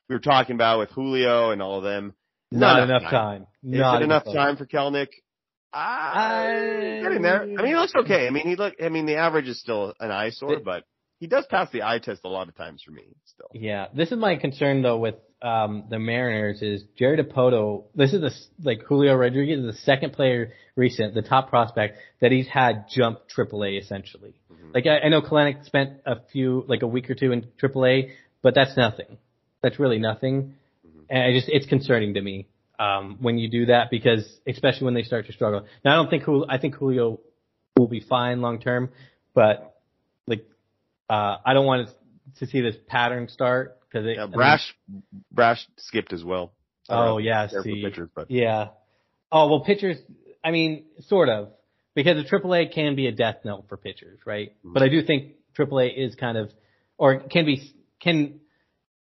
we 0.10 0.16
were 0.16 0.20
talking 0.20 0.56
about 0.56 0.80
with 0.80 0.90
Julio 0.90 1.52
and 1.52 1.62
all 1.62 1.78
of 1.78 1.84
them, 1.84 2.16
Not, 2.52 2.78
Not 2.78 2.90
enough 2.90 3.04
time. 3.04 3.42
Is 3.64 3.80
Not 3.80 4.02
it 4.02 4.06
enough 4.06 4.24
time 4.26 4.58
for 4.58 4.66
Kelenic? 4.66 5.10
I- 5.74 7.00
I, 7.06 7.18
there. 7.22 7.44
I 7.44 7.46
mean, 7.62 7.68
he 7.68 7.76
looks 7.76 7.94
okay. 7.96 8.28
I 8.28 8.30
mean, 8.32 8.48
he 8.48 8.56
look. 8.56 8.74
I 8.84 8.90
mean, 8.90 9.06
the 9.06 9.16
average 9.18 9.48
is 9.48 9.60
still 9.60 9.94
an 10.00 10.12
eyesore, 10.12 10.60
but 10.60 10.84
he 11.20 11.28
does 11.28 11.46
pass 11.46 11.70
the 11.72 11.84
eye 11.84 12.00
test 12.00 12.22
a 12.26 12.30
lot 12.30 12.50
of 12.50 12.56
times 12.58 12.82
for 12.84 12.92
me. 12.92 13.16
Still, 13.26 13.48
Yeah, 13.54 13.88
this 13.96 14.12
is 14.12 14.18
my 14.18 14.36
concern 14.36 14.82
though 14.82 14.98
with 14.98 15.16
um, 15.42 15.86
the 15.90 15.98
Mariners 15.98 16.62
is 16.62 16.84
Jerry 16.98 17.18
Dipoto. 17.18 17.86
This 17.96 18.14
is 18.14 18.22
the 18.22 18.32
like 18.64 18.84
Julio 18.84 19.16
Rodriguez 19.16 19.60
is 19.60 19.66
the 19.66 19.82
second 19.82 20.14
player 20.14 20.54
recent, 20.76 21.16
the 21.16 21.22
top 21.22 21.50
prospect 21.50 21.98
that 22.20 22.32
he's 22.32 22.48
had 22.48 22.86
jump 22.90 23.20
AAA 23.36 23.82
essentially. 23.82 24.36
Like 24.74 24.86
I, 24.86 25.00
I 25.00 25.10
know 25.10 25.22
Kelenic 25.22 25.66
spent 25.66 26.02
a 26.06 26.18
few 26.32 26.64
like 26.68 26.84
a 26.84 26.88
week 26.88 27.10
or 27.10 27.16
two 27.16 27.32
in 27.32 27.48
AAA, 27.62 28.12
but 28.42 28.54
that's 28.54 28.78
nothing. 28.78 29.18
That's 29.64 29.80
really 29.80 30.00
nothing, 30.00 30.56
and 31.10 31.24
I 31.24 31.34
just 31.34 31.50
it's 31.50 31.66
concerning 31.66 32.14
to 32.16 32.22
me 32.22 32.48
um, 32.80 33.18
when 33.20 33.38
you 33.38 33.50
do 33.50 33.66
that 33.68 33.90
because 33.90 34.28
especially 34.48 34.86
when 34.86 34.94
they 34.94 35.04
start 35.04 35.26
to 35.28 35.34
struggle. 35.34 35.66
Now 35.84 35.94
I 35.94 35.96
don't 35.96 36.10
think 36.10 36.24
Julio, 36.24 36.46
I 36.48 36.58
think 36.60 36.76
Julio 36.76 37.20
will 37.78 37.88
be 37.88 38.00
fine 38.00 38.42
long 38.42 38.60
term, 38.60 38.90
but 39.34 39.76
like 40.28 40.46
uh, 41.10 41.38
I 41.44 41.54
don't 41.54 41.66
want 41.66 41.90
to 42.38 42.46
see 42.46 42.62
this 42.62 42.76
pattern 42.88 43.28
start 43.28 43.78
because 43.92 44.08
it. 44.08 44.16
yeah, 44.16 44.24
I 44.24 44.26
mean- 44.26 44.36
Brash, 44.36 44.76
Brash 45.32 45.68
skipped 45.78 46.14
as 46.14 46.24
well. 46.24 46.54
Oh 46.90 47.18
yeah, 47.18 47.44
you 47.44 47.50
care 47.50 47.62
for 47.62 47.70
see, 47.70 47.84
pitchers, 47.84 48.10
but 48.14 48.30
yeah. 48.32 48.70
Oh 49.32 49.48
well, 49.50 49.62
pitchers. 49.62 49.98
I 50.44 50.52
mean, 50.52 50.86
sort 51.02 51.30
of, 51.30 51.50
because 51.94 52.16
the 52.24 52.30
AAA 52.38 52.74
can 52.74 52.96
be 52.96 53.08
a 53.08 53.12
death 53.12 53.38
knell 53.46 53.66
for 53.70 53.78
pitchers, 53.78 54.20
right? 54.26 54.50
Mm-hmm. 54.60 54.74
But 54.74 54.84
I 54.84 54.90
do 54.90 55.04
think 55.04 55.34
AAA 55.58 55.96
is 55.96 56.16
kind 56.16 56.38
of, 56.38 56.52
or 56.98 57.20
can 57.20 57.46
be, 57.46 57.72
can 58.02 58.40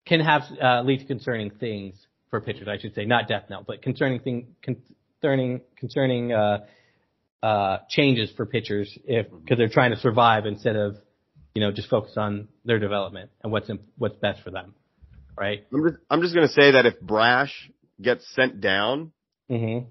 can 0.07 0.21
have 0.21 0.43
uh, 0.63 0.83
lead 0.83 1.01
to 1.01 1.07
concerning 1.07 1.51
things 1.51 1.95
for 2.31 2.41
pitchers. 2.41 2.69
I 2.69 2.79
should 2.79 2.95
say, 2.95 3.07
not 3.07 3.27
death 3.27 3.45
knell, 3.51 3.65
but 3.67 3.83
concerning 3.83 4.21
thing, 4.21 4.55
concerning 4.63 5.63
concerning 5.77 6.33
uh, 6.33 6.59
uh, 7.43 7.79
changes 7.89 8.31
for 8.37 8.47
pitchers 8.47 8.97
if 9.05 9.27
Mm-hmm. 9.27 9.39
because 9.39 9.59
they're 9.59 9.69
trying 9.69 9.93
to 9.93 9.99
survive 9.99 10.47
instead 10.47 10.77
of, 10.77 10.97
you 11.55 11.63
know, 11.63 11.73
just 11.73 11.89
focus 11.89 12.13
on 12.17 12.49
their 12.65 12.79
development 12.79 13.31
and 13.43 13.51
what's 13.51 13.69
in, 13.69 13.81
what's 13.97 14.17
best 14.17 14.43
for 14.43 14.51
them, 14.51 14.75
right? 15.39 15.65
I'm 15.73 15.83
just, 15.89 15.97
I'm 16.11 16.21
just 16.23 16.35
gonna 16.35 16.49
say 16.49 16.73
that 16.73 16.87
if 16.87 17.01
Brash 17.01 17.71
gets 18.01 18.25
sent 18.35 18.61
down, 18.61 19.13
Mm-hmm. 19.51 19.89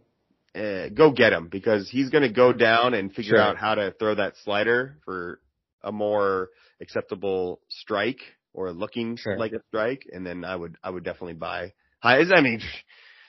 uh, 0.59 0.87
go 0.95 1.11
get 1.11 1.33
him 1.33 1.49
because 1.49 1.89
he's 1.89 2.09
going 2.09 2.21
to 2.23 2.31
go 2.31 2.53
down 2.53 2.93
and 2.93 3.13
figure 3.13 3.31
Sure. 3.35 3.41
out 3.41 3.57
how 3.57 3.75
to 3.75 3.91
throw 3.99 4.15
that 4.15 4.35
slider 4.45 4.95
for 5.03 5.41
a 5.83 5.91
more 5.91 6.47
acceptable 6.79 7.59
strike 7.67 8.21
or 8.53 8.71
looking 8.71 9.17
Sure. 9.17 9.37
like 9.37 9.51
a 9.51 9.59
strike. 9.67 10.03
And 10.13 10.25
then 10.25 10.45
I 10.45 10.55
would, 10.55 10.77
I 10.81 10.91
would 10.91 11.03
definitely 11.03 11.33
buy 11.33 11.73
high. 11.99 12.19
I 12.21 12.39
mean, 12.41 12.61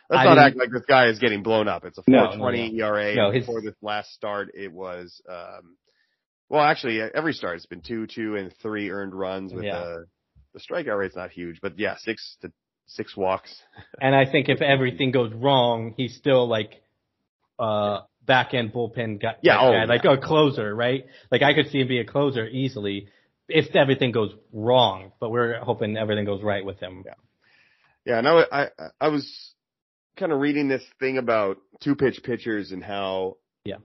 let's 0.08 0.20
I 0.20 0.24
not 0.24 0.36
mean- 0.36 0.44
act 0.46 0.56
like 0.56 0.70
this 0.70 0.84
guy 0.88 1.08
is 1.08 1.18
getting 1.18 1.42
blown 1.42 1.66
up. 1.66 1.84
It's 1.84 1.98
a 1.98 2.02
No, 2.06 2.26
no, 2.26 2.36
420 2.38 2.72
no. 2.78 2.86
ERA. 2.86 3.14
No, 3.16 3.30
his- 3.32 3.42
Before 3.44 3.60
this 3.60 3.74
last 3.82 4.12
start, 4.14 4.52
it 4.54 4.72
was, 4.72 5.20
um, 5.28 5.76
well, 6.48 6.62
actually 6.62 7.00
every 7.00 7.32
start 7.32 7.54
has 7.56 7.66
been 7.66 7.80
two, 7.80 8.06
two 8.06 8.36
and 8.36 8.54
three 8.62 8.88
earned 8.90 9.14
runs 9.16 9.52
with 9.52 9.64
Yeah. 9.64 9.78
uh, 9.78 9.98
the 10.54 10.60
strikeout 10.60 10.98
rate's 10.98 11.16
not 11.16 11.30
huge, 11.30 11.60
but 11.60 11.78
yeah, 11.78 11.96
six 11.98 12.36
to 12.42 12.52
six 12.86 13.16
walks. 13.16 13.54
And 14.00 14.14
I 14.14 14.30
think 14.30 14.48
if 14.48 14.60
everything 14.60 15.10
goes 15.10 15.32
wrong, 15.32 15.94
he's 15.96 16.16
still 16.16 16.48
like 16.48 16.82
uh 17.58 18.00
back 18.24 18.54
end 18.54 18.72
bullpen 18.72 19.20
guy, 19.20 19.34
Yeah, 19.42 19.58
oh, 19.60 19.72
guy, 19.72 19.84
like 19.84 20.04
yeah. 20.04 20.14
a 20.14 20.18
closer, 20.18 20.74
right? 20.74 21.04
Like 21.30 21.42
I 21.42 21.54
could 21.54 21.68
see 21.70 21.80
him 21.80 21.88
be 21.88 21.98
a 22.00 22.04
closer 22.04 22.46
easily 22.46 23.08
if 23.48 23.74
everything 23.74 24.12
goes 24.12 24.32
wrong. 24.52 25.12
But 25.20 25.30
we're 25.30 25.58
hoping 25.60 25.96
everything 25.96 26.24
goes 26.24 26.42
right 26.42 26.64
with 26.64 26.78
him. 26.80 27.02
Yeah. 27.04 27.14
Yeah, 28.06 28.18
and 28.18 28.26
I, 28.28 28.44
I, 28.50 28.66
I 28.98 29.08
was 29.08 29.52
kind 30.16 30.32
of 30.32 30.40
reading 30.40 30.68
this 30.68 30.82
thing 30.98 31.18
about 31.18 31.58
two 31.82 31.94
pitch 31.94 32.20
pitchers 32.24 32.72
and 32.72 32.82
how 32.82 33.36